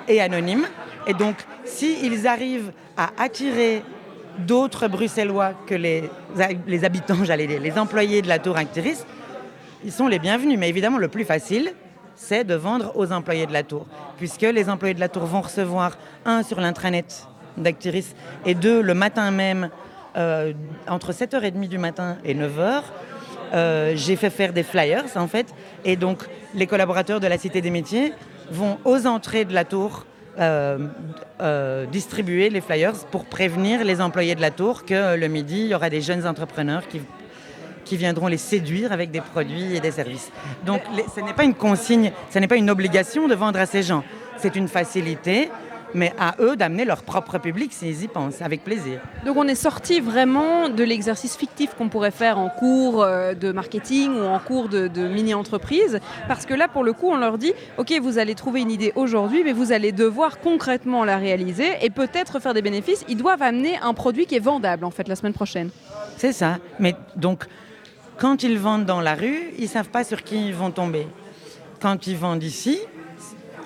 et 0.08 0.20
anonyme. 0.20 0.66
Et 1.06 1.14
donc, 1.14 1.36
s'ils 1.64 2.26
arrivent 2.26 2.72
à 2.96 3.10
attirer 3.18 3.82
d'autres 4.38 4.88
Bruxellois 4.88 5.52
que 5.66 5.74
les, 5.74 6.10
les 6.66 6.84
habitants, 6.84 7.24
j'allais 7.24 7.46
dire, 7.46 7.60
les 7.60 7.78
employés 7.78 8.22
de 8.22 8.28
la 8.28 8.38
tour 8.38 8.56
Actéris, 8.56 9.04
ils 9.84 9.92
sont 9.92 10.08
les 10.08 10.18
bienvenus. 10.18 10.58
Mais 10.58 10.68
évidemment, 10.68 10.98
le 10.98 11.08
plus 11.08 11.24
facile, 11.24 11.72
c'est 12.14 12.44
de 12.44 12.54
vendre 12.54 12.92
aux 12.96 13.12
employés 13.12 13.46
de 13.46 13.52
la 13.52 13.62
tour. 13.62 13.86
Puisque 14.16 14.42
les 14.42 14.68
employés 14.68 14.94
de 14.94 15.00
la 15.00 15.08
tour 15.08 15.24
vont 15.24 15.40
recevoir, 15.40 15.96
un, 16.24 16.42
sur 16.42 16.60
l'intranet 16.60 17.26
d'Actiris, 17.56 18.14
et 18.46 18.54
deux, 18.54 18.80
le 18.80 18.94
matin 18.94 19.30
même, 19.30 19.70
euh, 20.16 20.52
entre 20.88 21.12
7h30 21.12 21.68
du 21.68 21.78
matin 21.78 22.18
et 22.24 22.34
9h, 22.34 22.82
euh, 23.54 23.92
j'ai 23.96 24.16
fait 24.16 24.30
faire 24.30 24.52
des 24.52 24.62
flyers, 24.62 25.04
en 25.16 25.26
fait. 25.26 25.54
Et 25.84 25.96
donc, 25.96 26.24
les 26.54 26.66
collaborateurs 26.66 27.20
de 27.20 27.26
la 27.26 27.38
Cité 27.38 27.60
des 27.60 27.70
métiers 27.70 28.12
vont 28.50 28.78
aux 28.84 29.06
entrées 29.06 29.44
de 29.44 29.54
la 29.54 29.64
tour 29.64 30.06
euh, 30.38 31.86
distribuer 31.92 32.48
les 32.48 32.62
flyers 32.62 32.94
pour 33.10 33.26
prévenir 33.26 33.84
les 33.84 34.00
employés 34.00 34.34
de 34.34 34.40
la 34.40 34.50
tour 34.50 34.84
que 34.84 35.16
le 35.16 35.28
midi, 35.28 35.62
il 35.62 35.66
y 35.68 35.74
aura 35.74 35.90
des 35.90 36.00
jeunes 36.00 36.26
entrepreneurs 36.26 36.88
qui, 36.88 37.02
qui 37.84 37.96
viendront 37.96 38.26
les 38.28 38.36
séduire 38.38 38.92
avec 38.92 39.10
des 39.10 39.20
produits 39.20 39.76
et 39.76 39.80
des 39.80 39.90
services. 39.90 40.30
Donc 40.66 40.80
les- 40.96 41.04
ce 41.14 41.20
n'est 41.20 41.34
pas 41.34 41.44
une 41.44 41.54
consigne, 41.54 42.12
ce 42.30 42.38
n'est 42.38 42.48
pas 42.48 42.56
une 42.56 42.70
obligation 42.70 43.28
de 43.28 43.34
vendre 43.34 43.58
à 43.58 43.66
ces 43.66 43.82
gens. 43.82 44.04
C'est 44.38 44.56
une 44.56 44.68
facilité, 44.68 45.50
mais 45.94 46.12
à 46.18 46.34
eux 46.40 46.56
d'amener 46.56 46.86
leur 46.86 47.02
propre 47.02 47.36
public 47.38 47.70
s'ils 47.72 48.02
y 48.02 48.08
pensent, 48.08 48.40
avec 48.40 48.64
plaisir. 48.64 48.98
Donc 49.26 49.36
on 49.36 49.46
est 49.46 49.54
sorti 49.54 50.00
vraiment 50.00 50.70
de 50.70 50.82
l'exercice 50.82 51.36
fictif 51.36 51.74
qu'on 51.74 51.90
pourrait 51.90 52.10
faire 52.10 52.38
en 52.38 52.48
cours 52.48 53.02
euh, 53.02 53.34
de 53.34 53.52
marketing 53.52 54.14
ou 54.14 54.22
en 54.24 54.38
cours 54.38 54.70
de, 54.70 54.88
de 54.88 55.06
mini-entreprise, 55.06 56.00
parce 56.28 56.46
que 56.46 56.54
là 56.54 56.66
pour 56.66 56.82
le 56.82 56.94
coup 56.94 57.08
on 57.10 57.16
leur 57.18 57.36
dit, 57.36 57.52
ok 57.76 57.92
vous 58.00 58.16
allez 58.18 58.34
trouver 58.34 58.62
une 58.62 58.70
idée 58.70 58.92
aujourd'hui, 58.96 59.42
mais 59.44 59.52
vous 59.52 59.70
allez 59.70 59.92
devoir 59.92 60.40
concrètement 60.40 61.04
la 61.04 61.18
réaliser 61.18 61.68
et 61.82 61.90
peut-être 61.90 62.40
faire 62.40 62.54
des 62.54 62.62
bénéfices. 62.62 63.04
Ils 63.08 63.18
doivent 63.18 63.42
amener 63.42 63.76
un 63.82 63.92
produit 63.92 64.24
qui 64.24 64.34
est 64.36 64.40
vendable 64.44 64.86
en 64.86 64.90
fait 64.90 65.08
la 65.08 65.14
semaine 65.14 65.34
prochaine. 65.34 65.68
C'est 66.16 66.32
ça. 66.32 66.56
Mais 66.78 66.94
donc, 67.16 67.44
quand 68.18 68.42
ils 68.42 68.58
vendent 68.58 68.84
dans 68.86 69.00
la 69.00 69.14
rue, 69.14 69.52
ils 69.58 69.64
ne 69.64 69.68
savent 69.68 69.88
pas 69.88 70.04
sur 70.04 70.22
qui 70.22 70.48
ils 70.48 70.54
vont 70.54 70.70
tomber. 70.70 71.06
Quand 71.80 72.06
ils 72.06 72.16
vendent 72.16 72.42
ici, 72.44 72.78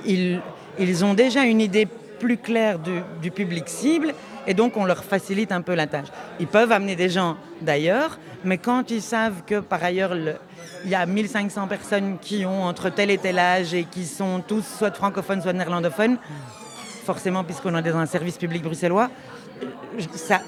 ils, 0.05 0.41
ils 0.79 1.05
ont 1.05 1.15
déjà 1.15 1.45
une 1.45 1.61
idée 1.61 1.87
plus 2.19 2.39
claire 2.39 2.79
du, 2.79 3.01
du 3.21 3.31
public 3.31 3.69
cible 3.69 4.15
et 4.47 4.55
donc 4.55 4.77
on 4.77 4.85
leur 4.85 5.05
facilite 5.05 5.53
un 5.53 5.61
peu 5.61 5.75
la 5.75 5.87
tâche. 5.87 6.07
Ils 6.41 6.47
peuvent 6.47 6.73
amener 6.73 6.97
des 6.97 7.11
gens 7.11 7.37
d'ailleurs, 7.61 8.19
mais 8.45 8.57
quand 8.59 8.91
ils 8.91 9.03
savent 9.03 9.43
que 9.47 9.61
par 9.61 9.83
ailleurs 9.85 10.15
le- 10.15 10.37
il 10.85 10.91
y 10.91 10.95
a 10.95 11.05
1500 11.05 11.67
personnes 11.67 12.17
qui 12.21 12.47
ont 12.47 12.65
entre 12.65 12.89
tel 12.91 13.11
et 13.11 13.19
tel 13.19 13.39
âge 13.39 13.75
et 13.75 13.85
qui 13.85 14.07
sont 14.07 14.41
tous 14.47 14.65
soit 14.79 14.95
francophones, 14.95 15.43
soit 15.43 15.53
néerlandophones, 15.53 16.17
forcément 17.05 17.45
puisqu'on 17.45 17.77
est 17.77 17.83
dans 17.83 17.99
un 17.99 18.07
service 18.07 18.37
public 18.39 18.63
bruxellois, 18.63 19.11
ça, 20.15 20.41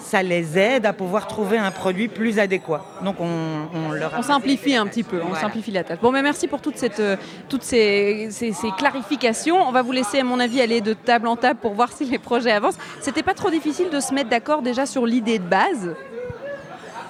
ça 0.00 0.22
les 0.22 0.58
aide 0.58 0.86
à 0.86 0.92
pouvoir 0.92 1.26
trouver 1.26 1.58
un 1.58 1.70
produit 1.70 2.08
plus 2.08 2.38
adéquat. 2.38 2.84
Donc 3.04 3.16
on, 3.20 3.68
on 3.74 3.92
leur 3.92 4.12
On 4.18 4.22
simplifie 4.22 4.74
un 4.76 4.86
petit 4.86 5.02
peu, 5.02 5.20
on 5.22 5.26
Voilà. 5.26 5.40
simplifie 5.40 5.70
la 5.70 5.84
tâche. 5.84 5.98
Bon, 6.00 6.10
mais 6.10 6.22
merci 6.22 6.48
pour 6.48 6.60
toute 6.60 6.76
cette, 6.76 7.00
euh, 7.00 7.16
toutes 7.48 7.62
ces, 7.62 8.28
ces- 8.30 8.52
ces 8.52 8.70
clarifications. 8.72 9.56
On 9.60 9.72
va 9.72 9.82
vous 9.82 9.92
laisser, 9.92 10.20
à 10.20 10.24
mon 10.24 10.40
avis, 10.40 10.60
aller 10.60 10.80
de 10.80 10.94
table 10.94 11.28
en 11.28 11.36
table 11.36 11.60
pour 11.60 11.74
voir 11.74 11.92
si 11.92 12.04
les 12.04 12.18
projets 12.18 12.50
avancent. 12.52 12.78
C'était 13.00 13.22
pas 13.22 13.34
trop 13.34 13.50
difficile 13.50 13.90
de 13.90 14.00
se 14.00 14.12
mettre 14.14 14.30
d'accord 14.30 14.62
déjà 14.62 14.86
sur 14.86 15.06
l'idée 15.06 15.38
de 15.38 15.44
base 15.48 15.94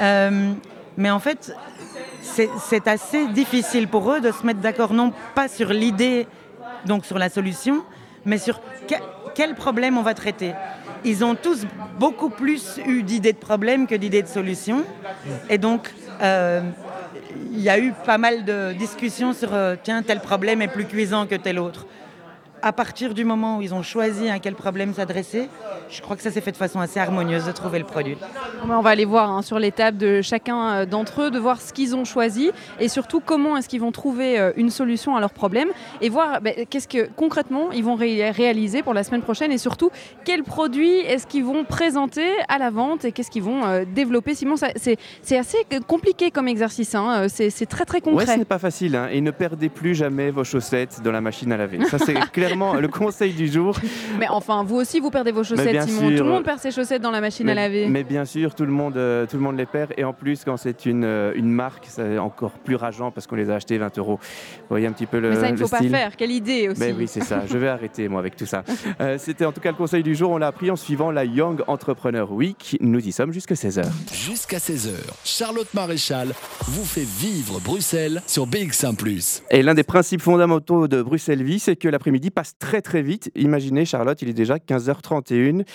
Euh, 0.01 0.53
mais 0.97 1.11
en 1.11 1.19
fait, 1.21 1.55
c'est 2.23 2.89
assez 2.89 3.27
difficile 3.29 3.87
pour 3.89 4.11
eux 4.13 4.21
de 4.21 4.33
se 4.33 4.45
mettre 4.47 4.61
d'accord, 4.61 4.93
non 4.93 5.13
pas 5.35 5.49
sur 5.49 5.69
l'idée, 5.71 6.27
donc 6.87 7.05
sur 7.05 7.19
la 7.19 7.29
solution, 7.29 7.85
mais 8.25 8.39
sur 8.39 8.61
que- 8.89 8.95
quel 9.35 9.55
problème 9.55 9.99
on 9.99 10.03
va 10.03 10.15
traiter. 10.15 10.53
Ils 11.05 11.25
ont 11.25 11.35
tous 11.35 11.67
beaucoup 11.99 12.31
plus 12.31 12.79
eu 12.87 13.03
d'idées 13.03 13.33
de 13.33 13.39
problèmes 13.39 13.87
que 13.87 13.95
d'idées 13.95 14.23
de 14.23 14.29
solutions. 14.29 14.85
Et 15.49 15.59
donc, 15.59 15.91
euh, 16.21 16.61
il 17.53 17.61
y 17.61 17.69
a 17.69 17.79
eu 17.79 17.93
pas 18.05 18.19
mal 18.19 18.45
de 18.45 18.73
discussions 18.73 19.33
sur, 19.33 19.55
euh, 19.55 19.77
tiens, 19.83 20.03
tel 20.03 20.21
problème 20.21 20.63
est 20.63 20.69
plus 20.69 20.85
cuisant 20.85 21.27
que 21.27 21.35
tel 21.35 21.59
autre. 21.59 21.87
À 22.63 22.73
partir 22.73 23.15
du 23.15 23.25
moment 23.25 23.59
où 23.59 23.63
ils 23.63 23.73
ont 23.75 23.83
choisi 23.83 24.29
à 24.29 24.39
quel 24.39 24.55
problème 24.55 24.93
s'adresser, 24.93 25.49
je 25.89 26.01
crois 26.03 26.15
que 26.17 26.23
ça 26.23 26.31
s'est 26.31 26.41
fait 26.43 26.53
de 26.53 26.57
façon 26.57 26.79
assez 26.81 27.01
harmonieuse 27.01 27.47
de 27.47 27.53
trouver 27.53 27.79
le 27.79 27.87
produit. 27.87 28.17
Ben, 28.67 28.77
On 28.77 28.81
va 28.83 28.91
aller 28.91 29.07
voir 29.07 29.31
hein, 29.31 29.41
sur 29.43 29.59
les 29.59 29.73
tables 29.73 29.97
de 29.97 30.21
chacun 30.21 30.69
euh, 30.71 30.87
d'entre 30.87 31.23
eux, 31.23 31.31
de 31.31 31.39
voir 31.39 31.61
ce 31.61 31.73
qu'ils 31.73 31.97
ont 31.97 32.05
choisi 32.05 32.51
et 32.79 32.89
surtout 32.89 33.21
comment 33.21 33.57
est-ce 33.57 33.69
qu'ils 33.69 33.81
vont 33.81 33.93
trouver 33.93 34.39
euh, 34.39 34.53
une 34.57 34.69
solution 34.71 35.17
à 35.17 35.21
leurs 35.21 35.33
problèmes 35.33 35.71
et 36.03 36.11
voir 36.11 36.41
ben, 36.43 36.53
qu'est-ce 36.69 36.87
que 36.87 37.09
concrètement 37.17 37.73
ils 37.73 37.83
vont 37.83 37.95
ré- 37.95 38.31
réaliser 38.31 38.83
pour 38.83 38.93
la 38.95 39.05
semaine 39.05 39.23
prochaine 39.23 39.53
et 39.53 39.59
surtout 39.59 39.91
quels 40.25 40.43
produits 40.45 40.99
est-ce 40.99 41.27
qu'ils 41.27 41.45
vont 41.45 41.65
présenter 41.65 42.29
à 42.49 42.59
la 42.59 42.71
vente 42.71 43.05
et 43.07 43.13
qu'est-ce 43.13 43.31
qu'ils 43.31 43.43
vont 43.43 43.65
euh, 43.65 43.85
développer. 43.87 44.35
Simon, 44.35 44.57
c'est 44.77 45.39
assez 45.39 45.59
compliqué 45.87 46.31
comme 46.31 46.47
exercice, 46.49 46.95
hein, 46.95 47.27
c'est 47.29 47.51
très 47.67 47.85
très 47.87 47.99
Ouais, 48.01 48.13
ce 48.13 48.19
concret. 48.27 48.37
n'est 48.37 48.45
pas 48.45 48.59
facile. 48.59 48.97
hein. 48.97 49.09
Et 49.11 49.21
ne 49.23 49.31
perdez 49.31 49.69
plus 49.71 49.95
jamais 49.95 50.31
vos 50.31 50.45
chaussettes 50.45 51.01
dans 51.03 51.13
la 51.13 51.21
machine 51.21 51.51
à 51.53 51.57
laver. 51.57 51.85
Ça, 51.87 51.99
c'est 51.99 52.15
clairement 52.57 52.75
le 52.75 52.89
conseil 52.89 53.33
du 53.33 53.49
jour. 53.49 53.77
Mais 54.19 54.29
enfin, 54.29 54.65
vous 54.65 54.77
aussi, 54.77 55.01
vous 55.01 55.11
perdez 55.11 55.33
vos 55.33 55.45
chaussettes, 55.45 55.73
bien 55.73 55.87
Simon. 55.87 56.09
sûr. 56.09 56.19
Tout 56.19 56.25
le 56.25 56.31
monde 56.31 56.45
perd 56.45 56.59
ses 56.59 56.71
chaussettes 56.71 57.03
dans 57.03 57.11
la 57.11 57.21
machine 57.21 57.47
mais, 57.47 57.53
à 57.53 57.55
laver. 57.57 57.87
mais 57.89 58.05
bien 58.05 58.25
sûr, 58.25 58.55
tout 58.55 58.65
le 58.65 58.73
monde, 58.73 58.97
euh, 58.97 59.27
tout 59.27 59.37
le 59.37 59.43
monde 59.43 59.57
les 59.57 59.67
perd. 59.67 59.93
Et 59.97 60.05
en 60.05 60.13
plus, 60.13 60.45
quand 60.45 60.57
c'est 60.57 60.87
une, 60.87 61.05
euh, 61.05 61.33
une 61.35 61.51
marque, 61.51 61.87
c'est 61.89 62.19
encore 62.19 62.53
plus 62.53 62.77
rageant 62.77 63.11
parce 63.11 63.27
qu'on 63.27 63.37
les 63.37 63.51
a 63.51 63.55
achetés 63.55 63.79
20 63.79 63.99
euros. 63.99 64.19
Vous 64.21 64.67
voyez 64.69 64.87
un 64.87 64.93
petit 64.93 65.07
peu 65.07 65.19
le. 65.19 65.31
Mais 65.31 65.37
ça, 65.37 65.49
il 65.49 65.53
ne 65.53 65.59
faut 65.59 65.69
pas 65.69 65.83
faire. 65.83 66.17
Quelle 66.17 66.31
idée 66.31 66.69
aussi. 66.69 66.81
Mais 66.81 66.93
oui, 66.93 67.07
c'est 67.07 67.23
ça. 67.23 67.43
Je 67.47 67.57
vais 67.59 67.69
arrêter, 67.69 68.09
moi, 68.09 68.21
avec 68.21 68.37
tout 68.37 68.47
ça. 68.47 68.65
Euh, 69.01 69.17
C'était 69.19 69.45
en 69.45 69.53
tout 69.53 69.61
cas 69.61 69.71
le 69.71 69.77
conseil 69.77 70.03
du 70.03 70.15
jour. 70.15 70.31
On 70.31 70.39
l'a 70.39 70.49
appris 70.49 70.71
en 70.71 70.77
suivant 70.77 71.11
la 71.11 71.25
Young 71.25 71.63
Entrepreneur 71.69 72.31
Week. 72.33 72.77
Nous 72.81 73.07
y 73.07 73.13
sommes 73.13 73.33
jusqu'à 73.33 73.55
16h. 73.55 73.85
Jusqu'à 74.13 74.59
16h, 74.59 74.91
Charlotte 75.25 75.73
Maréchal 75.75 76.35
vous 76.67 76.85
fait 76.85 77.07
vivre 77.07 77.61
Bruxelles 77.61 78.23
sur 78.27 78.47
BX1⁇ 78.47 78.97
Et 79.51 79.63
l'un 79.63 79.75
des 79.75 79.85
principes 79.85 80.23
fondamentaux 80.23 80.89
de 80.89 81.03
Bruxelles 81.03 81.43
Vie, 81.43 81.59
c'est 81.59 81.77
que 81.77 81.89
l'après-midi 81.89 82.31
passe 82.41 82.57
très 82.59 82.81
très 82.81 83.03
vite. 83.03 83.31
Imaginez, 83.35 83.85
Charlotte, 83.85 84.21
il 84.23 84.31
est 84.31 84.33
déjà 84.33 84.57
15h31. 84.57 85.67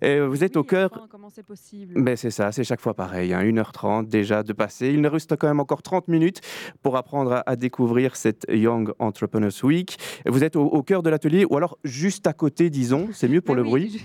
Et 0.00 0.20
vous 0.20 0.42
êtes 0.42 0.56
au 0.56 0.64
cœur. 0.64 0.88
comment 1.10 1.28
c'est 1.28 1.42
possible? 1.42 2.02
Ben 2.02 2.16
c'est 2.16 2.30
ça, 2.30 2.50
c'est 2.50 2.64
chaque 2.64 2.80
fois 2.80 2.94
pareil. 2.94 3.34
hein, 3.34 3.42
1h30 3.42 4.08
déjà 4.08 4.42
de 4.42 4.54
passer. 4.54 4.88
Il 4.88 5.02
nous 5.02 5.10
reste 5.10 5.36
quand 5.36 5.48
même 5.48 5.60
encore 5.60 5.82
30 5.82 6.08
minutes 6.08 6.40
pour 6.82 6.96
apprendre 6.96 7.32
à, 7.34 7.42
à 7.46 7.56
découvrir 7.56 8.16
cette 8.16 8.46
Young 8.48 8.92
Entrepreneurs 8.98 9.52
Week. 9.64 9.98
Vous 10.26 10.42
êtes 10.44 10.56
au, 10.56 10.62
au 10.64 10.82
cœur 10.82 11.02
de 11.02 11.10
l'atelier 11.10 11.44
ou 11.44 11.58
alors 11.58 11.76
juste 11.84 12.26
à 12.26 12.32
côté, 12.32 12.70
disons. 12.70 13.08
C'est 13.12 13.28
mieux 13.28 13.42
pour 13.42 13.54
Mais 13.54 13.60
le 13.60 13.66
oui, 13.68 13.70
bruit? 13.70 14.04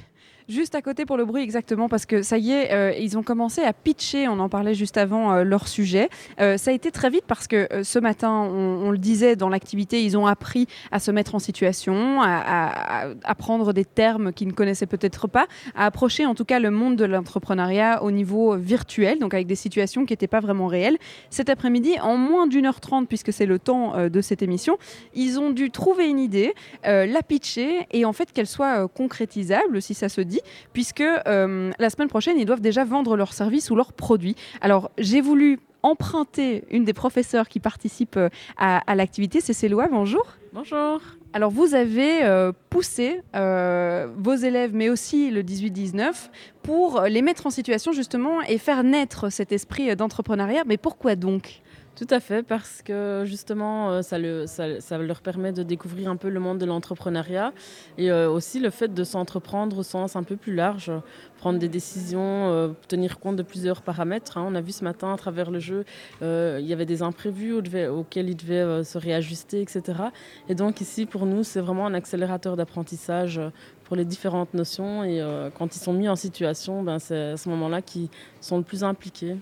Juste 0.50 0.74
à 0.74 0.82
côté 0.82 1.06
pour 1.06 1.16
le 1.16 1.26
bruit, 1.26 1.44
exactement, 1.44 1.90
parce 1.90 2.08
que 2.08 2.24
ça 2.24 2.40
y 2.40 2.50
est, 2.50 2.74
euh, 2.74 2.92
ils 3.00 3.20
ont 3.20 3.22
commencé 3.22 3.62
à 3.62 3.72
pitcher, 3.72 4.28
on 4.28 4.40
en 4.40 4.50
parlait 4.50 4.74
juste 4.74 4.98
avant, 4.98 5.32
euh, 5.32 5.44
leur 5.44 5.68
sujet. 5.68 6.10
Euh, 6.42 6.58
ça 6.58 6.72
a 6.72 6.74
été 6.74 6.90
très 6.90 7.12
vite 7.12 7.26
parce 7.28 7.46
que 7.46 7.68
ce 7.84 8.00
matin, 8.00 8.32
on, 8.32 8.88
on 8.88 8.90
le 8.90 8.98
disait 8.98 9.36
dans 9.36 9.48
l'activité, 9.48 10.04
ils 10.04 10.18
ont 10.18 10.26
appris 10.26 10.66
à 10.92 10.98
se 10.98 11.12
mettre 11.12 11.36
en 11.36 11.40
situation, 11.40 12.24
à, 12.24 13.10
apprendre 13.26 13.74
des 13.74 13.86
termes 13.86 14.34
qu'ils 14.34 14.48
ne 14.48 14.54
connaissaient 14.54 14.88
peut-être 14.88 15.28
pas, 15.28 15.46
à 15.76 15.86
approcher 15.86 16.26
en 16.26 16.34
tout 16.34 16.46
cas 16.46 16.58
le 16.58 16.72
monde 16.72 16.96
de 16.96 17.06
l'entrepreneuriat 17.06 18.02
au 18.02 18.10
niveau 18.10 18.56
virtuel, 18.58 19.20
donc 19.20 19.36
avec 19.36 19.46
des 19.46 19.54
situations 19.54 20.08
qui 20.08 20.14
n'étaient 20.14 20.26
pas 20.26 20.40
vraiment 20.40 20.66
réelles. 20.66 20.98
Cet 21.30 21.50
après-midi, 21.50 22.00
en 22.02 22.18
moins 22.18 22.48
d'une 22.48 22.66
heure 22.66 22.80
trente, 22.80 23.08
puisque 23.08 23.32
c'est 23.32 23.46
le 23.46 23.60
temps 23.60 24.10
de 24.10 24.22
cette 24.22 24.42
émission, 24.42 24.80
ils 25.14 25.40
ont 25.40 25.52
dû 25.52 25.70
trouver 25.70 26.08
une 26.08 26.20
idée, 26.20 26.56
la 26.84 27.22
pitcher 27.22 27.86
et 27.92 28.04
en 28.04 28.14
fait 28.14 28.32
qu'elle 28.32 28.48
soit 28.48 28.88
concrétisable, 28.88 29.80
si 29.80 29.94
ça 29.94 30.10
se 30.10 30.22
dit, 30.22 30.39
puisque 30.74 31.02
euh, 31.02 31.72
la 31.80 31.90
semaine 31.90 32.08
prochaine, 32.08 32.38
ils 32.38 32.46
doivent 32.46 32.62
déjà 32.62 32.84
vendre 32.84 33.16
leurs 33.16 33.34
services 33.34 33.70
ou 33.72 33.76
leurs 33.76 33.94
produits. 33.94 34.36
Alors, 34.62 34.92
j'ai 34.98 35.22
voulu 35.22 35.60
emprunter 35.84 36.66
une 36.70 36.84
des 36.84 36.94
professeurs 36.94 37.48
qui 37.48 37.60
participent 37.60 38.18
euh, 38.18 38.30
à, 38.58 38.80
à 38.90 38.96
l'activité, 38.96 39.42
c'est 39.42 39.54
Céloa, 39.54 39.88
bonjour. 39.90 40.26
Bonjour. 40.54 41.02
Alors, 41.32 41.52
vous 41.52 41.76
avez 41.76 42.24
euh, 42.24 42.52
poussé 42.70 43.22
euh, 43.36 44.08
vos 44.18 44.34
élèves, 44.34 44.72
mais 44.74 44.90
aussi 44.90 45.30
le 45.30 45.44
18-19, 45.44 46.30
pour 46.64 47.02
les 47.02 47.22
mettre 47.22 47.46
en 47.48 47.50
situation 47.52 47.92
justement 47.92 48.42
et 48.42 48.58
faire 48.58 48.84
naître 48.84 49.30
cet 49.30 49.52
esprit 49.52 49.96
d'entrepreneuriat. 49.96 50.64
Mais 50.66 50.78
pourquoi 50.78 51.16
donc? 51.16 51.62
Tout 52.00 52.08
à 52.12 52.22
fait, 52.22 52.44
parce 52.44 52.82
que 52.82 53.24
justement, 53.26 53.90
euh, 53.92 54.02
ça, 54.02 54.18
le- 54.18 54.48
ça- 54.48 54.80
ça 54.80 54.98
leur 54.98 55.20
permet 55.20 55.52
de 55.52 55.64
découvrir 55.64 56.10
un 56.10 56.16
peu 56.16 56.30
le 56.30 56.40
monde 56.40 56.58
de 56.58 56.66
l'entrepreneuriat 56.66 57.52
et 57.98 58.10
euh, 58.10 58.32
aussi 58.32 58.62
le 58.62 58.70
fait 58.70 58.94
de 58.94 59.04
s'entreprendre 59.04 59.80
au 59.80 59.84
sens 59.84 60.16
un 60.16 60.24
peu 60.24 60.38
plus 60.38 60.56
large, 60.56 60.94
prendre 61.40 61.60
des 61.60 61.68
décisions, 61.68 62.22
euh, 62.22 62.70
tenir 62.88 63.20
compte 63.20 63.36
de 63.36 63.44
plusieurs 63.44 63.82
paramètres. 63.82 64.38
hein. 64.38 64.46
On 64.48 64.56
a 64.56 64.62
vu 64.62 64.72
ce 64.72 64.86
matin 64.86 65.12
à 65.14 65.18
travers 65.18 65.52
le 65.52 65.60
jeu, 65.60 65.84
il 66.22 66.66
y 66.66 66.72
avait 66.72 66.86
des 66.86 67.02
imprévus 67.02 67.52
auxquels 67.54 68.30
ils 68.30 68.38
devaient 68.38 68.86
se 68.86 68.98
réajuster, 68.98 69.62
etc. 69.62 70.00
Et 70.48 70.56
donc 70.56 70.80
ici, 70.80 71.06
pour 71.06 71.26
nous, 71.26 71.44
c'est 71.44 71.60
vraiment 71.60 71.86
un 71.86 71.94
accélérateur 71.94 72.56
d'apprentissage 72.56 73.42
pour 73.84 73.98
les 73.98 74.06
différentes 74.06 74.54
notions 74.54 75.04
et 75.04 75.22
quand 75.58 75.76
ils 75.76 75.80
sont 75.80 75.92
mis 75.94 76.08
en 76.08 76.16
situation, 76.16 76.82
ben, 76.82 76.98
c'est 77.00 77.32
à 77.32 77.38
ce 77.38 77.50
moment-là 77.50 77.82
qu'ils 77.82 78.08
sont 78.40 78.58
le 78.58 78.64
plus 78.64 78.86
impliqués. 78.86 79.36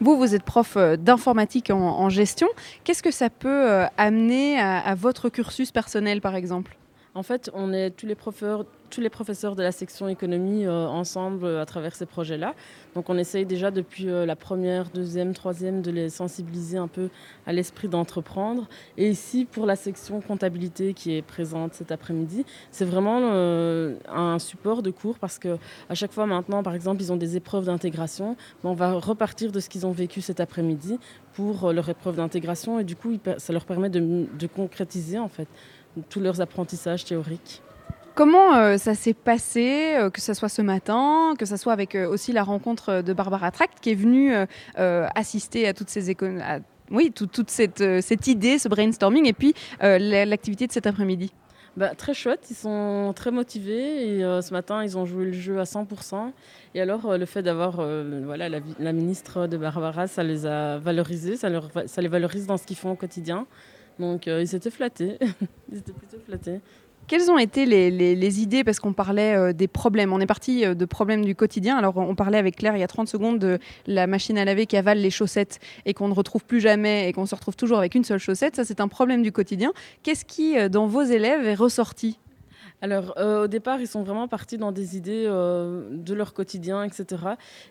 Vous, 0.00 0.16
vous 0.16 0.34
êtes 0.34 0.42
prof 0.42 0.76
euh, 0.76 0.96
d'informatique 0.96 1.70
en, 1.70 2.08
gestion. 2.08 2.48
Qu'est-ce 2.84 3.02
que 3.02 3.10
ça 3.10 3.30
peut 3.30 3.70
euh, 3.70 3.86
amener 3.96 4.60
à 4.60 4.94
votre 4.94 5.28
cursus 5.28 5.70
personnel, 5.70 6.20
par 6.20 6.34
exemple? 6.34 6.76
En 7.14 7.22
fait, 7.22 7.50
on 7.52 7.74
est 7.74 7.90
tous 7.90 8.06
les 8.06 8.14
professeurs, 8.14 8.64
de 9.54 9.62
la 9.62 9.72
section 9.72 10.08
économie 10.08 10.64
euh, 10.64 10.86
ensemble 10.86 11.44
euh, 11.44 11.60
à 11.60 11.66
travers 11.66 11.94
ces 11.94 12.06
projets-là. 12.06 12.54
Donc 12.94 13.10
on 13.10 13.18
essaye 13.18 13.44
déjà 13.44 13.70
depuis 13.70 14.08
euh, 14.08 14.24
la 14.24 14.34
première, 14.34 14.88
deuxième, 14.88 15.34
troisième 15.34 15.82
de 15.82 15.90
les 15.90 16.08
sensibiliser 16.08 16.78
un 16.78 16.88
peu 16.88 17.10
à 17.46 17.52
l'esprit 17.52 17.88
d'entreprendre. 17.88 18.66
Et 18.96 19.10
ici, 19.10 19.44
pour 19.44 19.66
la 19.66 19.76
section 19.76 20.22
comptabilité 20.22 20.94
qui 20.94 21.14
est 21.14 21.22
présente 21.22 21.74
cet 21.74 21.92
après-midi, 21.92 22.46
c'est 22.70 22.86
vraiment 22.86 23.20
un 24.08 24.38
support 24.38 24.82
de 24.82 24.90
cours 24.90 25.18
parce 25.18 25.38
que 25.38 25.58
à 25.90 25.94
chaque 25.94 26.12
fois 26.12 26.26
maintenant, 26.26 26.62
par 26.62 26.74
exemple, 26.74 27.02
ils 27.02 27.12
ont 27.12 27.16
des 27.16 27.36
épreuves 27.36 27.66
d'intégration. 27.66 28.36
Ben, 28.62 28.70
on 28.70 28.74
va 28.74 28.92
repartir 28.94 29.52
de 29.52 29.60
ce 29.60 29.68
qu'ils 29.68 29.86
ont 29.86 29.92
vécu 29.92 30.22
cet 30.22 30.40
après-midi 30.40 30.98
pour 31.34 31.72
leur 31.72 31.88
épreuve 31.88 32.16
d'intégration 32.16 32.78
et 32.78 32.84
du 32.84 32.96
coup, 32.96 33.18
ça 33.38 33.52
leur 33.52 33.64
permet 33.64 33.90
de 33.90 34.46
concrétiser 34.46 35.18
en 35.18 35.28
fait 35.28 35.48
tous 36.08 36.20
leurs 36.20 36.40
apprentissages 36.40 37.04
théoriques. 37.04 37.62
Comment 38.14 38.54
euh, 38.56 38.76
ça 38.76 38.94
s'est 38.94 39.14
passé, 39.14 39.94
euh, 39.96 40.10
que 40.10 40.20
ce 40.20 40.34
soit 40.34 40.50
ce 40.50 40.60
matin, 40.60 41.34
que 41.38 41.46
ce 41.46 41.56
soit 41.56 41.72
avec 41.72 41.94
euh, 41.94 42.06
aussi 42.06 42.32
la 42.32 42.42
rencontre 42.42 43.00
de 43.00 43.12
Barbara 43.14 43.50
Tract, 43.50 43.78
qui 43.80 43.90
est 43.90 43.94
venue 43.94 44.34
assister 44.76 45.66
à 45.66 45.72
toutes 45.74 45.88
ces 45.88 46.14
oui, 46.90 47.10
tout- 47.10 47.26
toute 47.26 47.48
cette, 47.48 47.82
cette 48.02 48.26
idée, 48.26 48.58
ce 48.58 48.68
brainstorming, 48.68 49.26
et 49.26 49.32
puis 49.32 49.54
la- 49.80 50.26
l'activité 50.26 50.66
de 50.66 50.72
cet 50.72 50.86
après-midi 50.86 51.32
Bah, 51.78 51.94
très 51.94 52.12
chouette, 52.12 52.46
ils 52.50 52.54
sont 52.56 53.14
très 53.16 53.30
motivés 53.30 54.18
et 54.18 54.20
ce 54.20 54.52
matin 54.52 54.84
ils 54.84 54.98
ont 54.98 55.06
joué 55.06 55.24
le 55.26 55.32
jeu 55.32 55.58
à 55.58 55.64
100%. 55.64 56.32
Et 56.74 56.82
alors 56.82 57.16
le 57.16 57.24
fait 57.24 57.42
d'avoir 57.42 57.76
voilà, 57.76 58.50
la, 58.50 58.92
ministre 58.92 59.46
de 59.46 59.56
Barbara, 59.56 60.06
ça 60.06 60.22
les 60.22 60.44
a 60.44 60.76
valorisés, 60.78 61.36
ça, 61.36 61.48
leur 61.48 61.70
ça 61.86 62.02
les 62.02 62.08
valorise 62.08 62.46
dans 62.46 62.58
ce 62.58 62.66
qu'ils 62.66 62.76
font 62.76 62.90
au 62.90 62.96
quotidien. 62.96 63.46
Donc 63.98 64.28
euh, 64.28 64.42
ils 64.42 64.54
étaient 64.54 64.70
flattés, 64.70 65.18
ils 65.72 65.78
étaient 65.78 65.92
plutôt 65.92 66.18
flattés. 66.24 66.60
Quelles 67.08 67.30
ont 67.30 67.38
été 67.38 67.66
les, 67.66 68.42
idées 68.42 68.62
Parce 68.62 68.78
qu'on 68.78 68.92
parlait 68.92 69.34
euh, 69.34 69.52
des 69.52 69.66
problèmes. 69.66 70.12
On 70.12 70.20
est 70.20 70.26
parti 70.26 70.64
euh, 70.64 70.74
de 70.74 70.84
problèmes 70.84 71.24
du 71.24 71.34
quotidien. 71.34 71.76
Alors, 71.76 71.96
on 71.96 72.14
parlait 72.14 72.38
avec 72.38 72.56
Claire 72.56 72.76
il 72.76 72.80
y 72.80 72.84
a 72.84 72.88
30 72.88 73.08
secondes 73.08 73.38
de 73.38 73.58
la 73.86 74.06
machine 74.06 74.38
à 74.38 74.44
laver 74.44 74.66
qui 74.66 74.76
avale 74.76 74.98
les 74.98 75.10
chaussettes 75.10 75.58
et 75.84 75.94
qu'on 75.94 76.08
ne 76.08 76.14
retrouve 76.14 76.44
plus 76.44 76.60
jamais 76.60 77.08
et 77.08 77.12
qu'on 77.12 77.26
se 77.26 77.34
retrouve 77.34 77.56
toujours 77.56 77.78
avec 77.78 77.96
une 77.96 78.04
seule 78.04 78.20
chaussette. 78.20 78.56
Ça, 78.56 78.64
c'est 78.64 78.80
un 78.80 78.88
problème 78.88 79.22
du 79.22 79.32
quotidien. 79.32 79.72
Qu'est-ce 80.04 80.24
qui, 80.24 80.54
dans 80.70 80.86
vos 80.86 81.02
élèves, 81.02 81.44
est 81.44 81.56
ressorti? 81.56 82.18
Alors, 82.82 83.14
euh, 83.16 83.44
au 83.44 83.46
départ, 83.46 83.80
ils 83.80 83.86
sont 83.86 84.02
vraiment 84.02 84.26
partis 84.26 84.58
dans 84.58 84.72
des 84.72 84.96
idées 84.96 85.24
euh, 85.28 85.86
de 85.92 86.14
leur 86.14 86.34
quotidien, 86.34 86.82
etc. 86.82 87.22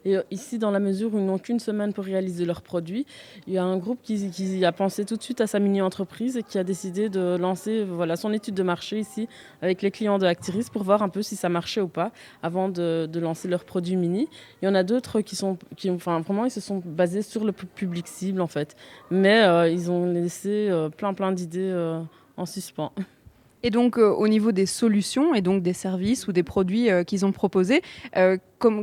Et 0.05 0.15
euh, 0.15 0.23
ici, 0.31 0.57
dans 0.57 0.71
la 0.71 0.79
mesure 0.79 1.13
où 1.13 1.17
ils 1.17 1.25
n'ont 1.25 1.37
qu'une 1.37 1.59
semaine 1.59 1.91
pour 1.91 2.05
réaliser 2.05 2.45
leurs 2.45 2.61
produits, 2.61 3.05
il 3.45 3.51
y 3.51 3.57
a 3.57 3.63
un 3.63 3.75
groupe 3.75 3.99
qui, 4.01 4.63
a 4.63 4.71
pensé 4.71 5.03
tout 5.03 5.17
de 5.17 5.21
suite 5.21 5.41
à 5.41 5.47
sa 5.47 5.59
mini-entreprise 5.59 6.37
et 6.37 6.43
qui 6.43 6.57
a 6.57 6.63
décidé 6.63 7.09
de 7.09 7.35
lancer 7.35 7.83
voilà, 7.83 8.15
son 8.15 8.31
étude 8.31 8.55
de 8.55 8.63
marché 8.63 8.99
ici 8.99 9.27
avec 9.61 9.81
les 9.81 9.91
clients 9.91 10.17
de 10.17 10.25
Actiris 10.25 10.69
pour 10.71 10.83
voir 10.83 11.03
un 11.03 11.09
peu 11.09 11.21
si 11.21 11.35
ça 11.35 11.49
marchait 11.49 11.81
ou 11.81 11.89
pas 11.89 12.13
avant 12.41 12.69
de, 12.69 13.09
lancer 13.19 13.49
leurs 13.49 13.65
produits 13.65 13.97
mini. 13.97 14.29
Il 14.61 14.65
y 14.65 14.69
en 14.69 14.75
a 14.75 14.83
d'autres 14.83 15.19
qui 15.19 15.35
sont, 15.35 15.57
qui, 15.75 15.89
enfin, 15.89 16.21
vraiment, 16.21 16.45
ils 16.45 16.51
se 16.51 16.61
sont 16.61 16.81
basés 16.85 17.21
sur 17.21 17.43
le 17.43 17.51
pu- 17.51 17.65
public 17.65 18.07
cible, 18.07 18.39
en 18.39 18.47
fait. 18.47 18.77
Mais 19.09 19.43
ils 19.73 19.91
ont 19.91 20.05
laissé 20.05 20.71
plein, 20.95 21.13
plein 21.13 21.33
d'idées 21.33 21.99
en 22.37 22.45
suspens. 22.45 22.93
Et 23.63 23.69
donc, 23.69 23.97
euh, 23.97 24.09
au 24.09 24.27
niveau 24.27 24.51
des 24.51 24.65
solutions 24.65 25.33
et 25.33 25.41
donc 25.41 25.61
des 25.61 25.73
services 25.73 26.27
ou 26.27 26.31
des 26.31 26.43
produits 26.43 26.89
euh, 26.89 27.03
qu'ils 27.03 27.25
ont 27.25 27.31
proposés, 27.31 27.81
euh, 28.17 28.37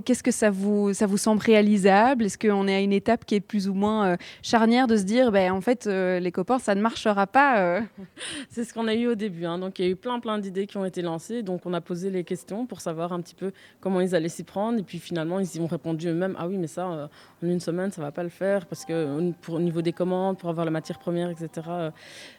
qu'est-ce 0.04 0.22
que 0.22 0.30
ça 0.30 0.50
vous, 0.50 0.92
ça 0.92 1.06
vous 1.06 1.16
semble 1.16 1.40
réalisable? 1.40 2.24
Est-ce 2.24 2.38
qu'on 2.38 2.66
est 2.68 2.74
à 2.74 2.80
une 2.80 2.92
étape 2.92 3.24
qui 3.24 3.34
est 3.34 3.40
plus 3.40 3.68
ou 3.68 3.74
moins 3.74 4.06
euh, 4.06 4.16
charnière 4.42 4.86
de 4.86 4.96
se 4.96 5.02
dire, 5.02 5.30
ben, 5.30 5.52
en 5.52 5.60
fait, 5.60 5.86
euh, 5.86 6.18
les 6.18 6.32
copains, 6.32 6.58
ça 6.58 6.74
ne 6.74 6.80
marchera 6.80 7.26
pas 7.26 7.60
euh? 7.60 7.80
C'est 8.50 8.64
ce 8.64 8.74
qu'on 8.74 8.88
a 8.88 8.94
eu 8.94 9.06
au 9.06 9.14
début. 9.14 9.44
hein. 9.44 9.58
Donc, 9.58 9.78
il 9.78 9.84
y 9.84 9.88
a 9.88 9.90
eu 9.90 9.96
plein, 9.96 10.18
plein 10.20 10.38
d'idées 10.38 10.66
qui 10.66 10.76
ont 10.76 10.84
été 10.84 11.02
lancées. 11.02 11.42
Donc, 11.42 11.66
on 11.66 11.72
a 11.74 11.80
posé 11.80 12.10
les 12.10 12.24
questions 12.24 12.66
pour 12.66 12.80
savoir 12.80 13.12
un 13.12 13.20
petit 13.20 13.34
peu 13.34 13.52
comment 13.80 14.00
ils 14.00 14.14
allaient 14.14 14.28
s'y 14.28 14.44
prendre. 14.44 14.78
Et 14.78 14.82
puis, 14.82 14.98
finalement, 14.98 15.38
ils 15.38 15.56
y 15.56 15.60
ont 15.60 15.66
répondu 15.66 16.08
eux-mêmes 16.08 16.34
Ah 16.38 16.48
oui, 16.48 16.58
mais 16.58 16.66
ça, 16.66 16.90
euh, 16.90 17.06
en 17.42 17.46
une 17.46 17.60
semaine, 17.60 17.90
ça 17.92 18.02
va 18.02 18.10
pas 18.12 18.22
le 18.22 18.28
faire. 18.28 18.66
Parce 18.66 18.84
que 18.84 19.32
pour, 19.42 19.54
au 19.56 19.60
niveau 19.60 19.82
des 19.82 19.92
commandes, 19.92 20.38
pour 20.38 20.50
avoir 20.50 20.64
la 20.64 20.72
matière 20.72 20.98
première, 20.98 21.30
etc., 21.30 21.48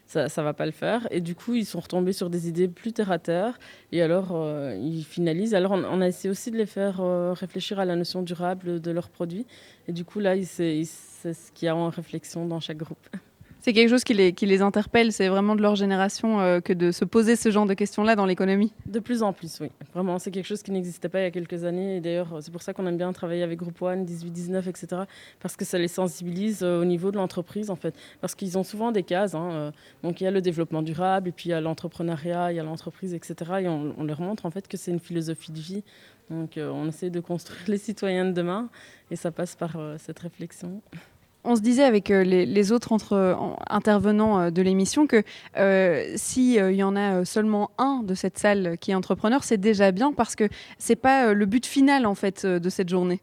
ça 0.06 0.24
ne 0.24 0.42
va 0.42 0.52
pas 0.52 0.66
le 0.66 0.72
faire. 0.72 1.06
Et 1.10 1.20
du 1.20 1.34
coup, 1.34 1.54
ils 1.54 1.66
sont 1.66 1.80
retombés 1.80 2.12
sur 2.12 2.30
des 2.30 2.48
idées 2.48 2.68
plus 2.68 2.92
terre 2.92 3.12
à 3.12 3.18
terre. 3.18 3.58
Et 3.92 4.02
alors, 4.02 4.36
ils 4.76 5.04
finalisent. 5.04 5.54
Alors, 5.54 5.72
on, 5.72 5.84
on 5.84 6.00
a 6.00 6.08
essayé 6.08 6.30
aussi 6.30 6.50
de 6.50 6.56
les 6.56 6.66
faire 6.66 7.00
réfléchir 7.34 7.78
à 7.78 7.84
la 7.84 7.96
notion 7.96 8.22
durable 8.22 8.80
de 8.80 8.90
leurs 8.90 9.08
produits. 9.10 9.46
Et 9.88 9.92
du 9.92 10.04
coup, 10.04 10.20
là, 10.20 10.34
c'est 10.44 10.84
ce 10.84 11.52
qu'il 11.52 11.66
y 11.66 11.68
a 11.68 11.76
en 11.76 11.88
réflexion 11.90 12.46
dans 12.46 12.60
chaque 12.60 12.78
groupe. 12.78 13.06
C'est 13.62 13.74
quelque 13.74 13.90
chose 13.90 14.04
qui 14.04 14.14
les, 14.14 14.32
qui 14.32 14.46
les 14.46 14.62
interpelle, 14.62 15.12
c'est 15.12 15.28
vraiment 15.28 15.54
de 15.54 15.60
leur 15.60 15.76
génération 15.76 16.40
euh, 16.40 16.60
que 16.60 16.72
de 16.72 16.90
se 16.92 17.04
poser 17.04 17.36
ce 17.36 17.50
genre 17.50 17.66
de 17.66 17.74
questions-là 17.74 18.16
dans 18.16 18.24
l'économie. 18.24 18.72
De 18.86 19.00
plus 19.00 19.22
en 19.22 19.34
plus, 19.34 19.58
oui. 19.60 19.68
Vraiment, 19.92 20.18
c'est 20.18 20.30
quelque 20.30 20.46
chose 20.46 20.62
qui 20.62 20.70
n'existait 20.70 21.10
pas 21.10 21.20
il 21.20 21.24
y 21.24 21.26
a 21.26 21.30
quelques 21.30 21.64
années. 21.64 21.96
Et 21.98 22.00
d'ailleurs, 22.00 22.38
c'est 22.40 22.50
pour 22.50 22.62
ça 22.62 22.72
qu'on 22.72 22.86
aime 22.86 22.96
bien 22.96 23.12
travailler 23.12 23.42
avec 23.42 23.58
Groupe 23.58 23.82
One, 23.82 24.06
18, 24.06 24.30
19, 24.30 24.66
etc. 24.66 25.02
Parce 25.40 25.56
que 25.56 25.66
ça 25.66 25.76
les 25.76 25.88
sensibilise 25.88 26.62
euh, 26.62 26.80
au 26.80 26.86
niveau 26.86 27.10
de 27.10 27.18
l'entreprise, 27.18 27.68
en 27.68 27.76
fait. 27.76 27.94
Parce 28.22 28.34
qu'ils 28.34 28.56
ont 28.56 28.64
souvent 28.64 28.92
des 28.92 29.02
cases. 29.02 29.34
hein, 29.34 29.50
euh, 29.52 29.70
Donc, 30.02 30.22
il 30.22 30.24
y 30.24 30.26
a 30.26 30.30
le 30.30 30.40
développement 30.40 30.80
durable, 30.80 31.28
et 31.28 31.32
puis 31.32 31.50
il 31.50 31.52
y 31.52 31.54
a 31.54 31.60
l'entrepreneuriat, 31.60 32.52
il 32.52 32.56
y 32.56 32.60
a 32.60 32.64
l'entreprise, 32.64 33.12
etc. 33.12 33.34
Et 33.60 33.68
on, 33.68 33.94
on 33.98 34.04
leur 34.04 34.22
montre, 34.22 34.46
en 34.46 34.50
fait, 34.50 34.68
que 34.68 34.78
c'est 34.78 34.90
une 34.90 35.00
philosophie 35.00 35.52
de 35.52 35.60
vie. 35.60 35.82
Donc, 36.30 36.56
euh, 36.56 36.70
on 36.70 36.88
essaie 36.88 37.10
de 37.10 37.20
construire 37.20 37.60
les 37.66 37.78
citoyens 37.78 38.24
de 38.24 38.32
demain. 38.32 38.70
Et 39.10 39.16
ça 39.16 39.30
passe 39.30 39.56
par 39.56 39.76
euh, 39.76 39.96
cette 39.98 40.18
réflexion. 40.20 40.80
On 41.42 41.56
se 41.56 41.62
disait 41.62 41.84
avec 41.84 42.10
euh, 42.10 42.22
les, 42.22 42.46
les 42.46 42.72
autres 42.72 42.92
entre, 42.92 43.36
intervenants 43.68 44.40
euh, 44.40 44.50
de 44.50 44.62
l'émission 44.62 45.06
que 45.06 45.24
s'il 46.16 46.54
y 46.54 46.82
en 46.82 46.96
a 46.96 47.24
seulement 47.24 47.70
un 47.78 48.02
de 48.04 48.14
cette 48.14 48.38
salle 48.38 48.78
qui 48.78 48.92
est 48.92 48.94
entrepreneur, 48.94 49.42
c'est 49.42 49.58
déjà 49.58 49.90
bien 49.90 50.12
parce 50.12 50.36
que 50.36 50.48
c'est 50.78 50.96
pas 50.96 51.34
le 51.34 51.46
but 51.46 51.66
final 51.66 52.06
en 52.06 52.14
fait 52.14 52.46
de 52.46 52.70
cette 52.70 52.88
journée. 52.88 53.20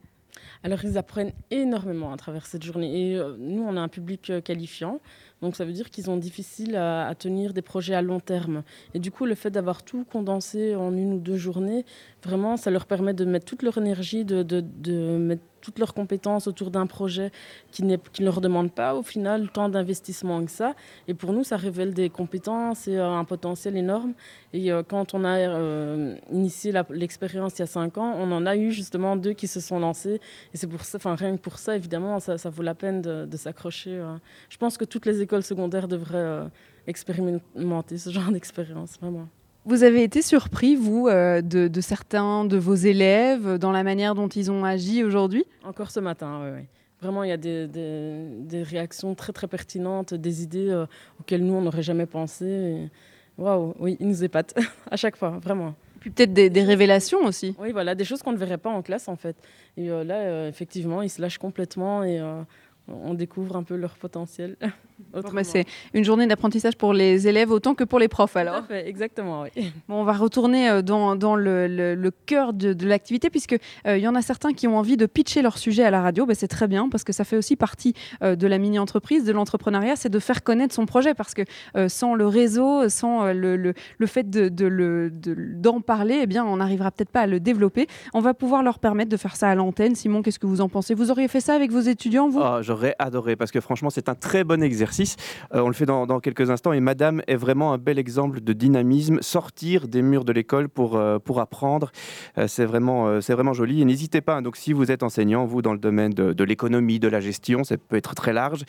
Alors, 0.63 0.83
ils 0.83 0.97
apprennent 0.97 1.33
énormément 1.51 2.11
à 2.11 2.17
travers 2.17 2.47
cette 2.47 2.63
journée. 2.63 3.13
Et 3.13 3.21
nous, 3.37 3.61
on 3.61 3.77
a 3.77 3.79
un 3.79 3.87
public 3.87 4.31
qualifiant. 4.43 4.99
Donc, 5.41 5.55
ça 5.55 5.65
veut 5.65 5.73
dire 5.73 5.89
qu'ils 5.89 6.09
ont 6.09 6.17
difficile 6.17 6.75
à, 6.75 7.07
à 7.07 7.13
tenir 7.15 7.53
des 7.53 7.61
projets 7.61 7.93
à 7.93 8.01
long 8.01 8.19
terme. 8.19 8.63
Et 8.93 8.99
du 8.99 9.11
coup, 9.11 9.25
le 9.25 9.35
fait 9.35 9.51
d'avoir 9.51 9.83
tout 9.83 10.03
condensé 10.03 10.75
en 10.75 10.95
une 10.97 11.13
ou 11.13 11.19
deux 11.19 11.37
journées, 11.37 11.85
vraiment, 12.23 12.57
ça 12.57 12.71
leur 12.71 12.85
permet 12.87 13.13
de 13.13 13.23
mettre 13.25 13.45
toute 13.45 13.61
leur 13.63 13.77
énergie, 13.77 14.25
de, 14.25 14.41
de- 14.43 14.61
de 14.61 15.17
mettre 15.17 15.43
toutes 15.67 15.79
leurs 15.79 15.93
compétences 15.93 16.47
autour 16.47 16.71
d'un 16.71 16.87
projet 16.87 17.29
qui, 17.71 17.83
ne 17.83 17.97
leur 18.21 18.39
demande 18.39 18.71
pas 18.71 18.95
au 18.95 19.03
final 19.03 19.49
tant 19.49 19.67
d'investissement 19.67 20.45
que 20.45 20.49
ça. 20.49 20.75
Et 21.09 21.13
pour 21.13 21.33
nous, 21.33 21.43
ça 21.43 21.57
révèle 21.57 21.93
des 21.93 22.09
compétences 22.09 22.87
et 22.87 22.97
un 22.97 23.25
potentiel 23.25 23.75
énorme. 23.75 24.13
Et 24.53 24.71
quand 24.87 25.13
on 25.13 25.25
a 25.25 25.37
initié 26.31 26.71
l'expérience 26.89 27.55
il 27.57 27.59
y 27.59 27.63
a 27.63 27.67
cinq 27.67 27.97
ans, 27.97 28.15
on 28.17 28.31
en 28.31 28.45
a 28.45 28.55
eu 28.55 28.71
justement 28.71 29.17
deux 29.17 29.33
qui 29.33 29.47
se 29.47 29.59
sont 29.59 29.77
lancés. 29.77 30.21
Et 30.53 30.57
c'est 30.57 30.67
pour 30.67 30.85
ça, 30.85 30.99
enfin 30.99 31.15
rien 31.15 31.35
que 31.35 31.41
pour 31.41 31.59
ça, 31.59 31.75
évidemment, 31.75 32.21
ça, 32.21 32.49
vaut 32.49 32.63
la 32.63 32.75
peine 32.75 33.01
de, 33.01 33.25
de 33.25 33.37
s'accrocher. 33.37 34.01
Je 34.47 34.57
pense 34.57 34.77
que 34.77 34.85
toutes 34.85 35.05
les 35.05 35.21
écoles 35.21 35.43
secondaires 35.43 35.89
devraient 35.89 36.47
expérimenter 36.87 37.97
ce 37.97 38.09
genre 38.09 38.31
d'expérience, 38.31 38.97
vraiment. 39.01 39.27
Vous 39.67 39.83
avez 39.83 40.01
été 40.01 40.21
surpris, 40.21 40.77
vous, 40.77 41.09
euh, 41.09 41.41
de, 41.41 41.81
certains 41.81 42.45
de 42.45 42.55
vos 42.55 42.73
élèves 42.73 43.57
dans 43.57 43.73
la 43.73 43.83
manière 43.83 44.15
dont 44.15 44.29
ils 44.29 44.49
ont 44.49 44.63
agi 44.63 45.03
aujourd'hui? 45.03 45.43
Encore 45.65 45.91
ce 45.91 45.99
matin, 45.99 46.39
oui. 46.55 46.63
Vraiment, 47.01 47.23
il 47.23 47.29
y 47.29 47.33
a 47.33 47.37
des, 47.37 48.63
réactions 48.63 49.13
très 49.13 49.33
très 49.33 49.49
pertinentes, 49.49 50.13
des 50.13 50.41
idées 50.41 50.69
euh, 50.69 50.85
auxquelles 51.19 51.43
nous, 51.43 51.53
on 51.53 51.61
n'aurait 51.61 51.83
jamais 51.83 52.05
pensé. 52.05 52.89
Waouh, 53.37 53.75
oui, 53.77 53.97
ils 53.99 54.07
nous 54.07 54.23
épatent 54.23 54.55
à 54.89 54.95
chaque 54.95 55.17
fois, 55.17 55.31
vraiment. 55.43 55.75
Puis 55.99 56.11
peut-être 56.11 56.31
des, 56.31 56.63
révélations 56.63 57.25
aussi. 57.25 57.53
Oui, 57.59 57.73
voilà, 57.73 57.93
des 57.93 58.05
choses 58.05 58.23
qu'on 58.23 58.31
ne 58.31 58.37
verrait 58.37 58.57
pas 58.57 58.69
en 58.69 58.81
classe 58.81 59.09
en 59.09 59.17
fait. 59.17 59.35
Et 59.75 59.91
euh, 59.91 60.05
là, 60.05 60.47
effectivement, 60.47 61.01
ils 61.01 61.09
se 61.09 61.21
lâchent 61.21 61.39
complètement 61.39 62.05
et 62.05 62.21
on 62.87 63.13
découvre 63.13 63.57
un 63.57 63.63
peu 63.63 63.75
leur 63.75 63.97
potentiel. 63.97 64.55
c'est 65.43 65.65
une 65.93 66.03
journée 66.03 66.27
d'apprentissage 66.27 66.75
pour 66.75 66.93
les 66.93 67.27
élèves 67.27 67.51
autant 67.51 67.75
que 67.75 67.83
pour 67.83 67.99
les 67.99 68.07
profs 68.07 68.35
alors. 68.35 68.63
exactement, 68.71 69.43
oui. 69.43 69.71
Bon, 69.87 69.95
on 70.01 70.03
va 70.03 70.13
retourner 70.13 70.69
euh, 70.69 70.81
dans, 70.81 71.15
dans 71.15 71.35
le, 71.35 71.67
le, 71.67 72.11
cœur 72.25 72.53
de, 72.53 72.73
de 72.73 72.87
l'activité 72.87 73.29
puisque 73.29 73.57
euh, 73.85 73.97
il 73.97 74.03
y 74.03 74.07
en 74.07 74.15
a 74.15 74.21
certains 74.21 74.53
qui 74.53 74.67
ont 74.67 74.77
envie 74.77 74.97
de 74.97 75.05
pitcher 75.05 75.41
leur 75.41 75.57
sujet 75.57 75.83
à 75.83 75.91
la 75.91 76.01
radio. 76.01 76.25
Ben, 76.25 76.35
c'est 76.35 76.47
très 76.47 76.67
bien 76.67 76.89
parce 76.89 77.03
que 77.03 77.13
ça 77.13 77.23
fait 77.23 77.37
aussi 77.37 77.55
partie 77.55 77.93
euh, 78.23 78.35
de 78.35 78.47
la 78.47 78.57
mini-entreprise, 78.57 79.23
de 79.23 79.31
l'entrepreneuriat, 79.31 79.95
c'est 79.95 80.09
de 80.09 80.19
faire 80.19 80.43
connaître 80.43 80.73
son 80.73 80.85
projet 80.85 81.13
parce 81.13 81.33
que 81.33 81.43
sans 81.87 82.15
le 82.15 82.27
réseau, 82.27 82.89
sans 82.89 83.31
le, 83.33 83.55
le, 83.55 84.07
fait 84.07 84.29
de, 84.29 84.49
de 84.49 85.11
d'en 85.53 85.81
parler, 85.81 86.19
eh 86.23 86.27
bien, 86.27 86.43
on 86.45 86.57
n'arrivera 86.57 86.91
peut-être 86.91 87.09
pas 87.09 87.21
à 87.21 87.27
le 87.27 87.39
développer. 87.39 87.87
On 88.13 88.19
va 88.19 88.33
pouvoir 88.33 88.63
leur 88.63 88.79
permettre 88.79 89.09
de 89.09 89.17
faire 89.17 89.35
ça 89.35 89.49
à 89.49 89.55
l'antenne. 89.55 89.95
Simon, 89.95 90.21
qu'est-ce 90.21 90.39
que 90.39 90.47
vous 90.47 90.61
en 90.61 90.69
pensez? 90.69 90.93
Vous 90.93 91.11
auriez 91.11 91.27
fait 91.27 91.39
ça 91.39 91.53
avec 91.53 91.71
vos 91.71 91.79
étudiants, 91.79 92.29
vous? 92.29 92.39
Oh, 92.41 92.61
J'aurais 92.61 92.95
adoré 92.99 93.35
parce 93.35 93.51
que 93.51 93.61
franchement, 93.61 93.89
c'est 93.89 94.09
un 94.09 94.15
très 94.15 94.43
bon 94.43 94.61
exercice 94.63 94.86
euh, 95.53 95.61
on 95.61 95.67
le 95.67 95.73
fait 95.73 95.85
dans, 95.85 96.19
quelques 96.19 96.49
instants 96.49 96.73
et 96.73 96.79
Madame 96.79 97.21
est 97.27 97.35
vraiment 97.35 97.73
un 97.73 97.77
bel 97.77 97.99
exemple 97.99 98.41
de 98.41 98.53
dynamisme. 98.53 99.19
Sortir 99.21 99.87
des 99.87 100.01
murs 100.01 100.25
de 100.25 100.31
l'école 100.31 100.69
pour, 100.69 100.95
euh, 100.95 101.19
pour 101.19 101.39
apprendre, 101.39 101.91
euh, 102.37 102.47
c'est 102.47 102.65
vraiment, 102.65 103.19
vraiment 103.19 103.53
joli. 103.53 103.81
Et 103.81 103.85
n'hésitez 103.85 104.21
pas, 104.21 104.35
hein, 104.35 104.41
donc 104.41 104.57
si 104.57 104.73
vous 104.73 104.91
êtes 104.91 105.03
enseignant, 105.03 105.45
vous 105.45 105.61
dans 105.61 105.73
le 105.73 105.79
domaine 105.79 106.13
de, 106.13 106.43
l'économie, 106.43 106.99
de 106.99 107.07
la 107.07 107.19
gestion, 107.19 107.63
ça 107.63 107.77
peut 107.77 107.95
être 107.95 108.15
très 108.15 108.33
large, 108.33 108.63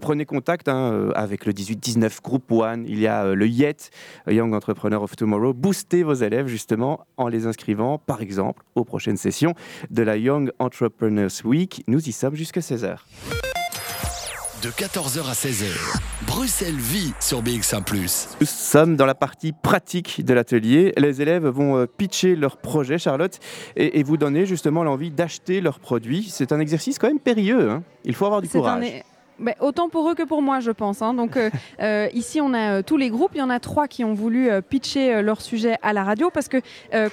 prenez 0.00 0.24
contact 0.24 0.68
hein, 0.68 1.10
avec 1.14 1.46
le 1.46 1.52
18-19 1.52 2.22
Group 2.22 2.50
One. 2.52 2.84
Il 2.86 3.00
y 3.00 3.06
a 3.06 3.34
le 3.34 3.46
YET, 3.46 3.90
Young 4.28 4.54
Entrepreneur 4.54 5.02
of 5.02 5.16
Tomorrow. 5.16 5.54
Boostez 5.54 6.02
vos 6.02 6.14
élèves 6.14 6.46
justement 6.46 7.06
en 7.16 7.28
les 7.28 7.46
inscrivant, 7.46 7.98
par 7.98 8.20
exemple, 8.20 8.62
aux 8.74 8.84
prochaines 8.84 9.16
sessions 9.16 9.54
de 9.90 10.02
la 10.02 10.16
Young 10.16 10.50
Entrepreneurs 10.58 11.30
Week. 11.44 11.82
Nous 11.86 12.08
y 12.08 12.12
sommes 12.12 12.34
jusqu'à 12.34 12.60
16h 12.60 12.98
de 14.62 14.68
14h 14.68 15.28
à 15.28 15.32
16h. 15.32 15.66
Bruxelles 16.24 16.76
vit 16.76 17.12
sur 17.18 17.42
BX1⁇ 17.42 17.82
Nous 18.40 18.46
sommes 18.46 18.94
dans 18.94 19.06
la 19.06 19.16
partie 19.16 19.50
pratique 19.50 20.24
de 20.24 20.32
l'atelier. 20.32 20.92
Les 20.96 21.20
élèves 21.20 21.46
vont 21.48 21.78
euh, 21.78 21.86
pitcher 21.86 22.36
leur 22.36 22.58
projet, 22.58 22.96
Charlotte, 22.96 23.40
et, 23.74 24.00
vous 24.04 24.16
donner 24.16 24.46
justement 24.46 24.84
l'envie 24.84 25.10
d'acheter 25.10 25.60
leurs 25.60 25.80
produits. 25.80 26.28
C'est 26.30 26.52
un 26.52 26.60
exercice 26.60 27.00
quand 27.00 27.08
même 27.08 27.18
périlleux. 27.18 27.70
Hein. 27.70 27.82
Il 28.04 28.14
faut 28.14 28.26
avoir 28.26 28.40
du 28.40 28.48
courage. 28.48 29.02
Bah, 29.42 29.54
autant 29.58 29.88
pour 29.88 30.08
eux 30.08 30.14
que 30.14 30.22
pour 30.22 30.40
moi, 30.40 30.60
je 30.60 30.70
pense. 30.70 31.02
Hein. 31.02 31.14
Donc 31.14 31.36
euh, 31.36 31.50
euh, 31.82 32.08
ici, 32.14 32.40
on 32.40 32.54
a 32.54 32.78
euh, 32.78 32.82
tous 32.82 32.96
les 32.96 33.10
groupes. 33.10 33.32
Il 33.34 33.38
y 33.38 33.42
en 33.42 33.50
a 33.50 33.58
trois 33.58 33.88
qui 33.88 34.04
ont 34.04 34.14
voulu 34.14 34.50
pitcher 34.68 35.22
leur 35.22 35.40
sujet 35.40 35.76
à 35.82 35.92
la 35.92 36.04
radio 36.04 36.30
parce 36.30 36.48
que, 36.48 36.58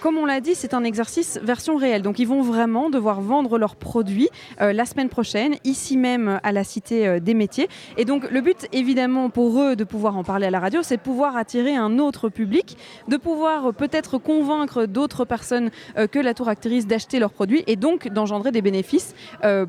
comme 0.02 0.18
on 0.18 0.26
l'a 0.26 0.42
dit, 0.42 0.56
c'est 0.56 0.74
un 0.74 0.84
exercice 0.84 1.40
version 1.42 1.76
réelle. 1.76 2.02
Donc 2.02 2.20
ils 2.20 2.28
vont 2.28 2.42
vraiment 2.42 2.90
devoir 2.90 3.22
vendre 3.22 3.58
leurs 3.58 3.76
produits 3.76 4.30
la 4.60 4.86
semaine 4.86 5.10
prochaine, 5.10 5.56
ici 5.64 5.98
même 5.98 6.40
à 6.44 6.52
la 6.52 6.64
Cité 6.64 7.20
des 7.20 7.34
métiers. 7.34 7.70
Et 7.98 8.06
donc 8.06 8.30
le 8.30 8.42
but, 8.42 8.68
évidemment, 8.74 9.30
pour 9.30 9.62
eux 9.62 9.76
de 9.76 9.84
pouvoir 9.84 10.18
en 10.18 10.24
parler 10.24 10.48
à 10.48 10.52
la 10.52 10.60
radio, 10.60 10.82
c'est 10.84 10.98
de 10.98 11.02
pouvoir 11.02 11.38
attirer 11.38 11.76
un 11.76 12.00
autre 12.00 12.30
public, 12.30 12.78
de 13.08 13.18
pouvoir 13.18 13.74
peut-être 13.74 14.18
convaincre 14.18 14.86
d'autres 14.86 15.26
personnes 15.26 15.72
que 16.12 16.20
la 16.20 16.34
tour 16.34 16.50
actrice 16.50 16.86
d'acheter 16.86 17.20
leurs 17.20 17.34
produits 17.34 17.64
et 17.68 17.76
donc 17.76 18.08
d'engendrer 18.10 18.52
des 18.52 18.62
bénéfices 18.62 19.16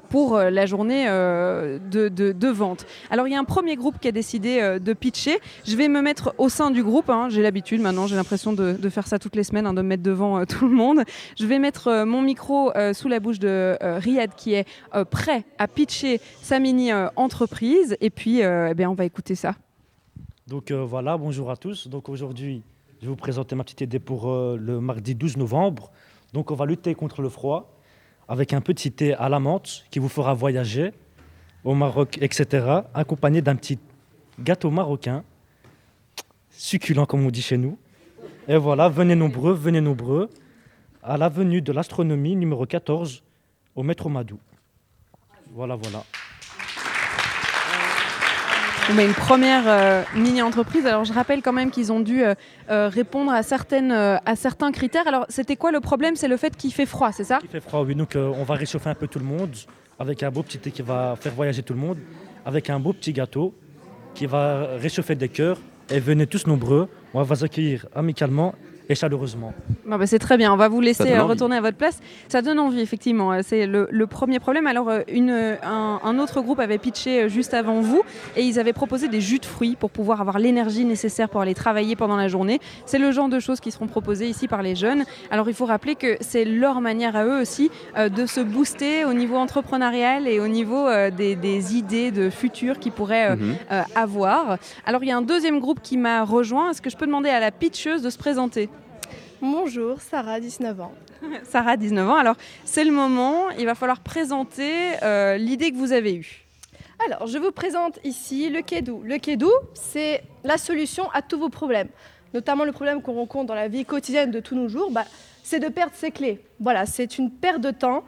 pour 0.08 0.38
la 0.38 0.66
journée 0.66 1.06
de, 1.06 2.08
de 2.08 2.32
de 2.32 2.49
vente. 2.50 2.86
Alors 3.10 3.28
il 3.28 3.32
y 3.32 3.34
a 3.34 3.38
un 3.38 3.44
premier 3.44 3.76
groupe 3.76 3.98
qui 3.98 4.08
a 4.08 4.12
décidé 4.12 4.60
euh, 4.60 4.78
de 4.78 4.92
pitcher. 4.92 5.38
Je 5.66 5.76
vais 5.76 5.88
me 5.88 6.02
mettre 6.02 6.34
au 6.38 6.48
sein 6.48 6.70
du 6.70 6.82
groupe. 6.82 7.10
Hein. 7.10 7.28
J'ai 7.30 7.42
l'habitude 7.42 7.80
maintenant, 7.80 8.06
j'ai 8.06 8.16
l'impression 8.16 8.52
de, 8.52 8.76
faire 8.90 9.06
ça 9.06 9.18
toutes 9.18 9.36
les 9.36 9.44
semaines, 9.44 9.66
hein, 9.66 9.74
de 9.74 9.82
me 9.82 9.88
mettre 9.88 10.02
devant 10.02 10.38
euh, 10.38 10.44
tout 10.48 10.68
le 10.68 10.74
monde. 10.74 11.02
Je 11.38 11.46
vais 11.46 11.58
mettre 11.58 11.88
euh, 11.88 12.04
mon 12.04 12.22
micro 12.22 12.72
sous 12.92 13.08
la 13.08 13.20
bouche 13.20 13.38
de 13.38 13.76
Riyad 13.80 14.34
qui 14.34 14.54
est 14.54 14.66
prêt 15.10 15.44
à 15.58 15.68
pitcher 15.68 16.20
sa 16.42 16.58
mini 16.58 16.92
entreprise. 17.16 17.96
Et 18.00 18.10
puis, 18.10 18.40
eh 18.40 18.74
bien, 18.74 18.90
on 18.90 18.94
va 18.94 19.04
écouter 19.04 19.34
ça. 19.34 19.54
Donc 20.46 20.72
voilà, 20.72 21.16
bonjour 21.16 21.50
à 21.50 21.56
tous. 21.56 21.88
Donc 21.88 22.08
aujourd'hui, 22.08 22.62
je 23.00 23.06
vais 23.06 23.10
vous 23.10 23.16
présenter 23.16 23.54
ma 23.54 23.64
petite 23.64 23.82
idée 23.82 23.98
pour 23.98 24.28
le 24.28 24.80
mardi 24.80 25.14
12 25.14 25.36
novembre. 25.36 25.90
Donc 26.32 26.50
on 26.50 26.54
va 26.54 26.66
lutter 26.66 26.94
contre 26.94 27.22
le 27.22 27.28
froid 27.28 27.80
avec 28.30 28.52
un 28.52 28.60
petit 28.60 28.92
thé 28.92 29.14
à 29.14 29.28
la 29.28 29.40
menthe 29.40 29.84
qui 29.90 29.98
vous 29.98 30.08
fera 30.08 30.34
voyager 30.34 30.92
au 31.64 31.74
Maroc, 31.74 32.18
etc., 32.20 32.66
accompagné 32.94 33.42
d'un 33.42 33.56
petit 33.56 33.78
gâteau 34.38 34.70
marocain, 34.70 35.22
succulent 36.50 37.06
comme 37.06 37.24
on 37.26 37.30
dit 37.30 37.42
chez 37.42 37.56
nous. 37.56 37.78
Et 38.48 38.56
voilà, 38.56 38.88
venez 38.88 39.14
nombreux, 39.14 39.52
venez 39.52 39.80
nombreux, 39.80 40.30
à 41.02 41.16
l'avenue 41.16 41.62
de 41.62 41.72
l'astronomie 41.72 42.36
numéro 42.36 42.66
14, 42.66 43.22
au 43.76 43.82
métro 43.82 44.08
Madou. 44.08 44.38
Voilà, 45.52 45.76
voilà. 45.76 46.04
une 48.88 49.14
première 49.14 49.64
euh, 49.66 50.02
mini-entreprise. 50.14 50.84
Alors, 50.86 51.04
je 51.04 51.12
rappelle 51.12 51.42
quand 51.42 51.52
même 51.52 51.70
qu'ils 51.70 51.92
ont 51.92 52.00
dû 52.00 52.22
euh, 52.22 52.34
euh, 52.70 52.88
répondre 52.88 53.32
à, 53.32 53.42
certaines, 53.42 53.92
à 53.92 54.36
certains 54.36 54.72
critères. 54.72 55.06
Alors, 55.06 55.26
c'était 55.28 55.56
quoi 55.56 55.70
le 55.70 55.80
problème? 55.80 56.16
C'est 56.16 56.28
le 56.28 56.36
fait 56.36 56.56
qu'il 56.56 56.72
fait 56.72 56.86
froid, 56.86 57.12
c'est 57.12 57.24
ça? 57.24 57.38
Il 57.42 57.48
fait 57.48 57.60
froid, 57.60 57.82
oui. 57.84 57.94
Donc, 57.94 58.16
on 58.16 58.42
va 58.42 58.54
réchauffer 58.54 58.90
un 58.90 58.94
peu 58.94 59.06
tout 59.06 59.18
le 59.18 59.24
monde 59.24 59.54
avec 60.00 60.22
un 60.22 60.30
beau 60.30 60.42
petit 60.42 60.58
thé 60.58 60.70
qui 60.70 60.82
va 60.82 61.14
faire 61.20 61.34
voyager 61.34 61.62
tout 61.62 61.74
le 61.74 61.78
monde, 61.78 61.98
avec 62.44 62.70
un 62.70 62.80
beau 62.80 62.92
petit 62.94 63.12
gâteau 63.12 63.54
qui 64.14 64.26
va 64.26 64.76
réchauffer 64.78 65.14
des 65.14 65.28
cœurs. 65.28 65.58
Et 65.90 66.00
venez 66.00 66.26
tous 66.26 66.46
nombreux, 66.46 66.88
on 67.12 67.22
va 67.22 67.34
vous 67.34 67.44
accueillir 67.44 67.86
amicalement 67.94 68.54
et 68.90 68.96
chaleureusement. 68.96 69.54
bah 69.86 70.04
c'est 70.04 70.18
très 70.18 70.36
bien, 70.36 70.52
on 70.52 70.56
va 70.56 70.66
vous 70.66 70.80
laisser 70.80 71.12
euh, 71.12 71.22
retourner 71.22 71.56
à 71.56 71.60
votre 71.60 71.76
place. 71.76 72.00
Ça 72.26 72.42
donne 72.42 72.58
envie, 72.58 72.80
effectivement. 72.80 73.32
Euh, 73.32 73.40
c'est 73.44 73.66
le, 73.66 74.06
premier 74.08 74.40
problème. 74.40 74.66
Alors, 74.66 74.88
euh, 74.88 75.02
une, 75.08 75.56
un, 75.62 76.18
autre 76.18 76.40
groupe 76.40 76.58
avait 76.58 76.78
pitché 76.78 77.28
juste 77.28 77.54
avant 77.54 77.80
vous 77.80 78.02
et 78.36 78.42
ils 78.42 78.58
avaient 78.58 78.72
proposé 78.72 79.06
des 79.06 79.20
jus 79.20 79.38
de 79.38 79.46
fruits 79.46 79.76
pour 79.78 79.90
pouvoir 79.90 80.20
avoir 80.20 80.40
l'énergie 80.40 80.84
nécessaire 80.84 81.28
pour 81.28 81.40
aller 81.40 81.54
travailler 81.54 81.94
pendant 81.94 82.16
la 82.16 82.26
journée. 82.26 82.58
C'est 82.84 82.98
le 82.98 83.12
genre 83.12 83.28
de 83.28 83.38
choses 83.38 83.60
qui 83.60 83.70
seront 83.70 83.86
proposées 83.86 84.26
ici 84.26 84.48
par 84.48 84.62
les 84.62 84.74
jeunes. 84.74 85.04
Alors, 85.30 85.48
il 85.48 85.54
faut 85.54 85.66
rappeler 85.66 85.94
que 85.94 86.16
c'est 86.20 86.44
leur 86.44 86.80
manière 86.80 87.14
à 87.14 87.24
eux 87.24 87.40
aussi 87.40 87.70
de 87.96 88.26
se 88.26 88.40
booster 88.40 89.04
au 89.04 89.12
niveau 89.12 89.36
entrepreneurial 89.36 90.26
et 90.26 90.40
au 90.40 90.48
niveau 90.48 90.88
des, 91.16 91.76
idées 91.76 92.10
de 92.10 92.28
futur 92.28 92.80
qu'ils 92.80 92.92
pourraient 92.92 93.36
mhm. 93.36 93.54
avoir. 93.94 94.58
Alors, 94.84 95.04
il 95.04 95.08
y 95.08 95.12
a 95.12 95.16
un 95.16 95.22
deuxième 95.22 95.60
groupe 95.60 95.80
qui 95.80 95.96
m'a 95.96 96.24
rejoint. 96.24 96.70
Est-ce 96.70 96.82
que 96.82 96.90
je 96.90 96.96
peux 96.96 97.06
demander 97.06 97.28
à 97.28 97.38
la 97.38 97.52
pitcheuse 97.52 98.02
de 98.02 98.10
se 98.10 98.18
présenter? 98.18 98.68
Bonjour, 99.42 100.02
Sarah, 100.02 100.38
19 100.38 100.80
ans. 100.82 100.92
Sarah, 101.44 101.78
19 101.78 102.10
ans. 102.10 102.16
Alors, 102.16 102.36
c'est 102.64 102.84
le 102.84 102.92
moment, 102.92 103.48
il 103.58 103.64
va 103.64 103.74
falloir 103.74 104.00
présenter 104.00 104.70
euh, 105.02 105.38
l'idée 105.38 105.72
que 105.72 105.76
vous 105.76 105.92
avez 105.92 106.14
eue. 106.14 106.44
Alors, 107.06 107.26
je 107.26 107.38
vous 107.38 107.50
présente 107.50 107.98
ici 108.04 108.50
le 108.50 108.60
Kédou. 108.60 109.00
Le 109.02 109.16
Kédou, 109.16 109.50
c'est 109.72 110.22
la 110.44 110.58
solution 110.58 111.08
à 111.14 111.22
tous 111.22 111.38
vos 111.38 111.48
problèmes, 111.48 111.88
notamment 112.34 112.64
le 112.64 112.72
problème 112.72 113.00
qu'on 113.00 113.14
rencontre 113.14 113.46
dans 113.46 113.54
la 113.54 113.68
vie 113.68 113.86
quotidienne 113.86 114.30
de 114.30 114.40
tous 114.40 114.54
nos 114.54 114.68
jours. 114.68 114.90
Bah, 114.90 115.06
c'est 115.42 115.58
de 115.58 115.68
perdre 115.68 115.94
ses 115.94 116.10
clés. 116.10 116.44
Voilà, 116.60 116.84
c'est 116.84 117.16
une 117.16 117.30
perte 117.30 117.62
de 117.62 117.70
temps, 117.70 118.04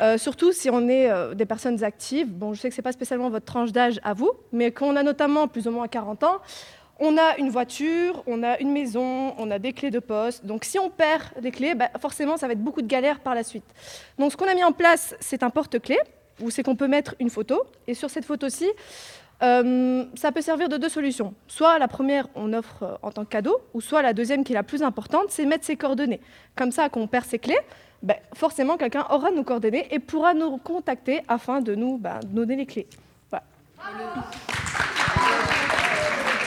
euh, 0.00 0.18
surtout 0.18 0.52
si 0.52 0.70
on 0.70 0.88
est 0.88 1.10
euh, 1.10 1.34
des 1.34 1.46
personnes 1.46 1.82
actives. 1.82 2.28
Bon, 2.28 2.54
je 2.54 2.60
sais 2.60 2.68
que 2.68 2.74
ce 2.76 2.80
n'est 2.80 2.84
pas 2.84 2.92
spécialement 2.92 3.28
votre 3.28 3.44
tranche 3.44 3.72
d'âge 3.72 4.00
à 4.04 4.14
vous, 4.14 4.30
mais 4.52 4.70
qu'on 4.70 4.94
a 4.94 5.02
notamment 5.02 5.48
plus 5.48 5.66
ou 5.66 5.72
moins 5.72 5.88
40 5.88 6.22
ans, 6.22 6.38
on 6.98 7.16
a 7.18 7.36
une 7.38 7.50
voiture, 7.50 8.22
on 8.26 8.42
a 8.42 8.58
une 8.58 8.72
maison, 8.72 9.34
on 9.38 9.50
a 9.50 9.58
des 9.58 9.72
clés 9.72 9.90
de 9.90 9.98
poste. 9.98 10.46
Donc 10.46 10.64
si 10.64 10.78
on 10.78 10.90
perd 10.90 11.24
les 11.40 11.50
clés, 11.50 11.74
bah, 11.74 11.90
forcément, 12.00 12.36
ça 12.36 12.46
va 12.46 12.54
être 12.54 12.62
beaucoup 12.62 12.82
de 12.82 12.86
galères 12.86 13.20
par 13.20 13.34
la 13.34 13.42
suite. 13.42 13.64
Donc 14.18 14.32
ce 14.32 14.36
qu'on 14.36 14.48
a 14.48 14.54
mis 14.54 14.64
en 14.64 14.72
place, 14.72 15.14
c'est 15.20 15.42
un 15.42 15.50
porte-clés, 15.50 16.00
où 16.40 16.50
c'est 16.50 16.62
qu'on 16.62 16.76
peut 16.76 16.88
mettre 16.88 17.14
une 17.20 17.30
photo. 17.30 17.62
Et 17.86 17.94
sur 17.94 18.10
cette 18.10 18.24
photo-ci, 18.24 18.68
euh, 19.42 20.04
ça 20.14 20.32
peut 20.32 20.40
servir 20.40 20.68
de 20.68 20.76
deux 20.76 20.88
solutions. 20.88 21.34
Soit 21.46 21.78
la 21.78 21.88
première, 21.88 22.28
on 22.34 22.52
offre 22.52 22.82
euh, 22.82 22.96
en 23.02 23.10
tant 23.10 23.24
que 23.24 23.30
cadeau, 23.30 23.60
ou 23.74 23.80
soit 23.80 24.00
la 24.02 24.12
deuxième, 24.12 24.44
qui 24.44 24.52
est 24.52 24.54
la 24.54 24.62
plus 24.62 24.82
importante, 24.82 25.26
c'est 25.28 25.44
mettre 25.44 25.64
ses 25.64 25.76
coordonnées. 25.76 26.20
Comme 26.54 26.72
ça, 26.72 26.88
quand 26.88 27.00
on 27.00 27.06
perd 27.06 27.26
ses 27.26 27.38
clés, 27.38 27.58
ben, 28.02 28.16
forcément 28.34 28.76
quelqu'un 28.76 29.06
aura 29.10 29.30
nos 29.30 29.42
coordonnées 29.42 29.88
et 29.90 29.98
pourra 29.98 30.32
nous 30.34 30.56
contacter 30.58 31.22
afin 31.28 31.60
de 31.60 31.74
nous 31.74 31.98
ben, 31.98 32.20
donner 32.24 32.56
les 32.56 32.66
clés. 32.66 32.86
Voilà. 33.30 33.44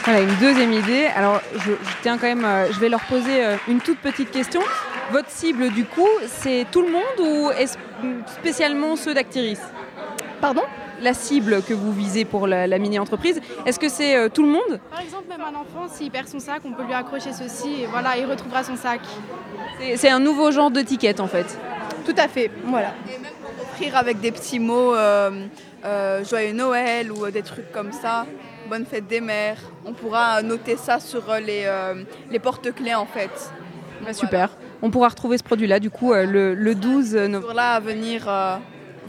Voilà, 0.09 0.23
une 0.23 0.35
deuxième 0.39 0.73
idée. 0.73 1.05
Alors, 1.15 1.39
je, 1.53 1.69
je 1.69 1.93
tiens 2.01 2.17
quand 2.17 2.25
même, 2.25 2.43
euh, 2.43 2.71
je 2.71 2.79
vais 2.79 2.89
leur 2.89 3.01
poser 3.01 3.45
euh, 3.45 3.57
une 3.67 3.79
toute 3.79 3.99
petite 3.99 4.31
question. 4.31 4.59
Votre 5.11 5.29
cible, 5.29 5.69
du 5.69 5.85
coup, 5.85 6.07
c'est 6.25 6.65
tout 6.71 6.81
le 6.81 6.89
monde 6.89 7.03
ou 7.19 7.51
est-ce 7.51 7.77
spécialement 8.39 8.95
ceux 8.95 9.13
d'Actiris? 9.13 9.59
Pardon? 10.41 10.63
La 10.99 11.13
cible 11.13 11.61
que 11.61 11.75
vous 11.75 11.93
visez 11.93 12.25
pour 12.25 12.47
la, 12.47 12.65
la 12.65 12.79
mini-entreprise, 12.79 13.39
est-ce 13.67 13.77
que 13.77 13.87
c'est 13.87 14.15
euh, 14.15 14.29
tout 14.29 14.41
le 14.41 14.49
monde? 14.49 14.79
Par 14.89 14.99
exemple, 15.01 15.25
même 15.29 15.41
un 15.41 15.53
enfant, 15.59 15.87
s'il 15.93 16.09
perd 16.09 16.27
son 16.27 16.39
sac, 16.39 16.61
on 16.65 16.71
peut 16.71 16.83
lui 16.85 16.93
accrocher 16.95 17.31
ceci 17.31 17.83
et 17.83 17.85
voilà, 17.85 18.17
il 18.17 18.25
retrouvera 18.25 18.63
son 18.63 18.77
sac. 18.77 19.01
C'est- 19.95 20.09
un 20.09 20.19
nouveau 20.19 20.49
genre 20.51 20.71
de 20.71 20.81
ticket 20.81 21.21
en 21.21 21.27
fait. 21.27 21.55
Tout 22.03 22.15
à 22.17 22.27
fait, 22.27 22.49
voilà. 22.65 22.95
Offrir 23.61 23.95
avec 23.95 24.19
des 24.21 24.31
petits 24.31 24.59
mots 24.59 24.95
euh, 24.95 25.45
euh, 25.85 26.25
joyeux 26.25 26.53
Noël 26.53 27.11
ou 27.11 27.25
euh, 27.25 27.31
des 27.31 27.43
trucs 27.43 27.71
comme 27.71 27.91
ça. 27.91 28.25
Bonne 28.69 28.85
fête 28.85 29.07
des 29.07 29.19
mères. 29.19 29.57
On 29.83 29.93
pourra 29.93 30.43
noter 30.43 30.77
ça 30.77 30.99
sur 30.99 31.27
euh, 31.31 31.39
les, 31.39 31.63
euh, 31.65 32.03
les 32.29 32.37
porte-clés 32.37 32.93
en 32.93 33.07
fait. 33.07 33.31
Bah, 34.05 34.13
super. 34.13 34.51
On 34.83 34.91
pourra 34.91 35.07
retrouver 35.07 35.39
ce 35.39 35.43
produit-là 35.43 35.79
du 35.79 35.89
coup 35.89 36.13
euh, 36.13 36.25
le, 36.25 36.53
le 36.53 36.75
12 36.75 37.15
novembre. 37.15 37.47
Pour 37.47 37.55
là 37.55 37.71
à 37.73 37.79
venir 37.79 38.29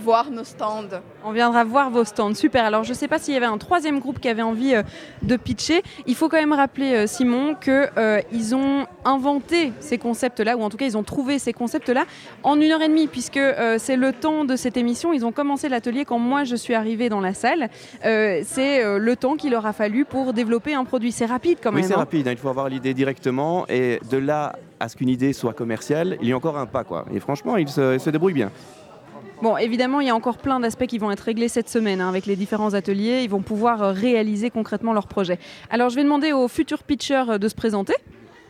voir 0.01 0.31
nos 0.31 0.45
stands. 0.45 1.01
On 1.25 1.33
viendra 1.33 1.65
voir 1.65 1.91
vos 1.91 2.05
stands. 2.05 2.35
Super. 2.35 2.65
Alors, 2.65 2.85
je 2.85 2.91
ne 2.91 2.95
sais 2.95 3.09
pas 3.09 3.19
s'il 3.19 3.35
y 3.35 3.37
avait 3.37 3.47
un 3.47 3.59
troisième 3.59 4.01
groupe 4.01 4.19
qui 4.19 4.29
avait 4.29 4.43
envie 4.43 4.75
euh, 4.75 4.83
de 5.23 5.37
pitcher. 5.37 5.83
Il 6.07 6.15
faut 6.17 6.29
quand 6.29 6.39
même 6.39 6.53
rappeler, 6.53 6.95
euh, 6.95 7.07
Simon, 7.07 7.55
qu'ils 7.55 8.55
ont 8.55 8.87
inventé 9.05 9.73
ces 9.81 9.99
concepts-là, 9.99 10.57
ou 10.57 10.63
en 10.63 10.71
tout 10.71 10.77
cas, 10.77 10.87
ils 10.87 10.97
ont 10.97 11.03
trouvé 11.03 11.39
ces 11.39 11.53
concepts-là 11.53 12.05
en 12.43 12.61
une 12.61 12.73
heure 12.73 12.83
et 12.83 12.89
demie, 12.89 13.07
puisque 13.07 13.37
euh, 13.37 13.77
c'est 13.79 13.97
le 13.97 14.13
temps 14.13 14.45
de 14.45 14.57
cette 14.57 14.77
émission. 14.77 15.13
Ils 15.13 15.25
ont 15.25 15.33
commencé 15.33 15.69
l'atelier 15.69 16.05
quand 16.05 16.19
moi, 16.19 16.45
je 16.45 16.57
suis 16.57 16.75
arrivée 16.75 17.09
dans 17.09 17.21
la 17.21 17.35
salle. 17.35 17.69
Euh, 18.05 18.41
c'est 18.45 18.85
euh, 18.85 18.99
le 18.99 19.17
temps 19.17 19.37
qu'il 19.37 19.51
leur 19.53 19.67
a 19.67 19.73
fallu 19.73 20.05
pour 20.05 20.33
développer 20.33 20.75
un 20.75 20.85
produit. 20.85 21.13
C'est 21.13 21.27
rapide 21.27 21.59
quand 21.63 21.73
même. 21.73 21.83
Oui, 21.83 21.87
c'est 21.87 21.95
hein. 21.95 21.99
rapide. 21.99 22.29
hein, 22.29 22.33
Il 22.33 22.39
faut 22.39 22.49
avoir 22.49 22.69
l'idée 22.69 22.95
directement. 22.95 23.67
Et 23.69 24.01
de 24.11 24.17
là 24.17 24.57
à 24.79 24.89
ce 24.89 24.97
qu'une 24.97 25.11
idée 25.11 25.35
soit 25.35 25.53
commerciale, 25.53 26.17
il 26.23 26.29
y 26.29 26.33
a 26.33 26.37
encore 26.37 26.57
un 26.57 26.67
pas. 26.67 26.85
Quoi. 26.85 27.05
Et 27.13 27.21
franchement, 27.21 27.57
il 27.59 27.69
se, 27.69 27.95
il 27.95 28.01
se 28.01 28.09
débrouille 28.09 28.33
bien. 28.33 28.51
Bon, 29.43 29.57
évidemment, 29.57 30.01
il 30.01 30.07
y 30.07 30.11
a 30.11 30.15
encore 30.15 30.37
plein 30.37 30.61
d'aspects 30.61 30.85
qui 30.85 30.99
vont 30.99 31.11
être 31.11 31.21
réglés 31.21 31.49
cette 31.49 31.71
semaine 31.71 32.03
hein, 32.03 32.11
avec 32.11 32.27
les 32.27 32.37
différents 32.37 32.75
ateliers. 32.75 33.23
Ils 33.23 33.31
vont 33.31 33.41
pouvoir 33.41 33.83
euh, 33.83 33.93
réaliser 33.93 34.51
concrètement 34.51 34.93
leur 34.93 35.07
projet. 35.07 35.39
Alors, 35.71 35.89
je 35.89 35.97
vais 35.97 36.03
demander 36.03 36.33
aux 36.33 36.47
futurs 36.47 36.83
pitchers 36.83 37.25
euh, 37.27 37.39
de 37.39 37.49
se 37.49 37.55
présenter. 37.55 37.95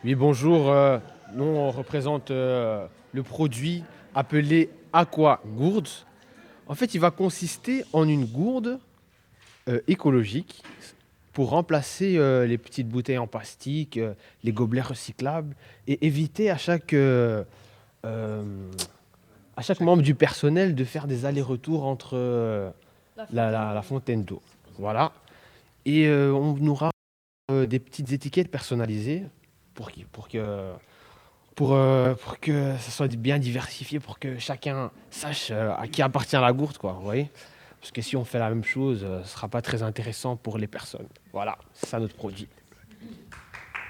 Oui, 0.03 0.15
bonjour. 0.15 0.69
euh, 0.69 0.97
nous, 1.33 1.45
on 1.45 1.71
représente 1.71 2.29
le 2.29 3.23
produit 3.23 3.85
appelé 4.13 4.69
Aqua 4.91 5.41
Gourd. 5.55 6.05
En 6.67 6.75
fait, 6.75 6.93
il 6.93 6.99
va 6.99 7.09
consister 7.09 7.85
en 7.93 8.05
une 8.05 8.25
gourde 8.25 8.79
écologique 9.87 10.61
pour 11.31 11.51
remplacer 11.51 12.17
les 12.45 12.57
petites 12.57 12.89
bouteilles 12.89 13.17
en 13.17 13.27
plastique, 13.27 13.97
les 14.43 14.51
gobelets 14.51 14.81
recyclables 14.81 15.55
et 15.87 16.05
éviter 16.05 16.49
à 16.49 16.57
chaque, 16.57 16.93
à 19.57 19.61
chaque 19.61 19.79
membre 19.81 20.01
du 20.01 20.15
personnel 20.15 20.75
de 20.75 20.83
faire 20.83 21.07
des 21.07 21.25
allers-retours 21.25 21.85
entre 21.85 22.11
euh, 22.13 22.69
la, 23.31 23.81
fontaine 23.83 24.23
d'eau. 24.23 24.41
Voilà. 24.77 25.11
Et 25.85 26.07
euh, 26.07 26.31
on 26.31 26.65
aura 26.67 26.91
euh, 27.51 27.65
des 27.65 27.79
petites 27.79 28.11
étiquettes 28.11 28.49
personnalisées 28.49 29.23
pour, 29.73 29.89
euh, 31.73 32.15
que 32.39 32.77
ça 32.77 32.91
soit 32.91 33.15
bien 33.15 33.39
diversifié, 33.39 33.99
pour 33.99 34.19
que 34.19 34.39
chacun 34.39 34.91
sache 35.09 35.49
euh, 35.51 35.73
à 35.77 35.87
qui 35.87 36.01
appartient 36.01 36.35
la 36.35 36.53
gourde, 36.53 36.77
quoi, 36.77 36.93
vous 36.93 37.03
voyez 37.03 37.29
Parce 37.79 37.91
que 37.91 38.01
si 38.01 38.15
on 38.15 38.23
fait 38.23 38.39
la 38.39 38.49
même 38.49 38.63
chose, 38.63 39.01
ce 39.01 39.05
ne 39.05 39.23
sera 39.23 39.47
pas 39.47 39.61
très 39.61 39.83
intéressant 39.83 40.35
pour 40.35 40.57
les 40.57 40.67
personnes. 40.67 41.07
Voilà, 41.33 41.57
c'est 41.73 41.87
ça 41.87 41.99
notre 41.99 42.15
produit. 42.15 42.47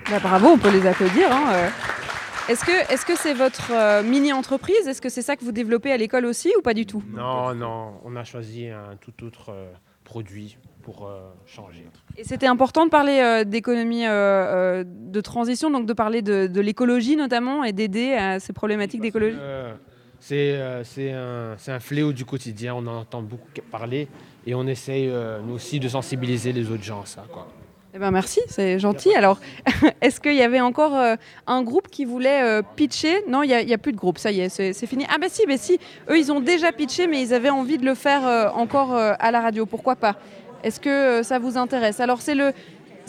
Bah, 0.10 0.20
bravo, 0.20 0.48
on 0.48 0.58
peut 0.58 0.72
les 0.72 0.86
applaudir. 0.88 1.32
hein. 1.32 1.70
Est-ce 2.50 2.66
que 2.66 2.94
est-ce 2.94 3.06
que 3.06 3.16
c'est 3.16 3.34
votre 3.34 3.72
euh, 3.72 4.04
mini-entreprise? 4.04 4.88
Est-ce 4.88 5.02
que 5.02 5.10
c'est 5.10 5.22
ça 5.22 5.36
que 5.36 5.46
vous 5.46 5.52
développez 5.52 5.92
à 5.92 5.98
l'école 5.98 6.26
aussi 6.26 6.52
ou 6.58 6.62
pas 6.62 6.74
du 6.74 6.86
tout? 6.86 7.04
Non, 7.08 7.54
non, 7.54 7.94
on 8.04 8.16
a 8.16 8.24
choisi 8.24 8.68
un 8.68 8.98
tout 9.00 9.24
autre 9.24 9.52
euh, 9.52 9.72
produit 10.04 10.58
pour 10.82 11.08
euh, 11.08 11.30
changer. 11.46 11.86
Et 12.18 12.24
c'était 12.24 12.48
important 12.48 12.86
de 12.86 12.90
parler 12.90 13.46
d'économie 13.46 14.04
de 14.04 15.22
transition, 15.22 15.70
donc 15.70 15.86
de 15.86 15.94
parler 15.94 16.22
de, 16.22 16.48
de 16.48 16.62
l'écologie 16.62 17.16
notamment 17.16 17.64
et 17.64 17.72
d'aider 17.72 18.14
à 18.14 18.40
ces 18.40 18.52
problématiques 18.52 19.02
d'écologie? 19.02 19.38
C'est 20.20 20.58
un, 21.12 21.56
un 21.68 21.80
fléau 21.80 22.12
du 22.14 22.26
quotidien, 22.26 22.76
on 22.76 22.86
en 22.88 23.02
entend 23.02 23.22
beaucoup 23.22 23.50
parler 23.72 24.08
et 24.46 24.56
on 24.56 24.66
essaye 24.68 25.08
nous 25.46 25.54
aussi 25.54 25.80
de 25.80 25.88
sensibiliser 25.88 26.52
les 26.52 26.70
autres 26.72 26.84
gens 26.84 27.04
à 27.04 27.06
ça. 27.06 27.24
Quoi. 27.32 27.48
Eh 27.94 28.00
ben 28.00 28.12
merci, 28.12 28.40
c'est 28.48 28.80
gentil. 28.80 29.14
Alors, 29.16 29.38
est-ce 30.02 30.22
qu'il 30.22 30.36
y 30.36 30.42
avait 30.42 30.62
encore 30.62 30.96
euh, 30.96 31.16
un 31.46 31.62
groupe 31.62 31.90
qui 31.90 32.06
voulait 32.06 32.42
euh, 32.42 32.62
pitcher? 32.78 33.24
Non, 33.28 33.44
il 33.44 33.50
n'y 33.50 33.74
a, 33.74 33.78
plus 33.78 33.92
de 33.92 33.98
groupe, 33.98 34.18
ça 34.18 34.32
y 34.32 34.40
est, 34.40 34.48
c'est 34.48 34.88
fini. 34.88 35.06
Ah 35.10 35.18
bah 35.20 35.28
si, 35.30 35.46
bah 35.46 35.58
si, 35.58 35.78
eux 36.10 36.18
ils 36.18 36.32
ont 36.32 36.40
déjà 36.40 36.72
pitché, 36.72 37.08
mais 37.08 37.22
ils 37.22 37.34
avaient 37.34 37.50
envie 37.50 37.78
de 37.78 37.86
le 37.86 37.94
faire 37.94 38.26
euh, 38.26 38.48
encore 38.54 38.96
à 38.96 39.32
la 39.32 39.42
radio. 39.42 39.66
Pourquoi 39.66 39.98
pas? 39.98 40.16
Est-ce 40.64 40.80
que 40.80 41.22
ça 41.24 41.38
vous 41.38 41.58
intéresse? 41.58 42.00
Alors 42.00 42.22
c'est 42.22 42.36
le, 42.36 42.54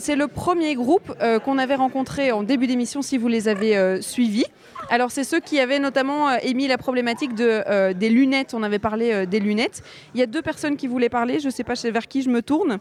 le 0.09 0.27
premier 0.27 0.75
groupe 0.75 1.15
qu'on 1.45 1.57
avait 1.57 1.75
rencontré 1.75 2.33
en 2.33 2.43
début 2.43 2.67
d'émission, 2.67 3.01
si 3.01 3.17
vous 3.17 3.29
les 3.29 3.47
avez 3.47 4.01
suivis. 4.01 4.45
Alors 4.89 5.11
c'est 5.11 5.23
ceux 5.23 5.39
qui 5.39 5.59
avaient 5.59 5.79
notamment 5.79 6.31
émis 6.39 6.67
la 6.67 6.77
problématique 6.77 7.35
de, 7.35 7.93
des 7.93 8.09
lunettes. 8.09 8.53
On 8.53 8.63
avait 8.63 8.79
parlé 8.79 9.27
des 9.27 9.39
lunettes. 9.39 9.81
Il 10.13 10.19
y 10.19 10.23
a 10.23 10.25
deux 10.25 10.41
personnes 10.41 10.75
qui 10.75 10.87
voulaient 10.87 11.09
parler. 11.09 11.39
Je 11.39 11.45
ne 11.45 11.51
sais 11.51 11.63
pas 11.63 11.75
vers 11.75 12.07
qui 12.07 12.23
je 12.23 12.29
me 12.29 12.41
tourne. 12.41 12.79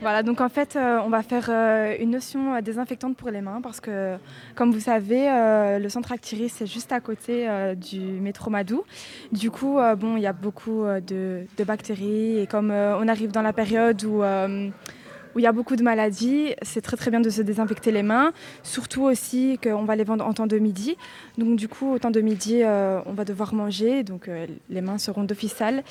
Voilà, 0.00 0.22
donc 0.22 0.40
en 0.40 0.48
fait, 0.48 0.76
euh, 0.76 0.98
on 1.04 1.08
va 1.08 1.22
faire 1.22 1.46
euh, 1.48 1.94
une 2.00 2.10
notion 2.10 2.54
euh, 2.54 2.60
désinfectante 2.60 3.16
pour 3.16 3.30
les 3.30 3.40
mains 3.40 3.60
parce 3.62 3.80
que, 3.80 4.16
comme 4.54 4.72
vous 4.72 4.80
savez, 4.80 5.28
le 5.78 5.88
centre 5.88 6.12
Actiris 6.12 6.50
c'est 6.50 6.66
juste 6.66 6.92
à 6.92 7.00
côté 7.00 7.48
du 7.76 8.00
métro 8.00 8.50
Madou. 8.50 8.84
Du 9.32 9.50
coup, 9.50 9.78
bon, 9.96 10.16
il 10.16 10.22
y 10.22 10.26
a 10.26 10.32
beaucoup 10.32 10.84
de, 10.84 11.46
bactéries 11.64 12.40
et 12.40 12.46
comme 12.46 12.70
on 12.70 13.08
arrive 13.08 13.30
dans 13.30 13.42
la 13.42 13.52
période 13.52 14.02
où 14.04 14.22
où 15.34 15.38
il 15.38 15.42
y 15.42 15.46
a 15.46 15.52
beaucoup 15.52 15.76
de 15.76 15.82
maladies, 15.82 16.54
c'est 16.62 16.80
très 16.80 16.96
très 16.96 17.10
bien 17.10 17.20
de 17.20 17.30
se 17.30 17.42
désinfecter 17.42 17.92
les 17.92 18.02
mains, 18.02 18.32
surtout 18.62 19.02
aussi 19.02 19.58
qu'on 19.62 19.84
va 19.84 19.96
les 19.96 20.04
vendre 20.04 20.26
en 20.26 20.32
temps 20.32 20.46
de 20.46 20.58
midi. 20.58 20.96
Donc 21.38 21.56
du 21.56 21.68
coup, 21.68 21.92
au 21.92 21.98
temps 21.98 22.10
de 22.10 22.20
midi, 22.20 22.62
euh, 22.62 23.00
on 23.06 23.12
va 23.12 23.24
devoir 23.24 23.54
manger, 23.54 24.02
donc 24.02 24.28
euh, 24.28 24.46
les 24.68 24.80
mains 24.80 24.98
seront 24.98 25.24
d'office 25.24 25.54
sales. 25.54 25.82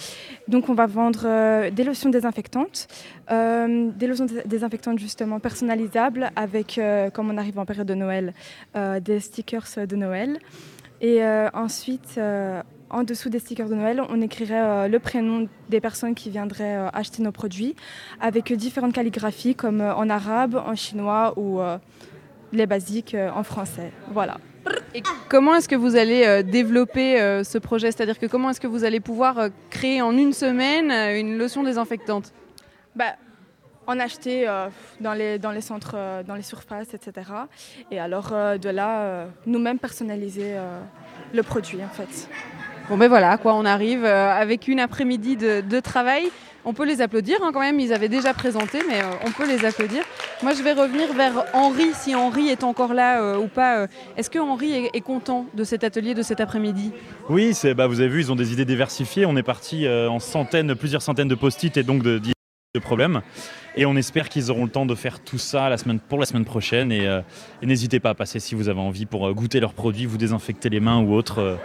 Donc 0.48 0.70
on 0.70 0.74
va 0.74 0.86
vendre 0.86 1.24
euh, 1.26 1.72
des 1.72 1.84
lotions 1.84 2.10
désinfectantes, 2.10 2.88
des 3.30 4.08
lotions 4.08 4.26
dés- 4.26 4.44
désinfectantes 4.46 5.00
justement 5.00 5.40
personnalisables 5.40 6.32
avec, 6.36 6.80
comme 7.14 7.30
on 7.30 7.38
arrive 7.38 7.58
en 7.60 7.66
période 7.66 7.88
de 7.88 7.94
Noël, 7.94 8.34
des 8.76 9.20
stickers 9.20 9.68
de 9.88 9.96
Noël. 9.96 10.38
Et 11.00 11.24
ensuite, 11.54 12.20
en 12.92 13.04
dessous 13.04 13.30
des 13.30 13.40
stickers 13.40 13.70
de 13.70 13.76
Noël, 13.76 14.02
on 14.10 14.22
écrirait 14.22 14.62
euh, 14.62 14.88
le 14.88 15.00
prénom 15.00 15.48
des 15.70 15.80
personnes 15.80 16.16
qui 16.16 16.30
viendraient 16.30 16.78
euh, 16.78 16.90
acheter 16.94 17.24
nos 17.24 17.32
produits 17.32 17.76
avec 18.20 18.52
différentes 18.54 18.94
calligraphies 18.94 19.56
comme 19.56 19.82
euh, 19.82 19.96
en 19.96 20.10
arabe, 20.10 20.56
en 20.56 20.76
chinois 20.76 21.34
ou 21.38 21.60
les 22.52 22.66
basiques 22.66 23.16
en 23.34 23.44
français. 23.44 23.92
Voilà. 24.12 24.38
Et 24.94 25.02
comment 25.30 25.56
est-ce 25.56 25.70
que 25.70 25.76
vous 25.76 25.96
allez 25.96 26.44
développer 26.44 27.44
ce 27.44 27.58
projet? 27.58 27.92
C'est-à-dire 27.92 28.20
que 28.20 28.26
comment 28.26 28.50
est-ce 28.50 28.60
que 28.60 28.68
vous 28.68 28.84
allez 28.84 29.00
pouvoir 29.00 29.48
créer 29.70 30.02
en 30.02 30.18
une 30.18 30.34
semaine 30.34 30.92
une 30.92 31.38
lotion 31.38 31.64
désinfectante 31.64 32.34
Bah, 32.96 33.16
en 33.88 34.00
acheter 34.00 34.48
euh, 34.48 34.70
dans, 35.00 35.14
les, 35.14 35.40
dans 35.40 35.52
les 35.52 35.62
centres, 35.62 35.96
euh, 35.96 36.24
dans 36.24 36.36
les 36.36 36.42
surfaces, 36.42 36.94
etc. 36.94 37.30
Et 37.90 38.00
alors 38.00 38.30
euh, 38.32 38.58
de 38.58 38.70
là, 38.70 39.28
nous-mêmes 39.46 39.80
personnaliser 39.80 40.56
le 41.34 41.44
produit 41.44 41.84
en 41.84 41.90
fait. 41.90 42.30
Bon 42.92 42.98
ben 42.98 43.08
voilà, 43.08 43.38
quoi, 43.38 43.54
on 43.54 43.64
arrive 43.64 44.04
euh, 44.04 44.30
avec 44.34 44.68
une 44.68 44.82
après-midi 44.82 45.38
de, 45.38 45.80
travail. 45.80 46.24
On 46.66 46.74
peut 46.74 46.86
les 46.86 47.00
applaudir 47.00 47.38
hein, 47.42 47.52
quand 47.54 47.62
même, 47.62 47.80
ils 47.80 47.94
avaient 47.94 48.10
déjà 48.10 48.34
présenté, 48.34 48.80
mais 48.86 49.02
euh, 49.02 49.06
on 49.26 49.32
peut 49.32 49.48
les 49.48 49.64
applaudir. 49.64 50.04
Moi 50.44 50.52
je 50.54 50.62
vais 50.62 50.74
revenir 50.74 51.14
vers 51.14 51.46
Henri, 51.54 51.94
si 51.94 52.16
Henri 52.16 52.50
est 52.50 52.66
encore 52.66 52.94
là 52.94 53.22
euh, 53.22 53.38
ou 53.38 53.48
pas. 53.48 53.88
Est-ce 54.18 54.30
que 54.30 54.40
Henri 54.40 54.90
est, 54.94 55.00
content 55.00 55.46
de 55.54 55.64
cet 55.64 55.86
atelier 55.86 56.14
de 56.14 56.22
cet 56.22 56.42
après-midi? 56.42 56.92
Oui, 57.30 57.58
bah, 57.78 57.88
vous 57.88 58.02
avez 58.02 58.10
vu, 58.10 58.20
ils 58.24 58.32
ont 58.34 58.36
des 58.36 58.52
idées 58.52 58.66
diversifiées. 58.66 59.26
On 59.26 59.38
est 59.38 59.42
parti 59.42 59.88
en 59.88 60.20
centaines, 60.20 60.76
plusieurs 60.76 61.02
centaines 61.02 61.30
de 61.30 61.36
post-it 61.36 61.78
et 61.78 61.84
donc 61.84 62.04
de, 62.04 62.20
de 62.20 62.80
problèmes. 62.82 63.22
Et 63.78 63.86
on 63.86 63.96
espère 63.96 64.28
qu'ils 64.28 64.52
auront 64.52 64.66
le 64.66 64.70
temps 64.70 64.86
de 64.86 64.96
faire 64.96 65.22
tout 65.22 65.38
ça 65.38 65.74
pour 66.10 66.20
la 66.20 66.26
semaine 66.26 66.44
prochaine. 66.44 66.92
Et, 66.92 67.08
n'hésitez 67.64 68.02
pas 68.02 68.10
à 68.10 68.16
passer 68.16 68.42
si 68.42 68.54
vous 68.54 68.68
avez 68.68 68.82
envie 68.82 69.06
pour 69.06 69.34
goûter 69.34 69.62
leurs 69.62 69.74
produits, 69.74 70.06
vous 70.06 70.18
désinfecter 70.18 70.68
les 70.68 70.82
mains 70.82 71.00
ou 71.00 71.14
autre. 71.14 71.58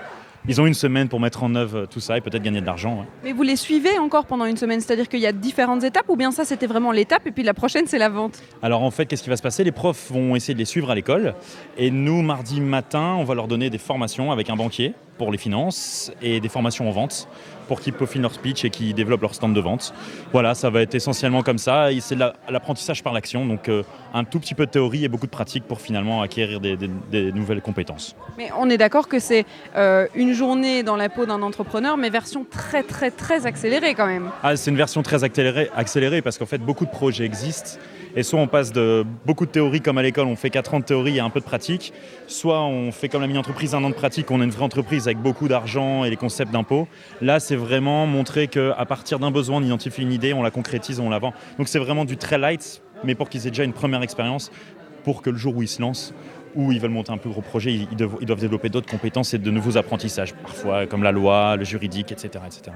Ils 0.49 0.61
ont 0.61 0.67
une 0.67 0.75
semaine 0.75 1.09
pour 1.09 1.21
mettre 1.21 1.43
en 1.43 1.55
œuvre 1.55 1.87
tout 1.87 2.01
ça 2.01 2.17
et 2.17 2.21
peut-être 2.21 2.43
gagner 2.43 2.61
de 2.61 2.67
l'argent. 2.67 2.99
ouais. 2.99 3.07
Mais 3.25 3.33
vous 3.33 3.43
les 3.43 3.57
suivez 3.57 3.99
encore 3.99 4.27
pendant 4.27 4.45
une 4.45 4.57
semaine, 4.57 4.81
c'est-à-dire 4.81 5.09
qu'il 5.09 5.21
y 5.21 5.27
a 5.27 5.33
différentes 5.33 5.85
étapes 5.85 6.09
ou 6.09 6.17
bien 6.17 6.31
ça 6.31 6.45
c'était 6.45 6.67
vraiment 6.67 6.93
l'étape 6.93 7.27
et 7.27 7.31
puis 7.31 7.43
la 7.43 7.55
prochaine 7.55 7.85
c'est 7.87 7.99
la 7.99 8.09
vente? 8.09 8.43
Alors 8.63 8.83
en 8.83 8.91
fait, 8.91 9.07
qu'est-ce 9.07 9.23
qui 9.23 9.31
va 9.31 9.37
se 9.37 9.43
passer? 9.43 9.65
Les 9.65 9.73
profs 9.73 10.11
vont 10.11 10.37
essayer 10.37 10.55
de 10.55 10.59
les 10.59 10.65
suivre 10.65 10.91
à 10.91 10.95
l'école 10.95 11.35
et 11.77 11.91
nous, 11.91 12.23
mardi 12.23 12.61
matin, 12.61 13.17
on 13.19 13.25
va 13.25 13.35
leur 13.35 13.49
donner 13.49 13.71
des 13.71 13.79
formations 13.79 14.33
avec 14.33 14.51
un 14.51 14.57
banquier 14.57 14.95
pour 15.19 15.33
les 15.33 15.39
finances 15.39 16.13
et 16.21 16.41
des 16.41 16.49
formations 16.49 16.89
en 16.89 16.93
vente 16.93 17.29
pour 17.69 17.81
qu'ils 17.81 17.93
peaufinent 17.93 18.23
leur 18.23 18.33
speech 18.35 18.65
et 18.65 18.71
qu'ils 18.71 18.95
développent 18.95 19.23
leur 19.23 19.35
stand 19.35 19.55
de 19.55 19.61
vente. 19.61 19.93
Voilà, 20.33 20.55
ça 20.55 20.71
va 20.71 20.83
être 20.83 20.95
essentiellement 20.95 21.43
comme 21.43 21.59
ça. 21.59 21.89
C'est 22.01 22.15
de 22.17 22.25
l'apprentissage 22.49 23.03
par 23.03 23.13
l'action, 23.13 23.45
donc 23.47 23.69
euh, 23.69 23.83
un 24.15 24.25
tout 24.25 24.39
petit 24.41 24.55
peu 24.55 24.67
de 24.67 24.71
théorie 24.71 25.05
et 25.05 25.09
beaucoup 25.09 25.27
de 25.27 25.31
pratique 25.31 25.65
pour 25.65 25.81
finalement 25.81 26.23
acquérir 26.23 26.61
des- 26.61 26.77
des- 26.77 26.91
des 27.11 27.33
nouvelles 27.33 27.61
compétences. 27.63 28.15
Mais 28.39 28.51
on 28.59 28.71
est 28.71 28.79
d'accord 28.79 29.09
que 29.09 29.19
c'est 29.19 29.45
euh, 29.77 30.07
une 30.15 30.33
journée 30.33 30.83
dans 30.83 30.97
la 30.97 31.09
peau 31.09 31.27
d'un 31.27 31.43
entrepreneur, 31.43 31.97
mais 31.97 32.11
version 32.11 32.45
très 32.49 32.83
très 32.83 33.11
très 33.11 33.47
accélérée 33.47 33.95
quand 33.95 34.07
même. 34.07 34.31
Ah, 34.43 34.57
c'est 34.57 34.71
une 34.71 34.77
version 34.77 35.03
très 35.03 35.25
accélérée, 35.25 35.71
accélérée 35.77 36.23
parce 36.23 36.39
qu'en 36.39 36.47
fait, 36.47 36.59
beaucoup 36.59 36.85
de 36.87 36.91
projets 36.91 37.25
existent. 37.25 37.79
Et 38.17 38.23
soit 38.23 38.41
on 38.41 38.47
passe 38.47 38.73
de 38.73 39.05
beaucoup 39.27 39.45
de 39.45 39.51
théorie 39.51 39.83
comme 39.83 39.99
à 39.99 40.03
l'école, 40.03 40.27
on 40.27 40.37
fait 40.37 40.49
4 40.49 40.73
ans 40.73 40.81
de 40.81 40.85
théorie 40.85 41.19
et 41.19 41.21
un 41.21 41.29
peu 41.29 41.41
de 41.41 41.45
pratique. 41.45 41.93
Soit 42.27 42.63
on 42.63 42.91
fait 42.91 43.11
comme 43.11 43.21
la 43.21 43.27
mini-entreprise, 43.27 43.75
un 43.75 43.85
an 43.85 43.91
de 43.91 43.95
pratique, 43.95 44.31
on 44.31 44.41
est 44.41 44.45
une 44.45 44.51
vraie 44.51 44.65
entreprise 44.65 45.07
avec 45.07 45.19
beaucoup 45.19 45.49
d'argent 45.49 46.03
et 46.03 46.09
les 46.09 46.17
concepts 46.17 46.51
d'impôts. 46.51 46.89
Là, 47.21 47.41
c'est 47.41 47.57
vraiment 47.57 48.07
montrer 48.07 48.49
qu'à 48.49 48.85
partir 48.87 49.19
d'un 49.19 49.31
besoin, 49.31 49.59
on 49.59 49.63
identifie 49.63 50.01
une 50.01 50.13
idée, 50.13 50.33
on 50.33 50.43
la 50.43 50.51
concrétise, 50.51 50.99
on 50.99 51.11
la 51.11 51.19
vend. 51.19 51.35
Donc 51.59 51.69
c'est 51.69 51.79
vraiment 51.79 52.07
du 52.07 52.17
très 52.17 52.39
light, 52.39 52.81
mais 53.05 53.15
pour 53.15 53.29
qu'ils 53.29 53.47
aient 53.47 53.51
déjà 53.51 53.65
une 53.65 53.75
première 53.75 54.03
expérience, 54.03 54.51
pour 55.05 55.21
que 55.21 55.29
le 55.29 55.37
jour 55.37 55.55
où 55.55 55.63
ils 55.63 55.69
se 55.69 55.83
lancent, 55.83 56.15
ou 56.55 56.73
ils 56.73 56.81
veulent 56.81 56.91
monter 56.91 57.13
un 57.13 57.19
plus 57.19 57.29
gros 57.29 57.43
projet, 57.43 57.75
ils 57.75 57.97
doivent, 57.97 58.17
ils 58.23 58.27
doivent 58.27 58.41
développer 58.41 58.71
d'autres 58.71 58.91
compétences 58.91 59.35
et 59.35 59.39
de 59.39 59.51
nouveaux 59.51 59.77
apprentissages, 59.77 60.33
parfois 60.33 60.87
comme 60.87 61.03
la 61.03 61.13
loi, 61.13 61.57
le 61.57 61.65
juridique, 61.65 62.13
etc. 62.13 62.43
etc. 62.47 62.75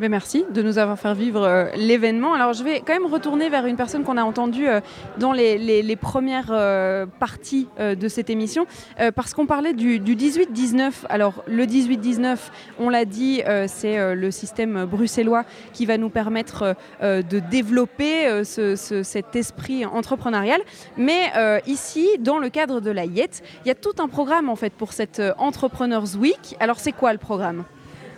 Mais 0.00 0.08
merci 0.08 0.44
de 0.52 0.60
nous 0.60 0.78
avoir 0.78 0.98
fait 0.98 1.14
vivre 1.14 1.42
euh, 1.44 1.66
l'événement. 1.76 2.34
Alors 2.34 2.52
je 2.52 2.64
vais 2.64 2.80
quand 2.80 2.94
même 2.94 3.06
retourner 3.06 3.48
vers 3.48 3.64
une 3.66 3.76
personne 3.76 4.02
qu'on 4.02 4.16
a 4.16 4.24
entendue 4.24 4.66
euh, 4.66 4.80
dans 5.18 5.32
les, 5.32 5.96
premières 5.96 6.50
euh, 6.50 7.06
parties 7.20 7.68
de 7.78 8.08
cette 8.08 8.28
émission, 8.28 8.66
parce 9.14 9.32
qu'on 9.32 9.46
parlait 9.46 9.72
du, 9.72 10.00
du 10.00 10.16
18-19. 10.16 10.92
Alors 11.08 11.44
le 11.46 11.64
18-19, 11.64 12.36
on 12.80 12.88
l'a 12.88 13.04
dit, 13.04 13.42
c'est 13.68 14.14
le 14.14 14.30
système 14.32 14.84
bruxellois 14.84 15.44
qui 15.72 15.86
va 15.86 15.96
nous 15.98 16.08
permettre 16.10 16.74
de 17.00 17.38
développer 17.38 18.44
ce- 18.44 18.74
ce- 18.76 19.02
cet 19.04 19.36
esprit 19.36 19.86
entrepreneurial. 19.86 20.60
Mais 20.96 21.32
ici, 21.66 22.08
dans 22.18 22.38
le 22.38 22.48
cadre 22.48 22.80
de 22.80 22.90
la 22.90 23.04
IET, 23.04 23.30
il 23.64 23.68
y 23.68 23.70
a 23.70 23.74
tout 23.76 23.94
un 23.98 24.08
programme 24.08 24.48
en 24.48 24.56
fait 24.56 24.72
pour 24.72 24.92
cette 24.92 25.22
Entrepreneurs 25.38 26.16
Week. 26.18 26.56
Alors 26.60 26.80
c'est 26.80 26.92
quoi 26.92 27.12
le 27.12 27.18
programme? 27.18 27.64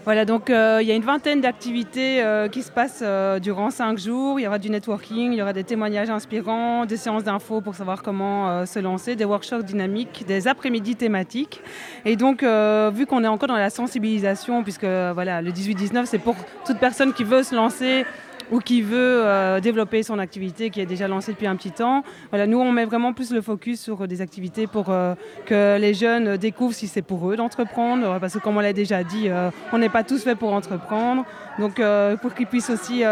Voilà, 0.06 0.24
donc 0.24 0.50
euh, 0.50 0.78
il 0.80 0.86
y 0.86 0.92
a 0.92 0.94
une 0.94 1.02
vingtaine 1.02 1.40
d'activités 1.40 2.22
euh, 2.22 2.46
qui 2.46 2.62
se 2.62 2.70
passent 2.70 3.02
euh, 3.02 3.40
durant 3.40 3.70
cinq 3.70 3.98
jours. 3.98 4.38
Il 4.38 4.44
y 4.44 4.46
aura 4.46 4.60
du 4.60 4.70
networking, 4.70 5.32
il 5.32 5.36
y 5.36 5.42
aura 5.42 5.52
des 5.52 5.64
témoignages 5.64 6.10
inspirants, 6.10 6.86
des 6.86 6.96
séances 6.96 7.24
d'infos 7.24 7.60
pour 7.60 7.74
savoir 7.74 8.04
comment 8.04 8.48
euh, 8.48 8.66
se 8.66 8.78
lancer, 8.78 9.16
des 9.16 9.24
workshops 9.24 9.64
dynamiques, 9.64 10.24
des 10.24 10.46
après-midi 10.46 10.94
thématiques. 10.94 11.60
Et 12.04 12.14
donc, 12.14 12.44
euh, 12.44 12.92
vu 12.94 13.06
qu'on 13.06 13.24
est 13.24 13.26
encore 13.26 13.48
dans 13.48 13.56
la 13.56 13.68
sensibilisation, 13.68 14.62
puisque 14.62 14.84
voilà, 14.84 15.42
le 15.42 15.50
18-19, 15.50 16.04
c'est 16.04 16.20
pour 16.20 16.36
toute 16.64 16.78
personne 16.78 17.12
qui 17.12 17.24
veut 17.24 17.42
se 17.42 17.56
lancer 17.56 18.06
ou 18.50 18.60
qui 18.60 18.82
veut 18.82 19.22
euh, 19.24 19.60
développer 19.60 20.02
son 20.02 20.18
activité 20.18 20.70
qui 20.70 20.80
est 20.80 20.86
déjà 20.86 21.08
lancée 21.08 21.32
depuis 21.32 21.46
un 21.46 21.56
petit 21.56 21.70
temps. 21.70 22.02
Voilà, 22.30 22.46
nous, 22.46 22.58
on 22.58 22.72
met 22.72 22.84
vraiment 22.84 23.12
plus 23.12 23.32
le 23.32 23.40
focus 23.40 23.80
sur 23.80 24.06
des 24.06 24.20
activités 24.20 24.66
pour 24.66 24.90
euh, 24.90 25.14
que 25.46 25.78
les 25.78 25.94
jeunes 25.94 26.36
découvrent 26.36 26.74
si 26.74 26.86
c'est 26.86 27.02
pour 27.02 27.30
eux 27.30 27.36
d'entreprendre, 27.36 28.18
parce 28.20 28.34
que 28.34 28.38
comme 28.38 28.56
on 28.56 28.60
l'a 28.60 28.72
déjà 28.72 29.04
dit, 29.04 29.28
euh, 29.28 29.50
on 29.72 29.78
n'est 29.78 29.88
pas 29.88 30.04
tous 30.04 30.22
faits 30.22 30.38
pour 30.38 30.52
entreprendre. 30.52 31.24
Donc, 31.58 31.80
pour 32.20 32.34
qu'ils 32.34 32.46
puissent 32.46 32.68
aussi 32.68 33.02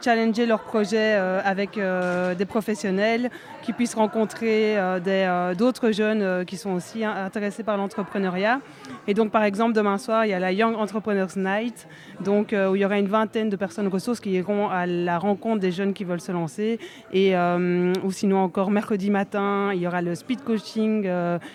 challenger 0.00 0.44
leurs 0.44 0.64
projets 0.64 1.14
avec 1.44 1.78
des 1.78 2.44
professionnels, 2.46 3.30
qu'ils 3.64 3.74
puissent 3.74 3.94
rencontrer 3.94 4.78
euh, 4.78 5.00
euh, 5.06 5.54
d'autres 5.54 5.90
jeunes 5.90 6.20
euh, 6.20 6.44
qui 6.44 6.58
sont 6.58 6.72
aussi 6.72 7.02
hein, 7.02 7.14
intéressés 7.24 7.62
par 7.62 7.78
l'entrepreneuriat. 7.78 8.60
Et 9.08 9.14
donc, 9.14 9.30
par 9.30 9.42
exemple, 9.42 9.72
demain 9.72 9.96
soir, 9.96 10.26
il 10.26 10.30
y 10.30 10.34
a 10.34 10.38
la 10.38 10.52
Young 10.52 10.76
Entrepreneurs 10.76 11.30
Night, 11.36 11.88
donc, 12.22 12.52
où 12.52 12.76
il 12.76 12.80
y 12.80 12.84
aura 12.84 12.98
une 12.98 13.08
vingtaine 13.08 13.48
de 13.48 13.56
personnes 13.56 13.88
ressources 13.88 14.20
qui 14.20 14.32
iront 14.32 14.68
à 14.68 14.86
la 14.86 15.18
rencontre 15.18 15.60
des 15.60 15.72
jeunes 15.72 15.94
qui 15.94 16.04
veulent 16.04 16.20
se 16.20 16.32
lancer. 16.32 16.78
Et, 17.12 17.34
ou 17.36 18.12
sinon, 18.12 18.38
encore 18.38 18.70
mercredi 18.70 19.10
matin, 19.10 19.72
il 19.74 19.80
y 19.80 19.86
aura 19.86 20.00
le 20.00 20.14
speed 20.14 20.42
coaching 20.42 21.08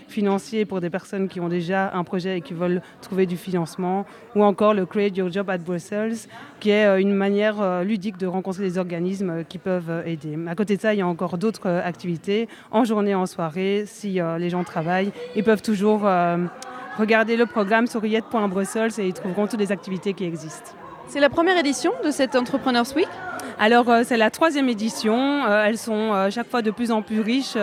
financier 0.07 0.65
pour 0.65 0.80
des 0.80 0.90
personnes 0.90 1.27
qui 1.27 1.40
ont 1.40 1.49
déjà 1.49 1.91
un 1.94 2.03
projet 2.03 2.38
et 2.38 2.41
qui 2.41 2.53
veulent 2.53 2.81
trouver 3.02 3.26
du 3.26 3.38
financement. 3.38 4.06
Ou 4.36 4.44
encore 4.44 4.73
le 4.73 4.86
Create 4.86 5.18
Your 5.18 5.31
Job 5.31 5.49
at 5.49 5.60
Brussels, 5.60 6.27
qui 6.60 6.69
est 6.69 7.02
une 7.02 7.14
manière 7.14 7.84
ludique 7.84 8.18
de 8.18 8.27
rencontrer 8.27 8.64
des 8.64 8.77
organismes 8.77 9.44
qui 9.45 9.57
peuvent 9.57 10.03
aider. 10.06 10.38
À 10.48 10.56
côté 10.56 10.76
de 10.76 10.81
ça, 10.81 10.94
il 10.94 10.99
y 10.99 11.02
a 11.02 11.07
encore 11.07 11.38
d'autres 11.38 11.69
euh, 11.69 11.81
activités, 11.99 12.47
en 12.71 12.85
journée, 12.85 13.13
en 13.13 13.26
soirée. 13.26 13.84
Si 13.85 14.21
euh, 14.21 14.38
les 14.38 14.49
gens 14.49 14.63
travaillent, 14.63 15.11
ils 15.35 15.43
peuvent 15.43 15.61
toujours 15.61 16.07
euh, 16.07 16.38
regarder 16.97 17.35
le 17.35 17.45
programme 17.45 17.88
sur 17.88 18.05
et 18.05 19.07
ils 19.07 19.13
trouveront 19.13 19.47
toutes 19.47 19.59
les 19.59 19.73
activités 19.73 20.13
qui 20.13 20.23
existent. 20.23 20.71
C'est 21.07 21.19
la 21.19 21.30
première 21.30 21.57
édition 21.57 21.91
de 22.05 22.11
cette 22.11 22.35
Entrepreneurs 22.35 22.85
Week? 22.95 23.09
Alors, 23.61 23.89
euh, 23.89 24.03
c'est 24.05 24.15
la 24.15 24.30
troisième 24.30 24.69
édition. 24.69 25.43
Euh, 25.45 25.65
elles 25.65 25.77
sont 25.77 26.13
euh, 26.13 26.30
chaque 26.30 26.49
fois 26.49 26.61
de 26.61 26.71
plus 26.71 26.91
en 26.91 27.01
plus 27.01 27.19
riches. 27.19 27.55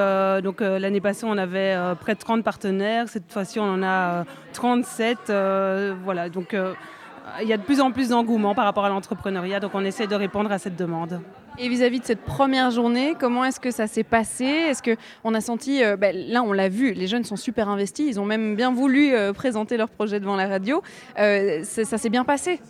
Donc, 0.43 0.61
l'année 0.61 1.01
passée, 1.01 1.25
on 1.27 1.39
avait 1.39 1.75
près 1.99 2.15
de 2.15 2.19
30 2.19 2.45
partenaires. 2.45 3.09
Cette 3.09 3.33
fois-ci, 3.33 3.59
on 3.59 3.65
en 3.65 3.83
a 3.83 4.21
euh, 4.21 4.25
37. 4.53 5.31
Euh, 5.31 5.95
voilà. 6.05 6.29
Donc, 6.29 6.55
il 7.43 7.49
y 7.49 7.53
a 7.53 7.57
de 7.57 7.63
plus 7.63 7.81
en 7.81 7.91
plus 7.91 8.11
d'engouement 8.11 8.55
par 8.55 8.65
rapport 8.65 8.85
à 8.85 8.89
l'entrepreneuriat. 8.89 9.61
Donc, 9.61 9.73
on 9.75 9.85
essaie 9.85 10.07
de 10.07 10.15
répondre 10.15 10.51
à 10.53 10.59
cette 10.59 10.77
demande. 10.77 11.21
Et 11.59 11.69
vis-à-vis 11.69 12.01
de 12.01 12.05
cette 12.05 12.21
première 12.21 12.71
journée, 12.71 13.15
comment 13.19 13.45
est-ce 13.45 13.61
que 13.61 13.71
ça 13.71 13.87
s'est 13.87 14.05
passé? 14.05 14.45
Est-ce 14.45 14.83
que 14.83 14.97
on 15.25 15.33
a 15.33 15.41
senti, 15.41 15.83
euh, 15.83 15.97
ben, 15.97 16.15
là 16.15 16.43
on 16.43 16.53
l'a 16.53 16.69
vu, 16.69 16.93
les 16.93 17.07
jeunes 17.07 17.25
sont 17.25 17.37
super 17.37 17.71
investis, 17.71 18.07
ils 18.07 18.21
ont 18.21 18.27
même 18.27 18.57
bien 18.57 18.73
voulu 18.73 19.15
euh, 19.15 19.33
présenter 19.33 19.79
leur 19.79 19.89
projet 19.89 20.21
devant 20.21 20.37
la 20.37 20.49
radio. 20.49 20.83
Euh, 21.19 21.65
ça 21.65 21.97
s'est 21.97 22.11
bien 22.11 22.25
passé? 22.25 22.61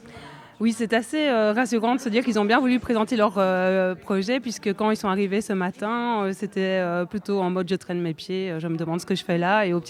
Oui, 0.59 0.73
c'est 0.73 0.95
assez 0.95 1.29
euh, 1.29 1.53
rassurant 1.53 1.97
de 1.97 2.01
se 2.01 2.09
dire 2.09 2.25
qu'ils 2.25 2.39
ont 2.39 2.47
bien 2.47 2.61
voulu 2.61 2.79
présenter 2.79 3.15
leur 3.15 3.35
euh, 3.37 3.95
projet, 3.95 4.41
puisque 4.41 4.73
quand 4.73 4.91
ils 4.91 4.97
sont 4.97 5.09
arrivés 5.09 5.43
ce 5.43 5.53
matin, 5.53 6.23
euh, 6.23 6.33
c'était 6.33 6.83
plutôt 7.11 7.41
en 7.41 7.51
mode 7.51 7.69
je 7.69 7.75
traîne 7.75 8.01
mes 8.01 8.15
pieds, 8.15 8.55
je 8.59 8.67
me 8.67 8.79
demande 8.79 8.99
ce 8.99 9.05
que 9.05 9.15
je 9.15 9.23
fais 9.23 9.37
là. 9.37 9.67
Et 9.67 9.75
au, 9.75 9.81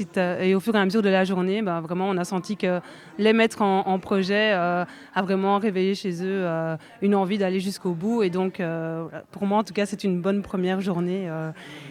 fur 0.61 0.75
et 0.75 0.79
à 0.79 0.85
mesure 0.85 1.03
de 1.03 1.09
la 1.09 1.23
journée, 1.23 1.63
ben, 1.63 1.81
vraiment, 1.81 2.09
on 2.09 2.17
a 2.17 2.25
senti 2.25 2.57
que 2.57 2.81
les 3.17 3.33
mettre 3.33 3.63
en, 3.63 3.99
projet 4.01 4.53
a 4.53 4.87
vraiment 5.23 5.59
réveillé 5.59 5.95
chez 5.95 6.23
eux 6.23 6.45
une 7.01 7.15
envie 7.15 7.39
d'aller 7.39 7.61
jusqu'au 7.61 7.93
bout. 7.93 8.23
Et 8.23 8.31
donc, 8.31 8.61
pour 9.31 9.47
moi, 9.47 9.59
en 9.59 9.65
tout 9.65 9.73
cas, 9.73 9.87
c'est 9.87 10.05
une 10.05 10.21
bonne 10.21 10.43
première 10.43 10.81
journée. 10.81 11.29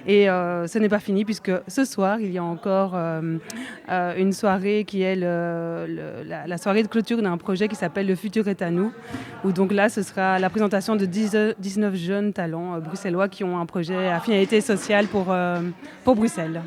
et 0.06 0.26
ce 0.26 0.77
n'est 0.80 0.89
pas 0.89 0.99
fini, 0.99 1.23
puisque 1.23 1.52
ce 1.68 1.85
soir, 1.85 2.19
il 2.19 2.31
y 2.31 2.38
a 2.38 2.43
encore 2.43 2.95
une 2.95 4.34
soirée 4.34 4.84
qui 4.85 5.02
est 5.02 5.15
la, 5.15 6.47
la 6.47 6.57
soirée 6.57 6.84
de 6.84 6.88
clôture 6.88 7.22
d'un 7.22 7.38
projet 7.38 7.68
qui 7.68 7.76
s'appelle 7.76 8.07
Le 8.07 8.15
futur 8.15 8.47
est 8.47 8.61
à 8.65 8.71
nous, 8.71 8.91
où 9.43 9.51
donc 9.51 9.71
là, 9.71 9.87
ce 9.89 10.01
sera 10.01 10.39
la 10.39 10.49
présentation 10.49 10.95
de 10.95 11.05
10 11.05 11.37
19 11.59 11.95
jeunes 11.95 12.33
talents 12.33 12.75
euh, 12.75 12.79
bruxellois 12.79 13.29
qui 13.29 13.43
ont 13.43 13.57
un 13.59 13.65
projet 13.65 14.09
à 14.09 14.19
finalité 14.19 14.59
sociale 14.61 15.07
pour, 15.07 15.27
euh, 15.29 15.61
pour 16.03 16.15
Bruxelles. 16.15 16.61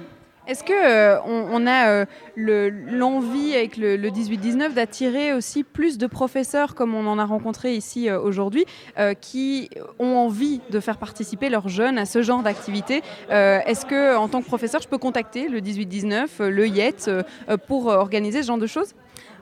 Est-ce 0.46 0.64
que 0.64 0.72
euh, 0.72 1.20
on, 1.26 1.66
a 1.66 1.88
euh, 1.90 2.04
le- 2.34 2.70
l'envie 2.70 3.54
avec 3.54 3.76
le, 3.76 3.96
le 3.96 4.08
18-19 4.08 4.72
d'attirer 4.72 5.34
aussi 5.34 5.62
plus 5.62 5.98
de 5.98 6.06
professeurs 6.06 6.74
comme 6.74 6.94
on 6.94 7.06
en 7.06 7.18
a 7.18 7.26
rencontré 7.26 7.74
ici 7.74 8.08
euh, 8.08 8.18
aujourd'hui 8.18 8.64
euh, 8.98 9.12
qui 9.12 9.68
ont 9.98 10.16
envie 10.16 10.62
de 10.70 10.80
faire 10.80 10.96
participer 10.96 11.50
leurs 11.50 11.68
jeunes 11.68 11.98
à 11.98 12.06
ce 12.06 12.22
genre 12.22 12.42
d'activité? 12.42 13.02
Euh, 13.30 13.58
Est-ce 13.66 13.84
que 13.84 14.16
en 14.16 14.28
tant 14.28 14.40
que 14.40 14.46
professeur 14.46 14.80
je 14.80 14.88
peux 14.88 14.96
contacter 14.96 15.48
le 15.48 15.60
18-19, 15.60 16.26
euh, 16.40 16.48
le 16.50 16.66
YET 16.66 17.08
euh, 17.08 17.22
euh, 17.50 17.58
pour 17.58 17.90
euh, 17.90 17.96
organiser 17.96 18.40
ce 18.42 18.46
genre 18.46 18.56
de 18.56 18.66
choses? 18.66 18.94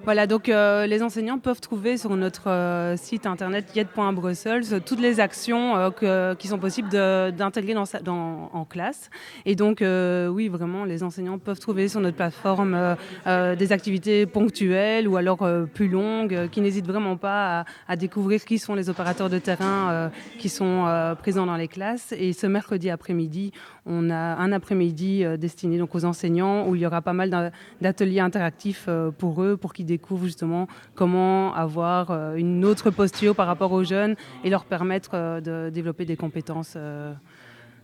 Voilà, 0.06 0.28
donc 0.28 0.48
euh, 0.48 0.86
les 0.86 1.02
enseignants 1.02 1.40
peuvent 1.40 1.60
trouver 1.60 1.96
sur 1.98 2.14
notre 2.16 2.48
euh, 2.48 2.96
site 2.96 3.26
internet 3.26 3.74
yet.brussels 3.74 4.62
euh, 4.72 4.78
toutes 4.78 5.00
les 5.00 5.18
actions 5.18 5.76
euh, 5.76 6.36
qui 6.36 6.46
sont 6.46 6.60
possibles 6.60 6.88
d'intégrer 6.90 7.74
dans, 7.74 7.82
dans- 8.04 8.48
en 8.52 8.64
classe. 8.64 9.10
Et 9.46 9.56
donc, 9.56 9.82
euh, 9.82 10.28
oui, 10.28 10.46
vraiment, 10.46 10.84
les 10.84 11.02
enseignants 11.02 11.40
peuvent 11.40 11.58
trouver 11.58 11.88
sur 11.88 11.98
notre 12.00 12.16
plateforme 12.16 12.96
des 13.26 13.72
activités 13.72 14.26
ponctuelles 14.26 15.08
ou 15.08 15.16
alors 15.16 15.44
plus 15.74 15.88
longues, 15.88 16.48
qui 16.52 16.60
n'hésitent 16.60 16.86
vraiment 16.86 17.16
pas 17.16 17.60
à, 17.60 17.64
à 17.88 17.96
découvrir 17.96 18.44
qui 18.44 18.60
sont 18.60 18.76
les 18.76 18.88
opérateurs 18.88 19.28
de 19.28 19.38
terrain 19.40 20.12
qui 20.38 20.48
sont 20.48 20.84
présents 21.18 21.46
dans 21.46 21.56
les 21.56 21.66
classes. 21.66 22.14
Et 22.16 22.32
ce 22.32 22.46
mercredi 22.46 22.90
après-midi, 22.90 23.50
on 23.86 24.10
a 24.10 24.16
un 24.16 24.52
après-midi 24.52 25.24
euh, 25.24 25.36
destiné 25.36 25.78
donc 25.78 25.94
aux 25.94 26.04
enseignants 26.04 26.68
où 26.68 26.74
il 26.74 26.82
y 26.82 26.86
aura 26.86 27.00
pas 27.00 27.12
mal 27.12 27.52
d'ateliers 27.80 28.20
interactifs 28.20 28.86
euh, 28.88 29.10
pour 29.10 29.42
eux, 29.42 29.56
pour 29.56 29.72
qu'ils 29.72 29.86
découvrent 29.86 30.26
justement 30.26 30.66
comment 30.94 31.54
avoir 31.54 32.10
euh, 32.10 32.34
une 32.34 32.64
autre 32.64 32.90
posture 32.90 33.34
par 33.36 33.46
rapport 33.46 33.72
aux 33.72 33.84
jeunes 33.84 34.16
et 34.42 34.50
leur 34.50 34.64
permettre 34.64 35.40
de 35.40 35.70
développer 35.70 36.04
des 36.04 36.16
compétences, 36.16 36.76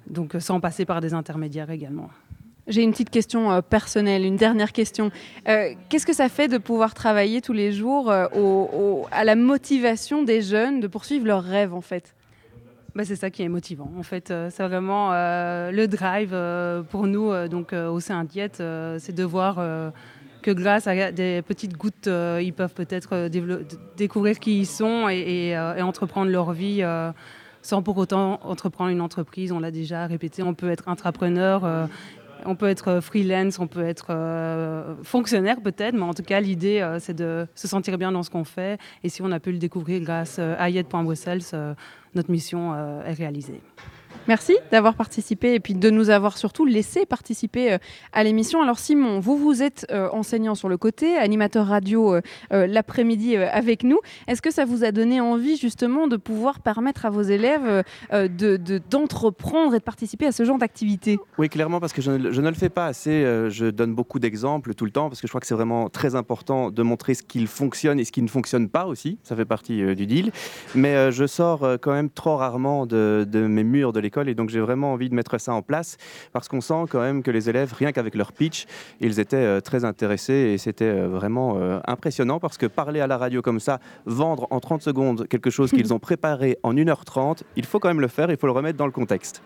donc 0.08 0.34
sans 0.38 0.58
passer 0.60 0.84
par 0.84 1.00
des 1.00 1.14
intermédiaires 1.14 1.70
également. 1.70 2.10
J'ai 2.66 2.82
une 2.82 2.90
petite 2.92 3.10
question 3.10 3.60
personnelle, 3.62 4.24
une 4.24 4.36
dernière 4.36 4.72
question. 4.72 5.10
Qu'est-ce 5.44 6.06
que 6.06 6.12
ça 6.12 6.28
fait 6.28 6.48
de 6.48 6.58
pouvoir 6.58 6.94
travailler 6.94 7.40
tous 7.40 7.52
les 7.52 7.72
jours 7.72 8.10
à 8.10 9.24
la 9.24 9.36
motivation 9.36 10.22
des 10.22 10.42
jeunes 10.42 10.80
de 10.80 10.86
poursuivre 10.86 11.26
leurs 11.26 11.44
rêves 11.44 11.74
en 11.74 11.80
fait? 11.80 12.14
Bah, 12.94 13.04
c'est 13.06 13.16
ça 13.16 13.30
qui 13.30 13.42
est 13.42 13.48
motivant. 13.48 13.90
En 13.98 14.02
fait, 14.02 14.30
euh, 14.30 14.50
c'est 14.50 14.66
vraiment 14.66 15.12
euh, 15.12 15.70
le 15.70 15.88
drive 15.88 16.32
euh, 16.34 16.82
pour 16.82 17.06
nous, 17.06 17.32
donc 17.48 17.72
au 17.72 18.00
sein 18.00 18.24
Diète, 18.24 18.62
c'est 18.98 19.14
de 19.14 19.24
voir 19.24 19.56
que 20.42 20.50
grâce 20.50 20.86
à 20.86 21.12
des 21.12 21.42
petites 21.42 21.76
gouttes, 21.76 22.08
ils 22.08 22.52
peuvent 22.52 22.74
peut-être 22.74 23.28
découvrir 23.96 24.38
qui 24.38 24.60
ils 24.60 24.66
sont 24.66 25.08
et, 25.08 25.50
et, 25.50 25.82
entreprendre 25.82 26.30
leur 26.30 26.52
vie 26.52 26.84
sans 27.62 27.82
pour 27.82 27.96
autant 27.96 28.40
entreprendre 28.42 28.90
une 28.90 29.00
entreprise. 29.00 29.52
On 29.52 29.60
l'a 29.60 29.70
déjà 29.70 30.06
répété, 30.06 30.42
on 30.42 30.54
peut 30.54 30.70
être 30.70 30.88
intrapreneur. 30.88 31.88
Euh, 32.42 32.50
on 32.50 32.56
peut 32.56 32.68
être 32.68 33.00
freelance, 33.00 33.58
on 33.58 33.66
peut 33.66 33.84
être 33.84 34.06
euh, 34.10 34.94
fonctionnaire 35.02 35.60
peut-être, 35.60 35.94
mais 35.94 36.02
en 36.02 36.14
tout 36.14 36.22
cas 36.22 36.40
l'idée 36.40 36.80
euh, 36.80 36.98
c'est 36.98 37.14
de 37.14 37.46
se 37.54 37.68
sentir 37.68 37.98
bien 37.98 38.12
dans 38.12 38.22
ce 38.22 38.30
qu'on 38.30 38.44
fait. 38.44 38.78
Et 39.02 39.08
si 39.08 39.22
on 39.22 39.30
a 39.30 39.40
pu 39.40 39.52
le 39.52 39.58
découvrir 39.58 40.00
grâce 40.00 40.36
euh, 40.38 40.54
à 40.58 40.70
Yet.Brussels, 40.70 41.42
euh, 41.54 41.74
notre 42.14 42.30
mission 42.30 42.72
euh, 42.74 43.04
est 43.04 43.14
réalisée. 43.14 43.60
Merci 44.28 44.56
d'avoir 44.70 44.94
participé 44.94 45.54
et 45.54 45.60
puis 45.60 45.74
de 45.74 45.90
nous 45.90 46.08
avoir 46.10 46.38
surtout 46.38 46.64
laissé 46.64 47.06
participer 47.06 47.72
euh, 47.72 47.78
à 48.12 48.22
l'émission. 48.22 48.62
Alors 48.62 48.78
Simon, 48.78 49.18
vous 49.18 49.36
vous 49.36 49.62
êtes 49.62 49.84
euh, 49.90 50.08
enseignant 50.12 50.54
sur 50.54 50.68
le 50.68 50.76
côté, 50.76 51.16
animateur 51.16 51.66
radio 51.66 52.14
euh, 52.14 52.20
l'après-midi 52.66 53.36
avec 53.36 53.82
nous. 53.82 53.98
Est-ce 54.28 54.40
que 54.40 54.52
ça 54.52 54.64
vous 54.64 54.84
a 54.84 54.92
donné 54.92 55.20
envie 55.20 55.56
justement 55.56 56.06
de 56.06 56.16
pouvoir 56.16 56.60
permettre 56.60 57.04
à 57.04 57.10
vos 57.10 57.22
élèves 57.22 57.82
euh, 58.12 58.28
de- 58.28 58.56
de- 58.56 58.80
d'entreprendre 58.90 59.74
et 59.74 59.78
de 59.78 59.82
participer 59.82 60.26
à 60.26 60.32
ce 60.32 60.44
genre 60.44 60.58
d'activité? 60.58 61.18
Oui, 61.38 61.48
clairement, 61.48 61.80
parce 61.80 61.92
que 61.92 62.00
je 62.02 62.12
ne, 62.12 62.48
le 62.48 62.54
fais 62.54 62.68
pas 62.68 62.86
assez. 62.86 63.24
Je 63.50 63.70
donne 63.70 63.94
beaucoup 63.94 64.18
d'exemples 64.20 64.74
tout 64.74 64.84
le 64.84 64.90
temps, 64.92 65.08
parce 65.08 65.20
que 65.20 65.26
je 65.26 65.32
crois 65.32 65.40
que 65.40 65.46
c'est 65.46 65.54
vraiment 65.54 65.88
très 65.88 66.14
important 66.14 66.70
de 66.70 66.82
montrer 66.82 67.14
ce 67.14 67.22
qui 67.22 67.46
fonctionne 67.46 67.98
et 67.98 68.04
ce 68.04 68.12
qui 68.12 68.22
ne 68.22 68.28
fonctionne 68.28 68.68
pas 68.68 68.86
aussi. 68.86 69.18
Ça 69.24 69.34
fait 69.34 69.44
partie 69.44 69.96
du 69.96 70.06
deal. 70.06 70.30
Mais 70.74 71.10
je 71.10 71.26
sors 71.26 71.66
quand 71.80 71.92
même 71.92 72.10
trop 72.10 72.36
rarement 72.36 72.86
de, 72.86 73.26
de 73.28 73.46
mes 73.46 73.64
murs 73.64 73.92
de 73.92 74.00
l'école, 74.02 74.28
et 74.28 74.34
donc 74.34 74.50
j'ai 74.50 74.60
vraiment 74.60 74.92
envie 74.92 75.08
de 75.08 75.14
mettre 75.14 75.38
ça 75.38 75.54
en 75.54 75.62
place, 75.62 75.96
parce 76.32 76.48
qu'on 76.48 76.60
sent 76.60 76.84
quand 76.90 77.00
même 77.00 77.22
que 77.22 77.30
les 77.30 77.48
élèves, 77.48 77.72
rien 77.72 77.92
qu'avec 77.92 78.14
leur 78.14 78.32
pitch, 78.32 78.66
ils 79.00 79.20
étaient 79.20 79.36
euh, 79.36 79.60
très 79.60 79.84
intéressés, 79.84 80.52
et 80.52 80.58
c'était 80.58 80.84
euh, 80.84 81.08
vraiment 81.08 81.56
euh, 81.56 81.80
impressionnant, 81.86 82.38
parce 82.38 82.58
que 82.58 82.66
parler 82.66 83.00
à 83.00 83.06
la 83.06 83.16
radio 83.16 83.42
comme 83.42 83.60
ça, 83.60 83.80
vendre 84.04 84.46
en 84.50 84.60
30 84.60 84.82
secondes 84.82 85.26
quelque 85.28 85.50
chose 85.50 85.70
qu'ils 85.70 85.94
ont 85.94 85.98
préparé 86.10 86.58
en 86.62 86.74
1h30, 86.74 87.42
il 87.56 87.64
faut 87.64 87.78
quand 87.78 87.88
même 87.88 88.00
le 88.00 88.08
faire, 88.08 88.30
il 88.30 88.36
faut 88.36 88.46
le 88.46 88.52
remettre 88.52 88.78
dans 88.78 88.86
le 88.86 88.92
contexte. 88.92 89.42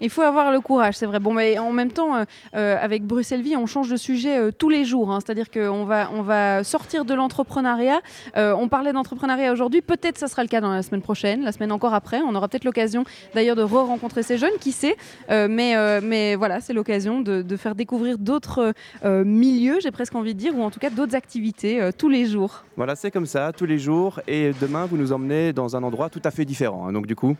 Il 0.00 0.10
faut 0.10 0.22
avoir 0.22 0.52
le 0.52 0.60
courage, 0.60 0.94
c'est 0.96 1.06
vrai. 1.06 1.18
Bon, 1.18 1.32
mais 1.32 1.58
en 1.58 1.72
même 1.72 1.90
temps, 1.90 2.16
euh, 2.16 2.24
euh, 2.54 2.76
avec 2.80 3.04
Bruxelles 3.04 3.42
Vie, 3.42 3.56
on 3.56 3.66
change 3.66 3.90
de 3.90 3.96
sujet 3.96 4.38
euh, 4.38 4.50
tous 4.56 4.68
les 4.68 4.84
jours. 4.84 5.10
hein. 5.10 5.18
C'est-à-dire 5.24 5.50
qu'on 5.50 5.84
va, 5.84 6.10
on 6.12 6.22
va 6.22 6.62
sortir 6.62 7.04
de 7.04 7.14
l'entrepreneuriat. 7.14 8.00
On 8.36 8.68
parlait 8.68 8.92
d'entrepreneuriat 8.92 9.52
aujourd'hui. 9.52 9.80
Peut-être 9.82 10.18
ça 10.18 10.28
sera 10.28 10.42
le 10.42 10.48
cas 10.48 10.60
dans 10.60 10.70
la 10.70 10.82
semaine 10.82 11.02
prochaine, 11.02 11.42
la 11.42 11.52
semaine 11.52 11.72
encore 11.72 11.94
après. 11.94 12.20
On 12.20 12.34
aura 12.34 12.48
peut-être 12.48 12.64
l'occasion 12.64 13.04
d'ailleurs 13.34 13.56
de 13.56 13.62
re-rencontrer 13.62 14.22
ces 14.22 14.38
jeunes, 14.38 14.56
qui 14.60 14.72
sait. 14.72 14.96
Mais, 15.28 16.00
mais 16.00 16.34
voilà, 16.36 16.60
c'est 16.60 16.72
l'occasion 16.72 17.20
de, 17.20 17.56
faire 17.56 17.74
découvrir 17.74 18.18
d'autres 18.18 18.72
milieux, 19.04 19.78
j'ai 19.80 19.90
presque 19.90 20.14
envie 20.14 20.34
de 20.34 20.38
dire, 20.38 20.56
ou 20.56 20.62
en 20.62 20.70
tout 20.70 20.80
cas 20.80 20.90
d'autres 20.90 21.14
activités 21.14 21.90
tous 21.98 22.08
les 22.08 22.26
jours. 22.26 22.64
Voilà, 22.76 22.94
c'est 22.96 23.10
comme 23.10 23.26
ça, 23.26 23.52
tous 23.52 23.66
les 23.66 23.78
jours. 23.78 24.20
Et 24.26 24.52
demain, 24.60 24.86
vous 24.86 24.96
nous 24.96 25.12
emmenez 25.12 25.52
dans 25.52 25.76
un 25.76 25.82
endroit 25.82 26.08
tout 26.08 26.22
à 26.24 26.30
fait 26.30 26.44
différent. 26.44 26.86
hein. 26.86 26.92
Donc, 26.92 27.06
du 27.06 27.16
coup, 27.16 27.36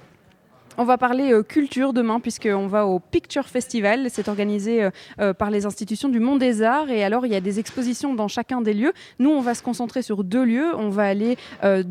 On 0.80 0.84
va 0.84 0.96
parler 0.96 1.32
euh, 1.32 1.42
culture 1.42 1.92
demain 1.92 2.20
puisqu'on 2.20 2.68
va 2.68 2.86
au 2.86 3.00
Picture 3.00 3.48
Festival. 3.48 4.06
C'est 4.10 4.28
organisé 4.28 4.84
euh, 4.84 4.90
euh, 5.18 5.34
par 5.34 5.50
les 5.50 5.66
institutions 5.66 6.08
du 6.08 6.20
Monde 6.20 6.38
des 6.38 6.62
Arts 6.62 6.88
et 6.88 7.02
alors 7.02 7.26
il 7.26 7.32
y 7.32 7.34
a 7.34 7.40
des 7.40 7.58
expositions 7.58 8.14
dans 8.14 8.28
chacun 8.28 8.60
des 8.60 8.74
lieux. 8.74 8.92
Nous, 9.18 9.28
on 9.28 9.40
va 9.40 9.54
se 9.54 9.62
concentrer 9.64 10.02
sur 10.02 10.22
deux 10.22 10.44
lieux. 10.44 10.76
On 10.76 10.88
va 10.88 11.02
aller 11.02 11.36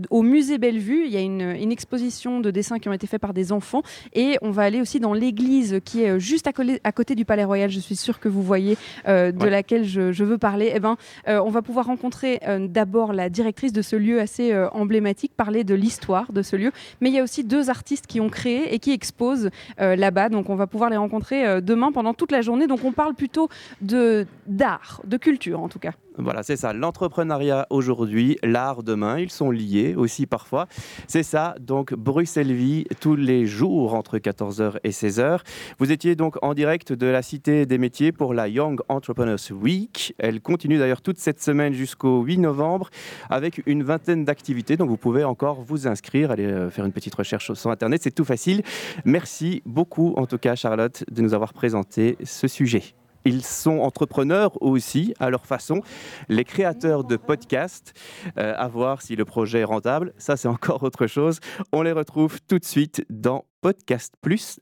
au 0.09 0.21
musée 0.21 0.57
Bellevue. 0.57 1.03
Il 1.05 1.11
y 1.11 1.17
a 1.17 1.19
une, 1.19 1.41
une 1.41 1.73
exposition 1.73 2.39
de 2.39 2.49
dessins 2.49 2.79
qui 2.79 2.87
ont 2.87 2.93
été 2.93 3.07
faits 3.07 3.19
par 3.19 3.33
des 3.33 3.51
enfants 3.51 3.81
et 4.13 4.37
on 4.41 4.51
va 4.51 4.63
aller 4.63 4.79
aussi 4.79 5.01
dans 5.01 5.11
l'église 5.13 5.81
qui 5.83 6.03
est 6.03 6.17
juste 6.17 6.47
à, 6.47 6.91
côté 6.93 7.15
du 7.15 7.25
Palais 7.25 7.43
Royal. 7.43 7.69
Je 7.69 7.79
suis 7.81 7.97
sûre 7.97 8.21
que 8.21 8.29
vous 8.29 8.41
voyez 8.41 8.77
de 9.05 9.33
Ouais. 9.37 9.49
laquelle 9.49 9.83
je, 9.83 10.13
je 10.13 10.23
veux 10.23 10.37
parler. 10.37 10.71
Eh 10.73 10.79
ben, 10.79 10.95
on 11.27 11.49
va 11.49 11.61
pouvoir 11.61 11.87
rencontrer 11.87 12.39
d'abord 12.69 13.11
la 13.11 13.29
directrice 13.29 13.73
de 13.73 13.81
ce 13.81 13.97
lieu 13.97 14.21
assez 14.21 14.55
emblématique, 14.71 15.33
parler 15.35 15.65
de 15.65 15.75
l'histoire 15.75 16.31
de 16.31 16.41
ce 16.41 16.55
lieu. 16.55 16.71
Mais 17.01 17.09
il 17.09 17.15
y 17.15 17.19
a 17.19 17.23
aussi 17.23 17.43
deux 17.43 17.69
artistes 17.69 18.07
qui 18.07 18.21
ont 18.21 18.29
créé 18.29 18.73
et 18.76 18.76
qui 18.79 18.91
exposent 18.91 19.49
euh, 19.79 19.95
là-bas. 19.95 20.29
Donc 20.29 20.49
on 20.49 20.55
va 20.55 20.67
pouvoir 20.67 20.89
les 20.89 20.97
rencontrer 20.97 21.45
euh, 21.45 21.61
demain 21.61 21.91
pendant 21.91 22.13
toute 22.13 22.31
la 22.31 22.41
journée. 22.41 22.67
Donc 22.67 22.83
on 22.83 22.91
parle 22.91 23.13
plutôt 23.15 23.49
de 23.81 24.25
d'art, 24.47 25.01
de 25.05 25.17
culture 25.17 25.61
en 25.61 25.69
tout 25.69 25.79
cas. 25.79 25.91
Voilà, 26.17 26.43
c'est 26.43 26.55
ça. 26.55 26.73
L'entrepreneuriat 26.73 27.67
aujourd'hui, 27.69 28.37
l'art 28.43 28.83
demain, 28.83 29.19
ils 29.19 29.29
sont 29.29 29.51
liés 29.51 29.95
aussi 29.95 30.25
parfois. 30.25 30.67
C'est 31.07 31.23
ça, 31.23 31.55
donc 31.59 31.93
Bruxelles 31.93 32.53
Vie, 32.53 32.85
tous 32.99 33.15
les 33.15 33.45
jours 33.45 33.93
entre 33.93 34.17
14h 34.17 34.77
et 34.83 34.89
16h. 34.89 35.39
Vous 35.79 35.91
étiez 35.91 36.15
donc 36.15 36.37
en 36.41 36.53
direct 36.53 36.93
de 36.93 37.07
la 37.07 37.21
Cité 37.21 37.65
des 37.65 37.77
métiers 37.77 38.11
pour 38.11 38.33
la 38.33 38.47
Young 38.47 38.79
Entrepreneurs 38.89 39.37
Week. 39.51 40.15
Elle 40.17 40.41
continue 40.41 40.77
d'ailleurs 40.77 41.01
toute 41.01 41.19
cette 41.19 41.41
semaine 41.41 41.73
jusqu'au 41.73 42.21
8 42.21 42.39
novembre 42.39 42.89
avec 43.29 43.61
une 43.65 43.83
vingtaine 43.83 44.25
d'activités. 44.25 44.77
Donc 44.77 44.89
vous 44.89 44.97
pouvez 44.97 45.23
encore 45.23 45.61
vous 45.61 45.87
inscrire, 45.87 46.31
aller 46.31 46.45
euh, 46.45 46.69
faire 46.69 46.85
une 46.85 46.93
petite 46.93 47.15
recherche 47.15 47.53
sur 47.53 47.69
Internet, 47.69 48.01
c'est 48.03 48.11
tout 48.11 48.25
facile. 48.25 48.63
Merci 49.05 49.61
beaucoup 49.65 50.13
en 50.17 50.25
tout 50.25 50.37
cas 50.37 50.55
Charlotte 50.55 51.03
de 51.11 51.21
nous 51.21 51.33
avoir 51.33 51.53
présenté 51.53 52.17
ce 52.23 52.47
sujet. 52.47 52.96
Ils 53.27 53.43
sont 53.43 53.79
entrepreneurs 53.79 54.53
aussi, 54.61 55.13
à 55.19 55.29
leur 55.29 55.45
façon. 55.45 55.81
Les 56.29 56.45
créateurs 56.45 57.03
de 57.03 57.17
podcasts, 57.17 57.93
euh, 58.37 58.53
à 58.55 58.69
voir 58.69 59.01
si 59.01 59.17
le 59.17 59.25
projet 59.25 59.59
est 59.59 59.63
rentable, 59.65 60.13
ça 60.17 60.37
c'est 60.37 60.47
encore 60.47 60.81
autre 60.83 61.07
chose. 61.07 61.41
On 61.73 61.81
les 61.81 61.91
retrouve 61.91 62.39
tout 62.47 62.57
de 62.57 62.63
suite 62.63 63.03
dans 63.09 63.43
Podcast 63.59 64.13
Plus, 64.21 64.55